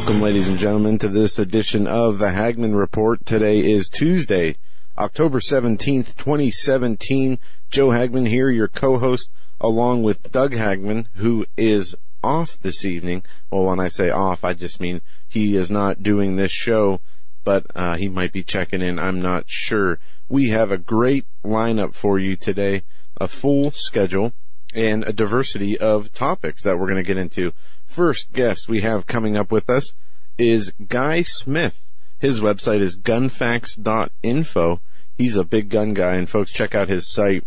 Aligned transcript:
Welcome, 0.00 0.22
ladies 0.22 0.48
and 0.48 0.56
gentlemen, 0.56 0.98
to 1.00 1.08
this 1.08 1.38
edition 1.38 1.86
of 1.86 2.18
the 2.18 2.30
Hagmann 2.30 2.74
Report. 2.74 3.26
Today 3.26 3.58
is 3.58 3.90
Tuesday, 3.90 4.56
October 4.96 5.40
17th, 5.40 6.16
2017. 6.16 7.38
Joe 7.68 7.90
Hagmann 7.90 8.26
here, 8.26 8.48
your 8.48 8.66
co-host, 8.66 9.30
along 9.60 10.02
with 10.02 10.32
Doug 10.32 10.54
Hagmann, 10.54 11.06
who 11.16 11.44
is 11.58 11.94
off 12.24 12.58
this 12.62 12.86
evening. 12.86 13.24
Well, 13.50 13.66
when 13.66 13.78
I 13.78 13.88
say 13.88 14.08
off, 14.08 14.42
I 14.42 14.54
just 14.54 14.80
mean 14.80 15.02
he 15.28 15.54
is 15.54 15.70
not 15.70 16.02
doing 16.02 16.36
this 16.36 16.50
show, 16.50 17.02
but 17.44 17.66
uh, 17.76 17.98
he 17.98 18.08
might 18.08 18.32
be 18.32 18.42
checking 18.42 18.80
in. 18.80 18.98
I'm 18.98 19.20
not 19.20 19.44
sure. 19.48 19.98
We 20.30 20.48
have 20.48 20.72
a 20.72 20.78
great 20.78 21.26
lineup 21.44 21.92
for 21.92 22.18
you 22.18 22.36
today, 22.36 22.84
a 23.20 23.28
full 23.28 23.70
schedule, 23.70 24.32
and 24.74 25.04
a 25.04 25.12
diversity 25.12 25.78
of 25.78 26.12
topics 26.12 26.62
that 26.62 26.78
we're 26.78 26.86
going 26.86 27.02
to 27.02 27.06
get 27.06 27.16
into. 27.16 27.52
First 27.86 28.32
guest 28.32 28.68
we 28.68 28.82
have 28.82 29.06
coming 29.06 29.36
up 29.36 29.50
with 29.50 29.68
us 29.68 29.92
is 30.38 30.72
Guy 30.88 31.22
Smith. 31.22 31.80
His 32.18 32.40
website 32.40 32.80
is 32.80 32.98
gunfacts.info. 32.98 34.80
He's 35.16 35.36
a 35.36 35.44
big 35.44 35.68
gun 35.68 35.94
guy, 35.94 36.14
and 36.14 36.28
folks, 36.28 36.52
check 36.52 36.74
out 36.74 36.88
his 36.88 37.10
site. 37.10 37.44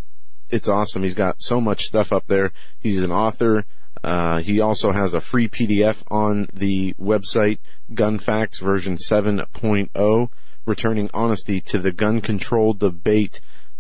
It's 0.49 0.67
awesome. 0.67 1.03
He's 1.03 1.15
got 1.15 1.41
so 1.41 1.59
much 1.61 1.85
stuff 1.85 2.11
up 2.11 2.25
there. 2.27 2.51
He's 2.79 3.03
an 3.03 3.11
author. 3.11 3.65
Uh, 4.03 4.39
he 4.39 4.59
also 4.59 4.91
has 4.91 5.13
a 5.13 5.21
free 5.21 5.47
PDF 5.47 6.03
on 6.11 6.47
the 6.53 6.93
website, 6.99 7.59
Gunfacts 7.93 8.59
version 8.59 8.97
7.0, 8.97 10.29
returning 10.65 11.09
honesty 11.13 11.61
to 11.61 11.79
the 11.79 11.91
gun 11.91 12.19
control 12.19 12.73
debate, 12.73 13.39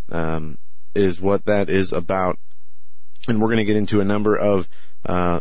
um, 0.09 0.57
is 0.95 1.19
what 1.19 1.45
that 1.45 1.69
is 1.69 1.91
about. 1.91 2.39
And 3.27 3.41
we're 3.41 3.47
going 3.47 3.57
to 3.57 3.65
get 3.65 3.75
into 3.75 4.01
a 4.01 4.05
number 4.05 4.35
of, 4.35 4.67
uh, 5.05 5.39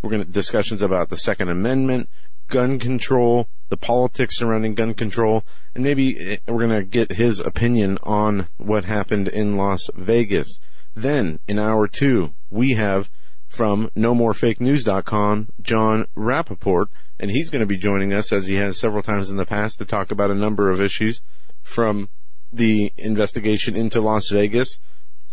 we're 0.00 0.10
going 0.10 0.24
to 0.24 0.30
discussions 0.30 0.80
about 0.80 1.08
the 1.08 1.18
Second 1.18 1.48
Amendment, 1.48 2.08
gun 2.48 2.78
control, 2.78 3.48
the 3.68 3.76
politics 3.76 4.36
surrounding 4.36 4.74
gun 4.74 4.94
control, 4.94 5.44
and 5.74 5.82
maybe 5.82 6.18
eh, 6.18 6.36
we're 6.46 6.66
going 6.66 6.78
to 6.78 6.84
get 6.84 7.12
his 7.12 7.40
opinion 7.40 7.98
on 8.02 8.46
what 8.58 8.84
happened 8.84 9.28
in 9.28 9.56
Las 9.56 9.88
Vegas. 9.94 10.60
Then, 10.94 11.38
in 11.48 11.58
hour 11.58 11.88
two, 11.88 12.34
we 12.50 12.74
have 12.74 13.10
from 13.48 13.90
NoMoreFakeNews.com, 13.96 15.48
Jon 15.60 16.06
Rappoport, 16.16 16.86
and 17.18 17.30
he's 17.30 17.50
going 17.50 17.60
to 17.60 17.66
be 17.66 17.76
joining 17.76 18.12
us 18.12 18.32
as 18.32 18.46
he 18.46 18.54
has 18.54 18.78
several 18.78 19.02
times 19.02 19.30
in 19.30 19.36
the 19.36 19.46
past 19.46 19.78
to 19.78 19.84
talk 19.84 20.10
about 20.10 20.30
a 20.30 20.34
number 20.34 20.70
of 20.70 20.80
issues 20.80 21.20
from 21.62 22.08
the 22.52 22.92
investigation 22.96 23.76
into 23.76 24.00
Las 24.00 24.28
Vegas 24.28 24.78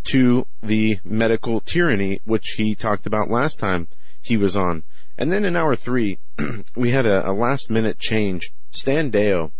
to 0.07 0.47
the 0.61 0.99
medical 1.03 1.59
tyranny, 1.59 2.19
which 2.25 2.55
he 2.57 2.75
talked 2.75 3.05
about 3.05 3.29
last 3.29 3.59
time 3.59 3.87
he 4.21 4.37
was 4.37 4.55
on. 4.55 4.83
And 5.17 5.31
then 5.31 5.43
in 5.45 5.55
hour 5.55 5.75
three, 5.75 6.17
we 6.75 6.91
had 6.91 7.05
a, 7.05 7.29
a 7.29 7.33
last 7.33 7.69
minute 7.69 7.99
change. 7.99 8.53
Stan 8.71 9.11
Deyo 9.11 9.51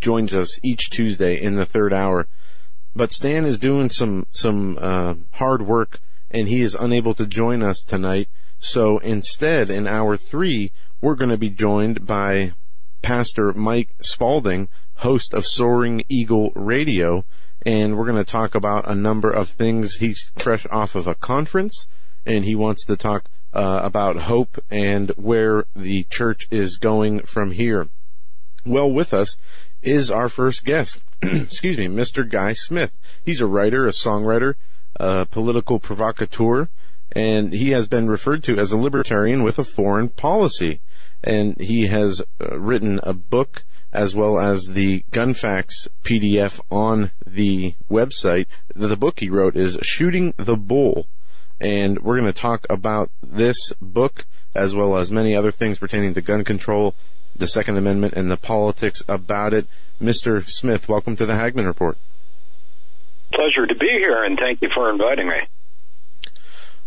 joins 0.00 0.34
us 0.34 0.60
each 0.62 0.90
Tuesday 0.90 1.40
in 1.40 1.54
the 1.54 1.64
third 1.64 1.92
hour, 1.92 2.28
but 2.94 3.12
Stan 3.12 3.44
is 3.44 3.58
doing 3.58 3.90
some 3.90 4.26
some 4.30 4.78
uh, 4.80 5.14
hard 5.32 5.62
work 5.62 6.00
and 6.30 6.48
he 6.48 6.60
is 6.60 6.74
unable 6.74 7.14
to 7.14 7.26
join 7.26 7.62
us 7.62 7.82
tonight. 7.82 8.28
So 8.58 8.98
instead, 8.98 9.70
in 9.70 9.86
hour 9.86 10.16
three, 10.16 10.72
we're 11.00 11.14
going 11.14 11.30
to 11.30 11.38
be 11.38 11.50
joined 11.50 12.06
by 12.06 12.52
Pastor 13.02 13.52
Mike 13.52 13.90
Spaulding, 14.00 14.68
host 14.96 15.32
of 15.34 15.46
Soaring 15.46 16.02
Eagle 16.08 16.50
Radio, 16.54 17.24
and 17.66 17.98
we're 17.98 18.06
going 18.06 18.24
to 18.24 18.30
talk 18.30 18.54
about 18.54 18.88
a 18.88 18.94
number 18.94 19.28
of 19.28 19.48
things. 19.48 19.96
He's 19.96 20.30
fresh 20.36 20.64
off 20.70 20.94
of 20.94 21.08
a 21.08 21.16
conference, 21.16 21.88
and 22.24 22.44
he 22.44 22.54
wants 22.54 22.86
to 22.86 22.96
talk 22.96 23.24
uh, 23.52 23.80
about 23.82 24.16
hope 24.16 24.62
and 24.70 25.10
where 25.16 25.64
the 25.74 26.04
church 26.04 26.46
is 26.52 26.76
going 26.76 27.22
from 27.22 27.50
here. 27.50 27.88
Well, 28.64 28.90
with 28.90 29.12
us 29.12 29.36
is 29.82 30.12
our 30.12 30.28
first 30.28 30.64
guest. 30.64 31.00
Excuse 31.22 31.76
me, 31.76 31.88
Mr. 31.88 32.28
Guy 32.28 32.52
Smith. 32.52 32.92
He's 33.24 33.40
a 33.40 33.46
writer, 33.46 33.86
a 33.86 33.90
songwriter, 33.90 34.54
a 34.94 35.26
political 35.26 35.80
provocateur, 35.80 36.68
and 37.12 37.52
he 37.52 37.70
has 37.70 37.88
been 37.88 38.08
referred 38.08 38.44
to 38.44 38.58
as 38.58 38.70
a 38.70 38.76
libertarian 38.76 39.42
with 39.42 39.58
a 39.58 39.64
foreign 39.64 40.08
policy. 40.08 40.80
And 41.24 41.60
he 41.60 41.88
has 41.88 42.22
uh, 42.40 42.58
written 42.58 43.00
a 43.02 43.12
book 43.12 43.64
as 43.96 44.14
well 44.14 44.38
as 44.38 44.66
the 44.66 45.02
Gunfacts 45.10 45.88
PDF 46.04 46.60
on 46.70 47.12
the 47.26 47.74
website. 47.90 48.44
The 48.74 48.94
book 48.94 49.20
he 49.20 49.30
wrote 49.30 49.56
is 49.56 49.78
Shooting 49.80 50.34
the 50.36 50.56
Bull. 50.56 51.06
And 51.58 52.02
we're 52.02 52.20
going 52.20 52.30
to 52.30 52.38
talk 52.38 52.66
about 52.68 53.10
this 53.22 53.56
book 53.80 54.26
as 54.54 54.74
well 54.74 54.98
as 54.98 55.10
many 55.10 55.34
other 55.34 55.50
things 55.50 55.78
pertaining 55.78 56.12
to 56.12 56.20
gun 56.20 56.44
control, 56.44 56.94
the 57.34 57.46
Second 57.46 57.78
Amendment, 57.78 58.12
and 58.14 58.30
the 58.30 58.36
politics 58.36 59.02
about 59.08 59.54
it. 59.54 59.66
Mr. 60.00 60.46
Smith, 60.46 60.90
welcome 60.90 61.16
to 61.16 61.24
the 61.24 61.32
Hagmann 61.32 61.64
Report. 61.64 61.96
Pleasure 63.32 63.66
to 63.66 63.74
be 63.74 63.88
here, 63.98 64.22
and 64.24 64.38
thank 64.38 64.60
you 64.60 64.68
for 64.74 64.90
inviting 64.90 65.26
me. 65.26 65.36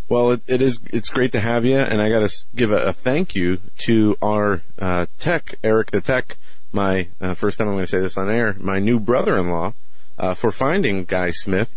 Well, 0.08 0.30
it, 0.30 0.42
it 0.46 0.62
is. 0.62 0.78
It's 0.86 1.08
great 1.08 1.32
to 1.32 1.40
have 1.40 1.64
you, 1.64 1.76
and 1.76 2.00
I 2.00 2.08
got 2.08 2.28
to 2.28 2.46
give 2.54 2.70
a, 2.70 2.78
a, 2.78 2.92
thank 2.92 3.34
you 3.34 3.58
to 3.86 4.16
our 4.22 4.62
uh, 4.78 5.06
tech, 5.18 5.56
Eric 5.64 5.90
the 5.90 6.00
Tech. 6.00 6.36
My 6.72 7.08
uh, 7.20 7.34
first 7.34 7.58
time 7.58 7.68
I'm 7.68 7.74
going 7.74 7.84
to 7.84 7.90
say 7.90 8.00
this 8.00 8.16
on 8.16 8.30
air. 8.30 8.54
My 8.58 8.78
new 8.78 9.00
brother-in-law 9.00 9.72
uh, 10.18 10.34
for 10.34 10.50
finding 10.50 11.04
Guy 11.04 11.30
Smith. 11.30 11.68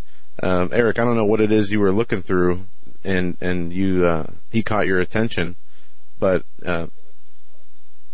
Um, 0.42 0.70
Eric, 0.72 1.00
I 1.00 1.06
don't 1.06 1.16
know 1.16 1.26
what 1.26 1.42
it 1.42 1.52
is 1.52 1.72
you 1.72 1.80
were 1.80 1.92
looking 1.92 2.22
through, 2.22 2.66
and 3.04 3.38
and 3.42 3.72
you 3.74 4.06
uh, 4.06 4.28
he 4.52 4.64
caught 4.64 4.86
your 4.86 5.00
attention, 5.00 5.56
but 6.20 6.44
uh, 6.66 6.88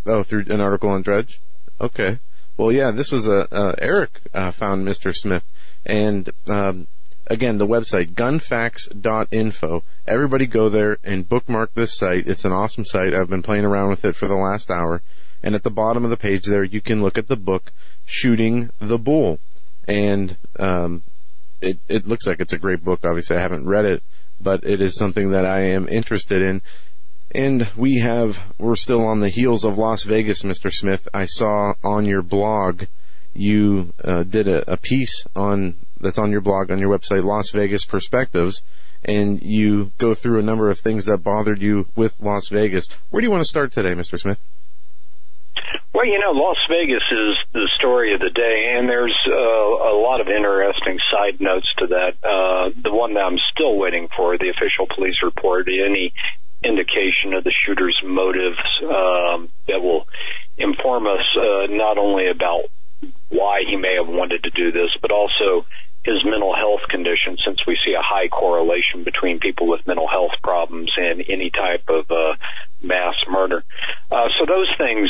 oh, 0.06 0.24
through 0.24 0.46
an 0.50 0.62
article 0.62 0.90
on 0.90 1.02
Drudge. 1.02 1.40
Okay. 1.80 2.20
Well, 2.58 2.72
yeah, 2.72 2.92
this 2.92 3.12
was 3.12 3.28
a 3.28 3.54
uh, 3.54 3.76
Eric 3.80 4.20
found 4.34 4.86
Mr. 4.86 5.16
Smith, 5.16 5.44
and 5.86 6.30
um, 6.48 6.88
again, 7.28 7.58
the 7.58 7.68
website, 7.68 8.14
gunfacts.info. 8.14 9.84
Everybody 10.08 10.48
go 10.48 10.68
there 10.68 10.98
and 11.04 11.28
bookmark 11.28 11.74
this 11.74 11.96
site. 11.96 12.28
It's 12.28 12.46
an 12.46 12.52
awesome 12.52 12.86
site. 12.86 13.14
I've 13.14 13.30
been 13.30 13.44
playing 13.44 13.66
around 13.66 13.90
with 13.90 14.04
it 14.04 14.16
for 14.16 14.28
the 14.28 14.36
last 14.36 14.70
hour. 14.70 15.02
And 15.42 15.56
at 15.56 15.64
the 15.64 15.72
bottom 15.72 16.04
of 16.04 16.10
the 16.10 16.18
page 16.18 16.46
there, 16.46 16.64
you 16.64 16.82
can 16.82 17.02
look 17.02 17.18
at 17.18 17.28
the 17.28 17.36
book, 17.36 17.72
Shooting 18.06 18.70
the 18.80 18.98
Bull. 18.98 19.40
And, 19.88 20.38
um, 20.58 21.04
it, 21.62 21.80
it 21.88 22.08
looks 22.08 22.28
like 22.28 22.40
it's 22.40 22.54
a 22.54 22.58
great 22.58 22.84
book. 22.84 23.02
Obviously, 23.04 23.38
I 23.38 23.42
haven't 23.42 23.68
read 23.68 23.86
it, 23.86 24.04
but 24.40 24.64
it 24.64 24.82
is 24.82 24.96
something 24.96 25.32
that 25.32 25.46
I 25.46 25.62
am 25.62 25.88
interested 25.88 26.42
in. 26.42 26.62
And 27.32 27.70
we 27.76 28.00
have, 28.00 28.40
we're 28.58 28.76
still 28.76 29.06
on 29.06 29.20
the 29.20 29.30
heels 29.30 29.64
of 29.64 29.78
Las 29.78 30.04
Vegas, 30.04 30.44
Mr. 30.44 30.72
Smith. 30.72 31.08
I 31.14 31.26
saw 31.26 31.74
on 31.84 32.06
your 32.06 32.22
blog, 32.22 32.84
you 33.34 33.94
uh, 34.04 34.24
did 34.24 34.48
a, 34.48 34.72
a 34.72 34.78
piece 34.78 35.26
on 35.36 35.76
that's 36.00 36.18
on 36.18 36.32
your 36.32 36.42
blog 36.42 36.72
on 36.72 36.80
your 36.80 36.98
website, 36.98 37.24
Las 37.24 37.50
Vegas 37.50 37.86
Perspectives, 37.86 38.64
and 39.04 39.42
you 39.44 39.92
go 39.98 40.14
through 40.14 40.40
a 40.40 40.44
number 40.44 40.70
of 40.70 40.80
things 40.80 41.06
that 41.06 41.18
bothered 41.18 41.62
you 41.62 41.88
with 41.96 42.16
Las 42.20 42.48
Vegas. 42.48 42.88
Where 43.10 43.22
do 43.22 43.28
you 43.28 43.32
want 43.32 43.44
to 43.44 43.50
start 43.50 43.72
today, 43.72 43.92
Mr. 43.92 44.20
Smith? 44.20 44.40
Well, 45.94 46.06
you 46.06 46.20
know, 46.20 46.32
Las 46.32 46.58
Vegas 46.70 47.04
is 47.12 47.38
the 47.52 47.70
story 47.74 48.14
of 48.14 48.20
the 48.20 48.30
day, 48.30 48.76
and 48.78 48.88
there's 48.88 49.18
uh, 49.28 49.34
a 49.34 49.96
lot 49.98 50.22
of 50.22 50.28
interesting 50.28 51.00
side 51.12 51.42
notes 51.42 51.74
to 51.80 51.88
that. 51.88 52.14
Uh, 52.24 52.70
the 52.82 52.94
one 52.94 53.16
that 53.16 53.22
I'm 53.22 53.38
still 53.38 53.78
waiting 53.78 54.08
for, 54.16 54.38
the 54.38 54.50
official 54.50 54.88
police 54.88 55.18
report, 55.24 55.68
any 55.68 56.14
indication 56.64 57.34
of 57.34 57.44
the 57.44 57.54
shooter's 57.66 58.00
motives 58.04 58.60
um, 58.84 59.50
that 59.68 59.82
will 59.82 60.08
inform 60.58 61.08
us 61.08 61.26
uh, 61.36 61.68
not 61.70 61.98
only 61.98 62.30
about 62.30 62.66
why 63.30 63.64
he 63.68 63.76
may 63.76 63.96
have 63.96 64.08
wanted 64.08 64.44
to 64.44 64.50
do 64.50 64.72
this, 64.72 64.96
but 65.02 65.12
also 65.12 65.66
his 66.04 66.24
mental 66.24 66.56
health 66.56 66.82
condition, 66.90 67.38
since 67.46 67.60
we 67.68 67.78
see 67.84 67.94
a 67.94 68.02
high 68.02 68.30
correlation 68.30 69.04
between 69.04 69.40
people 69.40 69.68
with 69.68 69.86
mental 69.86 70.08
health 70.08 70.32
problems 70.42 70.92
and 70.98 71.24
any 71.30 71.50
type 71.50 71.84
of 71.90 72.10
uh, 72.10 72.36
mass 72.82 73.16
murder. 73.30 73.64
Uh, 74.10 74.30
so 74.38 74.46
those 74.46 74.70
things 74.78 75.10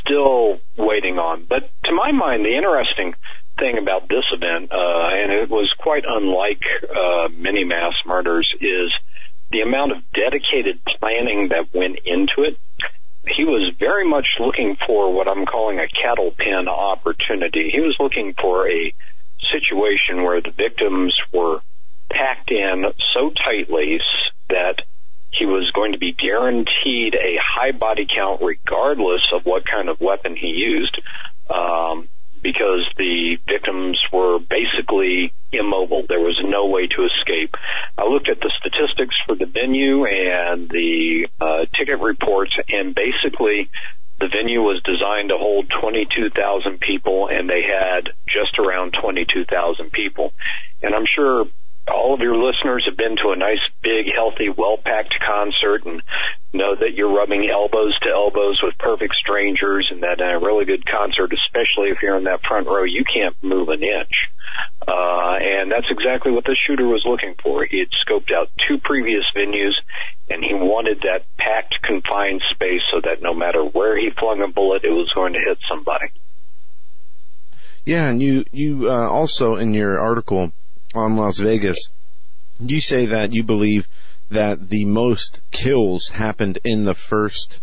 still 0.00 0.60
waiting 0.76 1.18
on. 1.18 1.44
But 1.44 1.70
to 1.84 1.92
my 1.92 2.12
mind, 2.12 2.44
the 2.44 2.56
interesting 2.56 3.14
thing 3.58 3.78
about 3.78 4.08
this 4.08 4.24
event, 4.32 4.70
uh, 4.70 5.08
and 5.10 5.32
it 5.32 5.50
was 5.50 5.72
quite 5.76 6.04
unlike 6.06 6.62
uh, 6.88 7.28
many 7.36 7.64
mass 7.64 7.94
murders, 8.06 8.52
is 8.60 8.96
the 9.50 9.60
amount 9.62 9.92
of 9.92 9.98
dedicated 10.12 10.78
planning 10.84 11.48
that 11.48 11.74
went 11.74 11.98
into 12.04 12.42
it. 12.42 12.58
He 13.26 13.44
was 13.44 13.72
very 13.78 14.08
much 14.08 14.26
looking 14.38 14.76
for 14.86 15.12
what 15.12 15.28
I'm 15.28 15.44
calling 15.44 15.80
a 15.80 15.88
cattle 15.88 16.32
pen 16.36 16.68
opportunity. 16.68 17.70
He 17.70 17.80
was 17.80 17.96
looking 17.98 18.34
for 18.40 18.70
a 18.70 18.94
situation 19.52 20.22
where 20.22 20.40
the 20.40 20.50
victims 20.50 21.16
were 21.32 21.60
packed 22.10 22.50
in 22.50 22.84
so 23.14 23.30
tightly 23.30 24.00
that 24.48 24.82
he 25.30 25.46
was 25.46 25.70
going 25.72 25.92
to 25.92 25.98
be 25.98 26.12
guaranteed 26.12 27.14
a 27.14 27.38
high 27.42 27.72
body 27.72 28.06
count 28.12 28.40
regardless 28.42 29.22
of 29.32 29.44
what 29.44 29.64
kind 29.66 29.88
of 29.88 30.00
weapon 30.00 30.34
he 30.36 30.48
used. 30.48 31.00
Um, 31.50 32.08
because 32.42 32.88
the 32.96 33.36
victims 33.46 34.00
were 34.12 34.38
basically 34.38 35.32
immobile. 35.52 36.04
There 36.08 36.20
was 36.20 36.40
no 36.44 36.66
way 36.66 36.86
to 36.86 37.04
escape. 37.04 37.54
I 37.96 38.06
looked 38.06 38.28
at 38.28 38.40
the 38.40 38.52
statistics 38.58 39.16
for 39.26 39.34
the 39.34 39.46
venue 39.46 40.04
and 40.04 40.68
the 40.68 41.28
uh, 41.40 41.66
ticket 41.76 42.00
reports, 42.00 42.54
and 42.68 42.94
basically 42.94 43.68
the 44.20 44.28
venue 44.28 44.62
was 44.62 44.82
designed 44.82 45.28
to 45.28 45.38
hold 45.38 45.70
22,000 45.80 46.80
people, 46.80 47.28
and 47.28 47.48
they 47.48 47.62
had 47.62 48.10
just 48.26 48.58
around 48.58 48.94
22,000 49.00 49.92
people. 49.92 50.32
And 50.82 50.94
I'm 50.94 51.06
sure 51.06 51.46
all 51.86 52.14
of 52.14 52.20
your 52.20 52.36
listeners 52.36 52.84
have 52.86 52.96
been 52.96 53.16
to 53.16 53.30
a 53.30 53.36
nice, 53.36 53.66
big, 53.82 54.12
healthy, 54.12 54.48
well-packed 54.48 55.14
concert 55.24 55.86
and 55.86 56.02
know 56.52 56.74
that 56.74 56.94
you're 56.94 57.14
rubbing 57.14 57.48
elbows 57.50 57.98
to 58.00 58.08
elbows 58.08 58.60
with 58.62 58.76
perfect 58.78 59.14
strangers 59.14 59.88
and 59.90 60.02
that 60.02 60.20
in 60.20 60.26
a 60.26 60.38
really 60.38 60.64
good 60.64 60.86
concert, 60.86 61.32
especially 61.32 61.90
if 61.90 61.98
you're 62.02 62.16
in 62.16 62.24
that 62.24 62.40
front 62.46 62.66
row, 62.66 62.84
you 62.84 63.04
can't 63.04 63.36
move 63.42 63.68
an 63.68 63.82
inch. 63.82 64.28
Uh, 64.86 65.36
and 65.40 65.70
that's 65.70 65.90
exactly 65.90 66.32
what 66.32 66.44
the 66.44 66.56
shooter 66.66 66.86
was 66.86 67.02
looking 67.04 67.34
for. 67.42 67.64
He 67.64 67.80
had 67.80 67.88
scoped 67.90 68.32
out 68.32 68.50
two 68.66 68.78
previous 68.78 69.24
venues 69.36 69.74
and 70.30 70.42
he 70.42 70.54
wanted 70.54 71.02
that 71.02 71.24
packed, 71.36 71.76
confined 71.82 72.42
space 72.50 72.82
so 72.90 73.00
that 73.02 73.22
no 73.22 73.34
matter 73.34 73.62
where 73.62 73.98
he 73.98 74.10
flung 74.10 74.42
a 74.42 74.48
bullet, 74.48 74.84
it 74.84 74.90
was 74.90 75.12
going 75.14 75.34
to 75.34 75.40
hit 75.40 75.58
somebody. 75.68 76.06
Yeah, 77.84 78.08
and 78.08 78.22
you, 78.22 78.44
you, 78.52 78.90
uh, 78.90 79.08
also 79.08 79.56
in 79.56 79.74
your 79.74 79.98
article 79.98 80.52
on 80.94 81.16
Las 81.16 81.38
Vegas, 81.38 81.78
you 82.60 82.80
say 82.80 83.06
that 83.06 83.32
you 83.32 83.42
believe 83.42 83.88
that 84.30 84.68
the 84.68 84.84
most 84.84 85.40
kills 85.50 86.08
happened 86.08 86.58
in 86.64 86.84
the 86.84 86.94
first 86.94 87.60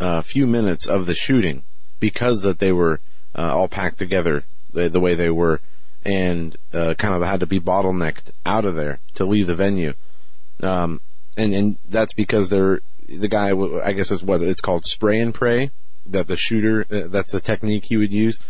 uh, 0.00 0.22
few 0.22 0.46
minutes 0.46 0.86
of 0.86 1.06
the 1.06 1.14
shooting 1.14 1.62
because 2.00 2.42
that 2.42 2.58
they 2.58 2.72
were 2.72 3.00
uh, 3.36 3.52
all 3.54 3.68
packed 3.68 3.98
together 3.98 4.44
the, 4.72 4.88
the, 4.88 5.00
way 5.00 5.14
they 5.14 5.30
were 5.30 5.60
and 6.04 6.56
uh, 6.72 6.94
kind 6.94 7.14
of 7.14 7.22
had 7.22 7.40
to 7.40 7.46
be 7.46 7.60
bottlenecked 7.60 8.30
out 8.44 8.64
of 8.64 8.74
there 8.74 8.98
to 9.14 9.24
leave 9.24 9.46
the 9.46 9.54
venue. 9.54 9.92
Um, 10.62 11.00
and 11.36 11.54
and 11.54 11.76
that's 11.88 12.12
because 12.12 12.50
they're 12.50 12.80
the 13.08 13.28
guy. 13.28 13.50
I 13.84 13.92
guess 13.92 14.10
is 14.10 14.22
what 14.22 14.42
it's 14.42 14.60
called 14.60 14.86
spray 14.86 15.20
and 15.20 15.34
pray. 15.34 15.70
That 16.06 16.26
the 16.26 16.36
shooter. 16.36 16.86
Uh, 16.90 17.08
that's 17.08 17.32
the 17.32 17.40
technique 17.40 17.84
he 17.84 17.96
would 17.96 18.12
use. 18.12 18.40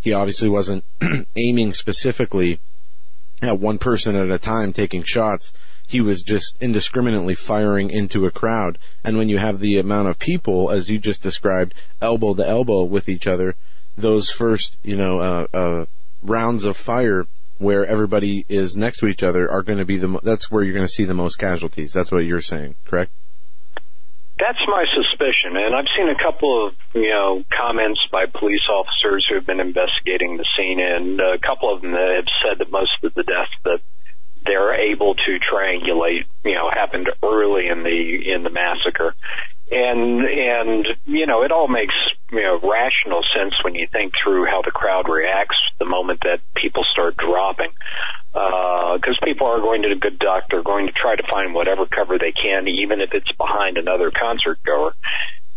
He 0.00 0.12
obviously 0.12 0.48
wasn't 0.48 0.84
aiming 1.36 1.74
specifically 1.74 2.60
at 3.42 3.58
one 3.58 3.78
person 3.78 4.16
at 4.16 4.30
a 4.30 4.38
time 4.38 4.72
taking 4.72 5.02
shots. 5.02 5.52
He 5.88 6.02
was 6.02 6.22
just 6.22 6.56
indiscriminately 6.60 7.34
firing 7.34 7.90
into 7.90 8.26
a 8.26 8.30
crowd. 8.30 8.78
And 9.02 9.16
when 9.16 9.30
you 9.30 9.38
have 9.38 9.58
the 9.58 9.78
amount 9.78 10.08
of 10.08 10.18
people, 10.18 10.70
as 10.70 10.90
you 10.90 10.98
just 10.98 11.22
described, 11.22 11.72
elbow 12.02 12.34
to 12.34 12.46
elbow 12.46 12.84
with 12.84 13.08
each 13.08 13.26
other, 13.26 13.56
those 13.96 14.30
first, 14.30 14.76
you 14.82 14.96
know, 14.96 15.18
uh, 15.18 15.46
uh, 15.54 15.86
rounds 16.22 16.66
of 16.66 16.76
fire 16.76 17.26
where 17.56 17.86
everybody 17.86 18.44
is 18.50 18.76
next 18.76 18.98
to 18.98 19.06
each 19.06 19.22
other 19.22 19.50
are 19.50 19.62
going 19.62 19.78
to 19.78 19.86
be 19.86 19.96
the, 19.96 20.20
that's 20.22 20.50
where 20.50 20.62
you're 20.62 20.74
going 20.74 20.86
to 20.86 20.92
see 20.92 21.04
the 21.04 21.14
most 21.14 21.36
casualties. 21.36 21.92
That's 21.92 22.12
what 22.12 22.18
you're 22.18 22.42
saying, 22.42 22.76
correct? 22.84 23.10
That's 24.38 24.60
my 24.68 24.84
suspicion, 24.94 25.56
and 25.56 25.74
I've 25.74 25.88
seen 25.96 26.08
a 26.08 26.14
couple 26.14 26.68
of 26.68 26.74
you 26.94 27.10
know 27.10 27.42
comments 27.50 27.98
by 28.12 28.26
police 28.26 28.68
officers 28.70 29.26
who 29.28 29.34
have 29.34 29.46
been 29.46 29.58
investigating 29.58 30.36
the 30.36 30.46
scene, 30.56 30.78
and 30.78 31.18
a 31.18 31.38
couple 31.38 31.74
of 31.74 31.82
them 31.82 31.92
have 31.92 32.28
said 32.44 32.58
that 32.58 32.70
most 32.70 32.92
of 33.02 33.14
the 33.14 33.24
deaths 33.24 33.50
that 33.64 33.80
they're 34.48 34.74
able 34.74 35.14
to 35.14 35.38
triangulate, 35.38 36.24
you 36.44 36.54
know, 36.54 36.70
happened 36.70 37.10
early 37.22 37.68
in 37.68 37.82
the 37.82 38.32
in 38.32 38.42
the 38.42 38.50
massacre, 38.50 39.14
and 39.70 40.22
and 40.24 40.88
you 41.04 41.26
know 41.26 41.42
it 41.42 41.52
all 41.52 41.68
makes 41.68 41.94
you 42.32 42.42
know 42.42 42.58
rational 42.58 43.22
sense 43.34 43.62
when 43.62 43.74
you 43.74 43.86
think 43.92 44.14
through 44.22 44.46
how 44.46 44.62
the 44.62 44.70
crowd 44.70 45.08
reacts 45.08 45.58
the 45.78 45.84
moment 45.84 46.20
that 46.24 46.40
people 46.54 46.84
start 46.84 47.16
dropping 47.16 47.70
because 48.32 49.18
uh, 49.20 49.24
people 49.24 49.46
are 49.46 49.60
going 49.60 49.82
to 49.82 49.88
the 49.88 49.94
good 49.94 50.18
duck, 50.18 50.44
they're 50.50 50.62
going 50.62 50.86
to 50.86 50.92
try 50.92 51.16
to 51.16 51.22
find 51.28 51.54
whatever 51.54 51.86
cover 51.86 52.18
they 52.18 52.32
can, 52.32 52.68
even 52.68 53.00
if 53.00 53.10
it's 53.12 53.32
behind 53.32 53.78
another 53.78 54.10
concert 54.10 54.58
goer. 54.64 54.94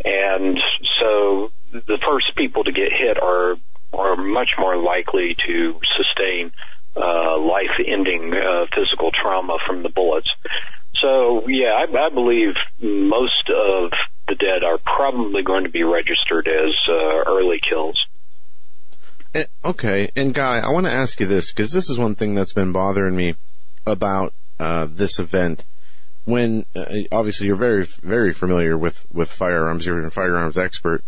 And 0.03 0.59
so 0.99 1.51
the 1.71 1.99
first 2.05 2.35
people 2.35 2.63
to 2.63 2.71
get 2.71 2.91
hit 2.91 3.21
are 3.21 3.55
are 3.93 4.15
much 4.15 4.51
more 4.57 4.77
likely 4.77 5.35
to 5.45 5.79
sustain 5.97 6.51
uh, 6.95 7.39
life-ending 7.39 8.33
uh, 8.33 8.65
physical 8.75 9.11
trauma 9.11 9.57
from 9.65 9.83
the 9.83 9.89
bullets. 9.89 10.29
So 10.95 11.47
yeah, 11.47 11.73
I, 11.73 12.05
I 12.05 12.09
believe 12.09 12.55
most 12.79 13.49
of 13.49 13.91
the 14.27 14.35
dead 14.35 14.63
are 14.63 14.77
probably 14.77 15.43
going 15.43 15.63
to 15.63 15.69
be 15.69 15.83
registered 15.83 16.47
as 16.47 16.77
uh, 16.87 17.23
early 17.25 17.59
kills. 17.59 18.05
Eh, 19.33 19.45
okay, 19.63 20.11
and 20.15 20.33
Guy, 20.33 20.59
I 20.59 20.69
want 20.69 20.85
to 20.85 20.91
ask 20.91 21.19
you 21.19 21.25
this 21.25 21.51
because 21.51 21.71
this 21.71 21.89
is 21.89 21.97
one 21.97 22.15
thing 22.15 22.35
that's 22.35 22.53
been 22.53 22.71
bothering 22.71 23.15
me 23.15 23.35
about 23.85 24.33
uh, 24.59 24.87
this 24.89 25.19
event. 25.19 25.63
When 26.25 26.65
uh, 26.75 26.85
obviously 27.11 27.47
you're 27.47 27.55
very 27.55 27.87
very 28.03 28.33
familiar 28.33 28.77
with 28.77 29.05
with 29.11 29.31
firearms, 29.31 29.85
you're 29.85 30.05
a 30.05 30.11
firearms 30.11 30.57
expert. 30.57 31.03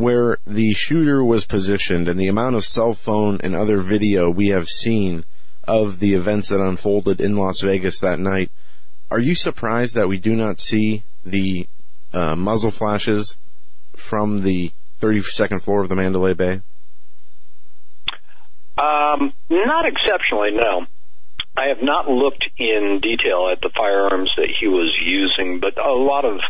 Where 0.00 0.38
the 0.46 0.72
shooter 0.72 1.22
was 1.22 1.44
positioned 1.44 2.08
and 2.08 2.18
the 2.18 2.28
amount 2.28 2.56
of 2.56 2.64
cell 2.64 2.94
phone 2.94 3.38
and 3.44 3.54
other 3.54 3.82
video 3.82 4.30
we 4.30 4.48
have 4.48 4.66
seen 4.66 5.26
of 5.68 5.98
the 5.98 6.14
events 6.14 6.48
that 6.48 6.58
unfolded 6.58 7.20
in 7.20 7.36
Las 7.36 7.60
Vegas 7.60 8.00
that 8.00 8.18
night, 8.18 8.50
are 9.10 9.18
you 9.18 9.34
surprised 9.34 9.94
that 9.96 10.08
we 10.08 10.18
do 10.18 10.34
not 10.34 10.58
see 10.58 11.02
the 11.22 11.66
uh, 12.14 12.34
muzzle 12.34 12.70
flashes 12.70 13.36
from 13.94 14.40
the 14.42 14.72
32nd 15.02 15.60
floor 15.60 15.82
of 15.82 15.90
the 15.90 15.96
Mandalay 15.96 16.32
Bay? 16.32 16.62
Um, 18.78 19.34
not 19.50 19.84
exceptionally, 19.84 20.52
no. 20.52 20.86
I 21.58 21.66
have 21.66 21.82
not 21.82 22.08
looked 22.08 22.48
in 22.56 23.00
detail 23.02 23.50
at 23.52 23.60
the 23.60 23.70
firearms 23.76 24.32
that 24.38 24.48
he 24.58 24.66
was 24.66 24.96
using, 24.98 25.60
but 25.60 25.76
a 25.76 25.92
lot 25.92 26.24
of 26.24 26.40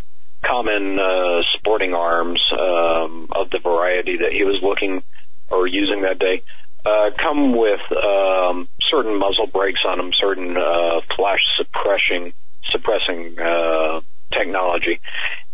common 0.44 0.98
uh, 0.98 1.42
sporting 1.52 1.94
arms 1.94 2.42
um, 2.52 3.28
of 3.32 3.50
the 3.50 3.58
variety 3.62 4.18
that 4.18 4.32
he 4.32 4.44
was 4.44 4.60
looking 4.62 5.02
or 5.50 5.66
using 5.66 6.02
that 6.02 6.18
day 6.18 6.42
uh, 6.84 7.10
come 7.20 7.54
with 7.56 7.80
um, 7.92 8.68
certain 8.80 9.18
muzzle 9.18 9.46
brakes 9.46 9.80
on 9.86 9.98
them, 9.98 10.12
certain 10.12 10.56
uh, 10.56 11.00
flash 11.16 11.40
suppressing 11.56 12.32
suppressing 12.70 13.38
uh, 13.38 14.00
technology. 14.32 15.00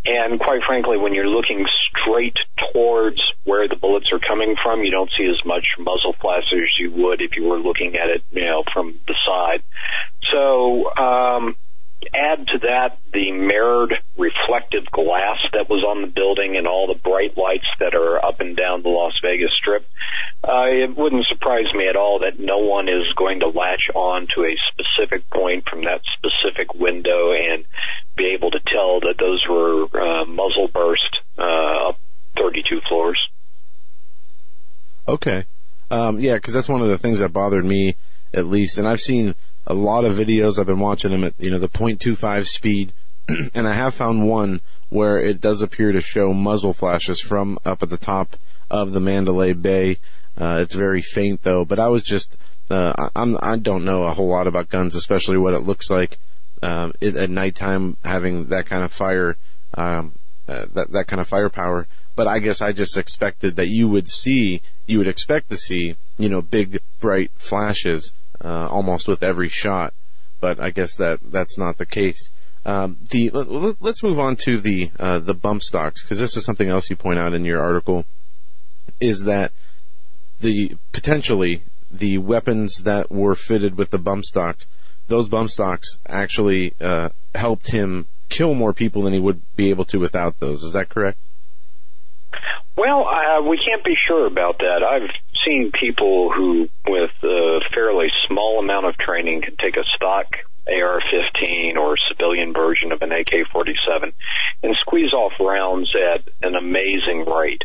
And 0.05 0.39
quite 0.39 0.63
frankly, 0.65 0.99
when 0.99 1.15
you're 1.15 1.27
looking 1.27 1.67
straight 1.67 2.37
towards 2.73 3.21
where 3.45 3.67
the 3.67 3.75
bullets 3.75 4.13
are 4.13 4.21
coming 4.21 4.55
from, 4.63 4.85
you 4.85 4.91
don't 4.91 5.11
see 5.19 5.25
as 5.25 5.45
much 5.45 5.67
muzzle 5.79 6.15
flash 6.21 6.45
as 6.53 6.79
you 6.79 6.93
would 6.93 7.21
if 7.21 7.37
you 7.37 7.45
were 7.45 7.59
looking 7.59 7.97
at 7.97 8.09
it, 8.09 8.23
you 8.31 8.45
know, 8.45 8.63
from 8.73 9.01
the 9.09 9.15
side. 9.27 9.63
So, 10.31 10.95
um, 10.97 11.57
add 12.15 12.47
to 12.49 12.59
that 12.59 12.99
the 13.13 13.33
mirrored 13.33 13.95
reflective 14.17 14.91
glass 14.91 15.39
that 15.53 15.69
was 15.69 15.85
on 15.85 16.03
the 16.03 16.09
building 16.09 16.57
and 16.57 16.67
all 16.67 16.87
the 16.87 16.99
bright 16.99 17.37
lights 17.37 17.69
that 17.81 17.95
are 17.95 18.25
up 18.25 18.41
and 18.41 18.57
down 18.57 18.83
the 18.83 18.89
Las 18.89 19.19
Vegas 19.23 19.53
Strip, 19.55 19.87
uh, 20.45 20.67
it 20.67 20.97
wouldn't 20.97 21.27
surprise 21.27 21.73
me 21.75 21.89
at 21.89 21.97
all 21.97 22.21
that 22.21 22.39
no 22.39 22.59
one 22.59 22.89
is 22.89 23.13
going 23.17 23.41
to 23.41 23.49
latch 23.49 23.89
on 23.95 24.27
to 24.35 24.45
a 24.45 24.57
specific 24.71 25.29
point 25.31 25.69
from 25.69 25.85
that 25.85 26.01
specific 26.13 26.75
window 26.75 27.33
and 27.33 27.65
be 28.17 28.33
able 28.35 28.51
to 28.51 28.61
tell 28.61 29.01
that 29.01 29.17
those 29.19 29.45
were 29.49 29.85
uh, 29.99 30.25
muzzle 30.25 30.69
burst 30.69 31.19
uh, 31.39 31.89
up 31.89 32.01
32 32.37 32.81
floors. 32.89 33.29
Okay. 35.09 35.45
Um, 35.91 36.21
yeah, 36.21 36.35
because 36.35 36.53
that's 36.53 36.69
one 36.69 36.83
of 36.83 36.89
the 36.89 36.99
things 36.99 37.21
that 37.21 37.33
bothered 37.33 37.65
me, 37.65 37.97
at 38.35 38.47
least. 38.47 38.79
And 38.79 38.89
I've 38.89 39.01
seen 39.01 39.35
a 39.67 39.75
lot 39.75 40.05
of 40.05 40.17
videos. 40.17 40.59
I've 40.59 40.67
been 40.67 40.81
watching 40.81 41.11
them 41.11 41.25
at 41.25 41.35
you 41.39 41.51
know 41.51 41.59
the 41.59 41.69
.25 41.69 42.47
speed, 42.47 42.93
and 43.29 43.67
I 43.67 43.75
have 43.75 43.95
found 43.95 44.29
one 44.29 44.61
where 44.89 45.19
it 45.19 45.41
does 45.41 45.63
appear 45.63 45.93
to 45.93 46.01
show 46.01 46.33
muzzle 46.33 46.73
flashes 46.73 47.21
from 47.21 47.59
up 47.65 47.83
at 47.83 47.91
the 47.91 47.97
top 47.97 48.37
of 48.71 48.93
the 48.93 49.01
Mandalay 49.01 49.53
Bay. 49.53 49.99
Uh, 50.39 50.59
it's 50.61 50.75
very 50.75 51.03
faint 51.03 51.43
though, 51.43 51.65
but 51.65 51.79
I 51.79 51.89
was 51.89 52.03
just 52.03 52.37
uh, 52.71 53.11
I'm 53.15 53.39
I 53.41 53.57
don't 53.57 53.85
know 53.85 54.05
a 54.05 54.15
whole 54.15 54.29
lot 54.29 54.47
about 54.47 54.69
guns, 54.69 54.95
especially 54.95 55.39
what 55.39 55.55
it 55.55 55.61
looks 55.61 55.91
like 55.91 56.19
um, 56.63 56.93
it, 57.01 57.17
at 57.17 57.31
nighttime 57.31 57.97
having 58.05 58.47
that 58.47 58.67
kind 58.67 58.85
of 58.85 58.93
fire, 58.93 59.37
um, 59.75 60.13
uh, 60.49 60.67
that 60.75 60.91
that 60.93 61.07
kind 61.07 61.21
of 61.21 61.29
firepower. 61.29 61.87
But 62.15 62.27
I 62.27 62.39
guess 62.39 62.63
I 62.63 62.73
just 62.73 62.97
expected 62.97 63.57
that 63.57 63.69
you 63.69 63.89
would 63.89 64.09
see, 64.09 64.63
you 64.87 64.99
would 64.99 65.09
expect 65.09 65.51
to 65.51 65.57
see, 65.57 65.97
you 66.17 66.29
know, 66.29 66.41
big 66.41 66.81
bright 66.99 67.31
flashes 67.37 68.13
uh, 68.47 68.69
almost 68.69 69.09
with 69.09 69.23
every 69.23 69.49
shot. 69.49 69.93
But 70.41 70.61
I 70.61 70.71
guess 70.71 70.97
that 70.97 71.19
that's 71.33 71.59
not 71.59 71.79
the 71.79 71.87
case. 71.87 72.31
Um, 72.65 72.99
the 73.11 73.31
let, 73.31 73.83
us 73.83 74.03
move 74.03 74.19
on 74.19 74.37
to 74.37 74.61
the 74.61 74.91
uh, 74.99 75.19
the 75.19 75.35
bump 75.35 75.63
stocks 75.63 76.03
because 76.03 76.19
this 76.19 76.37
is 76.37 76.45
something 76.45 76.69
else 76.69 76.91
you 76.91 76.97
point 76.97 77.19
out 77.19 77.33
in 77.33 77.45
your 77.45 77.61
article. 77.61 78.05
Is 79.01 79.25
that 79.25 79.53
the 80.41 80.77
potentially 80.93 81.63
the 81.91 82.19
weapons 82.19 82.83
that 82.83 83.11
were 83.11 83.35
fitted 83.35 83.77
with 83.77 83.91
the 83.91 83.99
bump 83.99 84.25
stocks, 84.25 84.67
those 85.09 85.29
bump 85.29 85.51
stocks 85.51 85.99
actually 86.07 86.75
uh, 86.81 87.11
helped 87.35 87.69
him 87.69 88.07
kill 88.29 88.55
more 88.55 88.73
people 88.73 89.03
than 89.03 89.13
he 89.13 89.21
would 89.21 89.41
be 89.57 89.71
able 89.71 89.85
to 89.87 89.99
without 89.99 90.39
those. 90.41 90.63
Is 90.63 90.73
that 90.73 90.89
correct? 90.89 91.19
Well, 92.77 93.09
uh, 93.09 93.43
we 93.43 93.59
can't 93.59 93.83
be 93.85 93.95
sure 93.97 94.27
about 94.27 94.59
that. 94.59 94.83
I've 94.83 95.09
seen 95.45 95.73
people 95.73 96.31
who, 96.33 96.69
with 96.87 97.13
a 97.23 97.61
fairly 97.75 98.11
small 98.27 98.59
amount 98.59 98.87
of 98.87 98.97
training, 98.97 99.43
can 99.43 99.57
take 99.57 99.77
a 99.77 99.85
stock 99.85 100.37
AR-15 100.67 101.77
or 101.77 101.97
civilian 101.97 102.53
version 102.53 102.93
of 102.93 103.03
an 103.03 103.13
AK-47 103.13 104.13
and 104.63 104.77
squeeze 104.77 105.13
off 105.13 105.33
rounds 105.39 105.95
at 105.95 106.29
an 106.43 106.57
amazing 106.57 107.25
rate. 107.25 107.63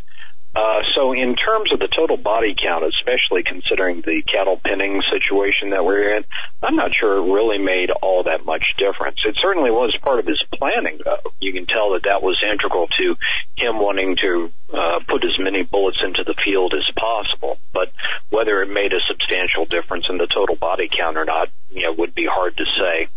Uh, 0.54 0.82
so 0.94 1.14
in 1.14 1.36
terms 1.36 1.72
of 1.72 1.80
the 1.80 1.88
total 1.88 2.18
body 2.18 2.54
count, 2.58 2.84
especially 2.84 3.42
considering 3.42 4.02
the 4.02 4.22
cattle 4.24 4.60
pinning 4.62 5.02
situation 5.10 5.70
that 5.70 5.86
we're 5.86 6.18
in, 6.18 6.26
I'm 6.62 6.76
not 6.76 6.94
sure 6.94 7.18
it 7.18 7.34
really 7.34 7.58
made 7.58 7.90
all 7.90 8.24
that 8.24 8.46
much 8.46 8.76
difference. 8.78 9.20
It 9.26 9.38
certainly 9.40 9.72
was 9.72 9.96
part 10.02 10.20
of 10.20 10.26
his 10.26 10.44
planning, 10.54 11.00
though. 11.06 11.32
You 11.40 11.54
can 11.54 11.66
tell 11.68 11.94
that 11.94 12.04
that 12.04 12.22
was 12.22 12.38
integral 12.44 12.88
to 13.00 13.16
him 13.56 13.80
wanting 13.80 14.18
to 14.18 14.52
uh, 14.74 15.00
put 15.08 15.24
as 15.24 15.40
many 15.40 15.64
bullets 15.64 16.00
into 16.04 16.24
the 16.26 16.36
field 16.44 16.74
as 16.78 16.88
possible. 16.98 17.58
But 17.74 17.94
whether 18.30 18.62
it 18.62 18.70
made 18.70 18.92
a 18.92 19.00
substantial 19.08 19.66
difference 19.66 20.08
in 20.10 20.18
the 20.18 20.28
total 20.28 20.58
body 20.58 20.90
count 20.92 21.16
or 21.16 21.24
not, 21.24 21.48
you 21.70 21.84
know, 21.84 21.94
would 21.94 22.14
be 22.14 22.28
hard 22.30 22.58
to 22.58 22.66
say. 22.66 23.08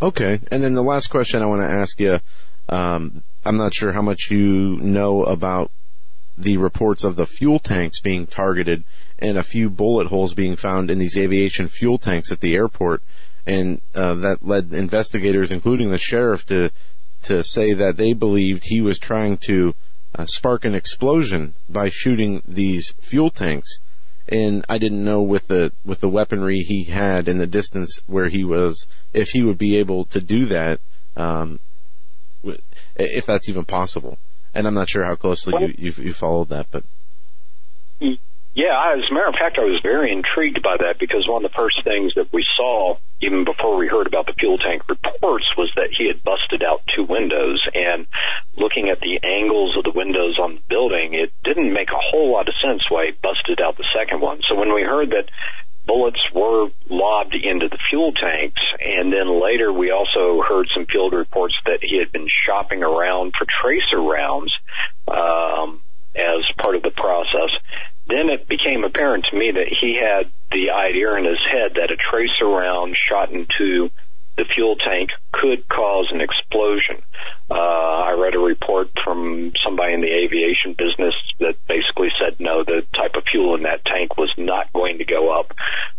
Okay, 0.00 0.40
and 0.50 0.62
then 0.62 0.72
the 0.72 0.82
last 0.82 1.08
question 1.08 1.42
I 1.42 1.46
want 1.46 1.60
to 1.60 1.68
ask 1.68 2.00
you. 2.00 2.20
Um, 2.70 3.22
I'm 3.48 3.56
not 3.56 3.72
sure 3.72 3.92
how 3.92 4.02
much 4.02 4.30
you 4.30 4.76
know 4.76 5.24
about 5.24 5.70
the 6.36 6.58
reports 6.58 7.02
of 7.02 7.16
the 7.16 7.24
fuel 7.24 7.58
tanks 7.58 7.98
being 7.98 8.26
targeted 8.26 8.84
and 9.18 9.38
a 9.38 9.42
few 9.42 9.70
bullet 9.70 10.08
holes 10.08 10.34
being 10.34 10.54
found 10.54 10.90
in 10.90 10.98
these 10.98 11.16
aviation 11.16 11.66
fuel 11.66 11.96
tanks 11.96 12.30
at 12.30 12.40
the 12.40 12.54
airport. 12.54 13.02
And 13.46 13.80
uh, 13.94 14.16
that 14.16 14.46
led 14.46 14.74
investigators, 14.74 15.50
including 15.50 15.90
the 15.90 15.96
sheriff, 15.96 16.44
to 16.48 16.70
to 17.22 17.42
say 17.42 17.72
that 17.72 17.96
they 17.96 18.12
believed 18.12 18.64
he 18.66 18.82
was 18.82 18.98
trying 18.98 19.38
to 19.38 19.74
uh, 20.14 20.26
spark 20.26 20.66
an 20.66 20.74
explosion 20.74 21.54
by 21.70 21.88
shooting 21.88 22.42
these 22.46 22.92
fuel 23.00 23.30
tanks. 23.30 23.78
And 24.28 24.62
I 24.68 24.76
didn't 24.76 25.02
know 25.02 25.22
with 25.22 25.48
the 25.48 25.72
with 25.86 26.00
the 26.00 26.10
weaponry 26.10 26.58
he 26.58 26.84
had 26.84 27.28
and 27.28 27.40
the 27.40 27.46
distance 27.46 28.02
where 28.06 28.28
he 28.28 28.44
was, 28.44 28.86
if 29.14 29.30
he 29.30 29.42
would 29.42 29.56
be 29.56 29.78
able 29.78 30.04
to 30.04 30.20
do 30.20 30.44
that. 30.44 30.80
Um, 31.16 31.60
if 32.96 33.26
that's 33.26 33.48
even 33.48 33.64
possible. 33.64 34.18
And 34.54 34.66
I'm 34.66 34.74
not 34.74 34.88
sure 34.88 35.04
how 35.04 35.14
closely 35.14 35.54
you, 35.60 35.74
you, 35.78 36.04
you 36.04 36.14
followed 36.14 36.48
that, 36.48 36.66
but. 36.70 36.84
Yeah, 38.58 38.94
as 38.96 39.08
a 39.08 39.14
matter 39.14 39.28
of 39.28 39.36
fact, 39.38 39.56
I 39.56 39.64
was 39.64 39.78
very 39.84 40.10
intrigued 40.10 40.62
by 40.62 40.78
that 40.78 40.98
because 40.98 41.28
one 41.28 41.44
of 41.44 41.52
the 41.52 41.56
first 41.56 41.84
things 41.84 42.14
that 42.16 42.32
we 42.32 42.44
saw, 42.56 42.96
even 43.22 43.44
before 43.44 43.76
we 43.76 43.86
heard 43.86 44.08
about 44.08 44.26
the 44.26 44.32
fuel 44.32 44.58
tank 44.58 44.82
reports, 44.88 45.46
was 45.56 45.70
that 45.76 45.94
he 45.96 46.08
had 46.08 46.24
busted 46.24 46.64
out 46.64 46.82
two 46.92 47.04
windows. 47.04 47.62
And 47.72 48.08
looking 48.56 48.88
at 48.88 48.98
the 48.98 49.20
angles 49.22 49.76
of 49.76 49.84
the 49.84 49.92
windows 49.94 50.40
on 50.40 50.56
the 50.56 50.60
building, 50.68 51.14
it 51.14 51.30
didn't 51.44 51.72
make 51.72 51.90
a 51.90 52.02
whole 52.10 52.32
lot 52.32 52.48
of 52.48 52.54
sense 52.60 52.82
why 52.90 53.06
he 53.06 53.12
busted 53.22 53.60
out 53.60 53.76
the 53.76 53.86
second 53.94 54.20
one. 54.20 54.40
So 54.48 54.56
when 54.56 54.74
we 54.74 54.82
heard 54.82 55.10
that 55.10 55.30
bullets 55.88 56.22
were 56.32 56.68
lobbed 56.88 57.34
into 57.34 57.68
the 57.68 57.78
fuel 57.88 58.12
tanks. 58.12 58.60
And 58.78 59.12
then 59.12 59.42
later 59.42 59.72
we 59.72 59.90
also 59.90 60.42
heard 60.42 60.68
some 60.72 60.86
field 60.86 61.14
reports 61.14 61.56
that 61.64 61.78
he 61.82 61.98
had 61.98 62.12
been 62.12 62.28
shopping 62.46 62.84
around 62.84 63.32
for 63.36 63.46
tracer 63.60 64.00
rounds 64.00 64.52
um, 65.08 65.80
as 66.14 66.46
part 66.58 66.76
of 66.76 66.82
the 66.82 66.90
process. 66.90 67.50
Then 68.06 68.28
it 68.28 68.46
became 68.46 68.84
apparent 68.84 69.26
to 69.30 69.36
me 69.36 69.50
that 69.50 69.68
he 69.68 69.96
had 69.96 70.30
the 70.52 70.70
idea 70.70 71.14
in 71.16 71.24
his 71.24 71.40
head 71.50 71.74
that 71.74 71.90
a 71.90 71.96
tracer 71.96 72.46
round 72.46 72.94
shot 72.96 73.32
into 73.32 73.90
the 74.38 74.44
fuel 74.54 74.76
tank 74.76 75.10
could 75.32 75.68
cause 75.68 76.08
an 76.12 76.20
explosion. 76.20 77.02
Uh, 77.50 77.54
I 77.54 78.12
read 78.12 78.34
a 78.34 78.38
report 78.38 78.88
from 79.04 79.52
somebody 79.62 79.94
in 79.94 80.00
the 80.00 80.12
aviation 80.12 80.74
business 80.78 81.14
that 81.40 81.56
basically 81.66 82.10
said 82.18 82.36
no, 82.38 82.62
the 82.62 82.86
type 82.94 83.16
of 83.16 83.24
fuel 83.30 83.56
in 83.56 83.64
that 83.64 83.84
tank 83.84 84.16
was 84.16 84.32
not 84.38 84.72
going 84.72 84.98
to 84.98 85.04
go 85.04 85.38
up, 85.38 85.52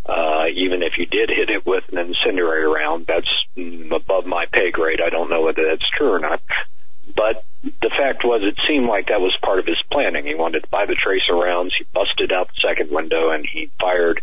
uh, 0.05 0.45
even 0.53 0.81
if 0.81 0.93
you 0.97 1.05
did 1.05 1.29
hit 1.29 1.49
it 1.49 1.65
with 1.65 1.83
an 1.91 1.97
incendiary 1.97 2.65
round. 2.65 3.05
That's 3.07 3.29
above 3.91 4.25
my 4.25 4.45
pay 4.51 4.71
grade. 4.71 5.01
I 5.01 5.09
don't 5.09 5.29
know 5.29 5.41
whether 5.41 5.65
that's 5.65 5.89
true 5.89 6.13
or 6.13 6.19
not. 6.19 6.41
But 7.15 7.43
the 7.63 7.89
fact 7.89 8.23
was, 8.23 8.41
it 8.43 8.57
seemed 8.67 8.85
like 8.85 9.07
that 9.07 9.19
was 9.19 9.35
part 9.41 9.59
of 9.59 9.65
his 9.65 9.81
planning. 9.91 10.25
He 10.25 10.35
wanted 10.35 10.61
to 10.63 10.69
buy 10.69 10.85
the 10.85 10.95
tracer 10.95 11.33
rounds. 11.33 11.73
He 11.77 11.85
busted 11.93 12.31
out 12.31 12.47
the 12.47 12.67
second 12.67 12.91
window 12.91 13.31
and 13.31 13.45
he 13.51 13.71
fired 13.79 14.21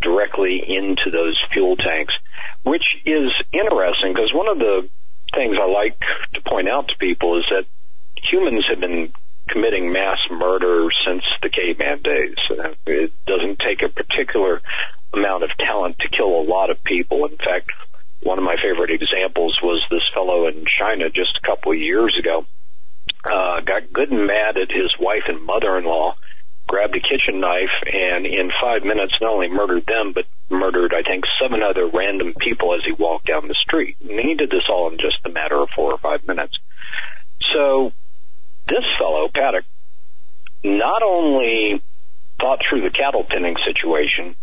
directly 0.00 0.62
into 0.66 1.10
those 1.10 1.42
fuel 1.52 1.76
tanks 1.76 2.14
which 2.62 2.84
is 3.04 3.32
interesting 3.52 4.12
because 4.12 4.32
one 4.32 4.48
of 4.48 4.58
the 4.58 4.88
things 5.34 5.56
I 5.60 5.66
like 5.66 5.98
to 6.34 6.40
point 6.42 6.68
out 6.68 6.88
to 6.88 6.96
people 6.96 7.38
is 7.38 7.44
that 7.50 7.64
humans 8.22 8.66
have 8.68 8.80
been 8.80 9.12
committing 9.48 9.92
mass 9.92 10.18
murder 10.30 10.88
since 11.06 11.24
the 11.42 11.48
caveman 11.48 12.02
days. 12.02 12.36
It 12.86 13.12
doesn't 13.26 13.58
take 13.58 13.82
a 13.82 13.88
particular 13.88 14.60
amount 15.12 15.44
of 15.44 15.50
talent 15.58 15.98
to 16.00 16.08
kill 16.08 16.40
a 16.40 16.44
lot 16.44 16.70
of 16.70 16.82
people. 16.84 17.24
In 17.24 17.36
fact, 17.36 17.70
one 18.22 18.38
of 18.38 18.44
my 18.44 18.56
favorite 18.60 18.90
examples 18.90 19.58
was 19.62 19.82
this 19.90 20.08
fellow 20.12 20.46
in 20.46 20.64
China 20.66 21.08
just 21.08 21.38
a 21.42 21.46
couple 21.46 21.72
of 21.72 21.78
years 21.78 22.18
ago. 22.18 22.44
Uh, 23.24 23.60
got 23.60 23.92
good 23.92 24.10
and 24.10 24.26
mad 24.26 24.58
at 24.58 24.70
his 24.70 24.92
wife 25.00 25.24
and 25.28 25.42
mother-in-law 25.42 26.14
grabbed 26.68 26.94
a 26.94 27.00
kitchen 27.00 27.40
knife 27.40 27.74
and 27.90 28.26
in 28.26 28.52
five 28.60 28.84
minutes 28.84 29.14
not 29.20 29.32
only 29.32 29.48
murdered 29.48 29.86
them, 29.86 30.12
but 30.12 30.26
murdered, 30.50 30.94
I 30.94 31.02
think, 31.02 31.24
seven 31.40 31.62
other 31.62 31.88
random 31.88 32.34
people 32.38 32.74
as 32.74 32.82
he 32.84 32.92
walked 32.92 33.26
down 33.26 33.48
the 33.48 33.54
street. 33.54 33.96
And 34.00 34.20
he 34.20 34.34
did 34.34 34.50
this 34.50 34.68
all 34.68 34.90
in 34.92 34.98
just 34.98 35.18
a 35.24 35.30
matter 35.30 35.56
of 35.56 35.70
four 35.74 35.92
or 35.92 35.98
five 35.98 36.26
minutes. 36.26 36.56
So 37.52 37.92
this 38.66 38.84
fellow, 38.98 39.28
Paddock, 39.34 39.64
not 40.62 41.02
only 41.02 41.82
thought 42.40 42.60
through 42.68 42.82
the 42.82 42.90
cattle 42.90 43.24
pinning 43.24 43.56
situation 43.64 44.36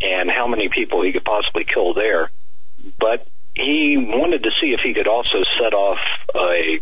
and 0.00 0.30
how 0.30 0.46
many 0.46 0.68
people 0.68 1.02
he 1.02 1.12
could 1.12 1.24
possibly 1.24 1.64
kill 1.64 1.94
there, 1.94 2.30
but 3.00 3.26
he 3.54 3.96
wanted 3.96 4.42
to 4.42 4.50
see 4.60 4.72
if 4.72 4.80
he 4.84 4.94
could 4.94 5.08
also 5.08 5.42
set 5.58 5.72
off 5.74 5.98
a 6.34 6.80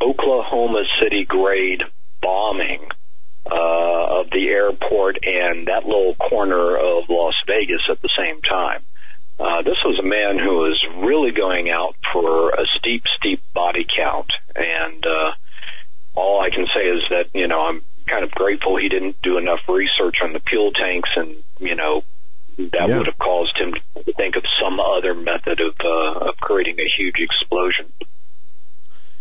Oklahoma 0.00 0.82
City 1.00 1.24
grade 1.24 1.84
bombing 2.20 2.88
uh, 3.50 4.20
of 4.20 4.30
the 4.30 4.48
airport 4.48 5.18
and 5.24 5.66
that 5.68 5.84
little 5.84 6.14
corner 6.14 6.76
of 6.76 7.08
Las 7.08 7.34
Vegas 7.46 7.82
at 7.90 8.00
the 8.00 8.10
same 8.16 8.40
time. 8.40 8.82
Uh, 9.38 9.62
this 9.62 9.78
was 9.84 9.98
a 9.98 10.06
man 10.06 10.38
who 10.38 10.58
was 10.58 10.84
really 10.96 11.32
going 11.32 11.68
out 11.68 11.96
for 12.12 12.50
a 12.50 12.66
steep, 12.78 13.02
steep 13.18 13.42
body 13.52 13.84
count, 13.84 14.32
and 14.54 15.04
uh, 15.04 15.32
all 16.14 16.40
I 16.40 16.50
can 16.50 16.66
say 16.72 16.82
is 16.82 17.04
that 17.10 17.26
you 17.34 17.48
know 17.48 17.60
I'm 17.60 17.82
kind 18.06 18.22
of 18.24 18.30
grateful 18.30 18.76
he 18.76 18.88
didn't 18.88 19.20
do 19.22 19.36
enough 19.36 19.60
research 19.68 20.16
on 20.22 20.32
the 20.32 20.40
fuel 20.40 20.70
tanks, 20.72 21.10
and 21.16 21.34
you 21.58 21.74
know 21.74 22.04
that 22.58 22.88
yeah. 22.88 22.96
would 22.96 23.06
have 23.06 23.18
caused 23.18 23.58
him 23.58 23.74
to 24.04 24.12
think 24.12 24.36
of 24.36 24.44
some 24.62 24.78
other 24.78 25.14
method 25.14 25.60
of 25.60 25.74
uh, 25.84 26.28
of 26.28 26.36
creating 26.36 26.76
a 26.78 26.88
huge 26.96 27.16
explosion. 27.18 27.92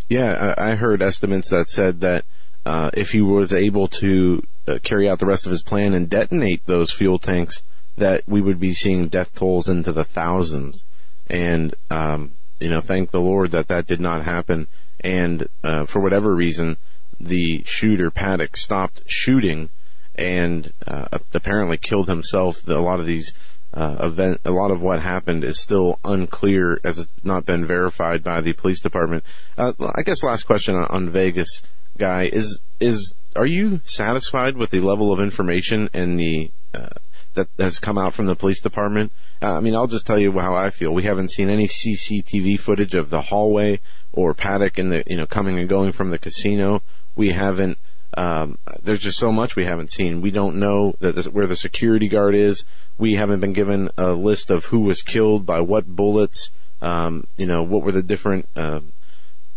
Yeah, 0.09 0.53
I 0.57 0.75
heard 0.75 1.01
estimates 1.01 1.49
that 1.49 1.69
said 1.69 2.01
that 2.01 2.25
uh, 2.65 2.89
if 2.93 3.11
he 3.11 3.21
was 3.21 3.53
able 3.53 3.87
to 3.87 4.41
uh, 4.67 4.79
carry 4.83 5.09
out 5.09 5.19
the 5.19 5.25
rest 5.25 5.45
of 5.45 5.51
his 5.51 5.63
plan 5.63 5.93
and 5.93 6.09
detonate 6.09 6.65
those 6.65 6.91
fuel 6.91 7.19
tanks, 7.19 7.61
that 7.97 8.23
we 8.27 8.41
would 8.41 8.59
be 8.59 8.73
seeing 8.73 9.07
death 9.07 9.33
tolls 9.35 9.67
into 9.67 9.91
the 9.91 10.03
thousands. 10.03 10.83
And, 11.27 11.75
um, 11.91 12.31
you 12.59 12.69
know, 12.69 12.79
thank 12.79 13.11
the 13.11 13.19
Lord 13.19 13.51
that 13.51 13.67
that 13.67 13.87
did 13.87 13.99
not 13.99 14.23
happen. 14.23 14.67
And, 15.01 15.47
uh, 15.63 15.85
for 15.85 16.01
whatever 16.01 16.33
reason, 16.33 16.77
the 17.19 17.63
shooter 17.65 18.09
Paddock 18.09 18.57
stopped 18.57 19.01
shooting 19.07 19.69
and, 20.15 20.71
uh, 20.87 21.07
apparently 21.33 21.77
killed 21.77 22.07
himself. 22.07 22.67
A 22.67 22.73
lot 22.73 22.99
of 22.99 23.05
these, 23.05 23.33
uh, 23.73 23.97
event, 23.99 24.39
a 24.45 24.51
lot 24.51 24.71
of 24.71 24.81
what 24.81 25.01
happened 25.01 25.43
is 25.43 25.59
still 25.59 25.99
unclear 26.05 26.79
as 26.83 26.99
it's 26.99 27.11
not 27.23 27.45
been 27.45 27.65
verified 27.65 28.23
by 28.23 28.39
the 28.41 28.53
police 28.53 28.79
department. 28.79 29.23
Uh, 29.57 29.73
I 29.95 30.03
guess 30.03 30.23
last 30.23 30.43
question 30.43 30.75
on, 30.75 30.85
on 30.85 31.09
Vegas 31.09 31.61
guy 31.97 32.23
is 32.23 32.59
is 32.79 33.15
are 33.35 33.45
you 33.45 33.81
satisfied 33.85 34.57
with 34.57 34.69
the 34.69 34.79
level 34.79 35.11
of 35.11 35.19
information 35.19 35.89
and 35.93 36.19
the 36.19 36.51
uh, 36.73 36.89
that 37.35 37.47
has 37.57 37.79
come 37.79 37.97
out 37.97 38.13
from 38.13 38.25
the 38.25 38.35
police 38.35 38.61
department? 38.61 39.11
Uh, 39.41 39.57
I 39.57 39.59
mean, 39.59 39.75
I'll 39.75 39.87
just 39.87 40.05
tell 40.05 40.19
you 40.19 40.31
how 40.39 40.55
I 40.55 40.69
feel. 40.69 40.93
We 40.93 41.03
haven't 41.03 41.31
seen 41.31 41.49
any 41.49 41.67
CCTV 41.67 42.59
footage 42.59 42.95
of 42.95 43.09
the 43.09 43.21
hallway 43.21 43.79
or 44.11 44.33
Paddock 44.33 44.77
in 44.77 44.89
the 44.89 45.03
you 45.07 45.17
know 45.17 45.25
coming 45.25 45.57
and 45.59 45.67
going 45.67 45.91
from 45.91 46.11
the 46.11 46.19
casino. 46.19 46.81
We 47.15 47.31
haven't. 47.31 47.77
Um, 48.15 48.59
there's 48.83 48.99
just 48.99 49.17
so 49.17 49.31
much 49.31 49.55
we 49.55 49.65
haven't 49.65 49.91
seen. 49.91 50.21
We 50.21 50.29
don't 50.29 50.57
know 50.57 50.95
this, 50.99 51.27
where 51.27 51.47
the 51.47 51.55
security 51.55 52.07
guard 52.07 52.35
is. 52.35 52.63
We 52.99 53.15
haven't 53.15 53.39
been 53.39 53.53
given 53.53 53.89
a 53.97 54.11
list 54.11 54.51
of 54.51 54.65
who 54.65 54.81
was 54.81 55.01
killed 55.01 55.47
by 55.47 55.61
what 55.61 55.87
bullets. 55.87 56.51
Um, 56.79 57.25
you 57.37 57.47
know, 57.47 57.63
what 57.63 57.81
were 57.81 57.91
the 57.91 58.03
different 58.03 58.47
uh, 58.55 58.81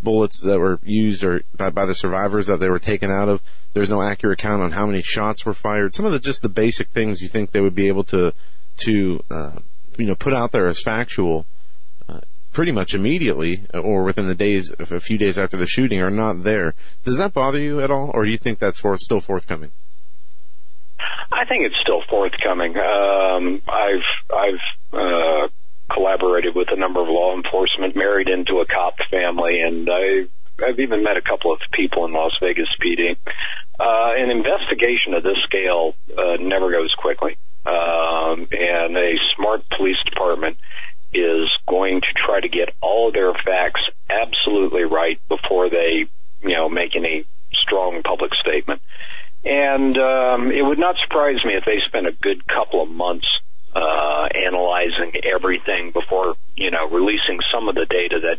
bullets 0.06 0.40
that 0.40 0.60
were 0.60 0.78
used 0.84 1.24
or 1.24 1.42
by, 1.56 1.68
by 1.68 1.84
the 1.84 1.94
survivors 1.94 2.46
that 2.46 2.60
they 2.60 2.68
were 2.68 2.78
taken 2.78 3.10
out 3.10 3.28
of? 3.28 3.42
There's 3.74 3.90
no 3.90 4.00
accurate 4.00 4.38
count 4.38 4.62
on 4.62 4.70
how 4.70 4.86
many 4.86 5.02
shots 5.02 5.44
were 5.44 5.52
fired. 5.52 5.96
Some 5.96 6.06
of 6.06 6.12
the 6.12 6.20
just 6.20 6.42
the 6.42 6.48
basic 6.48 6.90
things 6.90 7.20
you 7.20 7.28
think 7.28 7.50
they 7.50 7.60
would 7.60 7.74
be 7.74 7.88
able 7.88 8.04
to 8.04 8.32
to 8.84 9.22
uh, 9.30 9.58
you 9.98 10.06
know 10.06 10.14
put 10.14 10.32
out 10.32 10.52
there 10.52 10.68
as 10.68 10.80
factual 10.80 11.44
uh, 12.08 12.20
pretty 12.52 12.70
much 12.70 12.94
immediately 12.94 13.64
or 13.74 14.04
within 14.04 14.28
the 14.28 14.34
days 14.36 14.72
a 14.78 15.00
few 15.00 15.18
days 15.18 15.36
after 15.38 15.56
the 15.56 15.66
shooting 15.66 16.00
are 16.00 16.10
not 16.10 16.44
there. 16.44 16.74
Does 17.04 17.16
that 17.18 17.34
bother 17.34 17.58
you 17.58 17.80
at 17.80 17.90
all, 17.90 18.12
or 18.14 18.24
do 18.24 18.30
you 18.30 18.38
think 18.38 18.60
that's 18.60 18.78
for, 18.78 18.96
still 18.98 19.20
forthcoming? 19.20 19.72
I 21.32 21.44
think 21.44 21.66
it's 21.66 21.80
still 21.80 22.02
forthcoming. 22.08 22.76
Um, 22.78 23.60
I've 23.68 24.08
I've 24.32 24.64
uh, 24.92 25.48
collaborated 25.90 26.54
with 26.54 26.68
a 26.72 26.76
number 26.76 27.00
of 27.00 27.08
law 27.08 27.36
enforcement, 27.36 27.96
married 27.96 28.28
into 28.28 28.60
a 28.60 28.66
cop 28.66 28.96
family, 29.10 29.60
and 29.60 29.88
I 29.90 30.26
I've 30.64 30.80
even 30.80 31.02
met 31.02 31.16
a 31.16 31.22
couple 31.22 31.52
of 31.52 31.60
people 31.72 32.06
in 32.06 32.12
Las 32.12 32.32
Vegas 32.40 32.68
PD. 32.82 33.16
Uh, 33.78 34.12
an 34.16 34.30
investigation 34.30 35.12
of 35.12 35.22
this 35.22 35.38
scale 35.40 35.94
uh, 36.16 36.36
never 36.40 36.70
goes 36.70 36.94
quickly, 36.94 37.36
um, 37.66 38.48
and 38.50 38.96
a 38.96 39.18
smart 39.34 39.68
police 39.76 40.02
department 40.06 40.56
is 41.12 41.56
going 41.68 42.00
to 42.00 42.06
try 42.14 42.40
to 42.40 42.48
get 42.48 42.74
all 42.80 43.12
their 43.12 43.32
facts 43.34 43.82
absolutely 44.08 44.84
right 44.84 45.20
before 45.28 45.68
they, 45.68 46.08
you 46.42 46.54
know, 46.54 46.68
make 46.68 46.96
any 46.96 47.26
strong 47.52 48.02
public 48.02 48.34
statement. 48.34 48.80
And 49.44 49.96
um, 49.98 50.50
it 50.50 50.62
would 50.62 50.78
not 50.78 50.96
surprise 50.98 51.44
me 51.44 51.54
if 51.54 51.64
they 51.64 51.78
spent 51.80 52.06
a 52.06 52.12
good 52.12 52.46
couple 52.46 52.82
of 52.82 52.90
months 52.90 53.28
uh, 53.76 54.28
analyzing 54.34 55.12
everything 55.22 55.90
before 55.92 56.34
you 56.54 56.70
know 56.70 56.88
releasing 56.88 57.40
some 57.52 57.68
of 57.68 57.74
the 57.74 57.84
data 57.84 58.18
that 58.20 58.38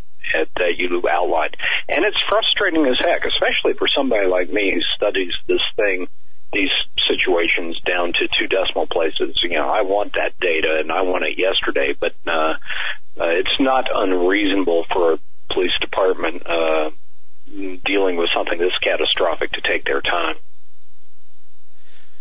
that 0.57 0.77
you 0.77 1.07
outlined. 1.07 1.55
And 1.87 2.03
it's 2.03 2.21
frustrating 2.27 2.85
as 2.87 2.99
heck, 2.99 3.23
especially 3.23 3.73
for 3.73 3.87
somebody 3.87 4.27
like 4.27 4.51
me 4.51 4.73
who 4.73 4.81
studies 4.95 5.33
this 5.47 5.61
thing, 5.75 6.07
these 6.51 6.71
situations 7.07 7.79
down 7.85 8.13
to 8.13 8.27
two 8.27 8.47
decimal 8.47 8.87
places. 8.87 9.39
You 9.43 9.49
know, 9.51 9.69
I 9.69 9.83
want 9.83 10.13
that 10.13 10.39
data 10.39 10.79
and 10.79 10.91
I 10.91 11.01
want 11.03 11.23
it 11.25 11.37
yesterday, 11.37 11.93
but 11.97 12.13
uh, 12.25 12.55
uh, 13.19 13.29
it's 13.37 13.59
not 13.59 13.85
unreasonable 13.93 14.85
for 14.91 15.13
a 15.13 15.19
police 15.53 15.77
department 15.79 16.45
uh, 16.47 16.89
dealing 17.85 18.17
with 18.17 18.29
something 18.33 18.57
this 18.57 18.77
catastrophic 18.79 19.51
to 19.51 19.61
take 19.61 19.85
their 19.85 20.01
time. 20.01 20.35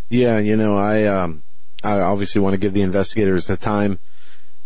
Yeah, 0.08 0.38
you 0.38 0.56
know, 0.56 0.76
I 0.76 1.04
um, 1.04 1.42
I 1.86 2.00
obviously 2.00 2.40
want 2.40 2.54
to 2.54 2.58
give 2.58 2.74
the 2.74 2.82
investigators 2.82 3.46
the 3.46 3.56
time 3.56 3.98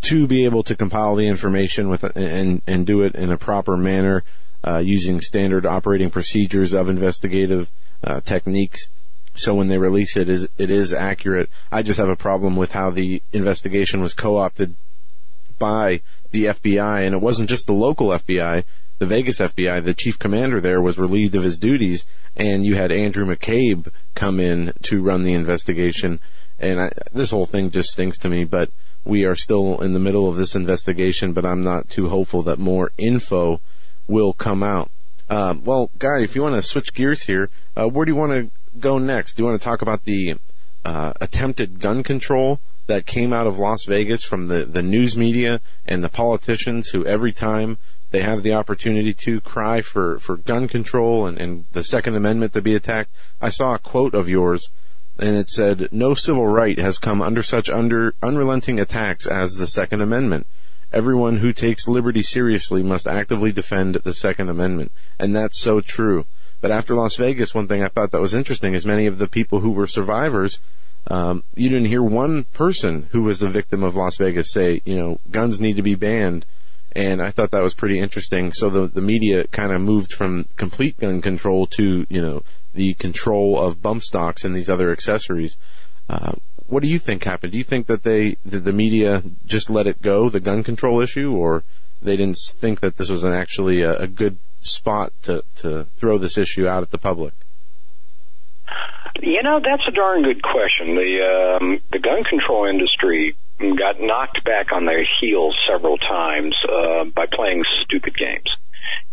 to 0.02 0.26
be 0.26 0.46
able 0.46 0.62
to 0.62 0.74
compile 0.74 1.14
the 1.16 1.26
information 1.26 1.90
with 1.90 2.02
and 2.16 2.62
and 2.66 2.86
do 2.86 3.02
it 3.02 3.14
in 3.14 3.30
a 3.30 3.36
proper 3.36 3.76
manner 3.76 4.24
uh, 4.66 4.78
using 4.78 5.20
standard 5.20 5.66
operating 5.66 6.10
procedures 6.10 6.72
of 6.72 6.88
investigative 6.88 7.68
uh, 8.02 8.20
techniques. 8.20 8.86
So 9.34 9.54
when 9.54 9.68
they 9.68 9.78
release 9.78 10.16
it, 10.16 10.28
is 10.28 10.48
it 10.56 10.70
is 10.70 10.94
accurate. 10.94 11.50
I 11.70 11.82
just 11.82 11.98
have 11.98 12.08
a 12.08 12.16
problem 12.16 12.56
with 12.56 12.72
how 12.72 12.90
the 12.90 13.22
investigation 13.32 14.00
was 14.00 14.14
co-opted 14.14 14.74
by 15.58 16.00
the 16.30 16.46
FBI, 16.46 17.04
and 17.04 17.14
it 17.14 17.20
wasn't 17.20 17.50
just 17.50 17.66
the 17.66 17.74
local 17.74 18.08
FBI 18.08 18.64
the 19.00 19.06
Vegas 19.06 19.38
FBI, 19.38 19.82
the 19.82 19.94
chief 19.94 20.18
commander 20.18 20.60
there 20.60 20.82
was 20.82 20.98
relieved 20.98 21.34
of 21.34 21.42
his 21.42 21.56
duties, 21.56 22.04
and 22.36 22.66
you 22.66 22.74
had 22.74 22.92
Andrew 22.92 23.24
McCabe 23.24 23.88
come 24.14 24.38
in 24.38 24.74
to 24.82 25.02
run 25.02 25.24
the 25.24 25.32
investigation. 25.32 26.20
And 26.60 26.80
I, 26.80 26.92
this 27.12 27.30
whole 27.30 27.46
thing 27.46 27.70
just 27.70 27.90
stinks 27.90 28.18
to 28.18 28.28
me, 28.28 28.44
but 28.44 28.70
we 29.04 29.24
are 29.24 29.34
still 29.34 29.80
in 29.80 29.94
the 29.94 29.98
middle 29.98 30.28
of 30.28 30.36
this 30.36 30.54
investigation, 30.54 31.32
but 31.32 31.46
I'm 31.46 31.64
not 31.64 31.88
too 31.88 32.08
hopeful 32.08 32.42
that 32.42 32.58
more 32.58 32.92
info 32.98 33.60
will 34.06 34.32
come 34.32 34.62
out. 34.62 34.90
Um, 35.30 35.64
well, 35.64 35.90
Guy, 35.98 36.20
if 36.20 36.34
you 36.34 36.42
want 36.42 36.56
to 36.56 36.62
switch 36.62 36.92
gears 36.92 37.22
here, 37.22 37.48
uh, 37.76 37.86
where 37.86 38.04
do 38.04 38.12
you 38.12 38.16
want 38.16 38.32
to 38.32 38.50
go 38.78 38.98
next? 38.98 39.34
Do 39.34 39.42
you 39.42 39.48
want 39.48 39.60
to 39.60 39.64
talk 39.64 39.80
about 39.80 40.04
the 40.04 40.34
uh, 40.84 41.12
attempted 41.20 41.80
gun 41.80 42.02
control 42.02 42.60
that 42.88 43.06
came 43.06 43.32
out 43.32 43.46
of 43.46 43.58
Las 43.58 43.84
Vegas 43.84 44.24
from 44.24 44.48
the, 44.48 44.64
the 44.64 44.82
news 44.82 45.16
media 45.16 45.60
and 45.86 46.02
the 46.02 46.08
politicians 46.08 46.88
who 46.88 47.06
every 47.06 47.32
time 47.32 47.78
they 48.10 48.22
have 48.22 48.42
the 48.42 48.52
opportunity 48.52 49.14
to 49.14 49.40
cry 49.40 49.80
for, 49.80 50.18
for 50.18 50.36
gun 50.36 50.66
control 50.66 51.26
and, 51.26 51.38
and 51.38 51.64
the 51.72 51.84
Second 51.84 52.16
Amendment 52.16 52.52
to 52.54 52.60
be 52.60 52.74
attacked. 52.74 53.10
I 53.40 53.50
saw 53.50 53.74
a 53.74 53.78
quote 53.78 54.14
of 54.14 54.28
yours 54.28 54.68
and 55.20 55.36
it 55.36 55.48
said, 55.48 55.88
no 55.92 56.14
civil 56.14 56.46
right 56.46 56.78
has 56.78 56.98
come 56.98 57.20
under 57.20 57.42
such 57.42 57.68
under 57.68 58.14
unrelenting 58.22 58.80
attacks 58.80 59.26
as 59.26 59.56
the 59.56 59.66
Second 59.66 60.00
Amendment. 60.00 60.46
Everyone 60.92 61.36
who 61.36 61.52
takes 61.52 61.86
liberty 61.86 62.22
seriously 62.22 62.82
must 62.82 63.06
actively 63.06 63.52
defend 63.52 63.96
the 63.96 64.14
Second 64.14 64.48
Amendment. 64.48 64.90
And 65.18 65.36
that's 65.36 65.60
so 65.60 65.80
true. 65.80 66.26
But 66.60 66.72
after 66.72 66.94
Las 66.94 67.16
Vegas, 67.16 67.54
one 67.54 67.68
thing 67.68 67.82
I 67.82 67.88
thought 67.88 68.10
that 68.10 68.20
was 68.20 68.34
interesting 68.34 68.74
is 68.74 68.84
many 68.84 69.06
of 69.06 69.18
the 69.18 69.28
people 69.28 69.60
who 69.60 69.70
were 69.70 69.86
survivors, 69.86 70.58
um, 71.06 71.44
you 71.54 71.68
didn't 71.68 71.86
hear 71.86 72.02
one 72.02 72.44
person 72.44 73.08
who 73.12 73.22
was 73.22 73.38
the 73.38 73.48
victim 73.48 73.82
of 73.82 73.94
Las 73.94 74.16
Vegas 74.16 74.52
say, 74.52 74.82
you 74.84 74.96
know, 74.96 75.20
guns 75.30 75.60
need 75.60 75.76
to 75.76 75.82
be 75.82 75.94
banned 75.94 76.44
and 76.92 77.22
I 77.22 77.30
thought 77.30 77.52
that 77.52 77.62
was 77.62 77.74
pretty 77.74 77.98
interesting. 77.98 78.52
So 78.52 78.68
the 78.68 78.88
the 78.88 79.00
media 79.00 79.46
kind 79.48 79.72
of 79.72 79.80
moved 79.80 80.12
from 80.12 80.46
complete 80.56 80.98
gun 80.98 81.22
control 81.22 81.66
to 81.68 82.06
you 82.08 82.20
know 82.20 82.42
the 82.74 82.94
control 82.94 83.60
of 83.60 83.82
bump 83.82 84.02
stocks 84.02 84.44
and 84.44 84.54
these 84.54 84.70
other 84.70 84.92
accessories. 84.92 85.56
Uh, 86.08 86.32
what 86.66 86.82
do 86.82 86.88
you 86.88 86.98
think 86.98 87.24
happened? 87.24 87.52
Do 87.52 87.58
you 87.58 87.64
think 87.64 87.86
that 87.88 88.04
they 88.04 88.36
did 88.48 88.64
the 88.64 88.72
media 88.72 89.22
just 89.46 89.70
let 89.70 89.86
it 89.86 90.00
go, 90.02 90.30
the 90.30 90.40
gun 90.40 90.62
control 90.62 91.00
issue, 91.00 91.32
or 91.32 91.64
they 92.00 92.16
didn't 92.16 92.38
think 92.38 92.80
that 92.80 92.96
this 92.96 93.10
was 93.10 93.24
an 93.24 93.32
actually 93.32 93.82
a, 93.82 94.02
a 94.02 94.06
good 94.06 94.38
spot 94.60 95.12
to 95.22 95.42
to 95.56 95.86
throw 95.96 96.18
this 96.18 96.38
issue 96.38 96.66
out 96.66 96.82
at 96.82 96.90
the 96.90 96.98
public? 96.98 97.34
You 99.22 99.42
know, 99.42 99.60
that's 99.62 99.86
a 99.86 99.90
darn 99.90 100.22
good 100.22 100.42
question. 100.42 100.94
The 100.94 101.58
um, 101.60 101.80
the 101.90 101.98
gun 101.98 102.24
control 102.24 102.66
industry 102.66 103.36
got 103.58 104.00
knocked 104.00 104.44
back 104.44 104.72
on 104.72 104.86
their 104.86 105.04
heels 105.20 105.58
several 105.68 105.98
times 105.98 106.56
uh, 106.68 107.04
by 107.04 107.26
playing 107.26 107.64
stupid 107.82 108.16
games. 108.16 108.48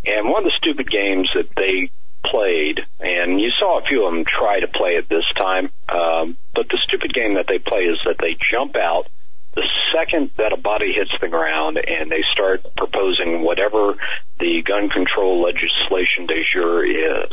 And 0.05 0.29
one 0.29 0.45
of 0.45 0.45
the 0.45 0.55
stupid 0.57 0.89
games 0.89 1.29
that 1.35 1.49
they 1.55 1.89
played, 2.25 2.79
and 2.99 3.39
you 3.39 3.51
saw 3.51 3.79
a 3.79 3.83
few 3.83 4.05
of 4.05 4.13
them 4.13 4.25
try 4.25 4.59
to 4.59 4.67
play 4.67 4.91
it 4.91 5.09
this 5.09 5.25
time, 5.35 5.69
um, 5.89 6.37
but 6.53 6.67
the 6.69 6.77
stupid 6.81 7.13
game 7.13 7.35
that 7.35 7.45
they 7.47 7.59
play 7.59 7.83
is 7.83 7.99
that 8.05 8.17
they 8.19 8.35
jump 8.51 8.75
out 8.75 9.07
the 9.57 9.67
second 9.91 10.29
that 10.37 10.53
a 10.53 10.57
body 10.57 10.93
hits 10.93 11.09
the 11.19 11.27
ground 11.27 11.77
and 11.77 12.11
they 12.11 12.23
start 12.31 12.63
proposing 12.77 13.41
whatever 13.41 13.95
the 14.39 14.61
gun 14.61 14.87
control 14.87 15.41
legislation 15.41 16.27
de 16.27 16.43
jure 16.53 16.85
is. 16.85 17.31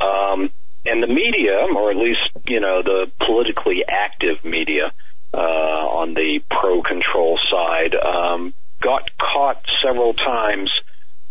Um, 0.00 0.50
and 0.86 1.02
the 1.02 1.06
media, 1.06 1.66
or 1.76 1.90
at 1.90 1.98
least, 1.98 2.30
you 2.46 2.60
know, 2.60 2.82
the 2.82 3.10
politically 3.20 3.84
active 3.86 4.42
media, 4.42 4.92
uh, 5.34 5.36
on 5.36 6.14
the 6.14 6.40
pro 6.50 6.82
control 6.82 7.38
side, 7.50 7.94
um, 7.94 8.54
got 8.80 9.10
caught 9.18 9.62
several 9.84 10.14
times 10.14 10.72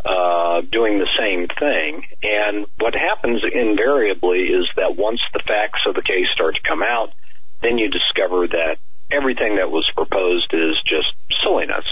uh, 0.05 0.61
doing 0.61 0.99
the 0.99 1.09
same 1.17 1.47
thing. 1.47 2.05
And 2.23 2.65
what 2.77 2.93
happens 2.93 3.41
invariably 3.43 4.43
is 4.43 4.69
that 4.75 4.95
once 4.95 5.21
the 5.33 5.41
facts 5.45 5.81
of 5.85 5.95
the 5.95 6.01
case 6.01 6.27
start 6.31 6.55
to 6.55 6.61
come 6.61 6.83
out, 6.83 7.11
then 7.61 7.77
you 7.77 7.89
discover 7.89 8.47
that 8.47 8.77
everything 9.11 9.55
that 9.57 9.71
was 9.71 9.89
proposed 9.95 10.53
is 10.53 10.81
just 10.85 11.13
silliness. 11.43 11.85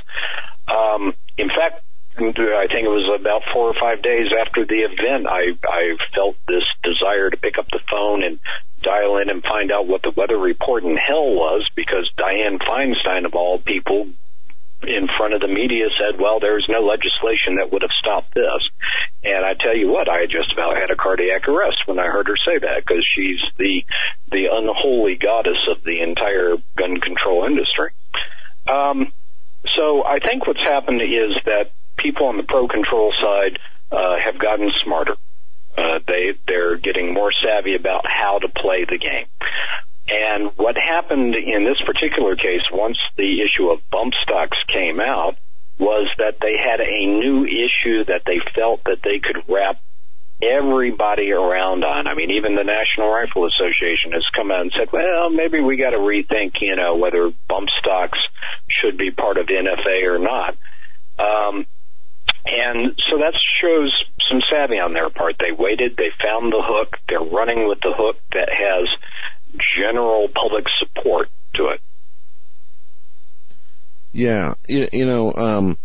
Um, 0.67 1.13
in 1.37 1.49
fact, 1.49 1.83
I 2.19 2.67
think 2.67 2.85
it 2.85 2.89
was 2.89 3.07
about 3.07 3.43
four 3.53 3.69
or 3.69 3.75
five 3.79 4.01
days 4.01 4.31
after 4.33 4.65
the 4.65 4.79
event, 4.79 5.27
I, 5.27 5.57
I 5.63 5.97
felt 6.15 6.35
this 6.47 6.63
desire 6.83 7.29
to 7.29 7.37
pick 7.37 7.59
up 7.59 7.67
the 7.71 7.79
phone 7.91 8.23
and 8.23 8.39
dial 8.81 9.17
in 9.17 9.29
and 9.29 9.43
find 9.43 9.71
out 9.71 9.87
what 9.87 10.01
the 10.01 10.11
weather 10.11 10.37
report 10.37 10.83
in 10.83 10.97
hell 10.97 11.35
was 11.35 11.69
because 11.75 12.09
Dianne 12.17 12.59
Feinstein, 12.59 13.25
of 13.25 13.35
all 13.35 13.59
people, 13.59 14.07
in 14.83 15.07
front 15.17 15.33
of 15.33 15.41
the 15.41 15.47
media 15.47 15.85
said, 15.97 16.19
well, 16.19 16.39
there's 16.39 16.67
no 16.69 16.81
legislation 16.81 17.55
that 17.55 17.71
would 17.71 17.81
have 17.81 17.91
stopped 17.91 18.33
this. 18.33 18.69
And 19.23 19.43
I 19.43 19.53
tell 19.53 19.75
you 19.75 19.89
what, 19.89 20.07
I 20.07 20.25
just 20.25 20.53
about 20.53 20.77
had 20.77 20.91
a 20.91 20.95
cardiac 20.95 21.47
arrest 21.47 21.87
when 21.87 21.99
I 21.99 22.07
heard 22.07 22.27
her 22.27 22.37
say 22.45 22.59
that 22.59 22.85
because 22.85 23.05
she's 23.15 23.41
the, 23.57 23.83
the 24.31 24.47
unholy 24.51 25.15
goddess 25.15 25.67
of 25.69 25.83
the 25.83 26.01
entire 26.01 26.57
gun 26.77 26.99
control 27.01 27.45
industry. 27.45 27.91
Um, 28.67 29.11
so 29.75 30.05
I 30.05 30.19
think 30.19 30.47
what's 30.47 30.61
happened 30.61 31.01
is 31.01 31.35
that 31.45 31.71
people 31.97 32.27
on 32.27 32.37
the 32.37 32.43
pro 32.43 32.67
control 32.67 33.13
side 33.19 33.59
uh, 33.91 34.15
have 34.23 34.39
gotten 34.39 34.71
smarter. 34.83 35.15
Uh, 35.77 35.99
they 36.07 36.33
they're 36.47 36.75
getting 36.77 37.13
more 37.13 37.31
savvy 37.31 37.75
about 37.75 38.03
how 38.07 38.39
to 38.39 38.49
play 38.49 38.85
the 38.85 38.97
game. 38.97 39.27
And 40.09 40.51
what 40.55 40.75
happened 40.77 41.35
in 41.35 41.65
this 41.65 41.81
particular 41.85 42.35
case, 42.35 42.63
once 42.71 42.97
the 43.17 43.41
issue 43.41 43.69
of 43.69 43.81
bump 43.91 44.13
stocks 44.21 44.57
came 44.67 44.99
out, 44.99 45.35
was 45.79 46.09
that 46.17 46.37
they 46.41 46.55
had 46.57 46.79
a 46.79 47.05
new 47.05 47.45
issue 47.45 48.05
that 48.05 48.23
they 48.25 48.39
felt 48.55 48.83
that 48.85 48.99
they 49.03 49.19
could 49.19 49.43
wrap 49.47 49.79
everybody 50.41 51.31
around 51.31 51.83
on. 51.83 52.07
I 52.07 52.13
mean, 52.13 52.31
even 52.31 52.55
the 52.55 52.63
National 52.63 53.09
Rifle 53.09 53.47
Association 53.47 54.11
has 54.13 54.25
come 54.35 54.51
out 54.51 54.61
and 54.61 54.71
said, 54.77 54.91
well, 54.91 55.29
maybe 55.29 55.59
we 55.59 55.77
got 55.77 55.91
to 55.91 55.97
rethink, 55.97 56.61
you 56.61 56.75
know, 56.75 56.95
whether 56.95 57.31
bump 57.47 57.69
stocks 57.79 58.19
should 58.69 58.97
be 58.97 59.11
part 59.11 59.37
of 59.37 59.47
NFA 59.47 60.05
or 60.05 60.19
not. 60.19 60.55
Um, 61.17 61.65
and 62.45 62.99
so 63.09 63.17
that 63.17 63.33
shows 63.61 64.03
some 64.29 64.41
savvy 64.49 64.79
on 64.79 64.93
their 64.93 65.09
part. 65.09 65.35
They 65.39 65.51
waited, 65.51 65.97
they 65.97 66.11
found 66.21 66.53
the 66.53 66.61
hook, 66.63 66.97
they're 67.09 67.19
running 67.19 67.67
with 67.67 67.79
the 67.81 67.93
hook 67.95 68.17
that 68.33 68.49
has 68.49 68.87
general 69.75 70.27
public 70.29 70.65
support 70.77 71.29
to 71.55 71.67
it. 71.67 71.81
Yeah, 74.13 74.55
you, 74.67 74.87
you 74.91 75.05
know, 75.05 75.33
um, 75.33 75.77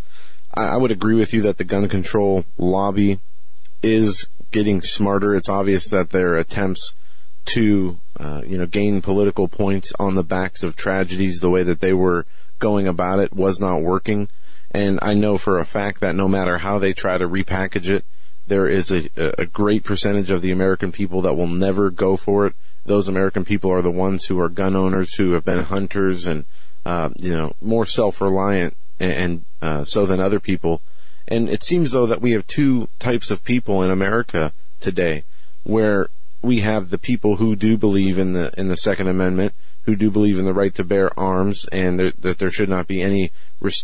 I, 0.54 0.62
I 0.64 0.76
would 0.76 0.92
agree 0.92 1.16
with 1.16 1.32
you 1.32 1.42
that 1.42 1.58
the 1.58 1.64
gun 1.64 1.88
control 1.88 2.44
lobby 2.56 3.18
is 3.82 4.26
getting 4.50 4.82
smarter. 4.82 5.34
It's 5.34 5.48
obvious 5.48 5.90
that 5.90 6.10
their 6.10 6.36
attempts 6.36 6.94
to, 7.46 7.98
uh, 8.18 8.42
you 8.46 8.58
know, 8.58 8.66
gain 8.66 9.02
political 9.02 9.48
points 9.48 9.92
on 9.98 10.14
the 10.14 10.22
backs 10.22 10.62
of 10.62 10.76
tragedies, 10.76 11.40
the 11.40 11.50
way 11.50 11.62
that 11.64 11.80
they 11.80 11.92
were 11.92 12.26
going 12.58 12.86
about 12.86 13.18
it, 13.18 13.32
was 13.32 13.58
not 13.58 13.82
working. 13.82 14.28
And 14.70 14.98
I 15.02 15.14
know 15.14 15.36
for 15.36 15.58
a 15.58 15.66
fact 15.66 16.00
that 16.00 16.14
no 16.14 16.28
matter 16.28 16.58
how 16.58 16.78
they 16.78 16.92
try 16.92 17.18
to 17.18 17.26
repackage 17.26 17.90
it, 17.90 18.04
there 18.52 18.68
is 18.68 18.92
a, 18.92 19.08
a 19.38 19.46
great 19.46 19.82
percentage 19.82 20.30
of 20.30 20.42
the 20.42 20.52
American 20.52 20.92
people 20.92 21.22
that 21.22 21.34
will 21.34 21.46
never 21.46 21.88
go 21.88 22.18
for 22.18 22.46
it. 22.46 22.54
Those 22.84 23.08
American 23.08 23.46
people 23.46 23.72
are 23.72 23.80
the 23.80 23.90
ones 23.90 24.26
who 24.26 24.38
are 24.40 24.50
gun 24.50 24.76
owners, 24.76 25.14
who 25.14 25.32
have 25.32 25.42
been 25.42 25.64
hunters 25.64 26.26
and, 26.26 26.44
uh, 26.84 27.08
you 27.18 27.32
know, 27.32 27.54
more 27.62 27.86
self-reliant 27.86 28.76
and, 29.00 29.12
and 29.12 29.44
uh, 29.62 29.84
so 29.86 30.04
than 30.04 30.20
other 30.20 30.38
people. 30.38 30.82
And 31.26 31.48
it 31.48 31.62
seems 31.62 31.92
though 31.92 32.04
that 32.06 32.20
we 32.20 32.32
have 32.32 32.46
two 32.46 32.88
types 32.98 33.30
of 33.30 33.42
people 33.42 33.82
in 33.82 33.90
America 33.90 34.52
today, 34.80 35.24
where 35.64 36.08
we 36.42 36.60
have 36.60 36.90
the 36.90 36.98
people 36.98 37.36
who 37.36 37.56
do 37.56 37.78
believe 37.78 38.18
in 38.18 38.34
the 38.34 38.52
in 38.58 38.68
the 38.68 38.76
Second 38.76 39.08
Amendment, 39.08 39.54
who 39.84 39.96
do 39.96 40.10
believe 40.10 40.38
in 40.38 40.44
the 40.44 40.52
right 40.52 40.74
to 40.74 40.84
bear 40.84 41.18
arms, 41.18 41.66
and 41.72 41.98
there, 41.98 42.12
that 42.20 42.38
there 42.38 42.50
should 42.50 42.68
not 42.68 42.86
be 42.86 43.00
any, 43.00 43.30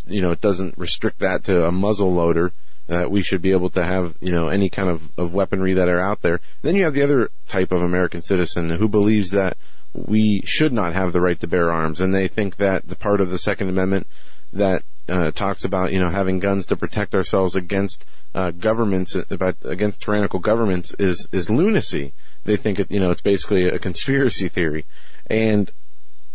you 0.05 0.21
know, 0.21 0.31
it 0.31 0.41
doesn't 0.41 0.77
restrict 0.77 1.17
that 1.19 1.43
to 1.45 1.65
a 1.65 1.71
muzzle 1.71 2.13
loader. 2.13 2.51
That 2.89 3.09
we 3.11 3.21
should 3.21 3.41
be 3.41 3.51
able 3.51 3.69
to 3.71 3.85
have, 3.85 4.15
you 4.19 4.31
know, 4.31 4.47
any 4.47 4.69
kind 4.69 4.89
of, 4.89 5.01
of 5.15 5.33
weaponry 5.33 5.73
that 5.73 5.87
are 5.87 6.01
out 6.01 6.21
there. 6.21 6.41
Then 6.63 6.75
you 6.75 6.83
have 6.83 6.95
the 6.95 7.03
other 7.03 7.29
type 7.47 7.71
of 7.71 7.81
American 7.81 8.21
citizen 8.21 8.71
who 8.71 8.87
believes 8.89 9.29
that 9.31 9.57
we 9.93 10.41
should 10.43 10.73
not 10.73 10.93
have 10.93 11.13
the 11.13 11.21
right 11.21 11.39
to 11.39 11.47
bear 11.47 11.71
arms, 11.71 12.01
and 12.01 12.13
they 12.13 12.27
think 12.27 12.57
that 12.57 12.87
the 12.87 12.95
part 12.95 13.21
of 13.21 13.29
the 13.29 13.37
Second 13.37 13.69
Amendment 13.69 14.07
that 14.51 14.83
uh, 15.07 15.31
talks 15.31 15.63
about 15.63 15.91
you 15.91 15.99
know 15.99 16.09
having 16.09 16.39
guns 16.39 16.65
to 16.67 16.75
protect 16.75 17.15
ourselves 17.15 17.55
against 17.55 18.05
uh, 18.35 18.51
governments 18.51 19.15
about 19.15 19.55
against 19.63 20.01
tyrannical 20.01 20.39
governments 20.39 20.93
is 20.99 21.27
is 21.31 21.49
lunacy. 21.49 22.13
They 22.45 22.57
think 22.57 22.79
it 22.79 22.91
you 22.91 22.99
know 22.99 23.11
it's 23.11 23.21
basically 23.21 23.65
a 23.65 23.79
conspiracy 23.79 24.49
theory, 24.49 24.85
and 25.27 25.71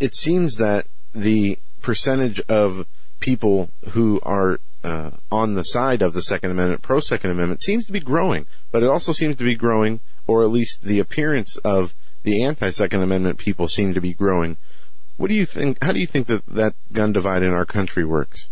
it 0.01 0.15
seems 0.15 0.57
that 0.57 0.87
the 1.15 1.59
percentage 1.83 2.41
of 2.49 2.87
people 3.21 3.71
who 3.91 4.21
are 4.23 4.59
uh, 4.85 5.11
on 5.33 5.55
the 5.55 5.65
side 5.65 6.03
of 6.03 6.13
the 6.13 6.23
Second 6.23 6.51
Amendment, 6.51 6.83
pro 6.83 7.01
Second 7.01 7.31
Amendment, 7.31 7.63
seems 7.63 7.87
to 7.87 7.93
be 7.93 8.01
growing, 8.01 8.47
but 8.71 8.83
it 8.83 8.89
also 8.89 9.13
seems 9.13 9.35
to 9.37 9.45
be 9.45 9.55
growing, 9.55 10.01
or 10.27 10.43
at 10.43 10.51
least 10.51 10.83
the 10.83 10.99
appearance 10.99 11.57
of 11.59 11.95
the 12.23 12.43
anti 12.43 12.71
Second 12.71 13.03
Amendment 13.03 13.39
people 13.39 13.67
seem 13.67 13.95
to 13.95 14.01
be 14.01 14.13
growing. 14.13 14.57
What 15.17 15.29
do 15.29 15.35
you 15.35 15.47
think? 15.47 15.83
How 15.83 15.93
do 15.93 16.01
you 16.01 16.07
think 16.07 16.27
that 16.27 16.45
that 16.47 16.75
gun 16.93 17.13
divide 17.13 17.43
in 17.43 17.53
our 17.53 17.65
country 17.65 18.05
works? 18.05 18.49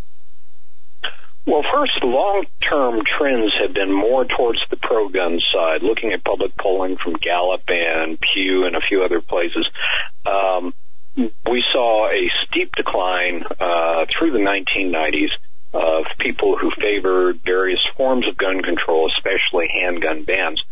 Well, 1.45 1.65
first, 1.75 1.99
long-term 2.05 3.03
trends 3.05 3.53
have 3.61 3.75
been 3.75 3.93
more 3.93 4.25
towards 4.25 4.61
the 4.71 4.77
pro-gun 4.77 5.41
side. 5.53 5.83
Looking 5.83 6.13
at 6.13 6.25
public 6.25 6.57
polling 6.57 6.97
from 7.03 7.15
Gallup 7.15 7.65
and 7.67 8.17
Pew 8.21 8.65
and 8.65 8.77
a 8.77 8.81
few 8.81 9.03
other 9.03 9.21
places, 9.21 9.69
um, 10.25 10.73
we 11.17 11.65
saw 11.73 12.09
a 12.09 12.31
steep 12.47 12.71
decline 12.77 13.43
uh, 13.59 14.07
through 14.17 14.31
the 14.31 14.39
1990s 14.39 15.31
of 15.73 16.05
people 16.19 16.57
who 16.57 16.71
favored 16.81 17.41
various 17.45 17.85
forms 17.97 18.29
of 18.29 18.37
gun 18.37 18.63
control, 18.63 19.09
especially 19.09 19.69
handgun 19.73 20.25
bans. 20.25 20.63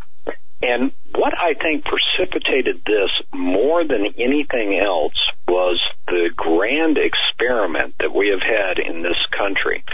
And 0.62 0.92
what 1.14 1.32
I 1.38 1.54
think 1.54 1.84
precipitated 1.84 2.82
this 2.84 3.10
more 3.32 3.82
than 3.82 4.06
anything 4.18 4.78
else 4.78 5.14
was 5.48 5.82
the 6.06 6.30
grand 6.36 6.98
experiment 6.98 7.94
that 7.98 8.14
we 8.14 8.28
have 8.28 8.42
had 8.42 8.78
in 8.78 9.02
this 9.02 9.16
country. 9.30 9.84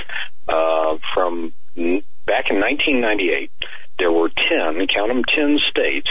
Uh, 0.49 0.99
from 1.15 1.53
back 1.77 2.51
in 2.51 2.61
1998, 2.61 3.51
there 3.99 4.13
were 4.13 4.29
10, 4.29 4.87
count 4.89 5.09
them 5.09 5.25
10 5.25 5.59
states 5.71 6.09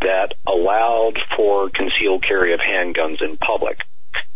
that 0.00 0.34
allowed 0.46 1.18
for 1.36 1.68
concealed 1.70 2.22
carry 2.22 2.54
of 2.54 2.60
handguns 2.60 3.22
in 3.22 3.36
public. 3.36 3.78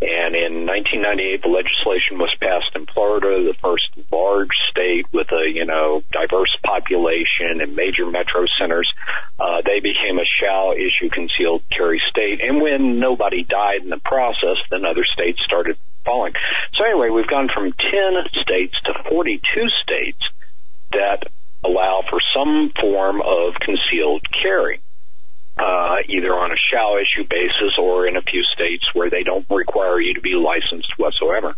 And 0.03 0.35
in 0.35 0.67
1998, 0.67 1.43
the 1.43 1.49
legislation 1.49 2.19
was 2.19 2.35
passed 2.41 2.75
in 2.75 2.87
Florida, 2.87 3.45
the 3.45 3.55
first 3.63 3.87
large 4.11 4.51
state 4.69 5.07
with 5.13 5.31
a, 5.31 5.49
you 5.49 5.65
know, 5.65 6.03
diverse 6.11 6.51
population 6.65 7.61
and 7.61 7.77
major 7.77 8.07
metro 8.07 8.47
centers. 8.59 8.93
Uh, 9.39 9.63
they 9.65 9.79
became 9.79 10.19
a 10.19 10.25
shall 10.25 10.73
issue 10.73 11.09
concealed 11.09 11.63
carry 11.71 12.03
state. 12.11 12.41
And 12.43 12.61
when 12.61 12.99
nobody 12.99 13.45
died 13.45 13.83
in 13.83 13.91
the 13.91 14.03
process, 14.05 14.57
then 14.71 14.85
other 14.85 15.05
states 15.05 15.41
started 15.45 15.79
following. 16.05 16.35
So 16.75 16.85
anyway, 16.85 17.11
we've 17.11 17.29
gone 17.29 17.49
from 17.55 17.73
10 17.73 18.43
states 18.43 18.75
to 18.87 18.95
42 19.09 19.69
states 19.69 20.29
that 20.91 21.31
allow 21.63 22.03
for 22.11 22.19
some 22.35 22.73
form 22.81 23.23
of 23.23 23.55
concealed 23.55 24.27
carry 24.33 24.81
uh, 25.59 25.97
either 26.09 26.33
on 26.35 26.53
a 26.53 26.57
shall 26.57 26.97
issue 26.97 27.27
basis 27.29 27.77
or 27.79 28.07
in 28.07 28.17
a 28.17 28.23
few 28.23 28.43
states 28.43 28.89
where 28.95 29.11
they 29.11 29.23
don't 29.23 29.47
require 29.51 30.01
you 30.01 30.15
to 30.15 30.21
be 30.21 30.35
licensed 30.35 30.93
whatsoever. 30.99 31.55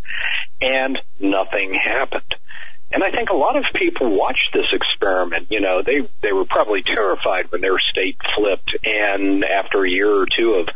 And 0.61 0.99
nothing 1.21 1.75
happened. 1.75 2.35
And 2.93 3.03
I 3.03 3.11
think 3.11 3.31
a 3.31 3.35
lot 3.35 3.57
of 3.57 3.65
people 3.75 4.17
watched 4.17 4.51
this 4.53 4.73
experiment. 4.73 5.49
You 5.51 5.61
know, 5.61 5.83
they 5.83 6.09
they 6.23 6.33
were 6.33 6.45
probably 6.45 6.83
terrified 6.83 7.51
when 7.51 7.61
their 7.61 7.79
state 7.79 8.17
flipped, 8.37 8.77
and 8.85 9.45
after 9.45 9.85
a 9.85 9.91
year 9.91 10.11
or 10.11 10.27
two 10.27 10.55
of 10.55 10.69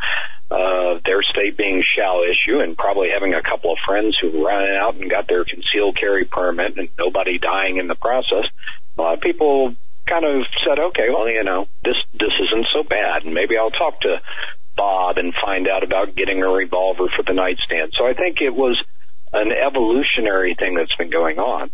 uh, 0.51 1.01
their 1.05 1.23
state 1.23 1.57
being 1.57 1.83
shall 1.83 2.23
issue, 2.25 2.59
and 2.59 2.77
probably 2.77 3.11
having 3.11 3.35
a 3.35 3.43
couple 3.43 3.71
of 3.71 3.79
friends 3.87 4.19
who 4.21 4.47
ran 4.47 4.75
out 4.77 4.97
and 4.97 5.09
got 5.09 5.29
their 5.29 5.45
concealed 5.45 5.97
carry 5.97 6.25
permit, 6.25 6.77
and 6.77 6.89
nobody 6.99 7.39
dying 7.39 7.77
in 7.77 7.87
the 7.87 7.95
process, 7.95 8.47
a 8.97 9.01
lot 9.01 9.15
of 9.15 9.21
people 9.21 9.77
kind 10.09 10.25
of 10.25 10.47
said, 10.67 10.79
okay, 10.79 11.11
well, 11.11 11.29
you 11.29 11.45
know, 11.45 11.69
this 11.85 11.97
this 12.13 12.33
isn't 12.41 12.67
so 12.73 12.83
bad, 12.83 13.25
and 13.25 13.35
maybe 13.35 13.57
I'll 13.57 13.71
talk 13.71 14.01
to 14.03 14.21
Bob 14.77 15.19
and 15.19 15.35
find 15.35 15.69
out 15.69 15.83
about 15.83 16.15
getting 16.15 16.43
a 16.43 16.49
revolver 16.49 17.09
for 17.15 17.23
the 17.23 17.35
nightstand. 17.35 17.93
So 17.97 18.07
I 18.07 18.15
think 18.15 18.41
it 18.41 18.55
was 18.55 18.83
an 19.33 19.53
evolutionary 19.53 20.55
thing 20.55 20.75
that's 20.75 20.95
been 20.97 21.11
going 21.11 21.39
on. 21.39 21.71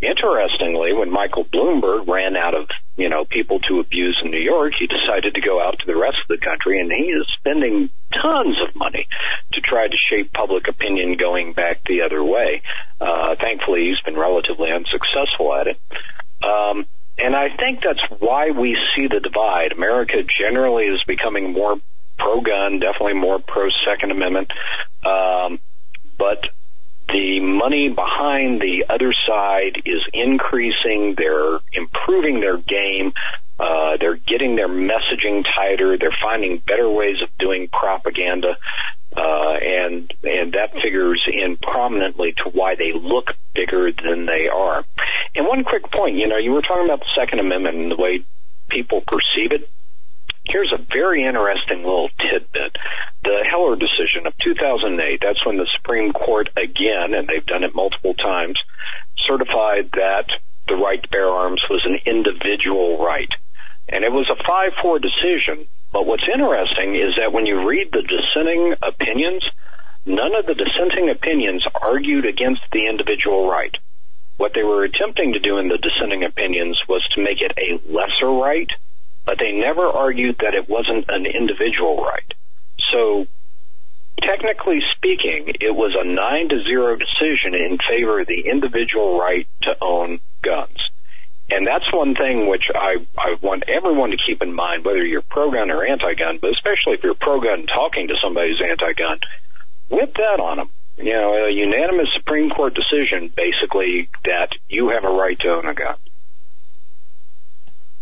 Interestingly, 0.00 0.92
when 0.92 1.10
Michael 1.10 1.44
Bloomberg 1.44 2.06
ran 2.06 2.36
out 2.36 2.54
of, 2.54 2.68
you 2.96 3.08
know, 3.08 3.24
people 3.24 3.58
to 3.60 3.80
abuse 3.80 4.20
in 4.22 4.30
New 4.30 4.40
York, 4.40 4.74
he 4.78 4.86
decided 4.86 5.34
to 5.34 5.40
go 5.40 5.60
out 5.60 5.78
to 5.80 5.86
the 5.86 5.96
rest 5.96 6.18
of 6.22 6.28
the 6.28 6.44
country 6.44 6.78
and 6.78 6.92
he 6.92 7.10
is 7.10 7.26
spending 7.38 7.90
tons 8.12 8.60
of 8.60 8.76
money 8.76 9.08
to 9.52 9.60
try 9.60 9.88
to 9.88 9.96
shape 9.96 10.32
public 10.32 10.68
opinion 10.68 11.16
going 11.16 11.52
back 11.52 11.80
the 11.84 12.02
other 12.02 12.22
way. 12.22 12.62
Uh, 13.00 13.34
thankfully, 13.40 13.88
he's 13.88 14.00
been 14.02 14.16
relatively 14.16 14.70
unsuccessful 14.70 15.52
at 15.54 15.66
it. 15.66 15.80
Um, 16.44 16.86
and 17.18 17.34
I 17.34 17.48
think 17.56 17.80
that's 17.82 18.00
why 18.20 18.50
we 18.50 18.76
see 18.94 19.08
the 19.08 19.20
divide. 19.20 19.72
America 19.72 20.22
generally 20.22 20.84
is 20.84 21.02
becoming 21.04 21.52
more 21.52 21.76
pro 22.18 22.40
gun, 22.40 22.78
definitely 22.80 23.14
more 23.14 23.38
pro 23.38 23.68
Second 23.86 24.10
Amendment. 24.10 24.50
Um, 25.04 25.58
but 26.16 26.44
the 27.08 27.40
money 27.40 27.88
behind 27.88 28.60
the 28.60 28.86
other 28.90 29.12
side 29.26 29.82
is 29.84 30.02
increasing. 30.12 31.14
They're 31.16 31.58
improving 31.72 32.40
their 32.40 32.58
game. 32.58 33.12
Uh, 33.58 33.96
they're 33.98 34.16
getting 34.16 34.56
their 34.56 34.68
messaging 34.68 35.44
tighter. 35.56 35.96
They're 35.98 36.16
finding 36.22 36.58
better 36.58 36.88
ways 36.88 37.16
of 37.22 37.28
doing 37.38 37.68
propaganda. 37.72 38.56
Uh, 39.16 39.54
and 39.54 40.12
and 40.22 40.52
that 40.52 40.72
figures 40.82 41.26
in 41.32 41.56
prominently 41.56 42.32
to 42.32 42.50
why 42.50 42.74
they 42.74 42.92
look 42.92 43.32
bigger 43.54 43.90
than 43.90 44.26
they 44.26 44.48
are. 44.48 44.84
And 45.34 45.46
one 45.46 45.64
quick 45.64 45.90
point, 45.90 46.16
you 46.16 46.26
know, 46.28 46.36
you 46.36 46.52
were 46.52 46.62
talking 46.62 46.84
about 46.84 47.00
the 47.00 47.14
Second 47.16 47.40
Amendment 47.40 47.76
and 47.76 47.90
the 47.90 47.96
way 47.96 48.24
people 48.68 49.02
perceive 49.06 49.52
it. 49.52 49.68
Here's 50.44 50.72
a 50.72 50.78
very 50.92 51.24
interesting 51.24 51.78
little 51.78 52.10
tidbit. 52.18 52.76
The 53.22 53.44
Heller 53.50 53.76
decision 53.76 54.26
of 54.26 54.36
2008, 54.38 55.20
that's 55.22 55.44
when 55.44 55.58
the 55.58 55.68
Supreme 55.76 56.12
Court 56.12 56.48
again, 56.56 57.12
and 57.14 57.28
they've 57.28 57.44
done 57.44 57.64
it 57.64 57.74
multiple 57.74 58.14
times, 58.14 58.58
certified 59.16 59.90
that 59.92 60.26
the 60.68 60.76
right 60.76 61.02
to 61.02 61.08
bear 61.08 61.28
arms 61.28 61.62
was 61.68 61.84
an 61.84 61.98
individual 62.06 63.02
right. 63.04 63.30
And 63.88 64.04
it 64.04 64.12
was 64.12 64.30
a 64.30 64.42
5-4 64.42 65.02
decision 65.02 65.66
but 65.92 66.06
what's 66.06 66.28
interesting 66.28 66.94
is 66.94 67.16
that 67.16 67.32
when 67.32 67.46
you 67.46 67.66
read 67.68 67.90
the 67.92 68.02
dissenting 68.02 68.74
opinions, 68.82 69.48
none 70.04 70.34
of 70.34 70.46
the 70.46 70.54
dissenting 70.54 71.10
opinions 71.10 71.66
argued 71.80 72.26
against 72.26 72.62
the 72.72 72.86
individual 72.86 73.48
right. 73.48 73.74
What 74.36 74.52
they 74.54 74.62
were 74.62 74.84
attempting 74.84 75.32
to 75.32 75.40
do 75.40 75.58
in 75.58 75.68
the 75.68 75.78
dissenting 75.78 76.24
opinions 76.24 76.80
was 76.88 77.06
to 77.14 77.22
make 77.22 77.40
it 77.40 77.52
a 77.58 77.80
lesser 77.92 78.30
right, 78.30 78.70
but 79.24 79.38
they 79.38 79.52
never 79.52 79.86
argued 79.86 80.36
that 80.40 80.54
it 80.54 80.68
wasn't 80.68 81.06
an 81.08 81.26
individual 81.26 82.04
right. 82.04 82.34
So 82.92 83.26
technically 84.22 84.80
speaking, 84.92 85.54
it 85.60 85.74
was 85.74 85.96
a 85.98 86.06
nine 86.06 86.48
to 86.50 86.62
zero 86.62 86.96
decision 86.96 87.54
in 87.54 87.78
favor 87.88 88.20
of 88.20 88.26
the 88.26 88.48
individual 88.48 89.18
right 89.18 89.48
to 89.62 89.76
own 89.80 90.20
guns. 90.42 90.78
And 91.50 91.66
that's 91.66 91.90
one 91.92 92.14
thing 92.14 92.46
which 92.46 92.66
I, 92.74 92.96
I 93.16 93.36
want 93.40 93.64
everyone 93.68 94.10
to 94.10 94.18
keep 94.18 94.42
in 94.42 94.52
mind, 94.52 94.84
whether 94.84 95.02
you're 95.04 95.22
pro-gun 95.22 95.70
or 95.70 95.82
anti-gun, 95.84 96.38
but 96.42 96.52
especially 96.52 96.92
if 96.94 97.02
you're 97.02 97.14
pro-gun 97.14 97.66
talking 97.66 98.08
to 98.08 98.14
somebody 98.22 98.50
who's 98.50 98.62
anti-gun, 98.62 99.20
whip 99.88 100.14
that 100.16 100.40
on 100.40 100.58
them. 100.58 100.68
You 100.98 101.14
know, 101.14 101.46
a 101.46 101.50
unanimous 101.50 102.08
Supreme 102.14 102.50
Court 102.50 102.74
decision, 102.74 103.32
basically, 103.34 104.10
that 104.24 104.50
you 104.68 104.90
have 104.90 105.04
a 105.04 105.10
right 105.10 105.38
to 105.40 105.48
own 105.48 105.66
a 105.66 105.74
gun. 105.74 105.96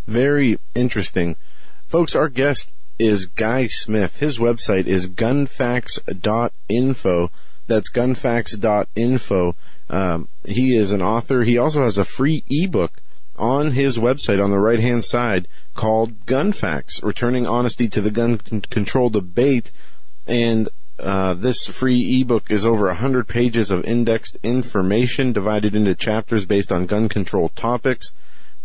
Very 0.09 0.59
interesting. 0.75 1.37
Folks, 1.89 2.17
our 2.17 2.29
guest 2.29 2.71
is 2.99 3.27
Guy 3.27 3.67
Smith. 3.67 4.19
His 4.19 4.39
website 4.39 4.87
is 4.87 5.09
gunfacts.info. 5.09 7.31
That's 7.67 7.91
gunfacts.info. 7.91 9.57
Um, 9.89 10.29
he 10.45 10.77
is 10.77 10.91
an 10.91 11.01
author. 11.03 11.45
He 11.45 11.59
also 11.59 11.83
has 11.83 11.97
a 11.99 12.05
free 12.05 12.43
ebook 12.49 12.91
on 13.39 13.73
his 13.73 13.99
website 13.99 14.43
on 14.43 14.51
the 14.51 14.59
right 14.59 14.81
hand 14.81 15.05
side 15.05 15.49
called 15.75 16.27
Gun 16.27 16.53
Facts, 16.53 17.03
Returning 17.03 17.47
Honesty 17.47 17.89
to 17.89 18.01
the 18.01 18.11
Gun 18.11 18.39
Control 18.39 19.11
Debate. 19.11 19.71
And 20.27 20.69
uh, 20.99 21.35
this 21.35 21.67
free 21.67 22.21
ebook 22.21 22.51
is 22.51 22.65
over 22.65 22.87
100 22.87 23.29
pages 23.29 23.71
of 23.71 23.85
indexed 23.85 24.39
information 24.43 25.33
divided 25.33 25.75
into 25.75 25.95
chapters 25.95 26.47
based 26.47 26.73
on 26.73 26.87
gun 26.87 27.09
control 27.09 27.51
topics. 27.51 28.13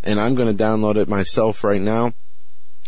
And 0.03 0.19
I'm 0.19 0.35
going 0.35 0.55
to 0.55 0.63
download 0.63 0.95
it 0.95 1.09
myself 1.09 1.63
right 1.63 1.81
now 1.81 2.13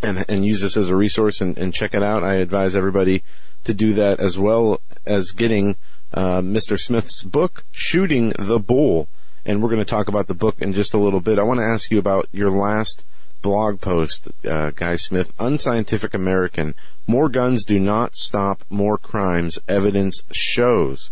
and, 0.01 0.25
and 0.27 0.45
use 0.45 0.61
this 0.61 0.77
as 0.77 0.89
a 0.89 0.95
resource 0.95 1.41
and, 1.41 1.57
and 1.57 1.73
check 1.73 1.93
it 1.93 2.03
out. 2.03 2.23
I 2.23 2.35
advise 2.35 2.75
everybody 2.75 3.23
to 3.65 3.73
do 3.73 3.93
that 3.93 4.19
as 4.19 4.37
well 4.37 4.81
as 5.05 5.31
getting 5.31 5.75
uh, 6.13 6.41
Mr. 6.41 6.79
Smith's 6.79 7.23
book, 7.23 7.65
Shooting 7.71 8.33
the 8.37 8.59
Bull. 8.59 9.07
And 9.45 9.61
we're 9.61 9.69
going 9.69 9.79
to 9.79 9.85
talk 9.85 10.07
about 10.07 10.27
the 10.27 10.33
book 10.33 10.55
in 10.59 10.73
just 10.73 10.93
a 10.93 10.97
little 10.97 11.19
bit. 11.19 11.37
I 11.37 11.43
want 11.43 11.59
to 11.59 11.65
ask 11.65 11.91
you 11.91 11.99
about 11.99 12.27
your 12.31 12.49
last 12.49 13.03
blog 13.41 13.81
post, 13.81 14.29
uh, 14.45 14.71
Guy 14.71 14.95
Smith, 14.95 15.33
Unscientific 15.37 16.13
American. 16.13 16.75
More 17.07 17.27
guns 17.27 17.65
do 17.65 17.77
not 17.77 18.15
stop 18.15 18.63
more 18.69 18.97
crimes, 18.97 19.59
evidence 19.67 20.23
shows. 20.31 21.11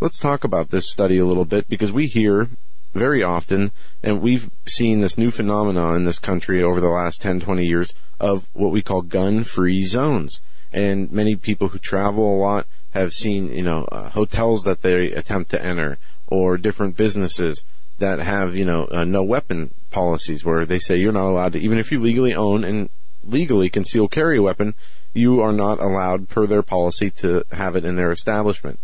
Let's 0.00 0.18
talk 0.18 0.44
about 0.44 0.70
this 0.70 0.90
study 0.90 1.18
a 1.18 1.26
little 1.26 1.44
bit 1.44 1.68
because 1.68 1.92
we 1.92 2.06
hear 2.06 2.48
very 2.94 3.22
often, 3.22 3.70
and 4.02 4.20
we've 4.20 4.50
seen 4.66 5.00
this 5.00 5.18
new 5.18 5.30
phenomenon 5.30 5.96
in 5.96 6.04
this 6.04 6.18
country 6.18 6.62
over 6.62 6.80
the 6.80 6.88
last 6.88 7.20
10, 7.20 7.40
20 7.40 7.64
years 7.64 7.94
of 8.18 8.48
what 8.54 8.72
we 8.72 8.82
call 8.82 9.02
gun-free 9.02 9.84
zones. 9.84 10.40
And 10.72 11.12
many 11.12 11.36
people 11.36 11.68
who 11.68 11.78
travel 11.78 12.34
a 12.34 12.40
lot 12.40 12.66
have 12.92 13.12
seen, 13.12 13.52
you 13.52 13.62
know, 13.62 13.84
uh, 13.92 14.10
hotels 14.10 14.64
that 14.64 14.82
they 14.82 15.12
attempt 15.12 15.50
to 15.50 15.62
enter 15.62 15.98
or 16.32 16.56
different 16.56 16.96
businesses 16.96 17.64
that 17.98 18.18
have, 18.18 18.56
you 18.56 18.64
know, 18.64 18.88
uh, 18.90 19.04
no 19.04 19.22
weapon 19.22 19.72
policies 19.90 20.44
where 20.44 20.64
they 20.64 20.78
say 20.78 20.96
you're 20.96 21.12
not 21.12 21.28
allowed 21.28 21.52
to, 21.52 21.60
even 21.60 21.78
if 21.78 21.92
you 21.92 22.00
legally 22.00 22.34
own 22.34 22.64
and 22.64 22.88
legally 23.24 23.68
conceal 23.68 24.08
carry 24.08 24.38
a 24.38 24.42
weapon, 24.42 24.74
you 25.14 25.40
are 25.40 25.52
not 25.52 25.78
allowed 25.78 26.28
per 26.28 26.46
their 26.46 26.62
policy 26.62 27.10
to 27.10 27.44
have 27.52 27.76
it 27.76 27.84
in 27.84 27.96
their 27.96 28.10
establishment 28.10 28.78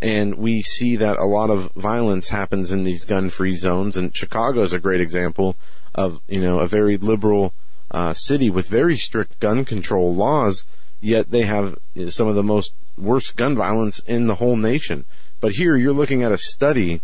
and 0.00 0.36
we 0.36 0.62
see 0.62 0.96
that 0.96 1.18
a 1.18 1.24
lot 1.24 1.50
of 1.50 1.72
violence 1.74 2.28
happens 2.28 2.70
in 2.70 2.84
these 2.84 3.04
gun-free 3.04 3.56
zones. 3.56 3.96
And 3.96 4.16
Chicago 4.16 4.62
is 4.62 4.72
a 4.72 4.78
great 4.78 5.00
example 5.00 5.56
of 5.94 6.20
you 6.28 6.40
know 6.40 6.60
a 6.60 6.66
very 6.66 6.96
liberal 6.96 7.52
uh, 7.90 8.14
city 8.14 8.50
with 8.50 8.68
very 8.68 8.96
strict 8.96 9.40
gun 9.40 9.64
control 9.64 10.14
laws, 10.14 10.64
yet 11.00 11.30
they 11.30 11.42
have 11.42 11.78
some 12.10 12.28
of 12.28 12.34
the 12.34 12.42
most 12.42 12.72
worst 12.96 13.36
gun 13.36 13.56
violence 13.56 14.00
in 14.06 14.26
the 14.26 14.36
whole 14.36 14.56
nation. 14.56 15.04
But 15.40 15.52
here 15.52 15.76
you're 15.76 15.92
looking 15.92 16.22
at 16.22 16.32
a 16.32 16.38
study 16.38 17.00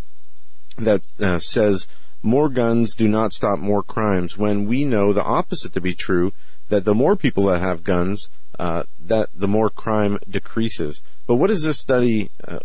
that 0.77 1.03
uh, 1.21 1.39
says 1.39 1.87
more 2.23 2.49
guns 2.49 2.95
do 2.95 3.07
not 3.07 3.33
stop 3.33 3.59
more 3.59 3.83
crimes 3.83 4.37
when 4.37 4.67
we 4.67 4.85
know 4.85 5.13
the 5.13 5.23
opposite 5.23 5.73
to 5.75 5.81
be 5.81 5.95
true 5.95 6.33
that 6.69 6.85
the 6.85 6.95
more 6.95 7.17
people 7.17 7.47
that 7.47 7.61
have 7.61 7.85
guns 7.85 8.29
uh, 8.59 8.85
that 9.07 9.29
the 9.37 9.49
more 9.49 9.69
crime 9.69 10.19
decreases. 10.29 11.03
But 11.27 11.37
what 11.37 11.51
is 11.51 11.63
this 11.63 11.79
study 11.79 12.31
uh, 12.47 12.61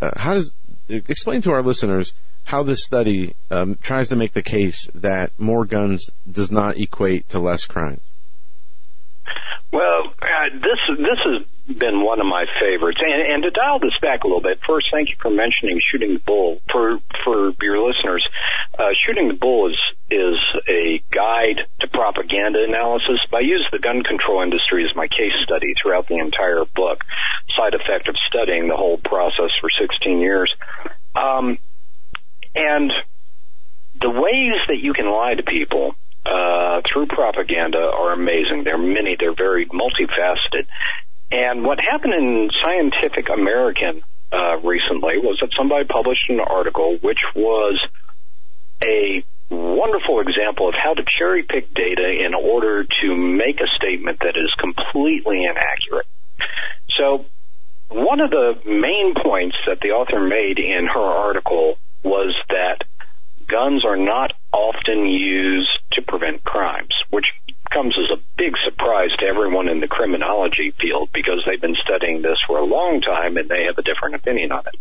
uh, 0.00 0.10
how 0.16 0.34
does 0.34 0.52
explain 0.88 1.42
to 1.42 1.52
our 1.52 1.62
listeners 1.62 2.14
how 2.44 2.62
this 2.62 2.84
study 2.84 3.34
um, 3.50 3.78
tries 3.82 4.08
to 4.08 4.16
make 4.16 4.32
the 4.32 4.42
case 4.42 4.88
that 4.94 5.30
more 5.38 5.64
guns 5.64 6.10
does 6.30 6.50
not 6.50 6.76
equate 6.78 7.28
to 7.28 7.38
less 7.38 7.64
crime? 7.64 8.00
Well, 9.72 10.12
uh, 10.20 10.26
this 10.54 10.96
this 10.98 11.18
has 11.24 11.46
been 11.78 12.02
one 12.02 12.20
of 12.20 12.26
my 12.26 12.46
favorites, 12.60 13.00
and, 13.02 13.22
and 13.22 13.42
to 13.42 13.50
dial 13.50 13.78
this 13.78 13.96
back 14.00 14.24
a 14.24 14.26
little 14.26 14.42
bit. 14.42 14.60
First, 14.66 14.88
thank 14.92 15.08
you 15.08 15.16
for 15.20 15.30
mentioning 15.30 15.78
shooting 15.80 16.14
the 16.14 16.20
bull. 16.20 16.60
For 16.70 16.98
for 17.24 17.52
your 17.60 17.86
listeners, 17.86 18.26
uh, 18.78 18.90
shooting 19.06 19.28
the 19.28 19.34
bull 19.34 19.70
is 19.70 19.80
is 20.10 20.38
a 20.68 21.02
guide 21.10 21.60
to 21.80 21.88
propaganda 21.88 22.64
analysis. 22.64 23.20
I 23.32 23.40
use 23.40 23.66
the 23.70 23.78
gun 23.78 24.02
control 24.02 24.42
industry 24.42 24.84
as 24.84 24.94
my 24.96 25.08
case 25.08 25.34
study 25.42 25.74
throughout 25.80 26.08
the 26.08 26.18
entire 26.18 26.64
book. 26.64 27.04
Side 27.56 27.74
effect 27.74 28.08
of 28.08 28.16
studying 28.26 28.68
the 28.68 28.76
whole 28.76 28.98
process 28.98 29.50
for 29.60 29.70
16 29.70 30.18
years, 30.20 30.54
um, 31.14 31.58
and 32.54 32.92
the 34.00 34.10
ways 34.10 34.54
that 34.68 34.78
you 34.78 34.92
can 34.92 35.10
lie 35.10 35.34
to 35.34 35.42
people 35.42 35.94
uh, 36.24 36.82
through 36.90 37.06
propaganda 37.06 37.78
are 37.78 38.12
amazing. 38.12 38.64
They're 38.64 38.78
many. 38.78 39.16
They're 39.18 39.34
very 39.34 39.66
multifaceted. 39.66 40.66
And 41.30 41.64
what 41.64 41.78
happened 41.80 42.14
in 42.14 42.50
Scientific 42.62 43.28
American 43.30 44.02
uh, 44.32 44.58
recently 44.58 45.18
was 45.18 45.38
that 45.40 45.50
somebody 45.56 45.84
published 45.84 46.28
an 46.28 46.40
article 46.40 46.96
which 47.00 47.20
was 47.34 47.84
a 48.82 49.24
wonderful 49.50 50.20
example 50.20 50.68
of 50.68 50.74
how 50.74 50.94
to 50.94 51.02
cherry 51.18 51.42
pick 51.42 51.72
data 51.74 52.24
in 52.24 52.34
order 52.34 52.84
to 52.84 53.16
make 53.16 53.60
a 53.60 53.68
statement 53.68 54.18
that 54.20 54.36
is 54.36 54.54
completely 54.54 55.44
inaccurate. 55.44 56.06
So, 56.90 57.26
one 57.88 58.20
of 58.20 58.30
the 58.30 58.58
main 58.64 59.14
points 59.14 59.56
that 59.66 59.80
the 59.80 59.90
author 59.90 60.20
made 60.20 60.58
in 60.58 60.86
her 60.86 61.00
article 61.00 61.78
was 62.04 62.36
that 62.48 62.84
guns 63.46 63.84
are 63.84 63.96
not 63.96 64.32
often 64.52 65.06
used 65.06 65.76
to 65.92 66.02
prevent 66.02 66.44
crimes, 66.44 66.94
which 67.10 67.32
comes 67.72 67.98
as 67.98 68.16
a 68.16 68.22
big 68.36 68.54
everyone 69.60 69.74
in 69.74 69.80
the 69.80 69.88
criminology 69.88 70.72
field 70.80 71.10
because 71.12 71.42
they've 71.46 71.60
been 71.60 71.76
studying 71.76 72.22
this 72.22 72.38
for 72.46 72.58
a 72.58 72.64
long 72.64 73.00
time 73.00 73.36
and 73.36 73.48
they 73.48 73.64
have 73.64 73.78
a 73.78 73.82
different 73.82 74.14
opinion 74.14 74.52
on 74.52 74.62
it. 74.66 74.74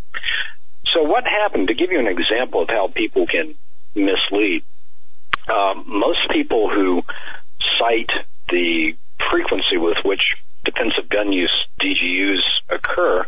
So 0.94 1.04
what 1.04 1.26
happened, 1.26 1.68
to 1.68 1.74
give 1.74 1.92
you 1.92 2.00
an 2.00 2.08
example 2.08 2.62
of 2.62 2.70
how 2.70 2.88
people 2.88 3.28
can 3.28 3.56
mislead, 3.94 4.64
um, 5.50 5.84
most 5.88 6.30
people 6.32 6.70
who 6.70 7.04
cite 7.78 8.10
the 8.50 8.96
frequency 9.30 9.78
with 9.78 9.98
which 10.04 10.22
defensive 10.64 11.10
gun 11.10 11.32
use 11.32 11.68
DGUs 11.82 12.42
occur 12.70 13.26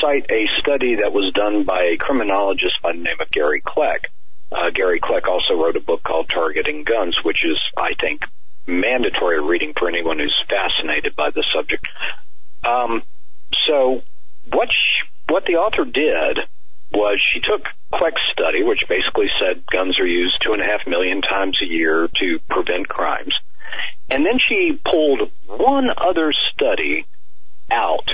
cite 0.00 0.26
a 0.30 0.46
study 0.60 0.96
that 0.96 1.12
was 1.12 1.32
done 1.32 1.64
by 1.64 1.82
a 1.84 1.96
criminologist 1.96 2.80
by 2.82 2.92
the 2.92 2.98
name 2.98 3.20
of 3.20 3.30
Gary 3.30 3.62
Kleck. 3.62 4.06
Uh, 4.52 4.70
Gary 4.70 5.00
Kleck 5.00 5.26
also 5.26 5.54
wrote 5.54 5.76
a 5.76 5.80
book 5.80 6.02
called 6.02 6.28
Targeting 6.28 6.84
Guns, 6.84 7.18
which 7.22 7.44
is, 7.44 7.58
I 7.76 7.94
think, 8.00 8.22
mandatory 8.66 9.40
reading 9.40 9.72
for 9.78 9.88
anyone 9.88 10.18
who's 10.18 10.44
fascinated 10.48 11.14
by 11.16 11.30
the 11.30 11.44
subject. 11.54 11.86
Um, 12.64 13.02
so, 13.66 14.02
what 14.50 14.68
she, 14.70 15.32
what 15.32 15.44
the 15.46 15.56
author 15.56 15.84
did 15.84 16.38
was 16.92 17.20
she 17.32 17.40
took 17.40 17.62
Kleck's 17.92 18.22
study, 18.32 18.62
which 18.62 18.84
basically 18.88 19.28
said 19.40 19.64
guns 19.66 19.98
are 19.98 20.06
used 20.06 20.40
two 20.44 20.52
and 20.52 20.62
a 20.62 20.64
half 20.64 20.86
million 20.86 21.20
times 21.20 21.60
a 21.62 21.66
year 21.66 22.08
to 22.20 22.38
prevent 22.48 22.88
crimes, 22.88 23.34
and 24.10 24.24
then 24.24 24.38
she 24.38 24.78
pulled 24.84 25.30
one 25.46 25.88
other 25.96 26.32
study 26.32 27.06
out 27.70 28.08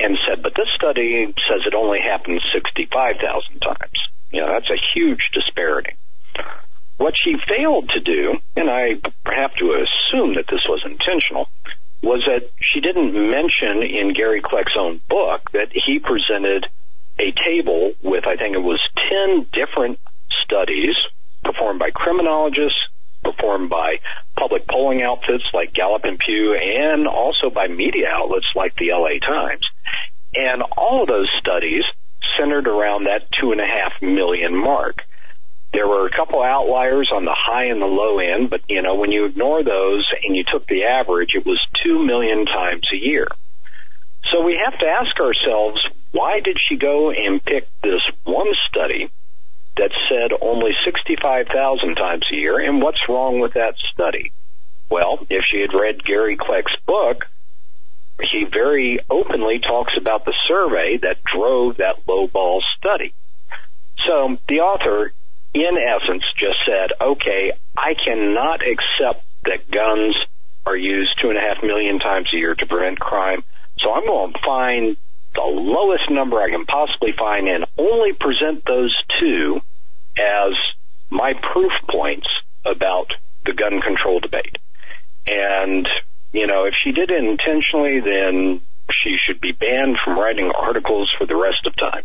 and 0.00 0.18
said, 0.26 0.42
but 0.42 0.54
this 0.56 0.68
study 0.74 1.26
says 1.48 1.60
it 1.66 1.74
only 1.74 2.00
happens 2.00 2.42
65,000 2.52 3.60
times. 3.60 4.08
You 4.32 4.40
know, 4.40 4.48
that's 4.48 4.70
a 4.70 4.80
huge 4.94 5.30
disparity. 5.32 5.94
What 6.96 7.14
she 7.16 7.36
failed 7.48 7.90
to 7.90 8.00
do, 8.00 8.38
and 8.56 8.70
I 8.70 8.94
have 9.26 9.54
to 9.56 9.72
assume 9.72 10.34
that 10.34 10.46
this 10.50 10.64
was 10.68 10.82
intentional, 10.84 11.48
was 12.02 12.22
that 12.26 12.50
she 12.60 12.80
didn't 12.80 13.12
mention 13.12 13.82
in 13.82 14.12
Gary 14.12 14.42
Kleck's 14.42 14.76
own 14.78 15.00
book 15.08 15.50
that 15.52 15.68
he 15.72 15.98
presented 15.98 16.66
a 17.18 17.32
table 17.32 17.92
with, 18.02 18.26
I 18.26 18.36
think 18.36 18.54
it 18.54 18.62
was 18.62 18.82
10 19.10 19.46
different 19.52 19.98
studies 20.42 20.96
performed 21.42 21.78
by 21.78 21.90
criminologists, 21.90 22.78
performed 23.22 23.70
by 23.70 24.00
public 24.36 24.66
polling 24.68 25.02
outfits 25.02 25.44
like 25.52 25.72
Gallup 25.72 26.04
and 26.04 26.18
Pew, 26.18 26.54
and 26.54 27.06
also 27.06 27.50
by 27.50 27.68
media 27.68 28.08
outlets 28.10 28.50
like 28.54 28.74
the 28.76 28.90
LA 28.92 29.18
Times. 29.26 29.66
And 30.34 30.62
all 30.76 31.02
of 31.02 31.08
those 31.08 31.30
studies 31.38 31.84
centered 32.38 32.66
around 32.66 33.04
that 33.04 33.28
two 33.40 33.52
and 33.52 33.60
a 33.60 33.66
half 33.66 33.92
million 34.02 34.54
mark. 34.56 35.02
There 35.74 35.88
were 35.88 36.06
a 36.06 36.10
couple 36.10 36.40
outliers 36.40 37.10
on 37.12 37.24
the 37.24 37.34
high 37.36 37.64
and 37.64 37.82
the 37.82 37.86
low 37.86 38.20
end, 38.20 38.48
but 38.48 38.60
you 38.68 38.80
know, 38.80 38.94
when 38.94 39.10
you 39.10 39.24
ignore 39.24 39.64
those 39.64 40.08
and 40.22 40.36
you 40.36 40.44
took 40.44 40.68
the 40.68 40.84
average, 40.84 41.34
it 41.34 41.44
was 41.44 41.60
two 41.82 41.98
million 41.98 42.46
times 42.46 42.88
a 42.92 42.96
year. 42.96 43.26
So 44.30 44.42
we 44.42 44.56
have 44.64 44.78
to 44.78 44.86
ask 44.86 45.18
ourselves, 45.18 45.84
why 46.12 46.38
did 46.38 46.58
she 46.60 46.76
go 46.76 47.10
and 47.10 47.44
pick 47.44 47.68
this 47.82 48.02
one 48.22 48.54
study 48.68 49.10
that 49.76 49.90
said 50.08 50.30
only 50.40 50.76
65,000 50.84 51.96
times 51.96 52.24
a 52.32 52.36
year, 52.36 52.60
and 52.60 52.80
what's 52.80 53.08
wrong 53.08 53.40
with 53.40 53.54
that 53.54 53.74
study? 53.92 54.30
Well, 54.88 55.26
if 55.28 55.44
she 55.44 55.60
had 55.60 55.74
read 55.74 56.04
Gary 56.04 56.36
Kleck's 56.36 56.76
book, 56.86 57.26
he 58.22 58.44
very 58.44 59.00
openly 59.10 59.58
talks 59.58 59.94
about 59.98 60.24
the 60.24 60.34
survey 60.46 60.98
that 60.98 61.24
drove 61.24 61.78
that 61.78 62.06
lowball 62.06 62.62
study. 62.78 63.12
So 64.06 64.38
the 64.48 64.60
author, 64.60 65.12
in 65.54 65.78
essence, 65.78 66.24
just 66.36 66.58
said, 66.66 66.90
okay, 67.00 67.52
I 67.76 67.94
cannot 67.94 68.60
accept 68.60 69.24
that 69.44 69.70
guns 69.70 70.16
are 70.66 70.76
used 70.76 71.18
two 71.20 71.28
and 71.28 71.38
a 71.38 71.40
half 71.40 71.62
million 71.62 71.98
times 71.98 72.28
a 72.32 72.36
year 72.36 72.54
to 72.54 72.66
prevent 72.66 72.98
crime. 72.98 73.44
So 73.78 73.92
I'm 73.92 74.06
going 74.06 74.32
to 74.32 74.38
find 74.44 74.96
the 75.34 75.42
lowest 75.42 76.10
number 76.10 76.40
I 76.40 76.50
can 76.50 76.64
possibly 76.66 77.12
find 77.12 77.48
and 77.48 77.64
only 77.76 78.12
present 78.12 78.64
those 78.66 78.96
two 79.20 79.60
as 80.18 80.54
my 81.10 81.34
proof 81.52 81.72
points 81.88 82.28
about 82.64 83.12
the 83.44 83.52
gun 83.52 83.80
control 83.80 84.20
debate. 84.20 84.58
And, 85.26 85.88
you 86.32 86.46
know, 86.46 86.64
if 86.64 86.74
she 86.82 86.92
did 86.92 87.10
it 87.10 87.22
intentionally, 87.22 88.00
then 88.00 88.60
she 88.90 89.16
should 89.18 89.40
be 89.40 89.52
banned 89.52 89.98
from 90.04 90.18
writing 90.18 90.50
articles 90.50 91.12
for 91.16 91.26
the 91.26 91.36
rest 91.36 91.66
of 91.66 91.76
time. 91.76 92.04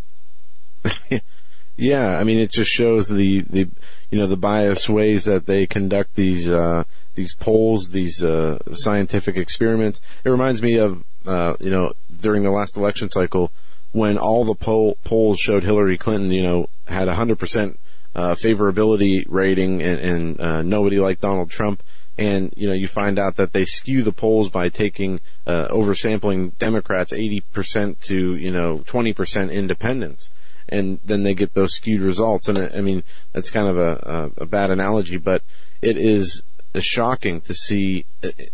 Yeah, 1.79 2.17
I 2.17 2.23
mean, 2.23 2.39
it 2.39 2.51
just 2.51 2.69
shows 2.69 3.07
the, 3.07 3.41
the, 3.49 3.69
you 4.11 4.19
know, 4.19 4.27
the 4.27 4.37
biased 4.37 4.89
ways 4.89 5.25
that 5.25 5.45
they 5.45 5.65
conduct 5.65 6.15
these, 6.15 6.49
uh, 6.49 6.83
these 7.15 7.33
polls, 7.35 7.89
these, 7.89 8.23
uh, 8.23 8.59
scientific 8.73 9.37
experiments. 9.37 10.01
It 10.23 10.29
reminds 10.29 10.61
me 10.61 10.77
of, 10.77 11.03
uh, 11.25 11.53
you 11.59 11.69
know, 11.69 11.93
during 12.21 12.43
the 12.43 12.51
last 12.51 12.75
election 12.75 13.09
cycle 13.09 13.51
when 13.91 14.17
all 14.17 14.45
the 14.45 14.55
poll, 14.55 14.97
polls 15.03 15.39
showed 15.39 15.63
Hillary 15.63 15.97
Clinton, 15.97 16.31
you 16.31 16.43
know, 16.43 16.67
had 16.87 17.07
a 17.07 17.15
hundred 17.15 17.39
percent, 17.39 17.79
uh, 18.15 18.35
favorability 18.35 19.23
rating 19.27 19.81
and, 19.81 19.99
and, 19.99 20.41
uh, 20.41 20.61
nobody 20.61 20.99
liked 20.99 21.21
Donald 21.21 21.49
Trump 21.49 21.81
and 22.19 22.53
you 22.57 22.67
know 22.67 22.73
you 22.73 22.87
find 22.87 23.17
out 23.17 23.37
that 23.37 23.53
they 23.53 23.63
skew 23.63 24.03
the 24.03 24.11
polls 24.11 24.49
by 24.49 24.67
taking 24.67 25.21
uh, 25.47 25.67
oversampling 25.69 26.51
Democrats 26.57 27.13
80% 27.13 28.01
to 28.01 28.35
you 28.35 28.51
know 28.51 28.79
20% 28.79 29.51
independents, 29.51 30.29
and 30.71 30.99
then 31.05 31.23
they 31.23 31.33
get 31.33 31.53
those 31.53 31.75
skewed 31.75 32.01
results. 32.01 32.47
And 32.47 32.57
I 32.57 32.81
mean 32.81 33.03
that's 33.33 33.49
kind 33.49 33.67
of 33.67 33.77
a, 33.77 34.31
a, 34.37 34.43
a 34.43 34.45
bad 34.45 34.71
analogy, 34.71 35.17
but 35.17 35.43
it 35.81 35.97
is 35.97 36.41
shocking 36.79 37.41
to 37.41 37.53
see, 37.53 38.05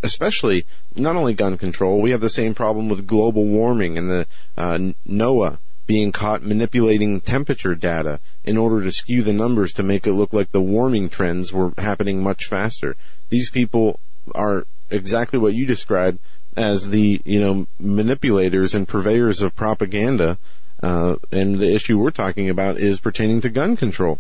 especially 0.02 0.66
not 0.96 1.16
only 1.16 1.34
gun 1.34 1.58
control. 1.58 2.02
We 2.02 2.12
have 2.12 2.22
the 2.22 2.30
same 2.30 2.54
problem 2.54 2.88
with 2.88 3.08
global 3.08 3.46
warming 3.46 3.98
and 3.98 4.10
the 4.10 4.28
uh, 4.58 4.78
NOAA 5.08 5.58
being 5.88 6.12
caught 6.12 6.42
manipulating 6.42 7.22
temperature 7.22 7.76
data 7.76 8.20
in 8.44 8.58
order 8.58 8.84
to 8.84 8.92
skew 8.92 9.22
the 9.22 9.34
numbers 9.34 9.74
to 9.74 9.84
make 9.84 10.08
it 10.08 10.14
look 10.14 10.34
like 10.34 10.52
the 10.52 10.62
warming 10.62 11.10
trends 11.10 11.54
were 11.54 11.74
happening 11.78 12.24
much 12.24 12.46
faster. 12.46 12.96
These 13.30 13.52
people 13.52 14.00
are 14.34 14.66
exactly 14.90 15.38
what 15.38 15.54
you 15.54 15.66
described 15.66 16.20
as 16.58 16.90
the, 16.90 17.22
you 17.26 17.40
know, 17.40 17.68
manipulators 17.80 18.74
and 18.74 18.88
purveyors 18.88 19.42
of 19.42 19.56
propaganda. 19.56 20.38
Uh, 20.86 21.16
and 21.32 21.58
the 21.58 21.74
issue 21.74 21.98
we're 21.98 22.12
talking 22.12 22.48
about 22.48 22.78
is 22.78 23.00
pertaining 23.00 23.42
to 23.42 23.50
gun 23.50 23.76
control. 23.76 24.20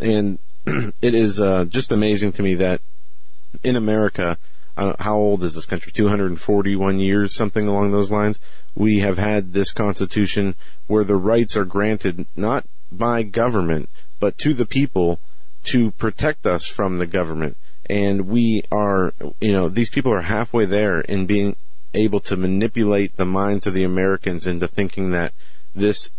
And 0.00 0.38
it 0.66 1.14
is, 1.14 1.38
uh, 1.38 1.66
just 1.66 1.92
amazing 1.92 2.32
to 2.32 2.42
me 2.42 2.54
that 2.54 2.80
in 3.62 3.76
America, 3.76 4.38
uh, 4.78 4.94
how 4.98 5.16
old 5.16 5.44
is 5.44 5.52
this 5.52 5.66
country? 5.66 5.92
241 5.92 7.00
years, 7.00 7.34
something 7.34 7.68
along 7.68 7.90
those 7.90 8.10
lines. 8.10 8.40
We 8.74 9.00
have 9.00 9.18
had 9.18 9.52
this 9.52 9.72
constitution 9.72 10.54
where 10.86 11.04
the 11.04 11.16
rights 11.16 11.54
are 11.54 11.66
granted 11.66 12.24
not 12.34 12.64
by 12.90 13.22
government, 13.22 13.90
but 14.18 14.38
to 14.38 14.54
the 14.54 14.64
people 14.64 15.20
to 15.64 15.90
protect 15.92 16.46
us 16.46 16.64
from 16.64 16.96
the 16.96 17.06
government. 17.06 17.58
And 17.90 18.26
we 18.26 18.62
are, 18.72 19.12
you 19.42 19.52
know, 19.52 19.68
these 19.68 19.90
people 19.90 20.14
are 20.14 20.22
halfway 20.22 20.64
there 20.64 20.98
in 20.98 21.26
being 21.26 21.56
able 21.92 22.20
to 22.20 22.36
manipulate 22.36 23.16
the 23.16 23.26
minds 23.26 23.66
of 23.66 23.74
the 23.74 23.84
Americans 23.84 24.46
into 24.46 24.66
thinking 24.66 25.10
that 25.10 25.34
this 25.76 26.10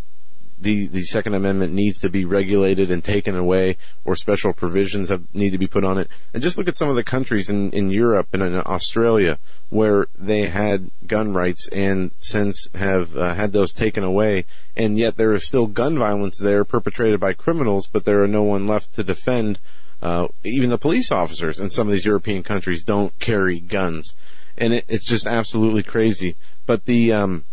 the 0.60 0.88
the 0.88 1.06
Second 1.06 1.36
Amendment 1.36 1.74
needs 1.74 2.00
to 2.00 2.10
be 2.10 2.26
regulated 2.26 2.89
and 2.89 3.04
taken 3.04 3.36
away, 3.36 3.78
or 4.06 4.15
special 4.15 4.54
provisions 4.54 5.10
have, 5.10 5.24
need 5.34 5.52
to 5.52 5.58
be 5.58 5.67
put 5.67 5.84
on 5.84 5.98
it. 5.98 6.10
And 6.34 6.41
just 6.41 6.58
look 6.58 6.67
at 6.67 6.78
some 6.78 6.89
of 6.89 6.96
the 6.96 7.04
countries 7.04 7.50
in 7.50 7.72
in 7.72 7.89
Europe 7.89 8.30
and 8.34 8.41
in 8.41 8.56
Australia 8.56 9.38
where 9.70 10.08
they 10.17 10.48
had 10.48 10.89
gun 11.06 11.34
rights 11.34 11.67
and 11.70 12.12
since 12.20 12.70
have 12.74 13.15
uh, 13.17 13.34
had 13.34 13.52
those 13.52 13.74
taken 13.74 14.04
away, 14.04 14.46
and 14.76 14.98
yet 14.98 15.17
there 15.17 15.34
is 15.34 15.46
still 15.46 15.67
gun 15.67 15.98
violence 15.98 16.38
there 16.38 16.63
perpetrated 16.63 17.20
by 17.20 17.34
criminals, 17.34 17.88
but 17.88 18.06
there 18.06 18.24
are 18.24 18.28
no 18.28 18.43
one 18.43 18.67
left 18.67 18.96
to 18.96 19.04
defend. 19.04 19.60
Uh, 20.02 20.28
even 20.43 20.70
the 20.70 20.78
police 20.78 21.12
officers 21.12 21.60
in 21.60 21.70
some 21.72 21.88
of 21.88 21.91
these 21.91 22.06
European 22.06 22.43
countries 22.43 22.84
don't 22.84 23.20
carry 23.20 23.60
guns, 23.60 24.15
and 24.58 24.74
it, 24.74 24.86
it's 24.88 25.06
just 25.06 25.28
absolutely 25.28 25.84
crazy. 25.84 26.36
But 26.65 26.86
the 26.86 27.12
um, 27.12 27.46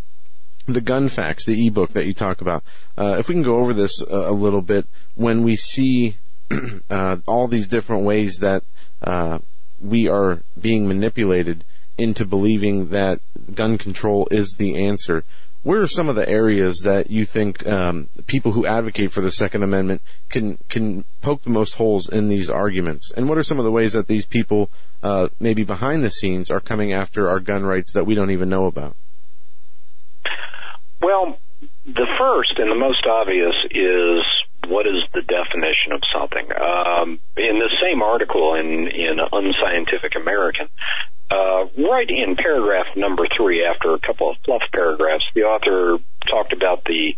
the 0.67 0.81
gun 0.81 1.09
facts, 1.09 1.45
the 1.45 1.67
ebook 1.67 1.93
that 1.93 2.07
you 2.07 2.15
talk 2.15 2.41
about. 2.41 2.63
Uh, 2.97 3.17
if 3.19 3.29
we 3.29 3.35
can 3.35 3.43
go 3.43 3.57
over 3.57 3.75
this 3.75 4.03
uh, 4.03 4.29
a 4.29 4.33
little 4.33 4.63
bit, 4.63 4.87
when 5.15 5.43
we 5.43 5.57
see 5.57 6.17
uh, 6.91 7.17
all 7.27 7.49
these 7.49 7.67
different 7.67 8.05
ways 8.05 8.39
that 8.39 8.63
uh, 9.03 9.39
we 9.81 10.09
are 10.09 10.41
being 10.61 10.89
manipulated 10.89 11.65
into 11.99 12.25
believing 12.25 12.89
that 12.91 13.21
gun 13.55 13.79
control 13.79 14.27
is 14.31 14.57
the 14.59 14.85
answer, 14.85 15.25
where 15.63 15.81
are 15.81 15.89
some 15.89 16.09
of 16.09 16.17
the 16.17 16.29
areas 16.29 16.81
that 16.81 17.11
you 17.11 17.25
think 17.25 17.67
um, 17.67 18.09
people 18.27 18.53
who 18.53 18.67
advocate 18.67 19.13
for 19.13 19.23
the 19.23 19.31
Second 19.31 19.63
Amendment 19.63 20.03
can 20.29 20.59
can 20.69 21.05
poke 21.23 21.43
the 21.43 21.51
most 21.51 21.75
holes 21.75 22.09
in 22.09 22.29
these 22.29 22.51
arguments? 22.51 23.11
And 23.17 23.29
what 23.29 23.39
are 23.39 23.43
some 23.43 23.59
of 23.59 23.65
the 23.65 23.73
ways 23.73 23.95
that 23.95 24.07
these 24.07 24.27
people, 24.27 24.71
uh, 25.03 25.29
maybe 25.41 25.65
behind 25.65 26.05
the 26.05 26.11
scenes, 26.11 26.51
are 26.51 26.61
coming 26.61 26.93
after 26.93 27.29
our 27.29 27.41
gun 27.41 27.65
rights 27.65 27.93
that 27.95 28.05
we 28.05 28.15
don't 28.15 28.31
even 28.31 28.51
know 28.51 28.67
about? 28.67 28.95
Well, 31.05 31.37
the 31.85 32.07
first 32.19 32.59
and 32.59 32.71
the 32.71 32.81
most 32.81 33.05
obvious 33.07 33.55
is 33.71 34.25
what 34.69 34.87
is 34.87 35.05
the 35.13 35.21
definition 35.21 35.93
of 35.93 36.01
something? 36.11 36.49
Um, 36.51 37.21
in 37.37 37.59
the 37.59 37.69
same 37.79 38.01
article 38.01 38.55
in 38.55 38.89
in 38.89 39.21
Unscientific 39.21 40.17
American, 40.17 40.69
uh, 41.31 41.67
right 41.77 42.09
in 42.09 42.37
paragraph 42.37 42.87
number 42.97 43.27
three, 43.37 43.67
after 43.67 43.93
a 43.93 43.99
couple 43.99 44.31
of 44.31 44.39
fluff 44.47 44.63
paragraphs, 44.73 45.27
the 45.35 45.43
author 45.43 46.03
talked 46.27 46.55
about 46.55 46.85
the 46.87 47.15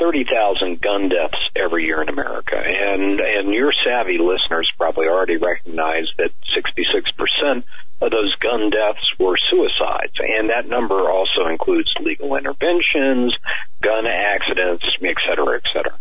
30,000 0.00 0.80
gun 0.80 1.08
deaths 1.08 1.38
every 1.54 1.84
year 1.84 2.02
in 2.02 2.08
America. 2.08 2.56
And, 2.56 3.20
and 3.20 3.54
your 3.54 3.72
savvy 3.72 4.18
listeners 4.18 4.70
probably 4.76 5.06
already 5.06 5.36
recognize 5.36 6.06
that 6.18 6.30
66% 6.56 7.62
of 8.00 8.10
those 8.10 8.34
gun 8.36 8.70
deaths 8.70 9.12
were 9.18 9.36
suicides. 9.50 10.14
And 10.18 10.50
that 10.50 10.68
number 10.68 11.10
also 11.10 11.46
includes 11.46 11.92
legal 12.00 12.36
interventions, 12.36 13.36
gun 13.82 14.06
accidents, 14.06 14.84
et 15.02 15.16
cetera, 15.26 15.56
et 15.56 15.64
cetera. 15.72 15.98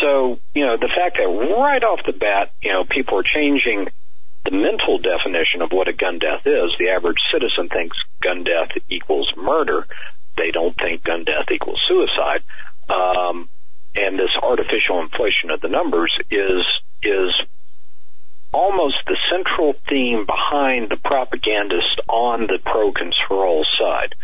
So, 0.00 0.38
you 0.54 0.66
know, 0.66 0.76
the 0.76 0.90
fact 0.94 1.18
that 1.18 1.26
right 1.26 1.82
off 1.82 2.00
the 2.06 2.12
bat, 2.12 2.52
you 2.62 2.72
know, 2.72 2.84
people 2.84 3.18
are 3.18 3.22
changing 3.22 3.88
the 4.44 4.50
mental 4.50 4.98
definition 4.98 5.62
of 5.62 5.70
what 5.70 5.88
a 5.88 5.92
gun 5.92 6.18
death 6.18 6.46
is. 6.46 6.72
The 6.78 6.88
average 6.88 7.18
citizen 7.32 7.68
thinks 7.68 7.96
gun 8.20 8.44
death 8.44 8.70
equals 8.88 9.32
murder. 9.36 9.86
They 10.36 10.50
don't 10.50 10.76
think 10.76 11.04
gun 11.04 11.24
death 11.24 11.46
equals 11.52 11.80
suicide. 11.86 12.42
Um, 12.88 13.48
and 13.94 14.18
this 14.18 14.34
artificial 14.42 15.00
inflation 15.00 15.50
of 15.50 15.60
the 15.60 15.68
numbers 15.68 16.16
is 16.30 16.66
is 17.02 17.40
almost 18.52 18.98
the 19.06 19.16
central 19.30 19.74
theme 19.88 20.26
behind 20.26 20.90
the 20.90 20.96
propagandists 20.96 21.96
on 22.08 22.42
the 22.42 22.58
pro 22.64 22.92
control 22.92 23.64
side. 23.64 24.14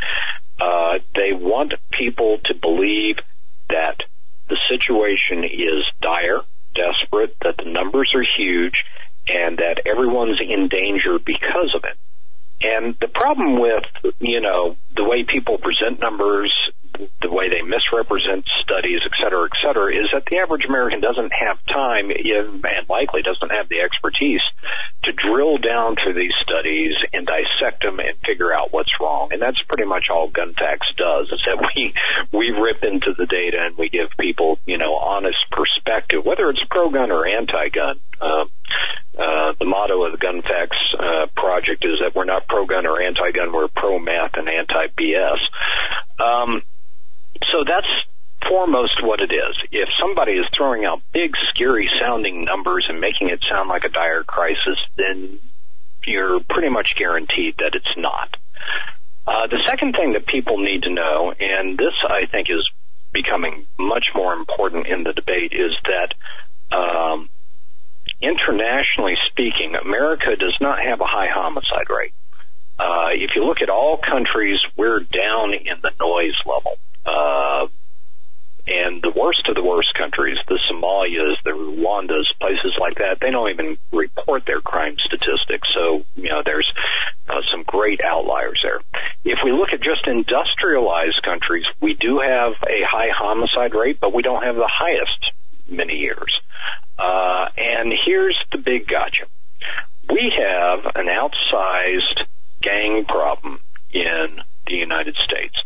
Uh, 0.61 0.99
they 1.15 1.33
want 1.33 1.75
people 1.91 2.39
to 2.45 2.55
believe 2.55 3.17
that 3.69 4.03
the 4.49 4.59
situation 4.69 5.45
is 5.45 5.87
dire, 6.01 6.41
desperate, 6.75 7.37
that 7.43 7.57
the 7.59 7.71
numbers 7.71 8.15
are 8.15 8.25
huge, 8.37 8.85
and 9.27 9.59
that 9.59 9.83
everyone's 9.87 10.41
in 10.41 10.69
danger 10.69 11.19
because 11.19 11.75
of 11.75 11.85
it. 11.85 11.97
And 12.61 12.97
the 13.01 13.09
problem 13.09 13.61
with, 13.61 13.85
you 14.19 14.41
know, 14.41 14.77
the 14.97 15.05
way 15.05 15.23
people 15.23 15.59
present 15.59 16.01
numbers, 16.01 16.71
the 17.23 17.31
way 17.31 17.49
they 17.49 17.63
misrepresent 17.63 18.47
studies, 18.61 19.01
et 19.05 19.13
cetera, 19.21 19.45
et 19.45 19.57
cetera, 19.63 19.95
is 19.95 20.09
that 20.13 20.25
the 20.27 20.39
average 20.39 20.65
American 20.65 21.01
doesn't 21.01 21.33
have 21.33 21.59
time 21.67 22.11
and 22.11 22.89
likely 22.89 23.23
doesn't 23.23 23.51
have 23.51 23.69
the 23.69 23.81
expertise 23.81 24.43
to 25.05 25.13
drill 25.13 25.59
down 25.59 25.97
through 25.97 26.15
these 26.15 26.35
studies 26.43 26.95
and 27.13 27.27
dissect 27.27 27.83
them 27.83 28.01
and 28.01 28.19
figure 28.27 28.53
out 28.53 28.73
what's 28.73 28.93
wrong. 29.01 29.33
And 29.33 29.41
that's 29.41 29.63
pretty 29.63 29.85
much 29.85 30.07
all 30.11 30.29
gun 30.29 30.55
facts 30.55 30.89
does 30.97 31.29
is 31.31 31.41
that 31.47 31.59
we, 31.77 31.95
we 32.33 32.51
rip 32.51 32.83
into 32.83 33.15
the 33.17 33.27
data 33.27 33.59
and 33.61 33.77
we 33.77 33.89
give 33.89 34.09
people, 34.19 34.59
you 34.67 34.79
know, 34.79 34.97
honest 34.97 35.45
perspective, 35.51 36.25
whether 36.25 36.51
it's 36.51 36.63
pro 36.71 36.91
gun 36.91 37.11
or 37.11 37.27
anti 37.27 37.69
gun. 37.69 38.01
Um, 38.21 38.51
uh, 39.17 39.53
the 39.59 39.65
motto 39.65 40.05
of 40.05 40.13
the 40.13 40.19
Gun 40.19 40.43
Facts 40.43 40.95
uh, 40.97 41.27
project 41.35 41.85
is 41.85 41.99
that 42.01 42.15
we're 42.15 42.25
not 42.25 42.47
pro 42.47 42.67
gun 42.67 42.87
or 42.87 43.01
anti 43.01 43.33
gun, 43.33 43.53
we're 43.53 43.67
pro 43.67 43.99
math 43.99 44.35
and 44.35 44.49
anti 47.43 47.65
that's 47.65 47.87
foremost 48.49 49.03
what 49.03 49.21
it 49.21 49.33
is. 49.33 49.57
If 49.73 49.89
somebody 49.99 50.33
is 50.33 50.47
throwing 50.57 50.85
out 50.85 51.03
big, 51.13 51.33
scary 51.49 51.91
sounding 52.01 52.45
numbers 52.45 52.87
and 52.89 53.01
making 53.01 53.31
it 53.31 53.45
sound 53.49 53.69
like 53.69 53.85
a 53.85 53.89
dire 53.89 54.25
crisis, 54.25 54.79
then 54.97 55.41
you're 56.07 56.41
pretty 56.49 56.69
much 56.69 56.95
guaranteed 56.97 57.57
that 57.59 57.75
it's 57.75 57.97
not. 57.97 58.37
Uh, 59.27 59.47
the 59.49 59.63
second 59.67 59.93
thing 59.93 60.15
that 60.15 60.27
people 60.27 60.59
need 60.59 60.85
to 60.85 60.91
know, 60.91 61.33
and 61.39 61.77
this 61.77 61.93
I 62.09 62.27
think 62.27 62.49
is 62.51 62.69
becoming 63.13 63.67
much 63.79 64.09
more 64.15 64.33
important 64.33 64.87
in 64.87 65.03
the 65.03 65.13
debate, 65.13 65.53
is 65.53 65.77
that 65.85 66.15
um, 66.75 67.29
internationally 68.23 69.17
speaking, 69.27 69.75
America 69.75 70.37
does 70.37 70.57
not 70.61 70.79
have 70.81 71.01
a 71.01 71.07
high 71.07 71.29
homicide 71.31 71.91
rate. 71.91 72.15
Uh, 72.79 73.09
if 73.13 73.33
you 73.35 73.45
look 73.45 73.61
at 73.61 73.69
all 73.69 73.99
countries, 73.99 74.61
we're 74.77 75.01
down 75.01 75.53
in 75.53 75.81
the 75.83 75.91
noise 76.01 76.41
level. 76.47 76.79
Uh, 77.09 77.69
and 78.67 79.03
the 79.03 79.13
worst 79.17 79.49
of 79.49 79.55
the 79.55 79.63
worst 79.63 79.95
countries, 79.95 80.39
the 80.47 80.59
Somalias, 80.71 81.37
the 81.43 81.51
Rwandas, 81.51 82.39
places 82.39 82.77
like 82.79 82.97
that, 82.97 83.19
they 83.21 83.31
don't 83.31 83.49
even 83.49 83.79
report 83.93 84.45
their 84.47 84.61
crime 84.61 84.97
statistics. 84.99 85.69
So, 85.73 86.05
you 86.17 86.29
know, 86.29 86.43
there's 86.45 86.71
uh, 87.29 87.41
some 87.51 87.63
great 87.63 88.01
outliers 88.03 88.61
there. 88.63 88.81
If 89.25 89.39
we 89.43 89.53
look 89.53 89.71
at 89.73 89.81
just 89.81 90.07
industrialized 90.07 91.23
countries, 91.23 91.65
we 91.81 91.95
do 91.95 92.19
have 92.19 92.53
a 92.63 92.85
high 92.85 93.09
homicide 93.17 93.75
rate, 93.75 94.01
but 94.01 94.13
we 94.13 94.23
don't 94.23 94.43
have 94.43 94.57
the 94.57 94.71
highest 94.71 95.33
many 95.67 95.95
years. 95.95 96.41
Uh, 96.99 97.47
and 97.57 97.93
here's 98.05 98.39
the 98.53 98.59
big 98.59 98.87
gotcha. 98.87 99.25
We 100.11 100.33
have 100.37 100.81
an 100.95 101.07
outsized 101.07 102.27
gang 102.61 103.05
problem 103.07 103.61
in 103.93 104.41
the 104.67 104.75
United 104.75 105.17
States. 105.17 105.57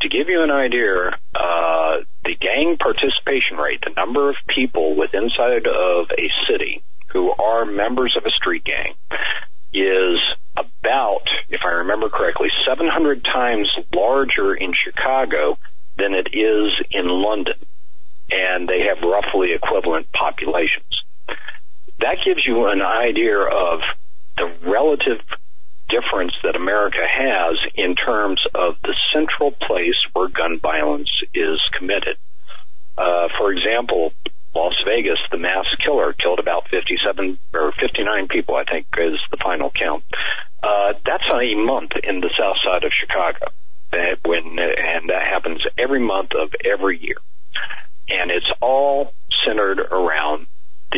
To 0.00 0.08
give 0.08 0.28
you 0.28 0.42
an 0.42 0.50
idea, 0.50 1.18
uh, 1.34 1.96
the 2.24 2.36
gang 2.36 2.76
participation 2.78 3.56
rate, 3.56 3.80
the 3.82 3.92
number 3.96 4.30
of 4.30 4.36
people 4.46 4.94
with 4.94 5.12
inside 5.12 5.66
of 5.66 6.06
a 6.16 6.30
city 6.48 6.82
who 7.08 7.32
are 7.32 7.64
members 7.64 8.16
of 8.16 8.24
a 8.24 8.30
street 8.30 8.64
gang, 8.64 8.94
is 9.72 10.20
about, 10.56 11.28
if 11.48 11.62
I 11.64 11.70
remember 11.70 12.08
correctly, 12.08 12.48
700 12.64 13.24
times 13.24 13.74
larger 13.92 14.54
in 14.54 14.72
Chicago 14.72 15.58
than 15.96 16.14
it 16.14 16.28
is 16.32 16.74
in 16.92 17.08
London. 17.08 17.58
And 18.30 18.68
they 18.68 18.82
have 18.82 19.02
roughly 19.02 19.52
equivalent 19.52 20.12
populations. 20.12 21.02
That 21.98 22.18
gives 22.24 22.46
you 22.46 22.66
an 22.66 22.82
idea 22.82 23.40
of 23.40 23.80
the 24.36 24.52
relative 24.62 25.20
difference 25.88 26.32
that 26.42 26.56
America 26.56 27.02
has 27.02 27.56
in 27.74 27.94
terms 27.94 28.44
of 28.54 28.76
the 28.82 28.94
central 29.12 29.52
place 29.52 30.00
where 30.12 30.28
gun 30.28 30.60
violence 30.60 31.22
is 31.34 31.60
committed. 31.76 32.16
Uh, 32.96 33.28
for 33.38 33.52
example, 33.52 34.12
Las 34.54 34.74
Vegas, 34.84 35.18
the 35.30 35.38
mass 35.38 35.66
killer 35.84 36.12
killed 36.12 36.38
about 36.38 36.68
57 36.68 37.38
or 37.54 37.72
59 37.72 38.28
people, 38.28 38.56
I 38.56 38.64
think 38.64 38.86
is 38.98 39.20
the 39.30 39.36
final 39.36 39.70
count. 39.70 40.04
Uh, 40.62 40.94
that's 41.04 41.26
a 41.30 41.54
month 41.54 41.92
in 42.02 42.20
the 42.20 42.30
south 42.36 42.56
side 42.64 42.84
of 42.84 42.92
Chicago. 42.92 43.46
When, 44.24 44.58
and 44.58 45.08
that 45.08 45.26
happens 45.26 45.64
every 45.78 46.00
month 46.00 46.32
of 46.32 46.50
every 46.64 46.98
year. 46.98 47.16
And 48.08 48.30
it's 48.30 48.50
all 48.60 49.14
centered 49.44 49.80
around 49.80 50.46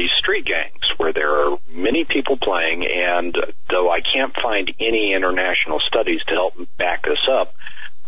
these 0.00 0.10
street 0.16 0.46
gangs 0.46 0.90
where 0.96 1.12
there 1.12 1.30
are 1.30 1.58
many 1.68 2.06
people 2.06 2.38
playing 2.38 2.86
and 2.86 3.36
though 3.68 3.90
I 3.90 4.00
can't 4.00 4.34
find 4.34 4.72
any 4.80 5.12
international 5.12 5.78
studies 5.78 6.22
to 6.28 6.34
help 6.34 6.54
back 6.78 7.04
this 7.04 7.28
up, 7.30 7.54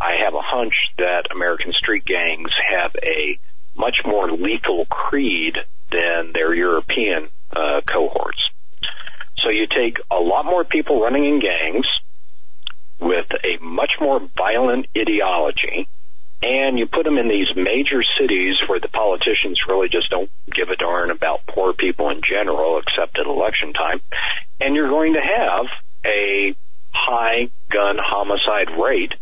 I 0.01 0.15
have 0.25 0.33
a 0.33 0.41
hunch 0.41 0.73
that 0.97 1.27
American 1.31 1.71
street 1.73 2.03
gangs 2.03 2.49
have 2.67 2.95
a 3.03 3.37
much 3.77 3.99
more 4.05 4.31
lethal 4.31 4.85
creed 4.85 5.55
than 5.91 6.31
their 6.33 6.55
European 6.55 7.29
uh, 7.55 7.81
cohorts. 7.85 8.49
So 9.37 9.49
you 9.49 9.67
take 9.67 9.97
a 10.09 10.19
lot 10.19 10.45
more 10.45 10.63
people 10.63 10.99
running 10.99 11.25
in 11.25 11.39
gangs 11.39 11.87
with 12.99 13.27
a 13.43 13.63
much 13.63 13.93
more 14.01 14.19
violent 14.35 14.87
ideology 14.97 15.87
and 16.43 16.77
you 16.77 16.85
put 16.85 17.05
them 17.05 17.17
in 17.17 17.29
these 17.29 17.47
major 17.55 18.03
cities 18.19 18.55
where 18.67 18.79
the 18.79 18.89
politicians 18.89 19.59
really 19.67 19.87
just 19.87 20.09
don't 20.09 20.29
give 20.51 20.69
a 20.69 20.75
darn 20.75 21.09
about 21.09 21.45
poor 21.47 21.73
people 21.73 22.09
in 22.09 22.21
general, 22.21 22.79
except 22.79 23.17
at 23.17 23.25
election 23.25 23.71
time, 23.71 24.01
and 24.59 24.75
you're 24.75 24.89
going 24.89 25.13
to 25.13 25.21
have 25.21 25.65
a 26.05 26.53
high 26.91 27.49
gun 27.69 27.97
homicide 27.97 28.77
rate 28.77 29.13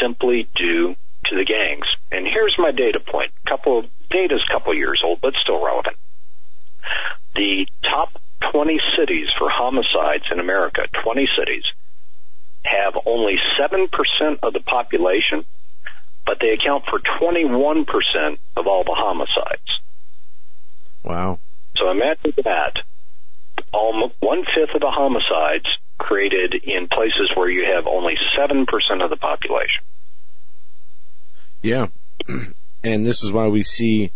simply 0.00 0.48
due 0.54 0.94
to 1.24 1.36
the 1.36 1.44
gangs. 1.44 1.86
And 2.12 2.26
here's 2.26 2.54
my 2.58 2.72
data 2.72 3.00
point. 3.00 3.32
Couple 3.46 3.86
data's 4.10 4.44
a 4.48 4.52
couple 4.52 4.74
years 4.74 5.00
old, 5.02 5.20
but 5.20 5.34
still 5.34 5.64
relevant. 5.64 5.96
The 7.34 7.66
top 7.82 8.20
20 8.52 8.80
cities 8.98 9.28
for 9.38 9.48
homicides 9.48 10.24
in 10.30 10.40
America, 10.40 10.82
20 11.02 11.28
cities, 11.38 11.64
have 12.64 12.96
only 13.06 13.38
7% 13.58 13.88
of 14.42 14.52
the 14.52 14.60
population 14.60 15.44
but 16.26 16.38
they 16.40 16.50
account 16.50 16.84
for 16.90 16.98
21% 16.98 17.86
of 18.56 18.66
all 18.66 18.84
the 18.84 18.94
homicides. 18.94 19.80
Wow. 21.04 21.38
So 21.76 21.90
imagine 21.90 22.34
that. 22.44 22.78
Almost 23.72 24.14
one 24.20 24.44
fifth 24.44 24.74
of 24.74 24.80
the 24.80 24.90
homicides 24.90 25.66
created 25.98 26.54
in 26.54 26.88
places 26.88 27.30
where 27.34 27.48
you 27.48 27.64
have 27.74 27.86
only 27.86 28.14
7% 28.36 28.66
of 29.02 29.10
the 29.10 29.16
population. 29.16 29.84
Yeah. 31.62 31.88
And 32.84 33.04
this 33.04 33.24
is 33.24 33.32
why 33.32 33.48
we 33.48 33.64
see 33.64 34.12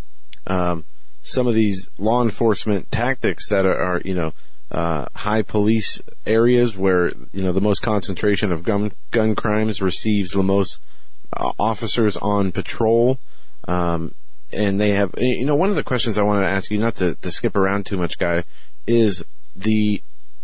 um, 0.46 0.84
some 1.22 1.48
of 1.48 1.54
these 1.54 1.88
law 1.98 2.22
enforcement 2.22 2.92
tactics 2.92 3.48
that 3.48 3.66
are, 3.66 3.76
are 3.76 4.00
you 4.04 4.14
know, 4.14 4.32
uh, 4.70 5.06
high 5.16 5.42
police 5.42 6.00
areas 6.24 6.76
where, 6.76 7.08
you 7.32 7.42
know, 7.42 7.50
the 7.52 7.60
most 7.60 7.82
concentration 7.82 8.52
of 8.52 8.62
gun, 8.62 8.92
gun 9.10 9.34
crimes 9.34 9.82
receives 9.82 10.32
the 10.32 10.44
most 10.44 10.78
officers 11.32 12.16
on 12.16 12.52
patrol. 12.52 13.18
Um, 13.66 14.14
and 14.52 14.80
they 14.80 14.92
have, 14.92 15.14
you 15.18 15.44
know, 15.44 15.54
one 15.54 15.70
of 15.70 15.76
the 15.76 15.84
questions 15.84 16.18
I 16.18 16.22
wanted 16.22 16.46
to 16.46 16.52
ask 16.52 16.70
you, 16.70 16.78
not 16.78 16.96
to, 16.96 17.14
to 17.14 17.30
skip 17.30 17.56
around 17.56 17.86
too 17.86 17.96
much, 17.96 18.18
guy, 18.18 18.44
is 18.86 19.24
the 19.54 20.02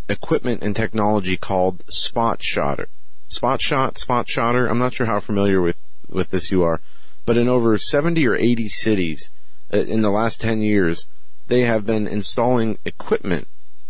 equipment 0.09 0.63
and 0.63 0.75
technology 0.75 1.35
called 1.37 1.83
spot 1.89 2.41
shotter. 2.41 2.87
Spot 3.27 3.61
shot, 3.61 3.97
spot 3.97 4.29
shotter. 4.29 4.67
I'm 4.67 4.77
not 4.77 4.93
sure 4.93 5.07
how 5.07 5.19
familiar 5.19 5.61
with, 5.61 5.75
with 6.07 6.29
this 6.29 6.51
you 6.51 6.63
are, 6.63 6.79
but 7.25 7.37
in 7.37 7.49
over 7.49 7.77
70 7.77 8.25
or 8.25 8.35
80 8.35 8.69
cities 8.69 9.29
uh, 9.73 9.79
in 9.79 10.01
the 10.01 10.09
last 10.09 10.39
10 10.39 10.61
years, 10.61 11.05
they 11.47 11.61
have 11.61 11.85
been 11.85 12.07
installing 12.07 12.77
equipment 12.85 13.47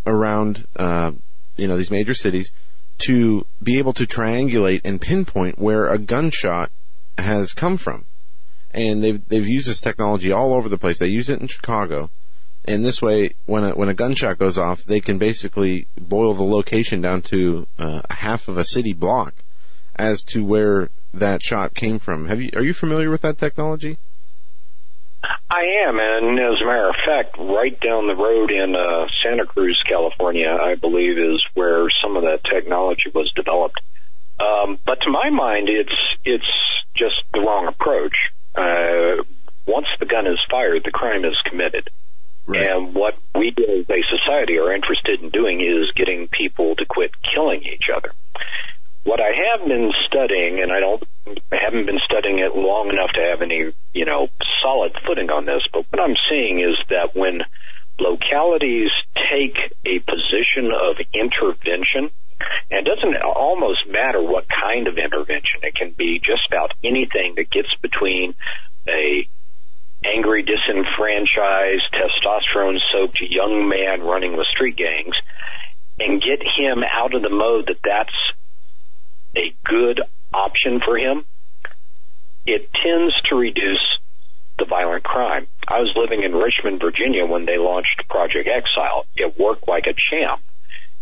around, 0.07 0.65
uh, 0.75 1.11
you 1.55 1.67
know, 1.67 1.77
these 1.77 1.91
major 1.91 2.15
cities 2.15 2.51
to 2.99 3.45
be 3.61 3.77
able 3.77 3.93
to 3.93 4.07
triangulate 4.07 4.81
and 4.83 4.99
pinpoint 4.99 5.59
where 5.59 5.85
a 5.85 5.99
gunshot 5.99 6.71
has 7.17 7.53
come 7.53 7.77
from. 7.77 8.05
And 8.71 9.03
they've, 9.03 9.27
they've 9.27 9.47
used 9.47 9.67
this 9.67 9.81
technology 9.81 10.31
all 10.31 10.53
over 10.53 10.69
the 10.69 10.77
place. 10.77 10.99
They 10.99 11.07
use 11.07 11.29
it 11.29 11.41
in 11.41 11.47
Chicago. 11.47 12.09
And 12.65 12.83
this 12.83 13.01
way, 13.01 13.31
when 13.45 13.63
a, 13.63 13.71
when 13.71 13.87
a 13.87 13.93
gunshot 13.93 14.39
goes 14.39 14.57
off, 14.57 14.83
they 14.83 14.99
can 14.99 15.17
basically 15.17 15.87
boil 15.97 16.33
the 16.33 16.43
location 16.43 17.01
down 17.01 17.21
to 17.23 17.65
uh, 17.79 18.01
half 18.09 18.47
of 18.47 18.57
a 18.57 18.65
city 18.65 18.93
block 18.93 19.33
as 19.95 20.21
to 20.23 20.43
where 20.43 20.89
that 21.13 21.41
shot 21.41 21.73
came 21.73 21.97
from. 21.97 22.27
Have 22.27 22.41
you, 22.41 22.49
are 22.55 22.63
you 22.63 22.73
familiar 22.73 23.09
with 23.09 23.21
that 23.21 23.37
technology? 23.37 23.97
I 25.49 25.87
am, 25.87 25.97
and 25.97 26.39
as 26.39 26.61
a 26.61 26.65
matter 26.65 26.89
of 26.89 26.95
fact, 27.05 27.37
right 27.39 27.77
down 27.79 28.07
the 28.07 28.15
road 28.15 28.51
in 28.51 28.75
uh, 28.75 29.07
Santa 29.23 29.45
Cruz, 29.45 29.81
California, 29.87 30.49
I 30.49 30.75
believe 30.75 31.17
is 31.17 31.43
where 31.53 31.89
some 31.89 32.17
of 32.17 32.23
that 32.23 32.43
technology 32.43 33.09
was 33.13 33.31
developed. 33.33 33.79
Um, 34.39 34.77
but 34.85 35.01
to 35.01 35.09
my 35.09 35.29
mind, 35.29 35.69
it's 35.69 35.99
it's 36.23 36.51
just 36.95 37.15
the 37.33 37.39
wrong 37.39 37.67
approach. 37.67 38.15
Uh, 38.55 39.23
once 39.65 39.87
the 39.99 40.05
gun 40.05 40.27
is 40.27 40.39
fired, 40.49 40.83
the 40.83 40.91
crime 40.91 41.25
is 41.25 41.37
committed. 41.45 41.89
Right. 42.45 42.61
And 42.61 42.95
what 42.95 43.17
we 43.35 43.49
as 43.49 43.89
a 43.89 44.17
society 44.17 44.57
are 44.57 44.71
interested 44.71 45.21
in 45.21 45.29
doing 45.29 45.61
is 45.61 45.91
getting 45.95 46.27
people 46.29 46.75
to 46.75 46.85
quit 46.85 47.11
killing 47.21 47.63
each 47.63 47.89
other. 47.93 48.11
What 49.03 49.19
I 49.19 49.31
have 49.51 49.67
been 49.67 49.91
studying, 50.05 50.61
and 50.61 50.71
I 50.71 50.79
don't 50.79 51.03
I 51.51 51.57
haven't 51.57 51.85
been 51.85 51.99
studying 52.03 52.39
it 52.39 52.55
long 52.55 52.89
enough 52.89 53.11
to 53.13 53.21
have 53.21 53.41
any, 53.41 53.73
you 53.93 54.05
know, 54.05 54.29
solid 54.61 54.93
footing 55.05 55.29
on 55.29 55.45
this, 55.45 55.67
but 55.71 55.85
what 55.89 56.01
I'm 56.01 56.15
seeing 56.29 56.59
is 56.59 56.75
that 56.89 57.15
when 57.15 57.41
localities 57.99 58.91
take 59.37 59.57
a 59.85 59.99
position 59.99 60.71
of 60.71 60.97
intervention, 61.13 62.09
and 62.71 62.87
it 62.87 62.95
doesn't 62.95 63.15
almost 63.21 63.87
matter 63.87 64.21
what 64.21 64.45
kind 64.47 64.87
of 64.87 64.97
intervention. 64.97 65.61
It 65.63 65.75
can 65.75 65.91
be 65.91 66.19
just 66.19 66.47
about 66.47 66.73
anything 66.83 67.35
that 67.35 67.49
gets 67.49 67.73
between 67.81 68.35
a 68.87 69.27
angry, 70.03 70.43
disenfranchised, 70.43 71.85
testosterone 71.91 72.79
soaked 72.91 73.19
young 73.21 73.67
man 73.67 74.01
running 74.01 74.37
with 74.37 74.45
street 74.47 74.77
gangs 74.77 75.15
and 75.99 76.21
get 76.21 76.39
him 76.43 76.83
out 76.83 77.15
of 77.15 77.23
the 77.23 77.29
mode 77.29 77.67
that 77.67 77.79
that's 77.83 78.13
a 79.35 79.55
good 79.63 80.01
option 80.33 80.79
for 80.79 80.97
him. 80.97 81.25
It 82.45 82.69
tends 82.73 83.19
to 83.23 83.35
reduce 83.35 83.97
the 84.57 84.65
violent 84.65 85.03
crime. 85.03 85.47
I 85.67 85.81
was 85.81 85.93
living 85.95 86.23
in 86.23 86.33
Richmond, 86.33 86.81
Virginia 86.81 87.25
when 87.25 87.45
they 87.45 87.57
launched 87.57 88.07
Project 88.09 88.47
Exile. 88.47 89.05
It 89.15 89.39
worked 89.39 89.67
like 89.67 89.85
a 89.87 89.93
champ. 89.93 90.41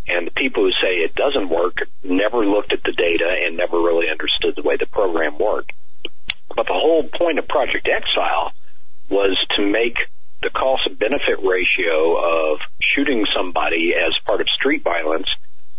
And 0.07 0.27
the 0.27 0.31
people 0.31 0.63
who 0.63 0.71
say 0.71 0.97
it 1.01 1.15
doesn't 1.15 1.49
work 1.49 1.77
never 2.03 2.45
looked 2.45 2.73
at 2.73 2.83
the 2.83 2.91
data 2.91 3.27
and 3.45 3.57
never 3.57 3.77
really 3.77 4.09
understood 4.09 4.55
the 4.55 4.61
way 4.61 4.77
the 4.77 4.85
program 4.85 5.37
worked. 5.39 5.73
But 6.55 6.67
the 6.67 6.73
whole 6.73 7.03
point 7.03 7.39
of 7.39 7.47
Project 7.47 7.87
Exile 7.87 8.51
was 9.09 9.43
to 9.55 9.65
make 9.65 9.97
the 10.41 10.49
cost 10.49 10.89
benefit 10.99 11.39
ratio 11.43 12.53
of 12.53 12.59
shooting 12.79 13.25
somebody 13.33 13.93
as 13.95 14.17
part 14.25 14.41
of 14.41 14.47
street 14.49 14.83
violence 14.83 15.27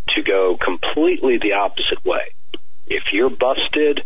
to 0.09 0.22
go 0.22 0.57
completely 0.57 1.39
the 1.39 1.53
opposite 1.53 2.05
way. 2.05 2.33
If 2.87 3.05
you're 3.12 3.31
busted, 3.31 4.03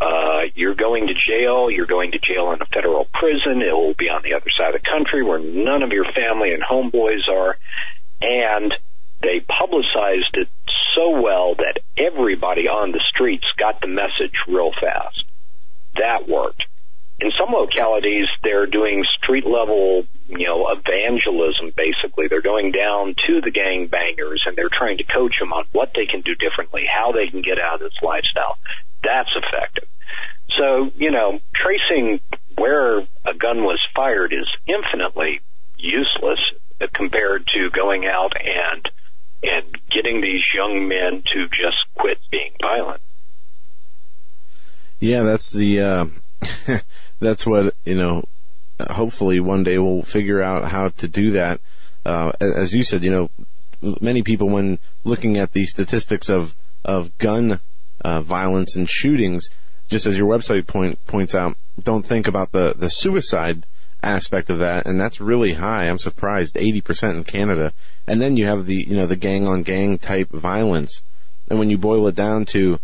uh, 0.00 0.42
you're 0.54 0.74
going 0.74 1.08
to 1.08 1.14
jail. 1.14 1.70
You're 1.70 1.86
going 1.86 2.12
to 2.12 2.18
jail 2.18 2.52
in 2.52 2.62
a 2.62 2.66
federal 2.66 3.06
prison. 3.12 3.62
It 3.62 3.72
will 3.72 3.94
be 3.94 4.08
on 4.08 4.22
the 4.22 4.34
other 4.34 4.50
side 4.50 4.74
of 4.74 4.82
the 4.82 4.88
country 4.88 5.22
where 5.22 5.38
none 5.38 5.82
of 5.82 5.90
your 5.90 6.04
family 6.12 6.52
and 6.52 6.62
homeboys 6.62 7.28
are. 7.28 7.56
And 8.22 8.74
they 9.22 9.40
publicized 9.40 10.34
it 10.34 10.48
so 10.94 11.20
well 11.20 11.54
that 11.56 11.80
everybody 11.96 12.68
on 12.68 12.92
the 12.92 13.00
streets 13.00 13.46
got 13.56 13.80
the 13.80 13.88
message 13.88 14.34
real 14.46 14.72
fast. 14.80 15.24
That 15.96 16.28
worked. 16.28 16.64
In 17.20 17.32
some 17.36 17.52
localities, 17.52 18.28
they're 18.44 18.66
doing 18.66 19.04
street 19.08 19.44
level, 19.44 20.06
you 20.28 20.46
know, 20.46 20.68
evangelism 20.68 21.72
basically. 21.76 22.28
They're 22.28 22.40
going 22.40 22.70
down 22.70 23.16
to 23.26 23.40
the 23.40 23.50
gang 23.50 23.88
bangers 23.88 24.44
and 24.46 24.54
they're 24.54 24.70
trying 24.70 24.98
to 24.98 25.04
coach 25.04 25.40
them 25.40 25.52
on 25.52 25.64
what 25.72 25.90
they 25.96 26.06
can 26.06 26.20
do 26.20 26.36
differently, 26.36 26.86
how 26.86 27.10
they 27.10 27.26
can 27.26 27.42
get 27.42 27.58
out 27.58 27.82
of 27.82 27.90
this 27.90 28.00
lifestyle. 28.02 28.56
That's 29.02 29.30
effective. 29.34 29.88
So, 30.50 30.90
you 30.96 31.10
know, 31.10 31.40
tracing 31.52 32.20
where 32.56 33.00
a 33.00 33.34
gun 33.38 33.62
was 33.62 33.80
fired 33.94 34.32
is 34.32 34.48
infinitely 34.66 35.40
useless 35.76 36.40
compared 36.92 37.46
to 37.48 37.70
going 37.70 38.06
out 38.06 38.32
and 38.36 38.88
and 39.40 39.78
getting 39.88 40.20
these 40.20 40.42
young 40.52 40.88
men 40.88 41.22
to 41.24 41.46
just 41.48 41.84
quit 41.94 42.18
being 42.30 42.50
violent. 42.60 43.00
Yeah, 44.98 45.22
that's 45.22 45.52
the 45.52 45.80
uh, 45.80 46.06
that's 47.20 47.46
what 47.46 47.74
you 47.84 47.94
know. 47.94 48.24
Hopefully, 48.80 49.40
one 49.40 49.64
day 49.64 49.78
we'll 49.78 50.02
figure 50.02 50.40
out 50.40 50.70
how 50.70 50.88
to 50.88 51.08
do 51.08 51.32
that. 51.32 51.60
Uh, 52.04 52.30
as 52.40 52.72
you 52.72 52.84
said, 52.84 53.02
you 53.02 53.10
know, 53.10 53.30
many 54.00 54.22
people 54.22 54.48
when 54.48 54.78
looking 55.04 55.36
at 55.36 55.52
the 55.52 55.66
statistics 55.66 56.28
of 56.28 56.54
of 56.84 57.16
gun 57.18 57.60
uh, 58.02 58.22
violence 58.22 58.76
and 58.76 58.88
shootings, 58.88 59.48
just 59.88 60.06
as 60.06 60.16
your 60.16 60.28
website 60.28 60.66
point 60.66 61.04
points 61.06 61.34
out, 61.34 61.56
don't 61.82 62.06
think 62.06 62.26
about 62.26 62.52
the 62.52 62.74
the 62.76 62.90
suicide 62.90 63.64
aspect 64.02 64.50
of 64.50 64.58
that, 64.58 64.86
and 64.86 65.00
that's 65.00 65.20
really 65.20 65.54
high. 65.54 65.84
I'm 65.84 65.98
surprised, 65.98 66.54
80% 66.54 67.16
in 67.16 67.24
Canada. 67.24 67.72
And 68.06 68.22
then 68.22 68.36
you 68.36 68.46
have 68.46 68.66
the, 68.66 68.76
you 68.76 68.96
know, 68.96 69.06
the 69.06 69.16
gang 69.16 69.48
on 69.48 69.62
gang 69.62 69.98
type 69.98 70.30
violence. 70.30 71.02
And 71.50 71.58
when 71.58 71.70
you 71.70 71.78
boil 71.78 72.06
it 72.06 72.14
down 72.14 72.44
to 72.46 72.78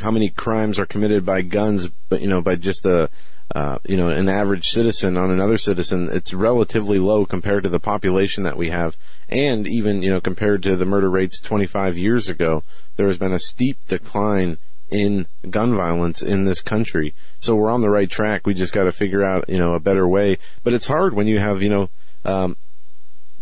how 0.00 0.10
many 0.10 0.30
crimes 0.30 0.78
are 0.78 0.86
committed 0.86 1.26
by 1.26 1.42
guns, 1.42 1.88
but, 2.08 2.20
you 2.20 2.28
know, 2.28 2.40
by 2.40 2.54
just 2.54 2.86
a, 2.86 3.10
uh, 3.54 3.78
you 3.84 3.96
know, 3.96 4.08
an 4.08 4.28
average 4.28 4.70
citizen 4.70 5.16
on 5.16 5.30
another 5.30 5.58
citizen, 5.58 6.08
it's 6.10 6.32
relatively 6.32 6.98
low 6.98 7.26
compared 7.26 7.62
to 7.64 7.68
the 7.68 7.80
population 7.80 8.44
that 8.44 8.56
we 8.56 8.70
have. 8.70 8.96
And 9.28 9.68
even, 9.68 10.02
you 10.02 10.10
know, 10.10 10.20
compared 10.20 10.62
to 10.62 10.76
the 10.76 10.86
murder 10.86 11.10
rates 11.10 11.40
25 11.40 11.98
years 11.98 12.28
ago, 12.28 12.62
there 12.96 13.08
has 13.08 13.18
been 13.18 13.32
a 13.32 13.38
steep 13.38 13.76
decline 13.88 14.56
in 14.90 15.26
gun 15.50 15.74
violence 15.74 16.22
in 16.22 16.44
this 16.44 16.60
country. 16.60 17.14
So 17.40 17.54
we're 17.54 17.70
on 17.70 17.82
the 17.82 17.90
right 17.90 18.10
track. 18.10 18.46
We 18.46 18.54
just 18.54 18.72
got 18.72 18.84
to 18.84 18.92
figure 18.92 19.24
out, 19.24 19.48
you 19.48 19.58
know, 19.58 19.74
a 19.74 19.80
better 19.80 20.08
way. 20.08 20.38
But 20.64 20.72
it's 20.72 20.86
hard 20.86 21.14
when 21.14 21.26
you 21.26 21.38
have, 21.38 21.62
you 21.62 21.68
know, 21.68 21.90
um, 22.24 22.56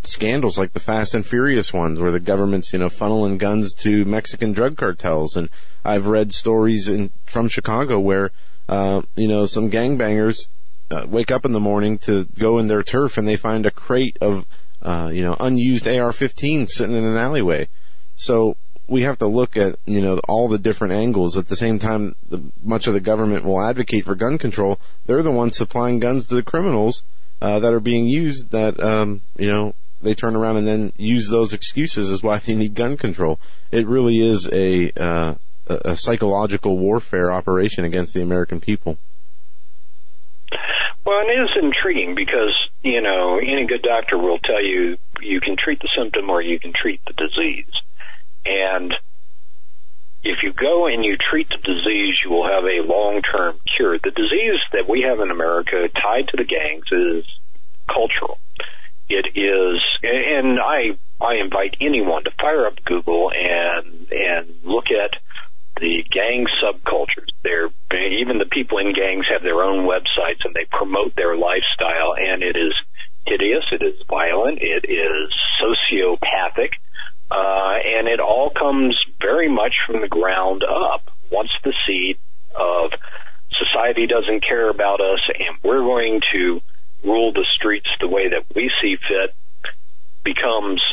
scandals 0.03 0.57
like 0.57 0.73
the 0.73 0.79
Fast 0.79 1.13
and 1.13 1.25
Furious 1.25 1.71
ones 1.71 1.99
where 1.99 2.11
the 2.11 2.19
government's, 2.19 2.73
you 2.73 2.79
know, 2.79 2.87
funneling 2.87 3.37
guns 3.37 3.73
to 3.75 4.03
Mexican 4.03 4.51
drug 4.51 4.75
cartels. 4.75 5.37
And 5.37 5.49
I've 5.85 6.07
read 6.07 6.33
stories 6.33 6.89
in, 6.89 7.11
from 7.25 7.47
Chicago 7.47 7.99
where, 7.99 8.31
uh, 8.69 9.01
you 9.15 9.27
know, 9.27 9.45
some 9.45 9.69
gangbangers 9.69 10.47
uh, 10.89 11.05
wake 11.07 11.31
up 11.31 11.45
in 11.45 11.51
the 11.51 11.59
morning 11.59 11.97
to 11.99 12.25
go 12.37 12.59
in 12.59 12.67
their 12.67 12.83
turf 12.83 13.17
and 13.17 13.27
they 13.27 13.35
find 13.35 13.65
a 13.65 13.71
crate 13.71 14.17
of, 14.21 14.45
uh, 14.81 15.09
you 15.13 15.23
know, 15.23 15.35
unused 15.39 15.87
AR-15 15.87 16.67
sitting 16.67 16.95
in 16.95 17.03
an 17.03 17.17
alleyway. 17.17 17.67
So 18.15 18.55
we 18.91 19.03
have 19.03 19.17
to 19.19 19.25
look 19.25 19.55
at 19.55 19.79
you 19.85 20.01
know 20.01 20.19
all 20.27 20.49
the 20.49 20.57
different 20.57 20.93
angles. 20.93 21.37
At 21.37 21.47
the 21.47 21.55
same 21.55 21.79
time, 21.79 22.13
the, 22.29 22.43
much 22.61 22.87
of 22.87 22.93
the 22.93 22.99
government 22.99 23.45
will 23.45 23.63
advocate 23.63 24.05
for 24.05 24.15
gun 24.15 24.37
control. 24.37 24.79
They're 25.05 25.23
the 25.23 25.31
ones 25.31 25.55
supplying 25.55 25.99
guns 25.99 26.27
to 26.27 26.35
the 26.35 26.43
criminals 26.43 27.03
uh, 27.41 27.59
that 27.59 27.73
are 27.73 27.79
being 27.79 28.05
used. 28.05 28.51
That 28.51 28.79
um, 28.83 29.21
you 29.37 29.51
know 29.51 29.75
they 30.01 30.13
turn 30.13 30.35
around 30.35 30.57
and 30.57 30.67
then 30.67 30.93
use 30.97 31.29
those 31.29 31.53
excuses 31.53 32.11
as 32.11 32.21
why 32.21 32.39
they 32.39 32.53
need 32.53 32.75
gun 32.75 32.97
control. 32.97 33.39
It 33.71 33.87
really 33.87 34.19
is 34.19 34.47
a 34.51 34.91
uh, 35.01 35.35
a 35.85 35.97
psychological 35.97 36.77
warfare 36.77 37.31
operation 37.31 37.85
against 37.85 38.13
the 38.13 38.21
American 38.21 38.59
people. 38.59 38.97
Well, 41.05 41.27
it 41.27 41.31
is 41.31 41.49
intriguing 41.61 42.13
because, 42.15 42.55
you 42.83 43.01
know, 43.01 43.39
any 43.39 43.65
good 43.65 43.81
doctor 43.81 44.17
will 44.17 44.37
tell 44.37 44.63
you 44.63 44.97
you 45.19 45.41
can 45.41 45.55
treat 45.57 45.79
the 45.79 45.89
symptom 45.97 46.29
or 46.29 46.41
you 46.41 46.59
can 46.59 46.73
treat 46.73 47.01
the 47.05 47.13
disease. 47.13 47.71
And 48.45 48.93
if 50.23 50.43
you 50.43 50.53
go 50.53 50.85
and 50.85 51.03
you 51.03 51.17
treat 51.17 51.49
the 51.49 51.57
disease, 51.57 52.19
you 52.23 52.29
will 52.29 52.47
have 52.47 52.65
a 52.65 52.85
long-term 52.85 53.59
cure. 53.75 53.97
The 53.97 54.11
disease 54.11 54.61
that 54.73 54.87
we 54.87 55.01
have 55.01 55.19
in 55.19 55.31
America 55.31 55.89
tied 55.89 56.27
to 56.29 56.37
the 56.37 56.43
gangs 56.43 56.85
is 56.91 57.25
cultural. 57.87 58.39
It 59.09 59.35
is, 59.35 59.81
and 60.03 60.59
I, 60.59 60.97
I 61.19 61.35
invite 61.35 61.75
anyone 61.81 62.23
to 62.23 62.31
fire 62.39 62.67
up 62.67 62.83
Google 62.85 63.31
and, 63.31 64.07
and 64.11 64.55
look 64.63 64.91
at 64.91 65.19
the 65.79 66.03
gang 66.09 66.47
subcultures. 66.61 67.29
They're, 67.43 67.69
even 67.93 68.37
the 68.37 68.45
people 68.45 68.77
in 68.77 68.93
gangs 68.93 69.27
have 69.31 69.43
their 69.43 69.61
own 69.63 69.85
websites 69.87 70.43
and 70.43 70.53
they 70.53 70.65
promote 70.65 71.15
their 71.15 71.35
lifestyle 71.35 72.13
and 72.17 72.43
it 72.43 72.55
is 72.55 72.73
hideous, 73.25 73.65
it 73.71 73.81
is 73.81 73.95
violent, 74.07 74.59
it 74.61 74.85
is 74.89 75.33
sociopathic, 75.61 76.71
uh, 77.29 77.77
and 77.97 78.07
it 78.07 78.19
all 78.19 78.49
comes 78.49 78.97
very 79.21 79.49
much 79.49 79.75
from 79.85 80.01
the 80.01 80.07
ground 80.07 80.63
up. 80.63 81.09
Once 81.31 81.51
the 81.63 81.73
seed 81.87 82.17
of 82.55 82.91
society 83.51 84.07
doesn't 84.07 84.41
care 84.41 84.69
about 84.69 85.01
us 85.01 85.21
and 85.27 85.57
we're 85.63 85.81
going 85.83 86.21
to 86.31 86.61
rule 87.03 87.31
the 87.31 87.45
streets 87.49 87.89
the 87.99 88.07
way 88.07 88.29
that 88.29 88.43
we 88.55 88.71
see 88.81 88.97
fit 89.07 89.33
becomes 90.23 90.83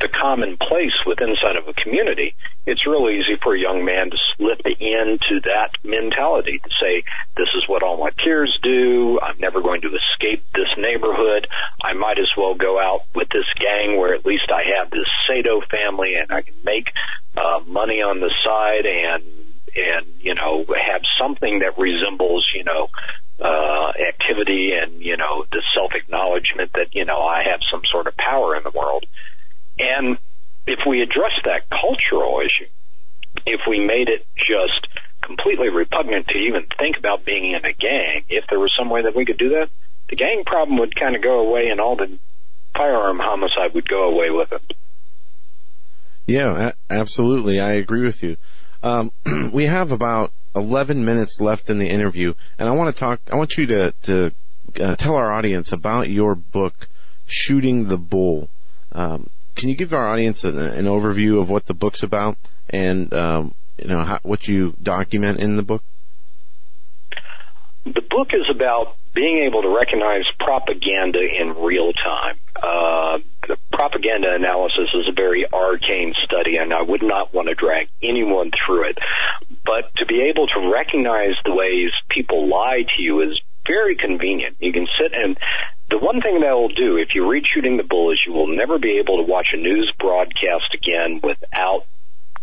the 0.00 0.08
commonplace 0.08 0.94
within 1.06 1.30
inside 1.30 1.56
of 1.56 1.68
a 1.68 1.74
community, 1.74 2.34
it's 2.66 2.86
real 2.86 3.08
easy 3.08 3.36
for 3.42 3.54
a 3.54 3.58
young 3.58 3.84
man 3.84 4.10
to 4.10 4.16
slip 4.36 4.60
into 4.64 5.40
that 5.44 5.70
mentality 5.84 6.58
to 6.62 6.70
say, 6.80 7.02
this 7.36 7.48
is 7.54 7.68
what 7.68 7.82
all 7.82 7.98
my 7.98 8.10
peers 8.10 8.58
do. 8.62 9.20
I'm 9.20 9.38
never 9.38 9.60
going 9.60 9.82
to 9.82 9.94
escape 9.94 10.44
this 10.54 10.72
neighborhood. 10.76 11.46
I 11.82 11.92
might 11.94 12.18
as 12.18 12.30
well 12.36 12.54
go 12.54 12.78
out 12.80 13.02
with 13.14 13.28
this 13.28 13.46
gang 13.58 13.98
where 13.98 14.14
at 14.14 14.26
least 14.26 14.50
I 14.50 14.62
have 14.78 14.90
this 14.90 15.08
Sato 15.28 15.60
family 15.70 16.14
and 16.14 16.32
I 16.32 16.42
can 16.42 16.54
make 16.64 16.88
uh, 17.36 17.60
money 17.66 18.02
on 18.02 18.20
the 18.20 18.32
side 18.44 18.86
and 18.86 19.22
and 19.76 20.06
you 20.20 20.34
know 20.34 20.64
have 20.66 21.02
something 21.16 21.60
that 21.60 21.78
resembles 21.78 22.50
you 22.54 22.64
know 22.64 22.88
uh, 23.40 23.92
activity 24.08 24.72
and 24.72 25.00
you 25.00 25.16
know 25.16 25.44
the 25.52 25.62
self 25.72 25.92
acknowledgement 25.94 26.72
that 26.74 26.94
you 26.94 27.04
know 27.04 27.22
I 27.22 27.44
have 27.50 27.60
some 27.70 27.82
sort 27.84 28.06
of 28.06 28.16
power 28.16 28.56
in 28.56 28.62
the 28.64 28.70
world. 28.70 29.06
And 29.80 30.18
if 30.66 30.80
we 30.86 31.00
address 31.00 31.32
that 31.44 31.68
cultural 31.70 32.40
issue, 32.40 32.68
if 33.46 33.60
we 33.68 33.84
made 33.84 34.08
it 34.08 34.26
just 34.36 34.86
completely 35.22 35.68
repugnant 35.68 36.28
to 36.28 36.38
even 36.38 36.66
think 36.78 36.98
about 36.98 37.24
being 37.24 37.52
in 37.52 37.64
a 37.64 37.72
gang, 37.72 38.24
if 38.28 38.44
there 38.48 38.60
was 38.60 38.74
some 38.76 38.90
way 38.90 39.02
that 39.02 39.14
we 39.14 39.24
could 39.24 39.38
do 39.38 39.50
that, 39.50 39.68
the 40.08 40.16
gang 40.16 40.42
problem 40.44 40.78
would 40.78 40.94
kind 40.94 41.16
of 41.16 41.22
go 41.22 41.40
away 41.40 41.68
and 41.68 41.80
all 41.80 41.96
the 41.96 42.18
firearm 42.76 43.18
homicide 43.18 43.74
would 43.74 43.88
go 43.88 44.10
away 44.10 44.30
with 44.30 44.52
it. 44.52 44.76
Yeah, 46.26 46.72
absolutely. 46.88 47.58
I 47.58 47.72
agree 47.72 48.04
with 48.04 48.22
you. 48.22 48.36
Um, 48.82 49.12
we 49.52 49.66
have 49.66 49.92
about 49.92 50.32
11 50.54 51.04
minutes 51.04 51.40
left 51.40 51.70
in 51.70 51.78
the 51.78 51.88
interview, 51.88 52.34
and 52.58 52.68
I 52.68 52.72
want 52.72 52.94
to 52.94 52.98
talk, 52.98 53.20
I 53.32 53.36
want 53.36 53.56
you 53.56 53.66
to, 53.66 53.92
to 54.02 54.32
uh, 54.80 54.96
tell 54.96 55.14
our 55.14 55.32
audience 55.32 55.72
about 55.72 56.08
your 56.08 56.34
book, 56.34 56.88
Shooting 57.26 57.88
the 57.88 57.98
Bull. 57.98 58.48
Um, 58.92 59.28
can 59.54 59.68
you 59.68 59.74
give 59.74 59.92
our 59.92 60.08
audience 60.08 60.44
an, 60.44 60.58
an 60.58 60.86
overview 60.86 61.40
of 61.40 61.50
what 61.50 61.66
the 61.66 61.74
book's 61.74 62.02
about 62.02 62.36
and 62.68 63.12
um, 63.12 63.54
you 63.78 63.88
know 63.88 64.04
how, 64.04 64.18
what 64.22 64.46
you 64.48 64.74
document 64.82 65.40
in 65.40 65.56
the 65.56 65.62
book? 65.62 65.82
The 67.84 68.02
book 68.02 68.34
is 68.34 68.48
about 68.50 68.96
being 69.14 69.38
able 69.44 69.62
to 69.62 69.74
recognize 69.74 70.24
propaganda 70.38 71.18
in 71.20 71.54
real 71.56 71.92
time. 71.92 72.38
Uh, 72.62 73.18
propaganda 73.72 74.34
analysis 74.34 74.88
is 74.94 75.08
a 75.08 75.12
very 75.12 75.46
arcane 75.52 76.12
study, 76.24 76.56
and 76.56 76.72
I 76.72 76.82
would 76.82 77.02
not 77.02 77.34
want 77.34 77.48
to 77.48 77.54
drag 77.54 77.88
anyone 78.02 78.50
through 78.50 78.90
it. 78.90 78.98
But 79.64 79.94
to 79.96 80.06
be 80.06 80.28
able 80.28 80.46
to 80.48 80.70
recognize 80.72 81.34
the 81.44 81.54
ways 81.54 81.90
people 82.08 82.48
lie 82.48 82.84
to 82.96 83.02
you 83.02 83.22
is 83.22 83.40
very 83.66 83.96
convenient. 83.96 84.56
You 84.60 84.72
can 84.72 84.86
sit 84.98 85.12
and 85.12 85.36
the 85.90 85.98
one 85.98 86.20
thing 86.20 86.40
that 86.40 86.52
will 86.52 86.68
do 86.68 86.96
if 86.96 87.14
you 87.14 87.28
read 87.28 87.44
Shooting 87.46 87.76
the 87.76 87.82
Bull 87.82 88.12
is 88.12 88.22
you 88.24 88.32
will 88.32 88.46
never 88.46 88.78
be 88.78 88.98
able 88.98 89.16
to 89.18 89.24
watch 89.24 89.48
a 89.52 89.56
news 89.56 89.92
broadcast 89.98 90.72
again 90.72 91.20
without 91.22 91.84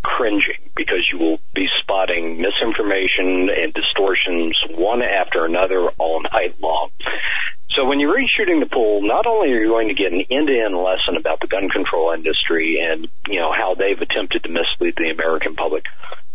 cringing 0.03 0.69
because 0.75 1.09
you 1.11 1.17
will 1.17 1.39
be 1.55 1.67
spotting 1.79 2.41
misinformation 2.41 3.49
and 3.49 3.73
distortions 3.73 4.59
one 4.69 5.01
after 5.01 5.45
another 5.45 5.89
all 5.97 6.21
night 6.21 6.59
long. 6.61 6.91
So 7.71 7.85
when 7.85 7.99
you 7.99 8.13
read 8.13 8.27
Shooting 8.29 8.59
the 8.59 8.65
Bull, 8.65 9.01
not 9.01 9.25
only 9.25 9.53
are 9.53 9.61
you 9.61 9.69
going 9.69 9.87
to 9.89 9.93
get 9.93 10.11
an 10.11 10.21
end-to-end 10.29 10.75
lesson 10.75 11.15
about 11.15 11.39
the 11.39 11.47
gun 11.47 11.69
control 11.69 12.11
industry 12.11 12.79
and, 12.79 13.07
you 13.27 13.39
know, 13.39 13.51
how 13.51 13.75
they've 13.75 13.99
attempted 13.99 14.43
to 14.43 14.49
mislead 14.49 14.95
the 14.97 15.09
American 15.09 15.55
public, 15.55 15.83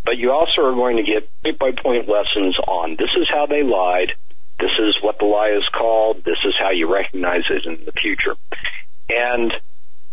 but 0.04 0.18
you 0.18 0.32
also 0.32 0.62
are 0.62 0.74
going 0.74 0.96
to 0.98 1.02
get 1.02 1.28
point 1.42 1.58
by 1.58 1.72
point 1.72 2.08
lessons 2.08 2.58
on 2.58 2.96
this 2.96 3.10
is 3.16 3.28
how 3.28 3.46
they 3.46 3.62
lied, 3.62 4.12
this 4.62 4.78
is 4.78 4.96
what 5.02 5.18
the 5.18 5.24
lie 5.24 5.50
is 5.50 5.68
called, 5.76 6.22
this 6.24 6.38
is 6.44 6.54
how 6.56 6.70
you 6.70 6.92
recognize 6.92 7.42
it 7.50 7.66
in 7.66 7.84
the 7.84 7.90
future. 7.90 8.36
And 9.10 9.52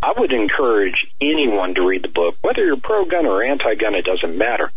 I 0.02 0.14
would 0.18 0.34
encourage 0.34 1.06
anyone 1.22 1.76
to 1.76 1.86
read 1.86 2.04
the 2.04 2.08
book, 2.08 2.36
whether 2.41 2.66
you're 2.66 2.78
pro-gun 2.78 3.28
or 3.28 3.43
anti-gun, 3.43 3.93
it 3.93 4.06
doesn't 4.06 4.36
matter. 4.36 4.72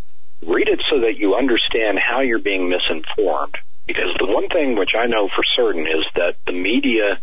Read 0.47 0.69
it 0.69 0.83
so 0.91 1.01
that 1.01 1.17
you 1.17 1.37
understand 1.37 1.99
how 1.99 2.21
you're 2.21 2.39
being 2.39 2.69
misinformed. 2.69 3.57
Because 3.87 4.15
the 4.19 4.27
one 4.27 4.49
thing 4.49 4.77
which 4.77 4.95
I 4.95 5.07
know 5.07 5.29
for 5.29 5.43
certain 5.57 5.87
is 5.87 6.05
that 6.17 6.37
the 6.47 6.53
media 6.53 7.19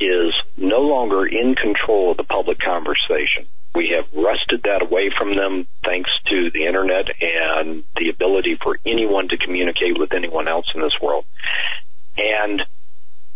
is 0.00 0.34
no 0.56 0.80
longer 0.80 1.24
in 1.24 1.54
control 1.54 2.10
of 2.10 2.16
the 2.16 2.24
public 2.24 2.58
conversation. 2.58 3.46
We 3.74 3.94
have 3.96 4.06
wrested 4.12 4.62
that 4.64 4.82
away 4.82 5.10
from 5.16 5.36
them 5.36 5.66
thanks 5.84 6.10
to 6.26 6.50
the 6.50 6.66
internet 6.66 7.06
and 7.20 7.84
the 7.96 8.08
ability 8.08 8.56
for 8.62 8.78
anyone 8.86 9.28
to 9.28 9.36
communicate 9.36 9.98
with 9.98 10.12
anyone 10.12 10.48
else 10.48 10.66
in 10.74 10.80
this 10.80 11.00
world. 11.00 11.24
And 12.18 12.62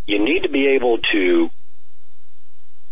you 0.06 0.24
need 0.24 0.44
to 0.44 0.48
be 0.48 0.68
able 0.68 0.98
to 1.12 1.50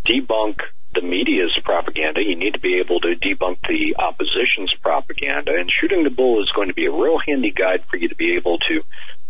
debunk 0.05 0.61
the 0.95 1.03
media's 1.03 1.59
propaganda. 1.65 2.23
You 2.23 2.37
need 2.37 2.55
to 2.55 2.61
be 2.61 2.79
able 2.79 3.01
to 3.01 3.15
debunk 3.17 3.59
the 3.69 3.97
opposition's 3.99 4.75
propaganda. 4.75 5.53
And 5.55 5.71
shooting 5.71 6.05
the 6.05 6.11
bull 6.11 6.43
is 6.43 6.51
going 6.55 6.69
to 6.69 6.75
be 6.75 6.87
a 6.87 6.93
real 6.93 7.19
handy 7.19 7.51
guide 7.51 7.85
for 7.91 7.97
you 7.97 8.09
to 8.09 8.15
be 8.15 8.37
able 8.37 8.59
to 8.59 8.83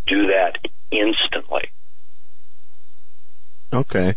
do 0.07 0.29
that 0.29 0.59
instantly. 0.91 1.71
Okay. 3.73 4.15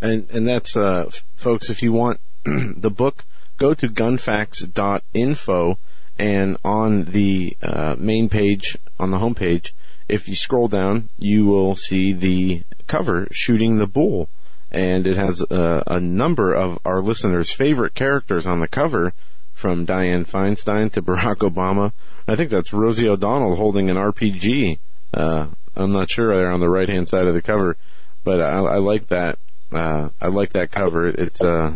And 0.00 0.28
and 0.30 0.46
that's 0.46 0.76
uh 0.76 1.10
folks 1.36 1.70
if 1.70 1.82
you 1.82 1.92
want 1.92 2.20
the 2.44 2.90
book 2.90 3.24
go 3.58 3.74
to 3.74 3.88
gunfacts.info 3.88 5.78
and 6.18 6.56
on 6.64 7.04
the 7.04 7.56
uh, 7.62 7.96
main 7.98 8.28
page 8.28 8.76
on 8.98 9.10
the 9.10 9.18
home 9.18 9.34
page 9.34 9.74
if 10.08 10.28
you 10.28 10.34
scroll 10.34 10.68
down 10.68 11.08
you 11.18 11.46
will 11.46 11.76
see 11.76 12.12
the 12.12 12.62
cover 12.86 13.26
shooting 13.30 13.78
the 13.78 13.86
bull 13.86 14.28
and 14.70 15.06
it 15.06 15.16
has 15.16 15.40
a, 15.50 15.82
a 15.86 16.00
number 16.00 16.52
of 16.52 16.78
our 16.84 17.00
listeners 17.00 17.50
favorite 17.50 17.94
characters 17.94 18.46
on 18.46 18.60
the 18.60 18.68
cover 18.68 19.12
from 19.54 19.86
Dianne 19.86 20.26
Feinstein 20.26 20.90
to 20.92 21.02
Barack 21.02 21.36
Obama. 21.36 21.92
I 22.26 22.36
think 22.36 22.50
that's 22.50 22.72
Rosie 22.72 23.08
O'Donnell 23.08 23.56
holding 23.56 23.90
an 23.90 23.96
RPG. 23.96 24.78
Uh, 25.14 25.46
I'm 25.76 25.92
not 25.92 26.10
sure 26.10 26.36
they're 26.36 26.50
on 26.50 26.60
the 26.60 26.68
right 26.68 26.88
hand 26.88 27.08
side 27.08 27.26
of 27.26 27.34
the 27.34 27.42
cover, 27.42 27.76
but 28.24 28.40
I, 28.40 28.58
I 28.58 28.78
like 28.78 29.08
that. 29.08 29.38
Uh, 29.70 30.08
I 30.20 30.28
like 30.28 30.52
that 30.52 30.70
cover. 30.70 31.06
It's 31.06 31.40
uh, 31.40 31.74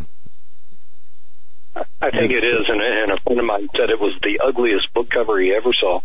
I 2.01 2.11
think 2.11 2.33
it 2.33 2.45
is, 2.45 2.69
and, 2.69 2.81
and 2.81 3.13
a 3.13 3.21
friend 3.23 3.39
of 3.39 3.47
mine 3.47 3.69
said 3.77 3.91
it 3.91 4.01
was 4.01 4.15
the 4.23 4.41
ugliest 4.43 4.93
book 4.95 5.11
cover 5.11 5.39
he 5.39 5.53
ever 5.55 5.73
saw. 5.73 6.01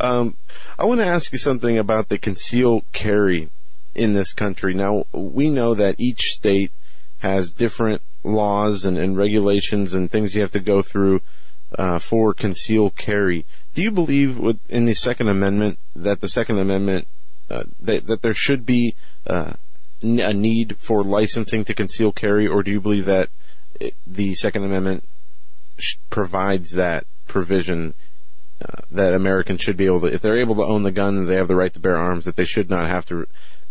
um, 0.00 0.36
I 0.78 0.84
want 0.84 1.00
to 1.00 1.06
ask 1.06 1.32
you 1.32 1.38
something 1.38 1.78
about 1.78 2.08
the 2.08 2.18
concealed 2.18 2.84
carry 2.92 3.50
in 3.94 4.14
this 4.14 4.32
country. 4.32 4.74
Now, 4.74 5.04
we 5.12 5.48
know 5.48 5.74
that 5.74 5.96
each 5.98 6.32
state 6.32 6.72
has 7.18 7.52
different 7.52 8.02
laws 8.24 8.84
and, 8.84 8.98
and 8.98 9.16
regulations 9.16 9.94
and 9.94 10.10
things 10.10 10.34
you 10.34 10.40
have 10.40 10.50
to 10.52 10.60
go 10.60 10.82
through 10.82 11.20
uh, 11.78 11.98
for 11.98 12.34
concealed 12.34 12.96
carry. 12.96 13.44
Do 13.74 13.82
you 13.82 13.90
believe 13.90 14.38
with, 14.38 14.58
in 14.68 14.86
the 14.86 14.94
Second 14.94 15.28
Amendment 15.28 15.78
that 15.94 16.20
the 16.20 16.28
Second 16.28 16.58
Amendment 16.58 17.06
uh, 17.50 17.64
that, 17.80 18.06
that 18.06 18.22
there 18.22 18.34
should 18.34 18.64
be 18.64 18.94
uh, 19.26 19.52
a 20.02 20.32
need 20.32 20.76
for 20.78 21.02
licensing 21.02 21.64
to 21.64 21.74
conceal 21.74 22.12
carry, 22.12 22.46
or 22.46 22.62
do 22.62 22.70
you 22.70 22.80
believe 22.80 23.04
that 23.06 23.28
the 24.06 24.34
Second 24.34 24.64
Amendment 24.64 25.04
provides 26.10 26.72
that 26.72 27.06
provision 27.26 27.94
uh, 28.62 28.82
that 28.90 29.14
Americans 29.14 29.62
should 29.62 29.76
be 29.76 29.86
able 29.86 30.00
to, 30.02 30.06
if 30.06 30.20
they're 30.20 30.40
able 30.40 30.54
to 30.56 30.62
own 30.62 30.82
the 30.82 30.92
gun 30.92 31.24
they 31.24 31.36
have 31.36 31.48
the 31.48 31.56
right 31.56 31.72
to 31.72 31.80
bear 31.80 31.96
arms, 31.96 32.26
that 32.26 32.36
they 32.36 32.44
should 32.44 32.68
not 32.68 32.86
have 32.86 33.06
to 33.06 33.26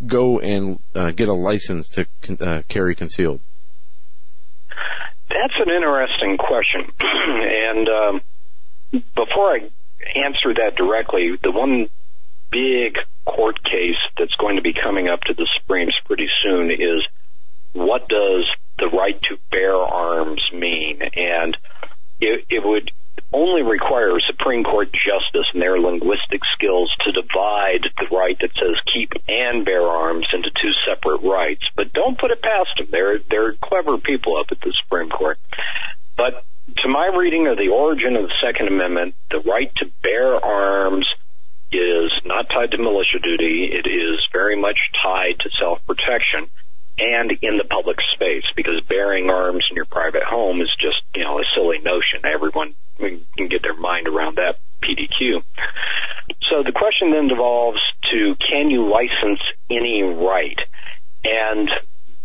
go 0.08 0.40
and 0.40 0.80
uh, 0.96 1.12
get 1.12 1.28
a 1.28 1.34
license 1.34 1.88
to 1.90 2.08
uh, 2.40 2.62
carry 2.68 2.96
concealed? 2.96 3.40
That's 5.30 5.54
an 5.60 5.70
interesting 5.72 6.38
question, 6.38 6.92
and 7.02 7.90
um, 7.90 8.22
before 8.92 9.54
I 9.54 9.70
answer 10.16 10.54
that 10.56 10.76
directly, 10.76 11.38
the 11.44 11.52
one 11.52 11.88
big 12.50 12.98
court 13.30 13.64
case 13.64 14.02
that's 14.18 14.36
going 14.36 14.56
to 14.56 14.62
be 14.62 14.74
coming 14.74 15.08
up 15.08 15.22
to 15.22 15.34
the 15.34 15.48
Supremes 15.58 15.96
pretty 16.06 16.30
soon 16.42 16.72
is 16.72 17.06
what 17.74 18.10
does 18.10 18.50
the 18.80 18.88
right 18.88 19.22
to 19.24 19.38
bear 19.52 19.76
arms 19.76 20.50
mean? 20.54 21.02
And 21.02 21.56
it, 22.20 22.46
it 22.50 22.64
would 22.66 22.92
only 23.32 23.62
require 23.62 24.20
Supreme 24.20 24.64
Court 24.64 24.92
justice 24.92 25.48
and 25.54 25.62
their 25.62 25.80
linguistic 25.80 26.42
skills 26.56 26.94
to 27.06 27.12
divide 27.12 27.86
the 27.98 28.16
right 28.16 28.38
that 28.40 28.52
says 28.56 28.80
keep 28.92 29.12
and 29.28 29.66
bear 29.66 29.84
arms 29.84 30.28
into 30.34 30.50
two 30.50 30.72
separate 30.88 31.22
rights. 31.22 31.64
But 31.76 31.94
don't 31.94 32.18
put 32.18 32.32
it 32.32 32.42
past 32.42 32.70
them. 32.78 32.88
They're, 32.92 33.20
they're 33.30 33.54
clever 33.54 33.98
people 33.98 34.38
up 34.38 34.48
at 34.52 34.60
the 34.62 34.74
Supreme 34.84 35.10
Court. 35.10 35.38
But 36.18 36.44
to 36.78 36.88
my 36.88 37.08
reading 37.16 37.48
of 37.48 37.58
the 37.58 37.70
origin 37.70 38.16
of 38.16 38.24
the 38.24 38.34
Second 38.42 38.68
Amendment, 38.68 39.16
the 39.30 39.40
right 39.40 39.74
to 39.76 39.92
bear 40.02 40.44
arms 40.44 41.08
is 41.72 42.12
not 42.26 42.50
tied 42.50 42.72
to 42.72 42.78
militia 42.78 43.20
duty. 43.20 43.70
It 43.72 43.88
is 43.88 44.20
very 44.32 44.56
much 44.56 44.80
tied 45.02 45.40
to 45.40 45.50
self-protection 45.58 46.48
and 46.98 47.32
in 47.42 47.58
the 47.58 47.64
public 47.64 47.98
space 48.14 48.44
because 48.56 48.82
bearing 48.88 49.30
arms 49.30 49.66
in 49.70 49.76
your 49.76 49.86
private 49.86 50.24
home 50.24 50.62
is 50.62 50.76
just, 50.76 51.02
you 51.16 51.24
know, 51.24 51.40
a 51.40 51.44
silly 51.56 51.80
notion. 51.80 52.26
Everyone 52.26 52.76
can 52.98 53.48
get 53.48 53.62
their 53.62 53.76
mind 53.76 54.08
around 54.08 54.38
that 54.38 54.58
PDQ. 54.84 55.44
So 56.44 56.64
the 56.64 56.72
question 56.72 57.12
then 57.12 57.28
devolves 57.28 57.82
to 58.12 58.36
can 58.36 58.70
you 58.70 58.90
license 58.90 59.42
any 59.70 60.04
right? 60.04 60.60
And 61.24 61.70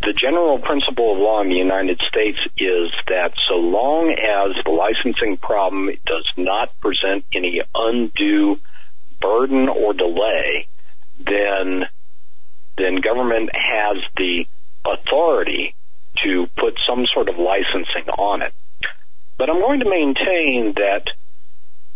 the 0.03 0.13
general 0.13 0.59
principle 0.59 1.13
of 1.13 1.19
law 1.19 1.41
in 1.41 1.49
the 1.49 1.57
United 1.57 2.01
States 2.07 2.39
is 2.59 2.93
that 3.09 3.33
so 3.49 3.55
long 3.55 4.11
as 4.11 4.53
the 4.65 4.71
licensing 4.71 5.39
problem 5.39 5.89
does 6.05 6.31
not 6.37 6.79
present 6.81 7.25
any 7.33 7.63
undue 7.75 8.59
burden 9.21 9.69
or 9.69 9.93
delay, 9.93 10.67
then 11.19 11.85
then 12.77 12.97
government 12.97 13.51
has 13.55 13.99
the 14.17 14.47
authority 14.85 15.75
to 16.17 16.49
put 16.57 16.79
some 16.85 17.07
sort 17.07 17.29
of 17.29 17.39
licensing 17.39 18.09
on 18.19 18.43
it. 18.43 18.53
But 19.39 19.49
I'm 19.49 19.61
going 19.61 19.81
to 19.81 19.89
maintain 19.89 20.75
that 20.75 21.05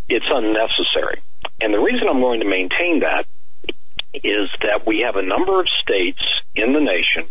it's 0.09 0.27
unnecessary. 0.29 1.21
And 1.61 1.75
the 1.75 1.81
reason 1.81 2.09
I'm 2.09 2.21
going 2.21 2.41
to 2.41 2.47
maintain 2.47 3.01
that 3.01 3.27
is 4.15 4.49
that 4.63 4.87
we 4.87 5.01
have 5.01 5.17
a 5.17 5.23
number 5.23 5.61
of 5.61 5.67
states 5.83 6.23
in 6.55 6.73
the 6.73 6.81
nation 6.81 7.29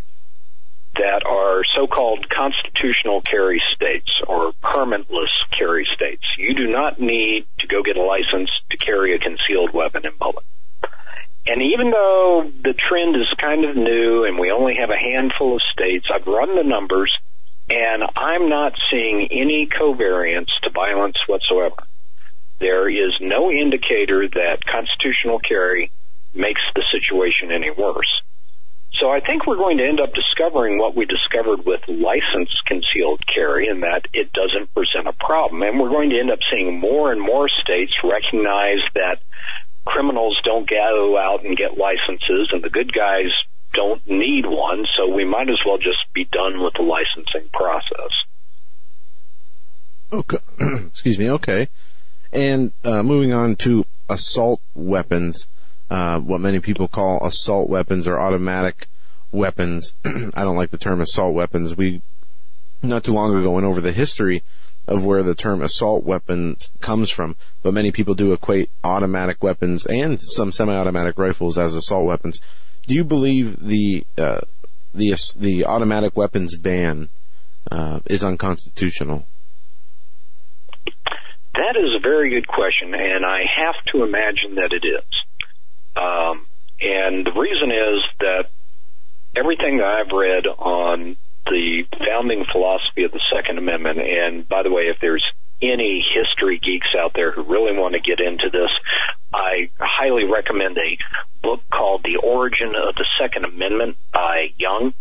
that 0.98 1.26
are 1.26 1.64
so-called 1.76 2.28
constitutional 2.30 3.22
carry 3.22 3.62
states 3.74 4.22
or 4.28 4.54
permitless 4.64 5.30
carry 5.52 5.88
states. 5.94 6.24
You 6.38 6.54
do 6.56 6.68
not 6.68 7.00
need 7.00 7.46
to 7.60 7.68
go 7.68 7.84
get 7.84 7.98
a 7.98 8.04
license 8.04 8.50
to 8.72 8.78
carry 8.78 9.16
a 9.16 9.20
concealed 9.20 9.74
weapon 9.74 10.06
in 10.06 10.14
public. 10.14 10.46
And 11.48 11.62
even 11.62 11.92
though 11.92 12.52
the 12.64 12.74
trend 12.74 13.16
is 13.16 13.34
kind 13.38 13.64
of 13.64 13.76
new 13.76 14.26
and 14.26 14.38
we 14.38 14.52
only 14.52 14.76
have 14.76 14.90
a 14.90 14.98
handful 14.98 15.56
of 15.56 15.62
states, 15.62 16.08
I've 16.14 16.28
run 16.28 16.56
the 16.56 16.64
numbers 16.64 17.18
and 17.70 18.04
I'm 18.16 18.50
not 18.50 18.74
seeing 18.90 19.28
any 19.32 19.68
covariance 19.68 20.50
to 20.64 20.70
violence 20.72 21.18
whatsoever. 21.28 21.76
There 22.60 22.90
is 22.90 23.18
no 23.22 23.52
indicator 23.52 24.28
that 24.28 24.66
constitutional 24.66 25.40
carry 25.40 25.92
makes 26.34 26.62
the 26.76 26.84
situation 26.92 27.52
any 27.52 27.72
worse. 27.72 28.22
So 28.98 29.12
I 29.12 29.20
think 29.20 29.46
we're 29.46 29.58
going 29.58 29.78
to 29.78 29.88
end 29.88 30.00
up 30.00 30.14
discovering 30.14 30.80
what 30.80 30.96
we 30.96 31.06
discovered 31.06 31.66
with 31.66 31.82
licensed 31.88 32.66
concealed 32.66 33.24
carry 33.28 33.68
and 33.68 33.84
that 33.84 34.06
it 34.12 34.34
doesn't 34.34 34.74
present 34.74 35.08
a 35.08 35.14
problem. 35.14 35.62
And 35.62 35.80
we're 35.80 35.90
going 35.90 36.10
to 36.10 36.20
end 36.20 36.32
up 36.32 36.40
seeing 36.50 36.80
more 36.80 37.12
and 37.12 37.22
more 37.22 37.48
states 37.48 37.94
recognize 38.04 38.82
that 38.96 39.20
criminals 39.86 40.42
don't 40.44 40.68
go 40.68 41.18
out 41.18 41.46
and 41.46 41.56
get 41.56 41.78
licenses 41.78 42.50
and 42.52 42.64
the 42.64 42.70
good 42.70 42.92
guys 42.92 43.32
don't 43.74 44.06
need 44.08 44.46
one, 44.46 44.86
so 44.96 45.08
we 45.08 45.24
might 45.24 45.50
as 45.50 45.60
well 45.66 45.78
just 45.78 46.12
be 46.14 46.26
done 46.26 46.64
with 46.64 46.74
the 46.74 46.82
licensing 46.82 47.50
process. 47.54 48.12
Okay. 50.12 50.40
Excuse 50.88 51.20
me. 51.20 51.30
Okay. 51.30 51.68
And 52.32 52.72
uh, 52.84 53.04
moving 53.04 53.34
on 53.34 53.56
to 53.58 53.86
assault 54.10 54.62
weapons. 54.74 55.48
Uh, 55.90 56.20
what 56.20 56.42
many 56.42 56.60
people 56.60 56.88
call 56.88 57.26
assault 57.26 57.70
weapons 57.70 58.08
or 58.08 58.20
automatic 58.20 58.88
weapons. 59.32 59.94
I 60.06 60.44
don't 60.44 60.56
like 60.56 60.72
the 60.72 60.78
term 60.78 61.02
assault 61.02 61.34
weapons. 61.34 61.76
We 61.76 62.02
not 62.82 63.04
too 63.04 63.14
long 63.14 63.36
ago 63.36 63.52
went 63.52 63.66
over 63.66 63.82
the 63.82 63.92
history 63.92 64.44
of 64.88 65.06
where 65.06 65.24
the 65.24 65.36
term 65.36 65.62
assault 65.62 66.06
weapons 66.06 66.72
comes 66.80 67.10
from, 67.10 67.36
but 67.62 67.74
many 67.74 67.92
people 67.92 68.16
do 68.16 68.32
equate 68.32 68.70
automatic 68.84 69.44
weapons 69.44 69.86
and 69.86 70.22
some 70.22 70.52
semi-automatic 70.52 71.18
rifles 71.18 71.58
as 71.58 71.76
assault 71.76 72.06
weapons. 72.06 72.40
Do 72.88 72.96
you 72.96 73.04
believe 73.04 73.66
the 73.66 74.06
uh, 74.18 74.42
the 74.94 75.16
the 75.38 75.66
automatic 75.66 76.16
weapons 76.16 76.58
ban 76.58 77.10
uh, 77.70 78.00
is 78.06 78.24
unconstitutional? 78.24 79.26
That 81.54 81.76
is 81.76 81.94
a 81.94 82.00
very 82.00 82.30
good 82.30 82.48
question, 82.48 82.94
and 82.94 83.26
I 83.26 83.42
have 83.56 83.76
to 83.92 84.04
imagine 84.04 84.56
that 84.56 84.72
it 84.72 84.86
is. 84.88 85.04
Um, 85.98 86.46
and 86.80 87.26
the 87.26 87.32
reason 87.32 87.72
is 87.72 88.04
that 88.20 88.50
everything 89.36 89.78
that 89.78 89.88
I've 89.88 90.12
read 90.12 90.46
on 90.46 91.18
the 91.46 91.86
founding 92.06 92.46
philosophy 92.52 93.04
of 93.04 93.12
the 93.12 93.22
Second 93.34 93.58
Amendment, 93.58 94.00
and 94.00 94.48
by 94.48 94.64
the 94.64 94.72
way, 94.72 94.84
if 94.84 94.98
there's 95.02 95.26
any 95.62 96.06
history 96.14 96.60
geeks 96.60 96.94
out 96.96 97.14
there 97.16 97.32
who 97.32 97.42
really 97.44 97.76
want 97.76 97.94
to 97.94 98.00
get 98.00 98.20
into 98.20 98.50
this, 98.52 98.70
I 99.34 99.70
highly 99.80 100.26
recommend 100.26 100.78
a 100.78 100.98
book 101.42 101.62
called 101.72 102.04
The 102.04 102.18
Origin 102.18 102.74
of 102.76 102.96
the 102.96 103.06
Second 103.20 103.46
Amendment 103.46 103.98
by 104.14 104.54
Young. 104.58 104.94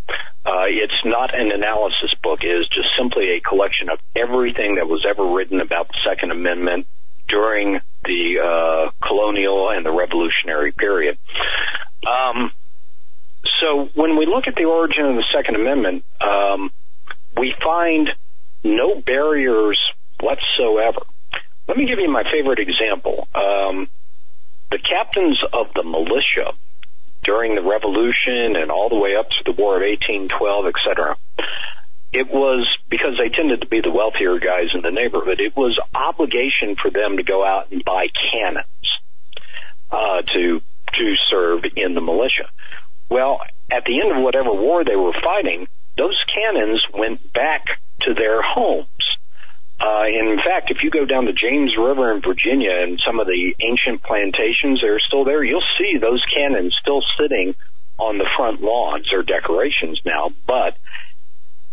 Uh, 0.46 0.66
it's 0.68 1.04
not 1.04 1.38
an 1.38 1.52
analysis 1.52 2.14
book. 2.22 2.40
It 2.42 2.48
is 2.48 2.68
just 2.68 2.88
simply 2.96 3.32
a 3.32 3.40
collection 3.40 3.90
of 3.90 3.98
everything 4.14 4.76
that 4.76 4.88
was 4.88 5.04
ever 5.06 5.26
written 5.26 5.60
about 5.60 5.88
the 5.88 5.98
Second 6.04 6.30
Amendment 6.30 6.86
during 7.28 7.80
the 8.04 8.38
uh, 8.40 8.90
colonial 9.06 9.70
and 9.70 9.84
the 9.84 9.90
revolutionary 9.90 10.72
period. 10.72 11.18
Um, 12.06 12.52
so 13.60 13.88
when 13.94 14.16
we 14.16 14.26
look 14.26 14.46
at 14.46 14.54
the 14.54 14.64
origin 14.64 15.04
of 15.06 15.16
the 15.16 15.24
Second 15.34 15.56
Amendment, 15.56 16.04
um, 16.20 16.70
we 17.36 17.54
find 17.62 18.10
no 18.62 19.00
barriers 19.00 19.80
whatsoever. 20.20 21.00
Let 21.68 21.76
me 21.76 21.86
give 21.86 21.98
you 21.98 22.10
my 22.10 22.24
favorite 22.30 22.58
example. 22.58 23.28
Um, 23.34 23.88
the 24.70 24.78
captains 24.78 25.40
of 25.52 25.66
the 25.74 25.82
militia 25.82 26.52
during 27.22 27.54
the 27.54 27.62
Revolution 27.62 28.56
and 28.56 28.70
all 28.70 28.88
the 28.88 28.96
way 28.96 29.16
up 29.16 29.28
to 29.30 29.44
the 29.44 29.52
War 29.52 29.76
of 29.76 29.82
1812, 29.82 30.66
etc. 30.66 31.16
It 32.16 32.30
was 32.30 32.66
because 32.88 33.18
they 33.18 33.28
tended 33.28 33.60
to 33.60 33.66
be 33.66 33.82
the 33.82 33.90
wealthier 33.90 34.38
guys 34.38 34.70
in 34.72 34.80
the 34.80 34.90
neighborhood. 34.90 35.38
It 35.38 35.54
was 35.54 35.78
obligation 35.94 36.74
for 36.80 36.90
them 36.90 37.18
to 37.18 37.22
go 37.22 37.44
out 37.44 37.70
and 37.70 37.84
buy 37.84 38.06
cannons 38.32 38.88
uh, 39.90 40.22
to 40.22 40.62
to 40.94 41.16
serve 41.28 41.64
in 41.76 41.92
the 41.92 42.00
militia. 42.00 42.48
Well, 43.10 43.40
at 43.70 43.84
the 43.84 44.00
end 44.00 44.16
of 44.16 44.22
whatever 44.22 44.50
war 44.54 44.82
they 44.82 44.96
were 44.96 45.12
fighting, 45.22 45.68
those 45.98 46.18
cannons 46.32 46.82
went 46.94 47.34
back 47.34 47.66
to 48.00 48.14
their 48.14 48.40
homes. 48.40 48.88
Uh, 49.78 50.04
in 50.06 50.38
fact, 50.38 50.70
if 50.70 50.78
you 50.82 50.88
go 50.88 51.04
down 51.04 51.26
the 51.26 51.34
James 51.34 51.76
River 51.76 52.14
in 52.14 52.22
Virginia 52.22 52.72
and 52.80 52.98
some 53.04 53.20
of 53.20 53.26
the 53.26 53.54
ancient 53.60 54.02
plantations 54.02 54.80
that 54.80 54.88
are 54.88 55.00
still 55.00 55.24
there, 55.24 55.44
you'll 55.44 55.60
see 55.76 55.98
those 55.98 56.24
cannons 56.32 56.74
still 56.80 57.02
sitting 57.20 57.54
on 57.98 58.16
the 58.16 58.28
front 58.38 58.62
lawns 58.62 59.12
or 59.12 59.22
decorations 59.22 60.00
now. 60.06 60.30
But 60.46 60.78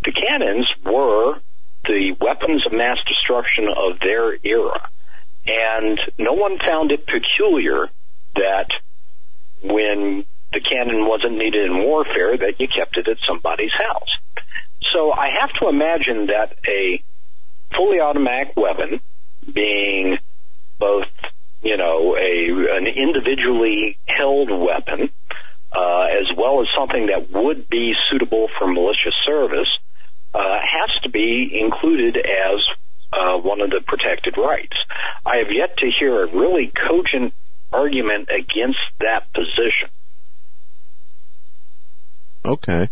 the 0.04 0.12
cannons 0.12 0.72
were 0.86 1.40
the 1.86 2.16
weapons 2.20 2.66
of 2.66 2.74
mass 2.74 2.98
destruction 3.08 3.68
of 3.68 4.00
their 4.00 4.38
era. 4.44 4.90
And 5.46 6.00
no 6.18 6.34
one 6.34 6.58
found 6.60 6.92
it 6.92 7.06
peculiar 7.06 7.90
that 8.36 8.70
when 9.62 10.26
the 10.54 10.62
cannon 10.62 11.06
wasn't 11.08 11.38
needed 11.38 11.66
in 11.66 11.84
warfare, 11.84 12.38
that 12.38 12.60
you 12.60 12.68
kept 12.68 12.98
it 12.98 13.08
at 13.08 13.18
somebody's 13.28 13.74
house. 13.74 14.10
So 14.92 15.12
I 15.12 15.30
have 15.42 15.52
to 15.54 15.70
imagine 15.70 16.28
that 16.28 16.56
a 16.68 17.04
fully 17.76 18.00
automatic 18.00 18.56
weapon 18.56 19.02
being 19.52 20.18
both, 20.80 21.08
you 21.62 21.78
know, 21.78 22.16
a 22.16 22.78
an 22.78 22.88
individually 22.88 23.98
held 24.06 24.50
weapon, 24.52 25.10
uh, 25.76 26.06
as 26.20 26.28
well 26.38 26.62
as 26.62 26.68
something 26.78 27.08
that 27.08 27.32
would 27.32 27.70
be 27.70 27.94
suitable 28.10 28.50
for 28.58 28.68
militia 28.68 29.12
service, 29.26 29.80
uh, 30.34 30.60
has 30.62 31.00
to 31.04 31.10
be 31.10 31.60
included 31.60 32.18
as 32.18 32.66
uh, 33.12 33.38
one 33.38 33.62
of 33.62 33.70
the 33.70 33.82
protected 33.86 34.38
rights. 34.38 34.78
I 35.26 35.38
have 35.38 35.52
yet 35.52 35.78
to 35.78 35.92
hear 36.00 36.24
a 36.24 36.28
really 36.28 36.72
cogent 36.88 37.34
argument 37.72 38.30
against 38.30 38.80
that 39.00 39.32
position. 39.34 39.90
Okay. 42.46 42.90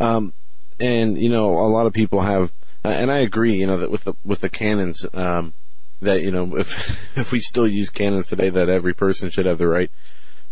Um, 0.00 0.32
and 0.80 1.16
you 1.16 1.28
know, 1.28 1.50
a 1.50 1.68
lot 1.68 1.86
of 1.86 1.92
people 1.92 2.20
have 2.20 2.50
uh, 2.84 2.90
and 2.90 3.10
I 3.10 3.18
agree, 3.18 3.54
you 3.54 3.66
know, 3.66 3.78
that 3.78 3.90
with 3.90 4.04
the 4.04 4.14
with 4.24 4.40
the 4.40 4.50
cannons, 4.50 5.06
um, 5.14 5.54
that 6.02 6.20
you 6.20 6.30
know, 6.30 6.56
if 6.58 7.16
if 7.16 7.32
we 7.32 7.40
still 7.40 7.66
use 7.66 7.90
cannons 7.90 8.28
today, 8.28 8.50
that 8.50 8.68
every 8.68 8.94
person 8.94 9.30
should 9.30 9.46
have 9.46 9.58
the 9.58 9.68
right 9.68 9.90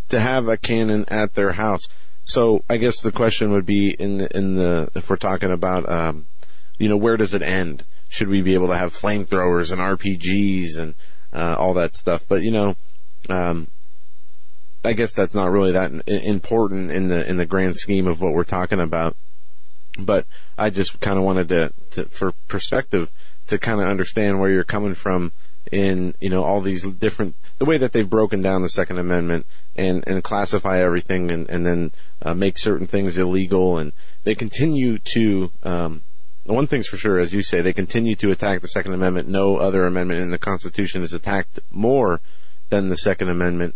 to 0.09 0.19
have 0.19 0.49
a 0.49 0.57
cannon 0.57 1.05
at 1.09 1.35
their 1.35 1.53
house. 1.53 1.83
So 2.25 2.65
I 2.71 2.77
guess 2.77 3.01
the 3.01 3.13
question 3.13 3.53
would 3.53 3.67
be 3.67 3.91
in 3.91 4.19
the, 4.19 4.37
in 4.37 4.57
the 4.57 4.91
if 4.95 5.11
we're 5.11 5.17
talking 5.17 5.51
about, 5.51 5.89
um, 5.89 6.27
you 6.79 6.89
know, 6.89 6.97
where 6.97 7.17
does 7.17 7.35
it 7.35 7.43
end? 7.43 7.85
Should 8.09 8.29
we 8.29 8.43
be 8.43 8.55
able 8.55 8.69
to 8.69 8.79
have 8.79 8.95
flamethrowers 8.95 9.73
and 9.73 9.81
RPGs 9.81 10.77
and 10.77 10.95
uh, 11.33 11.57
all 11.59 11.75
that 11.75 11.97
stuff? 11.97 12.25
But 12.29 12.43
you 12.43 12.51
know, 12.51 12.77
um, 13.29 13.67
I 14.85 14.93
guess 14.93 15.13
that's 15.15 15.35
not 15.35 15.51
really 15.51 15.73
that 15.73 15.93
important 16.09 16.91
in 16.91 17.09
the 17.09 17.29
in 17.29 17.37
the 17.37 17.47
grand 17.47 17.77
scheme 17.77 18.07
of 18.07 18.21
what 18.21 18.35
we're 18.35 18.45
talking 18.45 18.81
about. 18.81 19.17
But 19.99 20.27
I 20.57 20.71
just 20.71 21.01
kind 21.01 21.19
of 21.19 21.25
wanted 21.25 21.49
to, 21.51 21.73
to, 21.93 22.05
for 22.07 22.33
perspective, 22.49 23.11
to 23.49 23.59
kind 23.59 23.81
of 23.81 23.87
understand 23.87 24.41
where 24.41 24.51
you're 24.51 24.65
coming 24.65 24.95
from 24.95 25.33
in, 25.71 26.15
you 26.21 26.31
know, 26.31 26.43
all 26.43 26.61
these 26.61 26.85
different, 26.85 27.35
the 27.59 27.65
way 27.65 27.79
that 27.79 27.93
they've 27.93 28.09
broken 28.09 28.43
down 28.43 28.63
the 28.63 28.69
Second 28.69 28.99
Amendment 28.99 29.47
and, 29.77 30.05
and 30.07 30.25
classify 30.25 30.83
everything 30.83 31.31
and, 31.31 31.49
and 31.49 31.67
then 31.67 31.91
uh, 32.23 32.35
make 32.35 32.59
certain 32.59 32.87
things 32.87 33.19
illegal. 33.19 33.79
And 33.79 33.93
they 34.25 34.35
continue 34.35 34.99
to, 35.15 35.51
um, 35.63 36.03
one 36.45 36.67
thing's 36.67 36.89
for 36.89 36.97
sure, 36.97 37.19
as 37.19 37.33
you 37.33 37.43
say, 37.43 37.61
they 37.61 37.73
continue 37.73 38.17
to 38.17 38.31
attack 38.31 38.61
the 38.61 38.69
Second 38.69 38.95
Amendment. 38.95 39.29
No 39.29 39.57
other 39.57 39.87
amendment 39.87 40.21
in 40.21 40.31
the 40.31 40.39
Constitution 40.39 41.03
is 41.03 41.13
attacked 41.13 41.61
more 41.71 42.21
than 42.71 42.89
the 42.89 42.99
Second 42.99 43.29
Amendment 43.29 43.75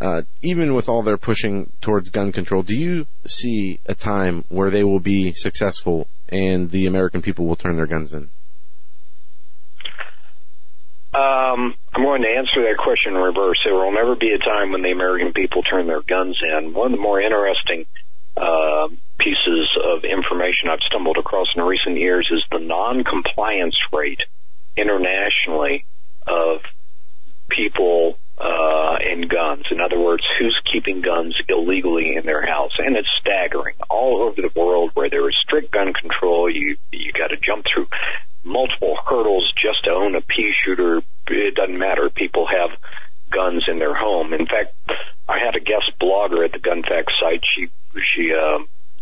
uh, 0.00 0.22
even 0.42 0.74
with 0.74 0.88
all 0.88 1.02
their 1.02 1.16
pushing 1.16 1.72
towards 1.80 2.10
gun 2.10 2.32
control, 2.32 2.62
do 2.62 2.74
you 2.74 3.06
see 3.26 3.80
a 3.86 3.94
time 3.94 4.44
where 4.48 4.70
they 4.70 4.84
will 4.84 5.00
be 5.00 5.32
successful 5.32 6.06
and 6.28 6.70
the 6.70 6.86
American 6.86 7.20
people 7.20 7.46
will 7.46 7.56
turn 7.56 7.76
their 7.76 7.86
guns 7.86 8.12
in? 8.12 8.28
Um, 11.14 11.74
I'm 11.94 12.04
going 12.04 12.22
to 12.22 12.28
answer 12.28 12.62
that 12.62 12.76
question 12.78 13.14
in 13.14 13.20
reverse. 13.20 13.58
There 13.64 13.74
will 13.74 13.92
never 13.92 14.14
be 14.14 14.32
a 14.32 14.38
time 14.38 14.72
when 14.72 14.82
the 14.82 14.90
American 14.90 15.32
people 15.32 15.62
turn 15.62 15.86
their 15.86 16.02
guns 16.02 16.40
in. 16.42 16.74
One 16.74 16.92
of 16.92 16.98
the 16.98 17.02
more 17.02 17.20
interesting 17.20 17.86
uh, 18.36 18.88
pieces 19.18 19.70
of 19.82 20.04
information 20.04 20.68
I've 20.70 20.80
stumbled 20.80 21.16
across 21.16 21.48
in 21.56 21.62
recent 21.62 21.96
years 21.96 22.28
is 22.30 22.44
the 22.50 22.58
non-compliance 22.58 23.76
rate 23.92 24.20
internationally 24.76 25.86
of 26.26 26.60
people 27.48 28.18
uh, 28.38 28.96
and 29.00 29.28
guns. 29.28 29.64
In 29.70 29.80
other 29.80 29.98
words, 29.98 30.22
who's 30.38 30.60
keeping 30.70 31.00
guns 31.00 31.40
illegally 31.48 32.14
in 32.14 32.26
their 32.26 32.46
house, 32.46 32.72
and 32.78 32.96
it's 32.96 33.10
staggering. 33.18 33.74
All 33.90 34.22
over 34.22 34.40
the 34.40 34.52
world, 34.54 34.90
where 34.94 35.10
there 35.10 35.28
is 35.28 35.36
strict 35.38 35.72
gun 35.72 35.92
control, 35.92 36.48
you 36.48 36.76
you 36.92 37.12
got 37.12 37.28
to 37.28 37.36
jump 37.36 37.66
through 37.66 37.88
multiple 38.44 38.96
hurdles 39.06 39.52
just 39.56 39.84
to 39.84 39.90
own 39.90 40.14
a 40.14 40.20
pea 40.20 40.52
shooter. 40.64 41.02
It 41.28 41.54
doesn't 41.54 41.78
matter. 41.78 42.10
People 42.10 42.46
have 42.46 42.70
guns 43.30 43.64
in 43.68 43.78
their 43.78 43.94
home. 43.94 44.32
In 44.32 44.46
fact, 44.46 44.74
I 45.28 45.38
had 45.38 45.56
a 45.56 45.60
guest 45.60 45.92
blogger 46.00 46.44
at 46.44 46.52
the 46.52 46.58
Gun 46.58 46.82
Facts 46.82 47.14
site. 47.20 47.44
She 47.44 47.68
she 48.14 48.32
uh, 48.32 48.58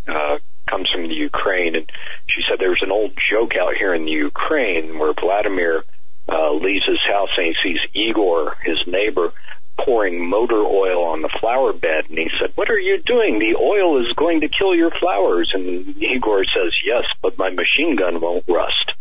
uh, 0.08 0.38
comes 0.68 0.90
from 0.90 1.08
the 1.08 1.14
Ukraine, 1.14 1.76
and 1.76 1.90
she 2.26 2.42
said 2.48 2.58
there's 2.58 2.82
an 2.82 2.90
old 2.90 3.12
joke 3.16 3.54
out 3.56 3.74
here 3.76 3.94
in 3.94 4.04
the 4.04 4.12
Ukraine 4.12 4.98
where 4.98 5.12
Vladimir 5.12 5.84
uh, 6.28 6.52
leaves 6.52 6.86
his 6.86 7.00
house 7.06 7.30
and 7.36 7.46
he 7.46 7.54
sees 7.62 7.80
Igor, 7.94 8.56
his 8.64 8.82
neighbor, 8.86 9.32
pouring 9.78 10.28
motor 10.28 10.62
oil 10.62 11.04
on 11.04 11.22
the 11.22 11.30
flower 11.40 11.72
bed. 11.72 12.06
And 12.08 12.18
he 12.18 12.28
said, 12.40 12.52
What 12.54 12.70
are 12.70 12.78
you 12.78 13.02
doing? 13.02 13.38
The 13.38 13.56
oil 13.56 14.00
is 14.00 14.12
going 14.14 14.40
to 14.40 14.48
kill 14.48 14.74
your 14.74 14.90
flowers. 14.90 15.50
And 15.54 16.02
Igor 16.02 16.44
says, 16.44 16.76
Yes, 16.84 17.04
but 17.22 17.38
my 17.38 17.50
machine 17.50 17.96
gun 17.96 18.20
won't 18.20 18.44
rust. 18.48 18.92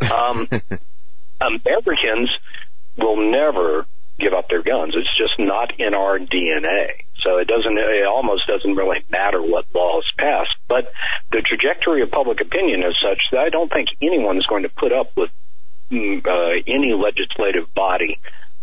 Um, 0.00 0.48
Americans 1.40 2.30
will 2.96 3.30
never 3.30 3.86
give 4.18 4.32
up 4.32 4.48
their 4.48 4.62
guns. 4.62 4.94
It's 4.96 5.16
just 5.16 5.38
not 5.38 5.78
in 5.80 5.94
our 5.94 6.18
DNA. 6.18 7.04
So 7.22 7.38
it 7.38 7.46
doesn't, 7.46 7.78
it 7.78 8.06
almost 8.06 8.46
doesn't 8.46 8.74
really 8.74 9.04
matter 9.10 9.40
what 9.40 9.66
laws 9.74 10.10
pass. 10.18 10.46
But 10.68 10.92
the 11.30 11.40
trajectory 11.40 12.02
of 12.02 12.10
public 12.10 12.40
opinion 12.40 12.82
is 12.82 12.98
such 13.00 13.20
that 13.30 13.40
I 13.40 13.48
don't 13.48 13.72
think 13.72 13.88
anyone 14.00 14.38
is 14.38 14.46
going 14.46 14.64
to 14.64 14.68
put 14.68 14.92
up 14.92 15.16
with 15.16 15.30
uh, 15.92 16.52
any 16.66 16.94
legislative 16.94 17.72
body 17.74 18.18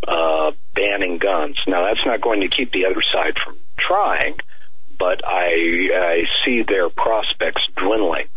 uh, 0.07 0.51
banning 0.73 1.17
guns. 1.17 1.57
Now, 1.67 1.85
that's 1.85 2.05
not 2.05 2.21
going 2.21 2.41
to 2.41 2.47
keep 2.47 2.71
the 2.71 2.85
other 2.85 3.01
side 3.01 3.35
from 3.43 3.57
trying, 3.77 4.37
but 4.97 5.21
I, 5.25 5.89
I 5.93 6.23
see 6.43 6.63
their 6.63 6.89
prospects 6.89 7.67
dwindling. 7.75 8.27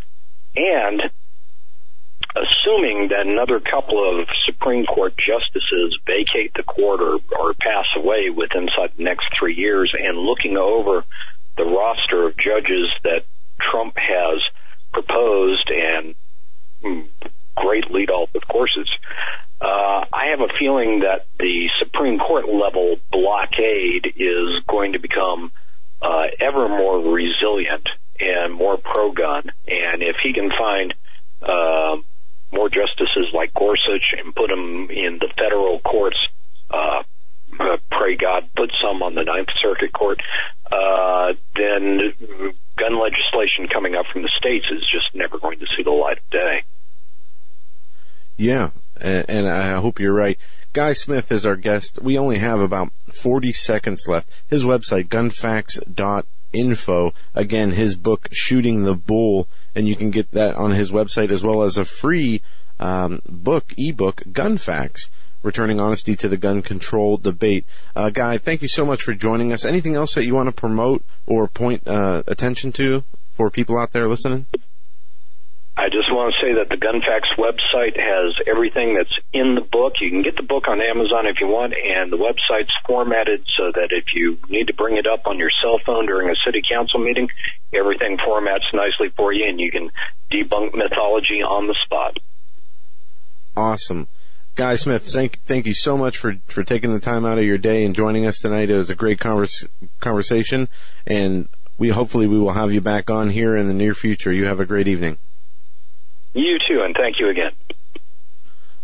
And 0.57 1.11
assuming 2.35 3.09
that 3.09 3.27
another 3.27 3.61
couple 3.61 4.21
of 4.21 4.29
Supreme 4.45 4.87
Court 4.87 5.15
justices 5.17 5.99
vacate 6.07 6.55
the 6.55 6.63
court 6.63 7.01
or, 7.01 7.19
or 7.39 7.55
pass 7.55 7.87
away 7.97 8.31
within 8.31 8.67
the 8.67 8.91
next 8.99 9.27
three 9.39 9.55
years 9.55 9.95
and 9.99 10.17
looking 10.19 10.57
over 10.57 11.05
the 11.57 11.65
roster 11.65 12.27
of 12.27 12.37
judges 12.37 12.91
that 13.05 13.25
Trump 13.61 13.95
has 13.97 14.43
proposed 14.93 15.71
and 15.71 16.15
mm, 16.83 17.07
great 17.57 17.91
lead 17.91 18.11
off 18.11 18.31
with 18.33 18.47
Gorsuch, 18.49 18.91
uh, 19.63 20.05
I 20.13 20.27
have 20.31 20.41
a 20.41 20.49
feeling 20.59 21.01
that 21.01 21.27
the 21.39 21.69
Supreme 21.79 22.19
Court 22.19 22.49
level 22.49 22.97
blockade 23.13 24.13
is 24.17 24.61
going 24.67 24.95
to 24.95 24.99
become 24.99 25.53
uh, 26.01 26.25
ever 26.41 26.69
more 26.69 26.99
resilient 27.15 27.89
and 28.19 28.53
more 28.53 28.77
pro 28.77 29.13
gun. 29.13 29.53
And 29.69 30.03
if 30.03 30.17
he 30.23 30.33
can 30.33 30.51
find 30.51 30.95
uh, 31.43 31.97
more 32.53 32.69
justices 32.71 33.33
like 33.33 33.55
Gorsuch 33.55 34.15
and 34.19 34.35
put 34.35 34.49
them 34.49 34.91
in 34.91 35.19
the 35.21 35.29
federal 35.39 35.79
courts, 35.79 36.19
uh, 36.71 37.05
uh, 37.61 37.77
pray 37.91 38.17
God 38.17 38.49
put 38.57 38.75
some 38.83 39.01
on 39.03 39.15
the 39.15 39.23
Ninth 39.23 39.51
Circuit 39.61 39.93
Court, 39.93 40.21
uh, 40.73 41.35
then 41.55 42.15
gun 42.77 42.99
legislation 42.99 43.69
coming 43.69 43.95
up 43.95 44.07
from 44.13 44.23
the 44.23 44.31
states 44.37 44.67
is 44.73 44.83
just 44.91 45.15
never 45.15 45.39
going 45.39 45.61
to 45.61 45.67
see 45.77 45.85
the 45.85 45.91
light 45.91 46.19
of 46.19 46.31
day. 46.31 46.65
Yeah, 48.37 48.71
and, 49.03 49.49
I 49.49 49.81
hope 49.81 49.99
you're 49.99 50.15
right. 50.15 50.39
Guy 50.73 50.93
Smith 50.93 51.31
is 51.31 51.45
our 51.45 51.57
guest. 51.57 52.01
We 52.01 52.17
only 52.17 52.39
have 52.39 52.61
about 52.61 52.93
40 53.13 53.53
seconds 53.53 54.07
left. 54.07 54.29
His 54.49 54.65
website, 54.65 55.09
gunfacts.info. 55.09 57.15
Again, 57.35 57.71
his 57.73 57.97
book, 57.97 58.29
Shooting 58.33 58.85
the 58.85 58.95
Bull, 58.95 59.49
and 59.75 59.89
you 59.89 59.97
can 59.97 60.11
get 60.11 60.31
that 60.31 60.57
on 60.57 60.73
his 60.73 60.91
website 60.91 61.31
as 61.31 61.43
well 61.43 61.63
as 61.63 61.77
a 61.77 61.85
free 61.85 62.41
um, 62.81 63.21
book, 63.29 63.75
ebook, 63.77 64.23
Gun 64.33 64.57
Facts. 64.57 65.11
Returning 65.43 65.81
honesty 65.81 66.15
to 66.15 66.29
the 66.29 66.37
gun 66.37 66.63
control 66.63 67.17
debate. 67.17 67.67
Uh, 67.97 68.11
Guy, 68.11 68.39
thank 68.39 68.63
you 68.63 68.69
so 68.69 68.87
much 68.87 69.03
for 69.03 69.13
joining 69.13 69.53
us. 69.53 69.65
Anything 69.65 69.97
else 69.97 70.15
that 70.15 70.25
you 70.25 70.37
want 70.37 70.47
to 70.47 70.53
promote 70.53 71.03
or 71.27 71.49
point 71.49 71.89
uh, 71.89 72.23
attention 72.29 72.71
to 72.75 73.03
for 73.35 73.51
people 73.51 73.77
out 73.77 73.91
there 73.91 74.07
listening? 74.07 74.47
I 75.75 75.89
just 75.89 76.13
want 76.13 76.35
to 76.35 76.41
say 76.41 76.53
that 76.55 76.69
the 76.69 76.77
Gunfacts 76.77 77.33
website 77.39 77.99
has 77.99 78.35
everything 78.47 78.95
that's 78.95 79.19
in 79.33 79.55
the 79.55 79.63
book. 79.63 79.95
You 80.01 80.11
can 80.11 80.21
get 80.21 80.37
the 80.37 80.43
book 80.43 80.69
on 80.69 80.83
Amazon 80.83 81.27
if 81.27 81.41
you 81.41 81.47
want, 81.47 81.73
and 81.73 82.13
the 82.13 82.19
website's 82.19 82.75
formatted 82.87 83.45
so 83.57 83.73
that 83.73 83.89
if 83.91 84.13
you 84.15 84.39
need 84.51 84.67
to 84.67 84.75
bring 84.75 84.99
it 84.99 85.07
up 85.07 85.27
on 85.27 85.39
your 85.39 85.51
cell 85.51 85.79
phone 85.85 86.05
during 86.05 86.29
a 86.29 86.37
city 86.45 86.61
council 86.69 87.01
meeting, 87.01 87.31
everything 87.73 88.19
formats 88.19 88.65
nicely 88.75 89.09
for 89.17 89.33
you, 89.33 89.49
and 89.49 89.59
you 89.59 89.71
can 89.71 89.91
debunk 90.31 90.75
mythology 90.75 91.43
on 91.43 91.67
the 91.69 91.77
spot. 91.83 92.19
Awesome. 93.57 94.09
Guy 94.55 94.77
Smith, 94.77 95.11
thank 95.11 95.41
thank 95.47 95.65
you 95.65 95.73
so 95.73 95.97
much 95.97 96.19
for, 96.19 96.37
for 96.49 96.63
taking 96.63 96.93
the 96.93 97.01
time 97.01 97.25
out 97.25 97.39
of 97.39 97.45
your 97.45 97.57
day 97.57 97.85
and 97.85 97.97
joining 97.97 98.27
us 98.27 98.39
tonight. 98.39 98.69
It 98.69 98.77
was 98.77 98.91
a 98.91 98.95
great 98.95 99.19
converse, 99.19 99.67
conversation, 100.01 100.69
and 101.07 101.49
we 101.79 101.89
hopefully 101.89 102.27
we 102.27 102.39
will 102.39 102.53
have 102.53 102.73
you 102.73 102.83
back 102.83 103.09
on 103.09 103.31
here 103.31 103.57
in 103.57 103.69
the 103.69 103.75
near 103.75 103.95
future. 103.95 104.31
You 104.31 104.45
have 104.45 104.61
a 104.61 104.67
great 104.67 104.87
evening. 104.87 105.17
You 106.35 106.59
too, 106.67 106.83
and 106.83 106.95
thank 106.97 107.21
you 107.21 107.29
again. 107.29 107.53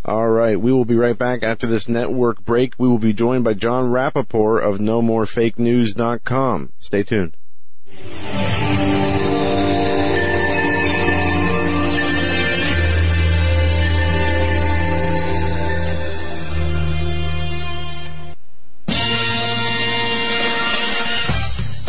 All 0.05 0.28
right, 0.28 0.59
we 0.59 0.72
will 0.72 0.84
be 0.84 0.94
right 0.94 1.18
back 1.18 1.42
after 1.42 1.66
this 1.66 1.88
network 1.88 2.44
break. 2.44 2.74
We 2.78 2.88
will 2.88 2.99
be 2.99 3.12
joined 3.12 3.44
by 3.44 3.55
Jon 3.55 3.90
Rappoport 3.90 4.62
of 4.62 4.78
NoMoreFakeNews.com. 4.78 6.72
Stay 6.78 7.03
tuned. 7.03 7.36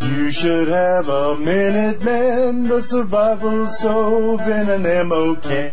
You 0.00 0.30
should 0.30 0.68
have 0.68 1.08
a 1.08 1.36
Minuteman, 1.36 2.68
the 2.68 2.82
survival 2.82 3.66
stove 3.68 4.40
and 4.40 4.68
an 4.68 4.86
ammo 4.86 5.36
can. 5.36 5.72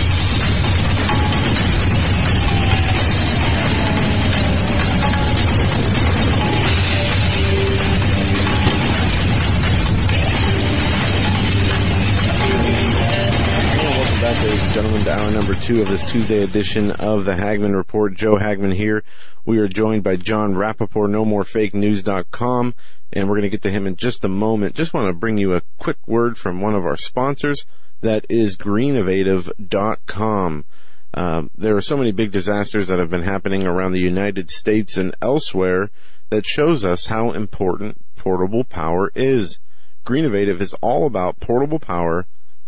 Gentlemen, 14.73 15.03
to 15.03 15.11
hour 15.11 15.31
number 15.31 15.53
two 15.55 15.81
of 15.81 15.89
this 15.89 16.03
Tuesday 16.05 16.43
edition 16.43 16.91
of 16.91 17.25
the 17.25 17.33
Hagmann 17.33 17.75
Report. 17.75 18.13
Joe 18.13 18.37
Hagmann 18.37 18.73
here. 18.73 19.03
We 19.45 19.57
are 19.57 19.67
joined 19.67 20.03
by 20.03 20.15
Jon 20.15 20.53
Rappoport, 20.53 21.09
NoMoreFakeNews.com, 21.09 22.73
and 23.11 23.27
we're 23.27 23.35
going 23.35 23.43
to 23.43 23.49
get 23.49 23.63
to 23.63 23.69
him 23.69 23.85
in 23.85 23.97
just 23.97 24.23
a 24.23 24.29
moment. 24.29 24.75
Just 24.75 24.93
want 24.93 25.07
to 25.07 25.13
bring 25.13 25.37
you 25.37 25.55
a 25.55 25.61
quick 25.77 25.97
word 26.07 26.37
from 26.37 26.61
one 26.61 26.73
of 26.73 26.85
our 26.85 26.95
sponsors. 26.95 27.65
That 28.01 28.25
is 28.29 28.55
Greenovative.com. 28.55 30.65
Um, 31.13 31.51
there 31.57 31.75
are 31.75 31.81
so 31.81 31.97
many 31.97 32.11
big 32.11 32.31
disasters 32.31 32.87
that 32.87 32.99
have 32.99 33.09
been 33.09 33.23
happening 33.23 33.67
around 33.67 33.91
the 33.91 33.99
United 33.99 34.49
States 34.49 34.97
and 34.97 35.15
elsewhere 35.21 35.89
that 36.29 36.45
shows 36.45 36.85
us 36.85 37.07
how 37.07 37.31
important 37.31 37.97
portable 38.15 38.63
power 38.63 39.11
is. 39.13 39.59
Greenovative 40.03 40.61
is 40.61 40.73
all 40.81 41.05
about 41.05 41.39
portable 41.39 41.79
power 41.79 42.25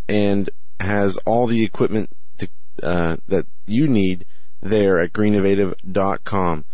and 0.07 0.49
has 0.79 1.17
all 1.25 1.47
the 1.47 1.63
equipment 1.63 2.09
to, 2.38 2.47
uh, 2.84 3.17
that 3.27 3.47
you 3.65 3.88
need 3.88 4.25
there 4.61 4.99
at 4.99 5.13
greenovative.com. 5.13 6.65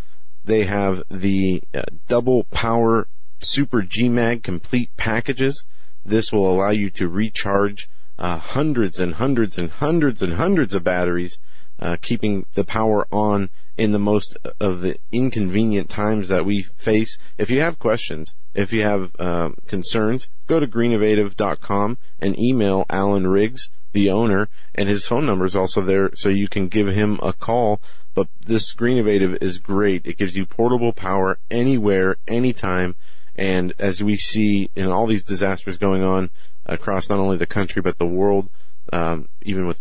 They 0.44 0.66
have 0.66 1.04
the 1.10 1.62
uh, 1.74 1.84
double 2.08 2.46
power 2.46 3.08
super 3.42 3.84
GMAG 3.84 4.44
complete 4.44 4.96
packages. 4.98 5.64
This 6.04 6.32
will 6.32 6.52
allow 6.52 6.72
you 6.72 6.90
to 6.92 7.08
recharge 7.08 7.90
uh, 8.20 8.38
hundreds 8.38 9.00
and 9.00 9.16
hundreds 9.16 9.58
and 9.58 9.72
hundreds 9.72 10.22
and 10.22 10.34
hundreds 10.34 10.76
of 10.76 10.84
batteries, 10.84 11.40
uh, 11.80 11.96
keeping 12.02 12.46
the 12.54 12.66
power 12.66 13.08
on 13.12 13.50
in 13.78 13.94
the 13.94 14.00
most 14.00 14.38
of 14.60 14.82
the 14.82 14.98
inconvenient 15.12 15.90
times 15.90 16.28
that 16.28 16.46
we 16.46 16.64
face. 16.78 17.18
If 17.38 17.50
you 17.50 17.62
have 17.62 17.80
questions, 17.80 18.36
if 18.54 18.74
you 18.74 18.84
have 18.84 19.12
uh, 19.18 19.50
concerns, 19.68 20.28
go 20.48 20.60
to 20.60 20.68
greenovative.com 20.68 21.98
and 22.20 22.38
email 22.38 22.86
Alan 22.90 23.26
Riggs 23.26 23.70
the 23.92 24.10
owner, 24.10 24.50
and 24.76 24.88
his 24.88 25.08
phone 25.08 25.26
number 25.26 25.46
is 25.46 25.56
also 25.56 25.82
there, 25.82 26.12
so 26.14 26.30
you 26.30 26.48
can 26.48 26.68
give 26.68 26.88
him 26.88 27.20
a 27.24 27.34
call. 27.34 27.82
But 28.14 28.28
this 28.46 28.74
Greenovative 28.74 29.38
is 29.42 29.58
great. 29.58 30.06
It 30.06 30.18
gives 30.18 30.36
you 30.36 30.46
portable 30.46 30.94
power 30.94 31.40
anywhere, 31.50 32.18
anytime. 32.28 32.96
And 33.36 33.74
as 33.80 34.04
we 34.04 34.18
see 34.18 34.70
in 34.76 34.88
all 34.88 35.08
these 35.08 35.24
disasters 35.24 35.78
going 35.78 36.04
on 36.04 36.30
across 36.72 37.10
not 37.10 37.20
only 37.20 37.38
the 37.38 37.46
country 37.46 37.82
but 37.82 37.98
the 37.98 38.06
world, 38.06 38.50
um, 38.92 39.28
even 39.42 39.68
with 39.68 39.80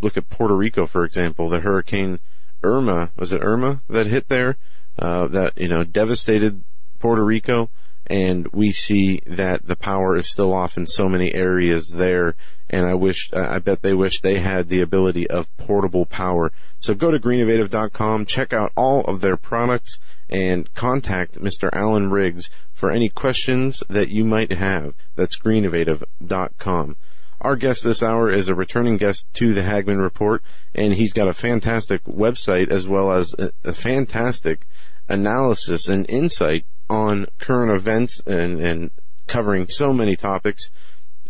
look 0.00 0.16
at 0.16 0.28
Puerto 0.28 0.56
Rico 0.56 0.86
for 0.86 1.04
example, 1.04 1.48
the 1.48 1.60
hurricane 1.60 2.18
Irma 2.62 3.10
was 3.16 3.32
it 3.32 3.42
Irma 3.42 3.82
that 3.88 4.06
hit 4.06 4.28
there, 4.28 4.56
uh, 4.98 5.28
that 5.28 5.58
you 5.58 5.68
know 5.68 5.84
devastated 5.84 6.62
Puerto 6.98 7.24
Rico. 7.24 7.70
And 8.06 8.48
we 8.48 8.70
see 8.72 9.22
that 9.26 9.66
the 9.66 9.76
power 9.76 10.18
is 10.18 10.30
still 10.30 10.52
off 10.52 10.76
in 10.76 10.86
so 10.86 11.08
many 11.08 11.34
areas 11.34 11.88
there. 11.88 12.36
And 12.68 12.86
I 12.86 12.92
wish, 12.92 13.30
I 13.32 13.58
bet 13.60 13.80
they 13.80 13.94
wish 13.94 14.20
they 14.20 14.40
had 14.40 14.68
the 14.68 14.82
ability 14.82 15.28
of 15.30 15.54
portable 15.56 16.04
power. 16.04 16.52
So 16.80 16.94
go 16.94 17.10
to 17.10 17.18
greenovative.com, 17.18 18.26
check 18.26 18.52
out 18.52 18.72
all 18.76 19.04
of 19.06 19.22
their 19.22 19.38
products, 19.38 19.98
and 20.28 20.72
contact 20.74 21.40
Mr. 21.40 21.68
Alan 21.72 22.10
Riggs 22.10 22.50
for 22.72 22.90
any 22.90 23.08
questions 23.08 23.82
that 23.88 24.08
you 24.08 24.24
might 24.24 24.52
have. 24.52 24.94
That's 25.16 25.36
greenovative.com. 25.36 26.96
Our 27.40 27.56
guest 27.56 27.84
this 27.84 28.02
hour 28.02 28.30
is 28.30 28.48
a 28.48 28.54
returning 28.54 28.96
guest 28.96 29.26
to 29.34 29.52
the 29.52 29.62
Hagmann 29.62 30.00
Report, 30.00 30.42
and 30.74 30.94
he's 30.94 31.12
got 31.12 31.28
a 31.28 31.34
fantastic 31.34 32.02
website 32.04 32.70
as 32.70 32.88
well 32.88 33.12
as 33.12 33.34
a, 33.38 33.52
a 33.64 33.74
fantastic 33.74 34.66
analysis 35.08 35.86
and 35.88 36.08
insight 36.08 36.64
on 36.88 37.26
current 37.38 37.70
events 37.70 38.20
and, 38.26 38.60
and 38.60 38.90
covering 39.26 39.68
so 39.68 39.92
many 39.92 40.16
topics. 40.16 40.70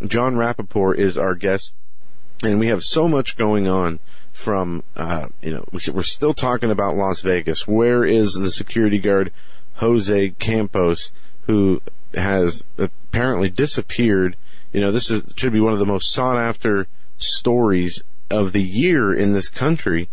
Jon 0.06 0.36
Rappoport 0.36 0.98
is 0.98 1.18
our 1.18 1.34
guest, 1.34 1.72
and 2.42 2.60
we 2.60 2.68
have 2.68 2.84
so 2.84 3.08
much 3.08 3.36
going 3.36 3.66
on 3.66 3.98
from, 4.34 4.82
uh, 4.96 5.28
you 5.40 5.52
know, 5.52 5.64
we're 5.72 6.02
still 6.02 6.34
talking 6.34 6.70
about 6.70 6.96
Las 6.96 7.22
Vegas. 7.22 7.66
Where 7.66 8.04
is 8.04 8.34
the 8.34 8.50
security 8.50 8.98
guard, 8.98 9.32
Jose 9.76 10.30
Campos, 10.38 11.12
who 11.46 11.80
has 12.12 12.62
apparently 12.76 13.48
disappeared? 13.48 14.36
You 14.72 14.82
know, 14.82 14.92
this 14.92 15.10
is, 15.10 15.32
should 15.36 15.52
be 15.52 15.60
one 15.60 15.72
of 15.72 15.78
the 15.78 15.86
most 15.86 16.12
sought 16.12 16.36
after 16.36 16.86
stories 17.16 18.02
of 18.30 18.52
the 18.52 18.62
year 18.62 19.14
in 19.14 19.32
this 19.32 19.48
country 19.48 20.10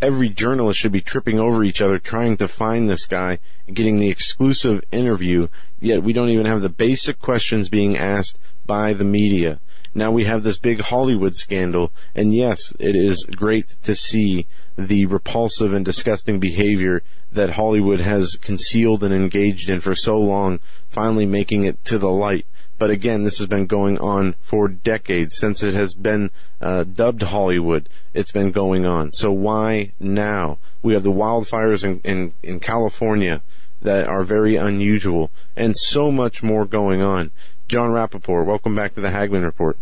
every 0.00 0.28
journalist 0.28 0.78
should 0.78 0.92
be 0.92 1.00
tripping 1.00 1.38
over 1.38 1.64
each 1.64 1.80
other 1.80 1.98
trying 1.98 2.36
to 2.36 2.48
find 2.48 2.88
this 2.88 3.06
guy 3.06 3.38
and 3.66 3.76
getting 3.76 3.98
the 3.98 4.08
exclusive 4.08 4.82
interview, 4.92 5.48
yet 5.80 6.02
we 6.02 6.12
don't 6.12 6.30
even 6.30 6.46
have 6.46 6.60
the 6.60 6.68
basic 6.68 7.20
questions 7.20 7.68
being 7.68 7.96
asked 7.96 8.38
by 8.66 8.92
the 8.92 9.04
media. 9.04 9.60
Now 9.98 10.12
we 10.12 10.26
have 10.26 10.44
this 10.44 10.60
big 10.60 10.80
Hollywood 10.80 11.34
scandal, 11.34 11.90
and 12.14 12.32
yes, 12.32 12.72
it 12.78 12.94
is 12.94 13.24
great 13.24 13.74
to 13.82 13.96
see 13.96 14.46
the 14.76 15.06
repulsive 15.06 15.72
and 15.72 15.84
disgusting 15.84 16.38
behavior 16.38 17.02
that 17.32 17.54
Hollywood 17.54 17.98
has 17.98 18.36
concealed 18.36 19.02
and 19.02 19.12
engaged 19.12 19.68
in 19.68 19.80
for 19.80 19.96
so 19.96 20.16
long 20.16 20.60
finally 20.88 21.26
making 21.26 21.64
it 21.64 21.84
to 21.86 21.98
the 21.98 22.12
light. 22.12 22.46
But 22.78 22.90
again, 22.90 23.24
this 23.24 23.38
has 23.38 23.48
been 23.48 23.66
going 23.66 23.98
on 23.98 24.36
for 24.40 24.68
decades 24.68 25.36
since 25.36 25.64
it 25.64 25.74
has 25.74 25.94
been 25.94 26.30
uh, 26.60 26.84
dubbed 26.84 27.22
Hollywood. 27.22 27.88
It's 28.14 28.30
been 28.30 28.52
going 28.52 28.86
on. 28.86 29.12
So 29.14 29.32
why 29.32 29.94
now? 29.98 30.58
We 30.80 30.94
have 30.94 31.02
the 31.02 31.10
wildfires 31.10 31.82
in, 31.82 31.98
in, 32.04 32.34
in 32.44 32.60
California 32.60 33.42
that 33.82 34.06
are 34.06 34.22
very 34.22 34.54
unusual 34.54 35.32
and 35.56 35.76
so 35.76 36.12
much 36.12 36.40
more 36.40 36.64
going 36.64 37.02
on. 37.02 37.32
Jon 37.66 37.90
Rappoport, 37.90 38.46
welcome 38.46 38.76
back 38.76 38.94
to 38.94 39.00
the 39.00 39.10
Hagmann 39.10 39.42
Report. 39.42 39.76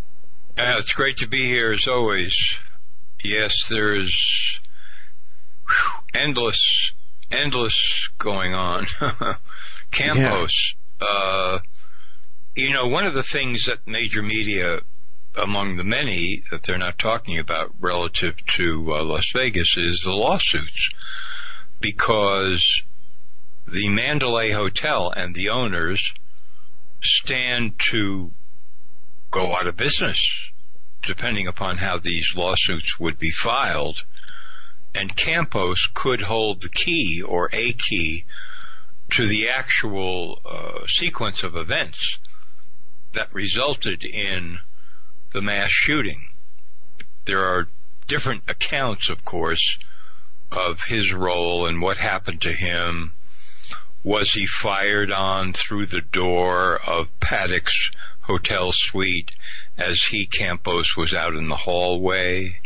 Uh, 0.59 0.77
it's 0.79 0.95
great 0.95 1.19
to 1.19 1.27
be 1.27 1.45
here 1.47 1.71
as 1.71 1.87
always. 1.87 2.35
Yes, 3.23 3.69
there 3.69 3.95
is 3.95 4.59
whew, 5.67 6.21
endless, 6.21 6.93
endless 7.31 8.09
going 8.17 8.55
on. 8.55 8.87
Campos, 9.91 10.75
yeah. 10.99 11.07
uh, 11.07 11.59
you 12.55 12.73
know, 12.73 12.87
one 12.87 13.05
of 13.05 13.13
the 13.13 13.23
things 13.23 13.67
that 13.67 13.87
major 13.87 14.23
media, 14.23 14.81
among 15.37 15.77
the 15.77 15.85
many 15.85 16.43
that 16.51 16.63
they're 16.63 16.79
not 16.79 16.99
talking 16.99 17.39
about 17.39 17.75
relative 17.79 18.35
to 18.47 18.95
uh, 18.95 19.05
Las 19.05 19.31
Vegas, 19.35 19.77
is 19.77 20.01
the 20.05 20.13
lawsuits. 20.13 20.89
Because 21.81 22.83
the 23.69 23.91
Mandalay 23.91 24.53
Hotel 24.53 25.13
and 25.15 25.35
the 25.35 25.51
owners 25.51 26.15
stand 27.03 27.79
to 27.91 28.31
go 29.37 29.55
out 29.55 29.67
of 29.67 29.77
business, 29.77 30.51
depending 31.03 31.47
upon 31.47 31.77
how 31.77 31.99
these 31.99 32.33
lawsuits 32.35 32.99
would 32.99 33.19
be 33.19 33.31
filed. 33.31 34.03
And 34.95 35.15
Campos 35.15 35.91
could 35.93 36.23
hold 36.23 36.63
the 36.63 36.71
key 36.71 37.21
or 37.21 37.51
a 37.53 37.75
key 37.75 38.25
to 39.11 39.27
the 39.27 39.51
actual 39.51 40.41
uh, 40.45 40.87
sequence 40.87 41.43
of 41.43 41.55
events 41.55 42.19
that 43.13 43.35
resulted 43.35 44.05
in 44.05 44.59
the 45.33 45.43
mass 45.43 45.71
shooting. 45.71 46.31
There 47.27 47.45
are 47.45 47.69
different 48.07 48.45
accounts, 48.49 49.11
of 49.11 49.23
course, 49.23 49.79
of 50.51 50.85
his 50.85 51.13
role 51.13 51.67
and 51.67 51.83
what 51.83 51.99
happened 51.99 52.41
to 52.43 52.55
him. 52.55 53.13
Was 54.03 54.31
he 54.31 54.47
fired 54.47 55.13
on 55.13 55.53
through 55.53 55.87
the 55.87 56.01
door 56.01 56.77
of 56.77 57.09
Paddock's 57.21 57.91
hotel 58.27 58.73
suite 58.73 59.31
as 59.79 60.03
he, 60.03 60.27
Campos, 60.27 60.97
was 60.97 61.15
out 61.15 61.35
in 61.35 61.49
the 61.49 61.57
hallway? 61.57 62.61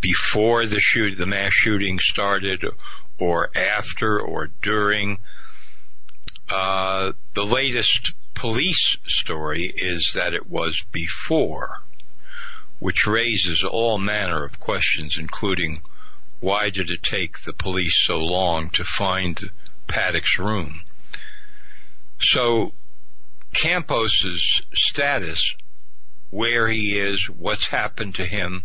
Before 0.00 0.66
the 0.66 0.80
shoot, 0.80 1.16
the 1.18 1.26
mass 1.26 1.52
shooting 1.52 1.98
started, 1.98 2.64
or 3.18 3.50
after, 3.56 4.20
or 4.20 4.50
during? 4.62 5.18
Uh, 6.48 7.12
the 7.34 7.44
latest 7.44 8.12
police 8.34 8.96
story 9.06 9.72
is 9.76 10.12
that 10.14 10.34
it 10.34 10.48
was 10.48 10.82
before, 10.92 11.80
which 12.78 13.06
raises 13.06 13.64
all 13.64 13.98
manner 13.98 14.44
of 14.44 14.60
questions, 14.60 15.16
including 15.18 15.80
why 16.40 16.68
did 16.68 16.90
it 16.90 17.02
take 17.02 17.40
the 17.40 17.52
police 17.52 17.96
so 17.96 18.18
long 18.18 18.68
to 18.70 18.84
find 18.84 19.50
Paddock's 19.86 20.38
room? 20.38 20.82
So 22.20 22.72
Campos's 23.54 24.62
status, 24.74 25.54
where 26.30 26.68
he 26.68 26.98
is, 26.98 27.28
what's 27.30 27.68
happened 27.68 28.16
to 28.16 28.26
him, 28.26 28.64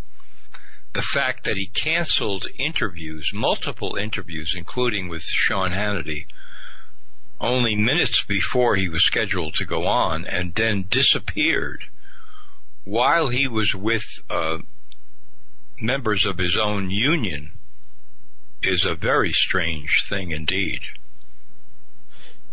the 0.94 1.02
fact 1.02 1.46
that 1.46 1.56
he 1.56 1.68
canceled 1.68 2.48
interviews, 2.58 3.32
multiple 3.34 3.96
interviews, 3.96 4.54
including 4.58 5.08
with 5.08 5.24
Sean 5.24 5.72
Hannity, 5.72 6.26
only 7.40 7.76
minutes 7.76 8.24
before 8.24 8.76
he 8.76 8.90
was 8.90 9.04
scheduled 9.06 9.54
to 9.56 9.66
go 9.66 9.86
on, 9.86 10.26
and 10.26 10.54
then 10.56 10.86
disappeared 10.90 11.86
while 12.90 13.28
he 13.30 13.48
was 13.48 13.76
with 13.76 14.20
uh, 14.30 14.58
members 15.80 16.26
of 16.26 16.38
his 16.38 16.58
own 16.58 16.90
union 16.90 17.52
is 18.64 18.84
a 18.84 18.96
very 18.96 19.32
strange 19.32 20.06
thing 20.08 20.32
indeed. 20.32 20.80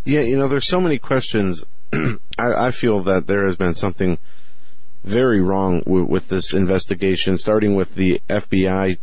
Yeah, 0.04 0.20
you 0.20 0.36
know, 0.36 0.46
there's 0.46 0.68
so 0.68 0.80
many 0.80 0.98
questions. 0.98 1.64
I, 2.38 2.66
I, 2.66 2.70
feel 2.70 3.02
that 3.04 3.26
there 3.26 3.44
has 3.44 3.56
been 3.56 3.74
something 3.74 4.18
very 5.04 5.40
wrong 5.40 5.80
w- 5.80 6.04
with 6.04 6.28
this 6.28 6.52
investigation, 6.52 7.38
starting 7.38 7.74
with 7.74 7.94
the 7.94 8.20
FBI, 8.28 8.98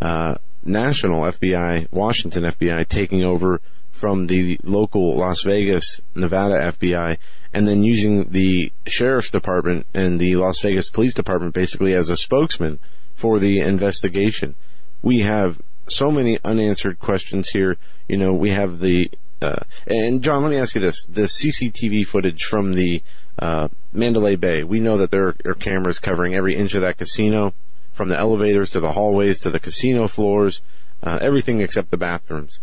uh, 0.00 0.34
national 0.64 1.22
FBI, 1.22 1.90
Washington 1.92 2.44
FBI 2.44 2.88
taking 2.88 3.22
over 3.24 3.60
from 3.92 4.26
the 4.26 4.58
local 4.64 5.12
Las 5.16 5.42
Vegas, 5.42 6.00
Nevada 6.14 6.72
FBI, 6.72 7.16
and 7.52 7.68
then 7.68 7.84
using 7.84 8.30
the 8.30 8.72
sheriff's 8.86 9.30
department 9.30 9.86
and 9.94 10.20
the 10.20 10.34
Las 10.36 10.58
Vegas 10.60 10.90
police 10.90 11.14
department 11.14 11.54
basically 11.54 11.94
as 11.94 12.10
a 12.10 12.16
spokesman 12.16 12.80
for 13.14 13.38
the 13.38 13.60
investigation. 13.60 14.56
We 15.02 15.20
have 15.20 15.62
so 15.88 16.10
many 16.10 16.38
unanswered 16.44 16.98
questions 16.98 17.50
here. 17.50 17.76
You 18.08 18.16
know, 18.16 18.34
we 18.34 18.50
have 18.50 18.80
the, 18.80 19.10
uh, 19.44 19.64
and 19.86 20.22
John, 20.22 20.42
let 20.42 20.50
me 20.50 20.56
ask 20.56 20.74
you 20.74 20.80
this. 20.80 21.04
The 21.06 21.22
CCTV 21.22 22.06
footage 22.06 22.44
from 22.44 22.74
the, 22.74 23.02
uh, 23.38 23.68
Mandalay 23.92 24.36
Bay. 24.36 24.64
We 24.64 24.80
know 24.80 24.96
that 24.96 25.10
there 25.10 25.34
are 25.44 25.54
cameras 25.54 25.98
covering 25.98 26.34
every 26.34 26.56
inch 26.56 26.74
of 26.74 26.82
that 26.82 26.98
casino, 26.98 27.52
from 27.92 28.08
the 28.08 28.18
elevators 28.18 28.70
to 28.70 28.80
the 28.80 28.92
hallways 28.92 29.38
to 29.40 29.50
the 29.50 29.60
casino 29.60 30.08
floors, 30.08 30.60
uh, 31.02 31.18
everything 31.22 31.60
except 31.60 31.90
the 31.90 31.96
bathrooms. 31.96 32.58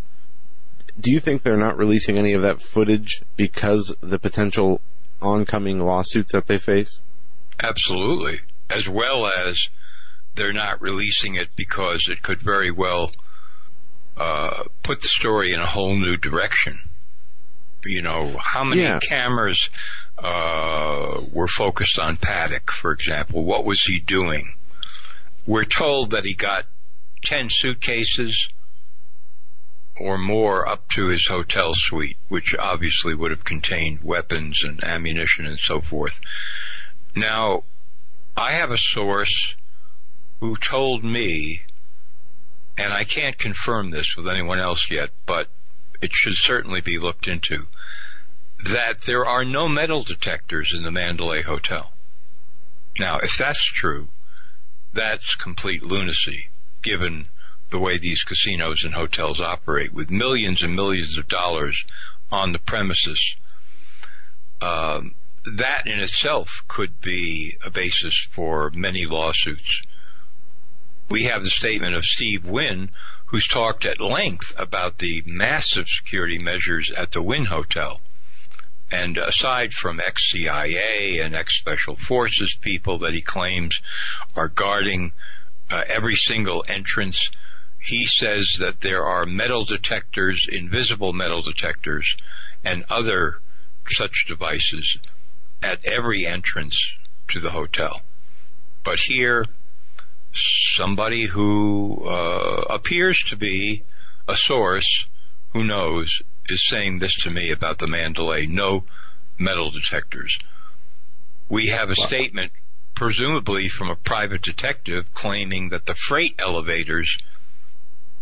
Do 0.99 1.09
you 1.09 1.19
think 1.19 1.43
they're 1.43 1.57
not 1.57 1.77
releasing 1.77 2.17
any 2.17 2.33
of 2.33 2.41
that 2.41 2.61
footage 2.61 3.23
because 3.37 3.95
the 4.01 4.19
potential 4.19 4.81
oncoming 5.21 5.79
lawsuits 5.79 6.33
that 6.33 6.47
they 6.47 6.57
face? 6.57 6.99
Absolutely. 7.63 8.41
As 8.69 8.89
well 8.89 9.25
as 9.25 9.69
they're 10.35 10.53
not 10.53 10.81
releasing 10.81 11.35
it 11.35 11.49
because 11.55 12.09
it 12.09 12.21
could 12.21 12.39
very 12.39 12.71
well 12.71 13.11
uh, 14.17 14.63
put 14.83 15.01
the 15.01 15.07
story 15.07 15.53
in 15.53 15.59
a 15.59 15.69
whole 15.69 15.95
new 15.95 16.17
direction. 16.17 16.79
You 17.83 18.01
know, 18.01 18.37
how 18.37 18.63
many 18.63 18.81
yeah. 18.81 18.99
cameras 18.99 19.69
uh, 20.17 21.21
were 21.31 21.47
focused 21.47 21.97
on 21.97 22.17
Paddock, 22.17 22.71
for 22.71 22.91
example? 22.91 23.43
What 23.43 23.65
was 23.65 23.83
he 23.83 23.99
doing? 23.99 24.53
We're 25.47 25.65
told 25.65 26.11
that 26.11 26.25
he 26.25 26.35
got 26.35 26.65
10 27.23 27.49
suitcases 27.49 28.49
or 29.99 30.17
more 30.17 30.67
up 30.67 30.87
to 30.89 31.07
his 31.07 31.27
hotel 31.27 31.73
suite, 31.75 32.17
which 32.27 32.55
obviously 32.57 33.13
would 33.13 33.31
have 33.31 33.43
contained 33.43 34.03
weapons 34.03 34.63
and 34.63 34.83
ammunition 34.83 35.45
and 35.45 35.59
so 35.59 35.81
forth. 35.81 36.13
Now, 37.15 37.63
I 38.37 38.53
have 38.53 38.71
a 38.71 38.77
source 38.77 39.55
who 40.39 40.55
told 40.55 41.03
me, 41.03 41.61
and 42.81 42.93
I 42.93 43.03
can't 43.03 43.37
confirm 43.37 43.91
this 43.91 44.15
with 44.15 44.27
anyone 44.27 44.59
else 44.59 44.89
yet, 44.89 45.11
but 45.27 45.47
it 46.01 46.15
should 46.15 46.35
certainly 46.35 46.81
be 46.81 46.97
looked 46.97 47.27
into, 47.27 47.67
that 48.63 49.03
there 49.03 49.25
are 49.25 49.45
no 49.45 49.67
metal 49.67 50.03
detectors 50.03 50.73
in 50.75 50.81
the 50.83 50.91
Mandalay 50.91 51.43
Hotel. 51.43 51.91
Now, 52.99 53.19
if 53.19 53.37
that's 53.37 53.63
true, 53.63 54.09
that's 54.93 55.35
complete 55.35 55.83
lunacy, 55.83 56.49
given 56.81 57.27
the 57.69 57.79
way 57.79 57.99
these 57.99 58.23
casinos 58.23 58.83
and 58.83 58.95
hotels 58.95 59.39
operate, 59.39 59.93
with 59.93 60.09
millions 60.09 60.63
and 60.63 60.75
millions 60.75 61.17
of 61.17 61.27
dollars 61.27 61.85
on 62.31 62.51
the 62.51 62.59
premises. 62.59 63.35
Um, 64.59 65.15
that 65.45 65.85
in 65.85 65.99
itself 65.99 66.63
could 66.67 66.99
be 66.99 67.57
a 67.63 67.69
basis 67.69 68.27
for 68.31 68.71
many 68.73 69.05
lawsuits 69.05 69.81
we 71.11 71.25
have 71.25 71.43
the 71.43 71.49
statement 71.49 71.93
of 71.93 72.05
Steve 72.05 72.45
Wynn, 72.45 72.89
who's 73.25 73.45
talked 73.45 73.85
at 73.85 73.99
length 73.99 74.53
about 74.57 74.97
the 74.97 75.21
massive 75.25 75.89
security 75.89 76.39
measures 76.39 76.89
at 76.95 77.11
the 77.11 77.21
Wynn 77.21 77.45
Hotel. 77.45 77.99
And 78.89 79.17
aside 79.17 79.73
from 79.73 79.99
ex-CIA 79.99 81.19
and 81.19 81.35
ex-Special 81.35 81.97
Forces 81.97 82.57
people 82.59 82.99
that 82.99 83.13
he 83.13 83.21
claims 83.21 83.81
are 84.37 84.47
guarding 84.47 85.11
uh, 85.69 85.81
every 85.87 86.15
single 86.15 86.63
entrance, 86.69 87.29
he 87.77 88.05
says 88.05 88.55
that 88.59 88.79
there 88.79 89.05
are 89.05 89.25
metal 89.25 89.65
detectors, 89.65 90.47
invisible 90.49 91.11
metal 91.11 91.41
detectors, 91.41 92.15
and 92.63 92.85
other 92.89 93.41
such 93.89 94.25
devices 94.29 94.97
at 95.61 95.83
every 95.83 96.25
entrance 96.25 96.93
to 97.27 97.41
the 97.41 97.51
hotel. 97.51 98.01
But 98.83 98.99
here, 98.99 99.45
somebody 100.33 101.25
who 101.25 102.03
uh, 102.05 102.65
appears 102.69 103.19
to 103.25 103.35
be 103.35 103.83
a 104.27 104.35
source 104.35 105.05
who 105.53 105.63
knows 105.63 106.21
is 106.47 106.65
saying 106.65 106.99
this 106.99 107.15
to 107.15 107.29
me 107.29 107.51
about 107.51 107.79
the 107.79 107.87
Mandalay. 107.87 108.45
No 108.45 108.83
metal 109.37 109.71
detectors. 109.71 110.37
We 111.49 111.67
have 111.67 111.89
a 111.89 111.95
wow. 111.97 112.07
statement, 112.07 112.51
presumably 112.95 113.67
from 113.67 113.89
a 113.89 113.95
private 113.95 114.41
detective, 114.41 115.13
claiming 115.13 115.69
that 115.69 115.85
the 115.85 115.95
freight 115.95 116.35
elevators 116.39 117.17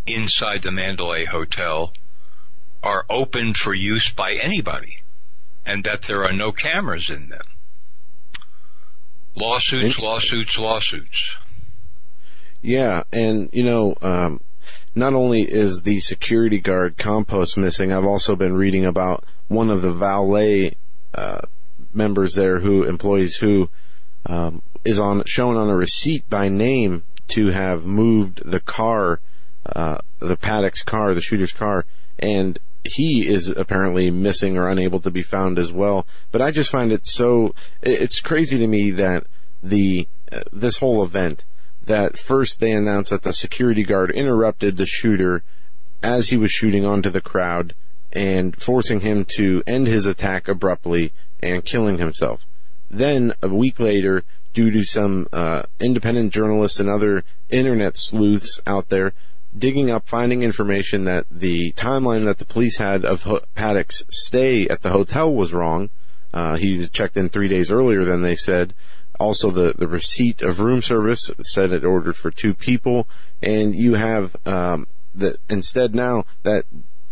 inside 0.07 0.63
the 0.63 0.71
Mandalay 0.71 1.25
Hotel 1.25 1.93
are 2.81 3.05
open 3.09 3.53
for 3.53 3.73
use 3.73 4.11
by 4.11 4.33
anybody 4.33 5.01
and 5.65 5.83
that 5.83 6.03
there 6.03 6.23
are 6.23 6.33
no 6.33 6.51
cameras 6.51 7.09
in 7.09 7.29
them. 7.29 7.45
Lawsuits, 9.35 9.99
lawsuits, 9.99 10.57
lawsuits. 10.57 11.29
Yeah, 12.61 13.03
and 13.11 13.49
you 13.53 13.63
know, 13.63 13.95
um, 14.01 14.41
not 14.95 15.13
only 15.13 15.41
is 15.41 15.81
the 15.81 15.99
security 16.01 16.59
guard 16.59 16.97
Campos 16.97 17.55
missing, 17.55 17.91
I've 17.91 18.05
also 18.05 18.35
been 18.35 18.55
reading 18.55 18.85
about 18.85 19.23
one 19.47 19.69
of 19.69 19.81
the 19.81 19.93
valet 19.93 20.75
uh, 21.13 21.41
members 21.93 22.35
there, 22.35 22.59
who 22.59 22.83
employees 22.83 23.35
who 23.35 23.69
um, 24.25 24.61
is 24.83 24.99
on 24.99 25.23
shown 25.25 25.55
on 25.55 25.69
a 25.69 25.75
receipt 25.75 26.29
by 26.29 26.49
name 26.49 27.03
to 27.29 27.47
have 27.47 27.85
moved 27.85 28.41
the 28.43 28.59
car, 28.59 29.19
uh, 29.65 29.99
the 30.19 30.35
Paddock's 30.35 30.83
car, 30.83 31.13
the 31.13 31.21
shooter's 31.21 31.51
car, 31.51 31.85
and 32.17 32.59
he 32.83 33.27
is 33.27 33.49
apparently 33.49 34.09
missing 34.09 34.57
or 34.57 34.67
unable 34.67 34.99
to 34.99 35.11
be 35.11 35.21
found 35.21 35.59
as 35.59 35.71
well. 35.71 36.07
But 36.31 36.41
I 36.41 36.51
just 36.51 36.71
find 36.71 36.91
it 36.91 37.05
so 37.05 37.53
it's 37.81 38.19
crazy 38.19 38.57
to 38.57 38.67
me 38.67 38.91
that 38.91 39.27
the 39.61 40.07
uh, 40.31 40.41
this 40.51 40.77
whole 40.77 41.03
event 41.03 41.45
that 41.89 42.19
first 42.19 42.59
they 42.59 42.71
announced 42.71 43.09
that 43.09 43.23
the 43.23 43.33
security 43.33 43.83
guard 43.83 44.11
interrupted 44.11 44.77
the 44.77 44.85
shooter 44.85 45.43
as 46.03 46.29
he 46.29 46.37
was 46.37 46.51
shooting 46.51 46.85
onto 46.85 47.09
the 47.09 47.19
crowd 47.19 47.73
and 48.13 48.55
forcing 48.61 48.99
him 48.99 49.25
to 49.25 49.63
end 49.65 49.87
his 49.87 50.05
attack 50.05 50.47
abruptly 50.47 51.11
and 51.41 51.65
killing 51.65 51.97
himself. 51.97 52.45
Then 52.91 53.33
a 53.41 53.49
week 53.49 53.79
later, 53.79 54.23
due 54.53 54.69
to 54.69 54.83
some 54.83 55.27
uh, 55.33 55.63
independent 55.79 56.31
journalists 56.31 56.79
and 56.79 56.89
other 56.89 57.23
internet 57.49 57.97
sleuths 57.97 58.61
out 58.67 58.89
there 58.89 59.13
digging 59.57 59.89
up, 59.89 60.07
finding 60.07 60.43
information 60.43 61.05
that 61.05 61.25
the 61.31 61.71
timeline 61.73 62.25
that 62.25 62.37
the 62.37 62.45
police 62.45 62.77
had 62.77 63.03
of 63.03 63.25
Paddock's 63.55 64.03
stay 64.11 64.67
at 64.67 64.83
the 64.83 64.91
hotel 64.91 65.33
was 65.33 65.53
wrong. 65.53 65.89
Uh, 66.31 66.55
he 66.55 66.77
was 66.77 66.91
checked 66.91 67.17
in 67.17 67.29
three 67.29 67.47
days 67.47 67.71
earlier 67.71 68.05
than 68.05 68.21
they 68.21 68.35
said, 68.35 68.75
also 69.19 69.51
the, 69.51 69.73
the 69.77 69.87
receipt 69.87 70.41
of 70.41 70.59
room 70.59 70.81
service 70.81 71.29
said 71.43 71.71
it 71.71 71.83
ordered 71.83 72.15
for 72.15 72.31
two 72.31 72.53
people, 72.53 73.07
and 73.41 73.75
you 73.75 73.95
have 73.95 74.35
um, 74.45 74.87
the 75.13 75.37
instead 75.49 75.93
now 75.93 76.25
that 76.43 76.65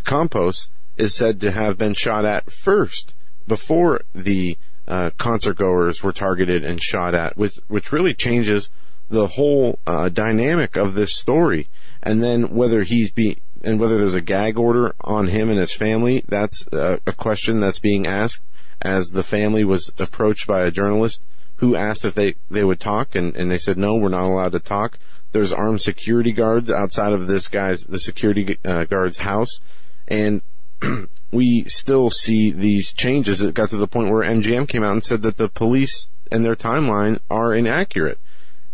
Campos 0.03 0.69
is 0.97 1.13
said 1.13 1.39
to 1.41 1.51
have 1.51 1.77
been 1.77 1.93
shot 1.93 2.25
at 2.25 2.51
first 2.51 3.13
before 3.47 4.01
the 4.15 4.57
uh, 4.87 5.09
concert 5.17 5.57
goers 5.57 6.01
were 6.01 6.13
targeted 6.13 6.63
and 6.63 6.81
shot 6.81 7.13
at, 7.13 7.37
which 7.37 7.59
which 7.67 7.91
really 7.91 8.13
changes 8.13 8.69
the 9.09 9.27
whole 9.27 9.79
uh, 9.85 10.09
dynamic 10.09 10.75
of 10.75 10.93
this 10.93 11.13
story. 11.13 11.67
And 12.01 12.23
then 12.23 12.55
whether 12.55 12.83
he's 12.83 13.11
be 13.11 13.37
and 13.63 13.79
whether 13.79 13.97
there's 13.97 14.13
a 14.13 14.21
gag 14.21 14.57
order 14.57 14.95
on 15.01 15.27
him 15.27 15.49
and 15.49 15.59
his 15.59 15.73
family, 15.73 16.23
that's 16.27 16.65
a, 16.71 16.99
a 17.05 17.11
question 17.11 17.59
that's 17.59 17.79
being 17.79 18.07
asked 18.07 18.41
as 18.81 19.11
the 19.11 19.23
family 19.23 19.63
was 19.63 19.91
approached 19.97 20.47
by 20.47 20.61
a 20.61 20.71
journalist 20.71 21.21
who 21.57 21.75
asked 21.75 22.05
if 22.05 22.13
they, 22.13 22.35
they 22.49 22.63
would 22.63 22.79
talk 22.79 23.15
and, 23.15 23.35
and 23.35 23.49
they 23.49 23.57
said, 23.57 23.77
no, 23.77 23.95
we're 23.95 24.09
not 24.09 24.25
allowed 24.25 24.51
to 24.53 24.59
talk. 24.59 24.97
There's 25.31 25.53
armed 25.53 25.81
security 25.81 26.31
guards 26.31 26.71
outside 26.71 27.13
of 27.13 27.27
this 27.27 27.47
guy's, 27.47 27.83
the 27.83 27.99
security 27.99 28.57
uh, 28.63 28.85
guard's 28.85 29.19
house. 29.19 29.59
And 30.07 30.41
we 31.31 31.65
still 31.67 32.09
see 32.09 32.51
these 32.51 32.93
changes. 32.93 33.41
It 33.41 33.53
got 33.53 33.69
to 33.71 33.77
the 33.77 33.87
point 33.87 34.11
where 34.11 34.23
MGM 34.23 34.67
came 34.67 34.83
out 34.83 34.93
and 34.93 35.05
said 35.05 35.21
that 35.23 35.37
the 35.37 35.49
police 35.49 36.09
and 36.31 36.45
their 36.45 36.55
timeline 36.55 37.19
are 37.29 37.53
inaccurate. 37.53 38.19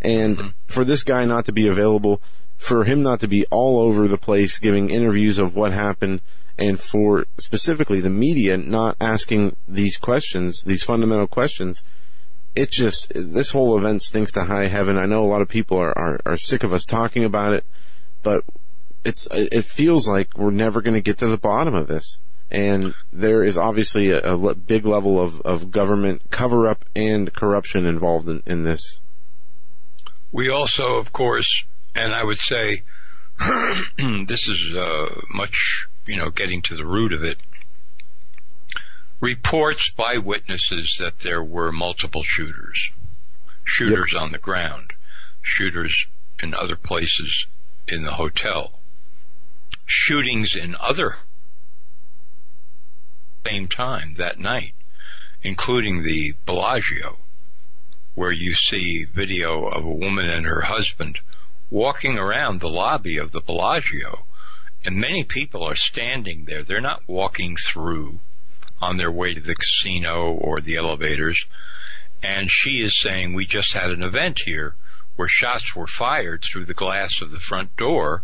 And 0.00 0.36
mm-hmm. 0.36 0.48
for 0.66 0.84
this 0.84 1.02
guy 1.02 1.24
not 1.24 1.46
to 1.46 1.52
be 1.52 1.66
available, 1.66 2.20
for 2.56 2.84
him 2.84 3.02
not 3.02 3.20
to 3.20 3.28
be 3.28 3.46
all 3.46 3.80
over 3.80 4.06
the 4.06 4.18
place 4.18 4.58
giving 4.58 4.90
interviews 4.90 5.38
of 5.38 5.56
what 5.56 5.72
happened, 5.72 6.20
and 6.56 6.80
for 6.80 7.26
specifically 7.38 8.00
the 8.00 8.10
media 8.10 8.56
not 8.56 8.96
asking 9.00 9.56
these 9.66 9.96
questions, 9.96 10.62
these 10.62 10.84
fundamental 10.84 11.26
questions, 11.26 11.82
it 12.54 12.70
just, 12.70 13.12
this 13.14 13.50
whole 13.50 13.76
event 13.78 14.02
stinks 14.02 14.32
to 14.32 14.44
high 14.44 14.68
heaven. 14.68 14.96
I 14.96 15.06
know 15.06 15.24
a 15.24 15.26
lot 15.26 15.42
of 15.42 15.48
people 15.48 15.78
are, 15.78 15.96
are, 15.96 16.20
are 16.24 16.36
sick 16.36 16.62
of 16.62 16.72
us 16.72 16.84
talking 16.84 17.24
about 17.24 17.54
it, 17.54 17.64
but 18.22 18.44
it's, 19.04 19.26
it 19.32 19.64
feels 19.64 20.08
like 20.08 20.36
we're 20.36 20.50
never 20.50 20.80
going 20.80 20.94
to 20.94 21.00
get 21.00 21.18
to 21.18 21.26
the 21.26 21.36
bottom 21.36 21.74
of 21.74 21.88
this. 21.88 22.18
And 22.50 22.94
there 23.12 23.42
is 23.42 23.56
obviously 23.56 24.10
a, 24.10 24.20
a 24.20 24.54
big 24.54 24.86
level 24.86 25.20
of, 25.20 25.40
of 25.40 25.70
government 25.70 26.30
cover 26.30 26.68
up 26.68 26.84
and 26.94 27.32
corruption 27.32 27.86
involved 27.86 28.28
in, 28.28 28.42
in 28.46 28.64
this. 28.64 29.00
We 30.30 30.48
also, 30.50 30.96
of 30.96 31.12
course, 31.12 31.64
and 31.94 32.14
I 32.14 32.22
would 32.22 32.38
say 32.38 32.82
this 34.26 34.48
is 34.48 34.74
uh, 34.76 35.20
much, 35.32 35.86
you 36.06 36.16
know, 36.16 36.30
getting 36.30 36.62
to 36.62 36.76
the 36.76 36.86
root 36.86 37.12
of 37.12 37.24
it. 37.24 37.38
Reports 39.24 39.88
by 39.88 40.18
witnesses 40.18 40.98
that 40.98 41.20
there 41.20 41.42
were 41.42 41.72
multiple 41.72 42.22
shooters, 42.24 42.90
shooters 43.64 44.10
yep. 44.12 44.20
on 44.20 44.32
the 44.32 44.38
ground, 44.38 44.92
shooters 45.40 46.04
in 46.42 46.52
other 46.52 46.76
places 46.76 47.46
in 47.88 48.02
the 48.02 48.16
hotel, 48.16 48.78
shootings 49.86 50.54
in 50.54 50.76
other 50.78 51.16
same 53.46 53.66
time 53.66 54.16
that 54.16 54.38
night, 54.38 54.74
including 55.42 56.02
the 56.02 56.34
Bellagio, 56.44 57.16
where 58.14 58.30
you 58.30 58.52
see 58.54 59.04
video 59.04 59.68
of 59.68 59.86
a 59.86 59.88
woman 59.88 60.28
and 60.28 60.44
her 60.44 60.60
husband 60.60 61.18
walking 61.70 62.18
around 62.18 62.60
the 62.60 62.68
lobby 62.68 63.16
of 63.16 63.32
the 63.32 63.40
Bellagio, 63.40 64.26
and 64.84 64.96
many 64.96 65.24
people 65.24 65.66
are 65.66 65.74
standing 65.74 66.44
there. 66.44 66.62
They're 66.62 66.82
not 66.82 67.08
walking 67.08 67.56
through 67.56 68.18
on 68.84 68.98
their 68.98 69.10
way 69.10 69.32
to 69.34 69.40
the 69.40 69.54
casino 69.54 70.32
or 70.32 70.60
the 70.60 70.76
elevators. 70.76 71.44
And 72.22 72.50
she 72.50 72.82
is 72.82 72.94
saying, 72.94 73.34
we 73.34 73.46
just 73.46 73.72
had 73.72 73.90
an 73.90 74.02
event 74.02 74.40
here 74.44 74.74
where 75.16 75.28
shots 75.28 75.74
were 75.74 75.86
fired 75.86 76.42
through 76.42 76.66
the 76.66 76.74
glass 76.74 77.20
of 77.20 77.30
the 77.30 77.40
front 77.40 77.76
door 77.76 78.22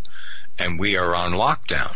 and 0.59 0.79
we 0.79 0.97
are 0.97 1.15
on 1.15 1.33
lockdown. 1.33 1.95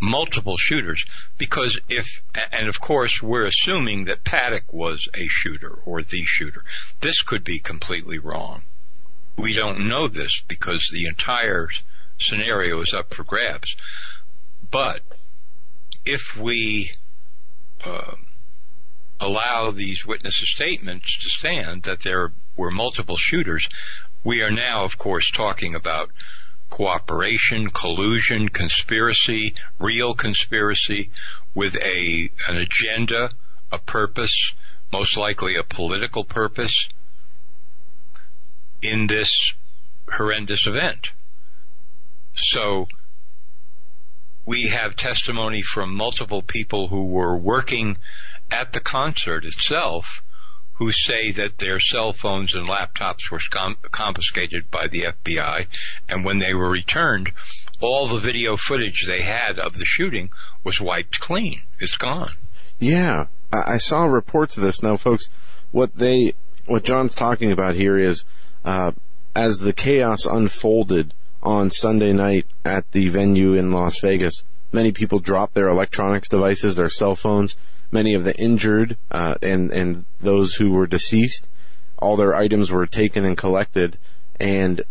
Multiple 0.00 0.56
shooters 0.56 1.04
because 1.38 1.78
if, 1.88 2.22
and 2.52 2.68
of 2.68 2.80
course 2.80 3.22
we're 3.22 3.46
assuming 3.46 4.04
that 4.04 4.24
Paddock 4.24 4.72
was 4.72 5.08
a 5.14 5.26
shooter 5.28 5.78
or 5.84 6.02
the 6.02 6.24
shooter. 6.24 6.64
This 7.00 7.22
could 7.22 7.44
be 7.44 7.58
completely 7.58 8.18
wrong. 8.18 8.62
We 9.36 9.52
don't 9.54 9.88
know 9.88 10.08
this 10.08 10.42
because 10.48 10.88
the 10.90 11.06
entire 11.06 11.68
scenario 12.18 12.80
is 12.82 12.94
up 12.94 13.14
for 13.14 13.24
grabs. 13.24 13.74
But 14.70 15.00
if 16.04 16.36
we 16.36 16.90
uh, 17.84 18.14
allow 19.20 19.70
these 19.70 20.06
witnesses' 20.06 20.50
statements 20.50 21.18
to 21.18 21.28
stand 21.28 21.82
that 21.84 22.02
there 22.02 22.32
were 22.56 22.70
multiple 22.70 23.16
shooters, 23.16 23.68
we 24.24 24.42
are 24.42 24.50
now, 24.50 24.84
of 24.84 24.98
course, 24.98 25.30
talking 25.30 25.74
about 25.74 26.10
cooperation, 26.68 27.68
collusion, 27.70 28.48
conspiracy, 28.48 29.54
real 29.78 30.14
conspiracy 30.14 31.10
with 31.54 31.74
a 31.76 32.30
an 32.48 32.56
agenda, 32.56 33.30
a 33.72 33.78
purpose, 33.78 34.52
most 34.92 35.16
likely 35.16 35.56
a 35.56 35.64
political 35.64 36.24
purpose 36.24 36.88
in 38.82 39.06
this 39.06 39.52
horrendous 40.08 40.66
event. 40.66 41.08
So 42.36 42.88
we 44.46 44.68
have 44.68 44.96
testimony 44.96 45.62
from 45.62 45.94
multiple 45.94 46.42
people 46.42 46.88
who 46.88 47.04
were 47.06 47.36
working 47.36 47.96
at 48.50 48.72
the 48.72 48.80
concert 48.80 49.44
itself 49.44 50.22
who 50.74 50.92
say 50.92 51.30
that 51.30 51.58
their 51.58 51.78
cell 51.78 52.12
phones 52.14 52.54
and 52.54 52.66
laptops 52.66 53.30
were 53.30 53.40
confiscated 53.90 54.70
by 54.70 54.86
the 54.88 55.02
FBI 55.02 55.66
and 56.08 56.24
when 56.24 56.38
they 56.38 56.54
were 56.54 56.70
returned 56.70 57.30
all 57.80 58.06
the 58.08 58.18
video 58.18 58.56
footage 58.56 59.06
they 59.06 59.22
had 59.22 59.58
of 59.58 59.76
the 59.76 59.84
shooting 59.84 60.30
was 60.64 60.80
wiped 60.80 61.20
clean. 61.20 61.60
It's 61.78 61.96
gone. 61.96 62.32
Yeah, 62.78 63.26
I, 63.52 63.74
I 63.74 63.78
saw 63.78 64.04
reports 64.04 64.56
of 64.56 64.62
this. 64.62 64.82
Now, 64.82 64.96
folks, 64.96 65.28
what 65.70 65.94
they, 65.96 66.34
what 66.66 66.84
John's 66.84 67.14
talking 67.14 67.52
about 67.52 67.74
here 67.74 67.98
is, 67.98 68.24
uh, 68.64 68.92
as 69.34 69.58
the 69.58 69.72
chaos 69.72 70.24
unfolded 70.26 71.14
on 71.42 71.70
Sunday 71.70 72.12
night 72.12 72.46
at 72.64 72.90
the 72.92 73.08
venue 73.08 73.54
in 73.54 73.72
Las 73.72 74.00
Vegas, 74.00 74.44
many 74.72 74.92
people 74.92 75.18
dropped 75.18 75.54
their 75.54 75.68
electronics 75.68 76.28
devices, 76.28 76.76
their 76.76 76.90
cell 76.90 77.14
phones. 77.14 77.56
Many 77.92 78.14
of 78.14 78.24
the 78.24 78.36
injured 78.38 78.96
uh, 79.10 79.34
and 79.42 79.72
and 79.72 80.04
those 80.20 80.54
who 80.54 80.70
were 80.70 80.86
deceased, 80.86 81.48
all 81.98 82.16
their 82.16 82.34
items 82.34 82.70
were 82.70 82.86
taken 82.86 83.24
and 83.24 83.36
collected. 83.36 83.98
And 84.38 84.82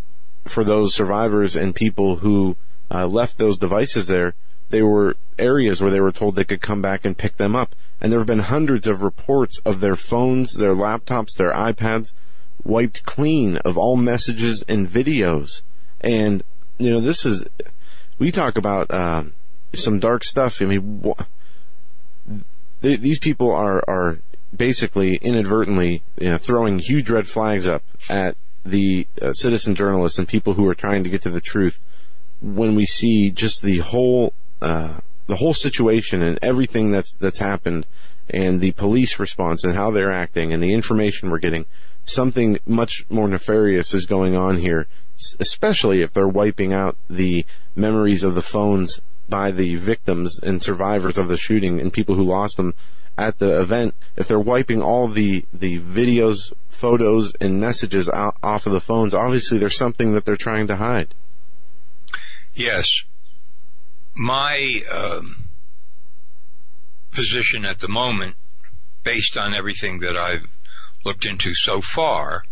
for 0.45 0.63
those 0.63 0.93
survivors 0.93 1.55
and 1.55 1.73
people 1.75 2.17
who 2.17 2.57
uh, 2.91 3.07
left 3.07 3.37
those 3.37 3.57
devices 3.57 4.07
there, 4.07 4.33
they 4.69 4.81
were 4.81 5.15
areas 5.37 5.81
where 5.81 5.91
they 5.91 6.01
were 6.01 6.11
told 6.11 6.35
they 6.35 6.43
could 6.43 6.61
come 6.61 6.81
back 6.81 7.05
and 7.05 7.17
pick 7.17 7.37
them 7.37 7.55
up. 7.55 7.75
And 8.01 8.11
there 8.11 8.19
have 8.19 8.27
been 8.27 8.39
hundreds 8.39 8.87
of 8.87 9.01
reports 9.01 9.59
of 9.65 9.79
their 9.79 9.95
phones, 9.95 10.53
their 10.53 10.75
laptops, 10.75 11.35
their 11.37 11.53
iPads 11.53 12.13
wiped 12.63 13.05
clean 13.05 13.57
of 13.57 13.77
all 13.77 13.95
messages 13.95 14.63
and 14.67 14.89
videos. 14.89 15.61
And, 16.01 16.43
you 16.77 16.91
know, 16.91 17.01
this 17.01 17.25
is, 17.25 17.45
we 18.17 18.31
talk 18.31 18.57
about, 18.57 18.91
uh, 18.91 19.23
some 19.73 19.99
dark 19.99 20.23
stuff. 20.23 20.61
I 20.61 20.65
mean, 20.65 21.03
wh- 21.03 21.21
these 22.81 23.19
people 23.19 23.51
are, 23.51 23.83
are 23.87 24.19
basically 24.55 25.15
inadvertently, 25.17 26.01
you 26.17 26.31
know, 26.31 26.37
throwing 26.37 26.79
huge 26.79 27.09
red 27.09 27.27
flags 27.27 27.67
up 27.67 27.83
at 28.09 28.35
the 28.65 29.07
uh, 29.21 29.33
citizen 29.33 29.75
journalists 29.75 30.17
and 30.17 30.27
people 30.27 30.53
who 30.53 30.67
are 30.67 30.75
trying 30.75 31.03
to 31.03 31.09
get 31.09 31.21
to 31.23 31.29
the 31.29 31.41
truth 31.41 31.79
when 32.41 32.75
we 32.75 32.85
see 32.85 33.31
just 33.31 33.61
the 33.61 33.79
whole 33.79 34.33
uh, 34.61 34.99
the 35.29 35.37
whole 35.37 35.53
situation 35.53 36.21
and 36.21 36.37
everything 36.41 36.91
that's 36.91 37.13
that's 37.13 37.39
happened 37.39 37.85
and 38.29 38.59
the 38.59 38.71
police 38.71 39.19
response 39.19 39.63
and 39.63 39.73
how 39.73 39.91
they're 39.91 40.11
acting 40.11 40.51
and 40.51 40.61
the 40.61 40.73
information 40.73 41.29
we're 41.29 41.37
getting 41.37 41.65
something 42.03 42.57
much 42.65 43.05
more 43.09 43.27
nefarious 43.27 43.93
is 43.93 44.05
going 44.05 44.35
on 44.35 44.57
here 44.57 44.87
especially 45.39 46.01
if 46.01 46.11
they're 46.13 46.27
wiping 46.27 46.73
out 46.73 46.97
the 47.09 47.45
memories 47.75 48.23
of 48.23 48.33
the 48.35 48.41
phones 48.41 49.01
by 49.29 49.51
the 49.51 49.75
victims 49.75 50.39
and 50.39 50.63
survivors 50.63 51.17
of 51.17 51.27
the 51.27 51.37
shooting 51.37 51.79
and 51.79 51.93
people 51.93 52.15
who 52.15 52.23
lost 52.23 52.57
them 52.57 52.73
at 53.15 53.37
the 53.37 53.61
event 53.61 53.93
if 54.15 54.27
they're 54.27 54.39
wiping 54.39 54.81
all 54.81 55.07
the 55.07 55.45
the 55.53 55.79
videos 55.79 56.51
photos 56.69 57.33
and 57.39 57.59
messages 57.59 58.09
out, 58.09 58.35
off 58.41 58.65
of 58.65 58.73
the 58.73 58.81
phones 58.81 59.13
obviously 59.13 59.59
there's 59.59 59.77
something 59.77 60.13
that 60.13 60.25
they're 60.25 60.35
trying 60.35 60.65
to 60.65 60.77
hide 60.77 61.13
Yes. 62.55 63.03
My 64.15 64.81
um, 64.91 65.45
position 67.11 67.65
at 67.65 67.79
the 67.79 67.87
moment, 67.87 68.35
based 69.03 69.37
on 69.37 69.53
everything 69.53 69.99
that 69.99 70.17
I've 70.17 70.47
looked 71.05 71.25
into 71.25 71.53
so 71.53 71.81
far, 71.81 72.43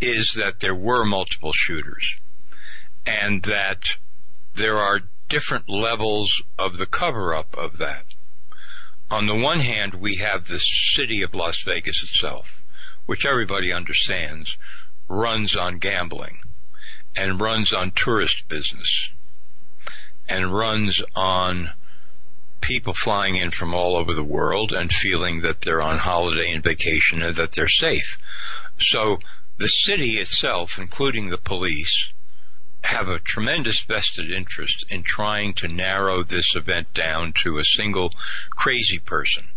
is 0.00 0.34
that 0.34 0.60
there 0.60 0.74
were 0.74 1.04
multiple 1.04 1.52
shooters 1.52 2.16
and 3.06 3.42
that 3.44 3.96
there 4.54 4.78
are 4.78 5.00
different 5.28 5.68
levels 5.68 6.42
of 6.58 6.76
the 6.76 6.86
cover 6.86 7.34
up 7.34 7.54
of 7.56 7.78
that. 7.78 8.04
On 9.10 9.26
the 9.26 9.36
one 9.36 9.60
hand, 9.60 9.94
we 9.94 10.16
have 10.16 10.46
the 10.46 10.60
city 10.60 11.22
of 11.22 11.34
Las 11.34 11.62
Vegas 11.62 12.02
itself, 12.02 12.62
which 13.06 13.26
everybody 13.26 13.72
understands 13.72 14.56
runs 15.08 15.56
on 15.56 15.78
gambling 15.78 16.40
and 17.14 17.40
runs 17.40 17.72
on 17.72 17.90
tourist 17.90 18.48
business 18.48 19.10
and 20.32 20.54
runs 20.54 21.02
on 21.14 21.70
people 22.62 22.94
flying 22.94 23.36
in 23.36 23.50
from 23.50 23.74
all 23.74 23.96
over 23.96 24.14
the 24.14 24.24
world 24.24 24.72
and 24.72 24.90
feeling 24.90 25.42
that 25.42 25.60
they're 25.60 25.82
on 25.82 25.98
holiday 25.98 26.50
and 26.50 26.64
vacation 26.64 27.22
and 27.22 27.36
that 27.36 27.52
they're 27.52 27.68
safe. 27.68 28.18
So 28.80 29.18
the 29.58 29.68
city 29.68 30.18
itself, 30.18 30.78
including 30.78 31.28
the 31.28 31.36
police, 31.36 32.08
have 32.82 33.08
a 33.08 33.18
tremendous 33.18 33.82
vested 33.82 34.32
interest 34.32 34.86
in 34.88 35.02
trying 35.02 35.52
to 35.54 35.68
narrow 35.68 36.22
this 36.22 36.56
event 36.56 36.94
down 36.94 37.34
to 37.42 37.58
a 37.58 37.64
single 37.64 38.14
crazy 38.50 38.98
person 38.98 39.48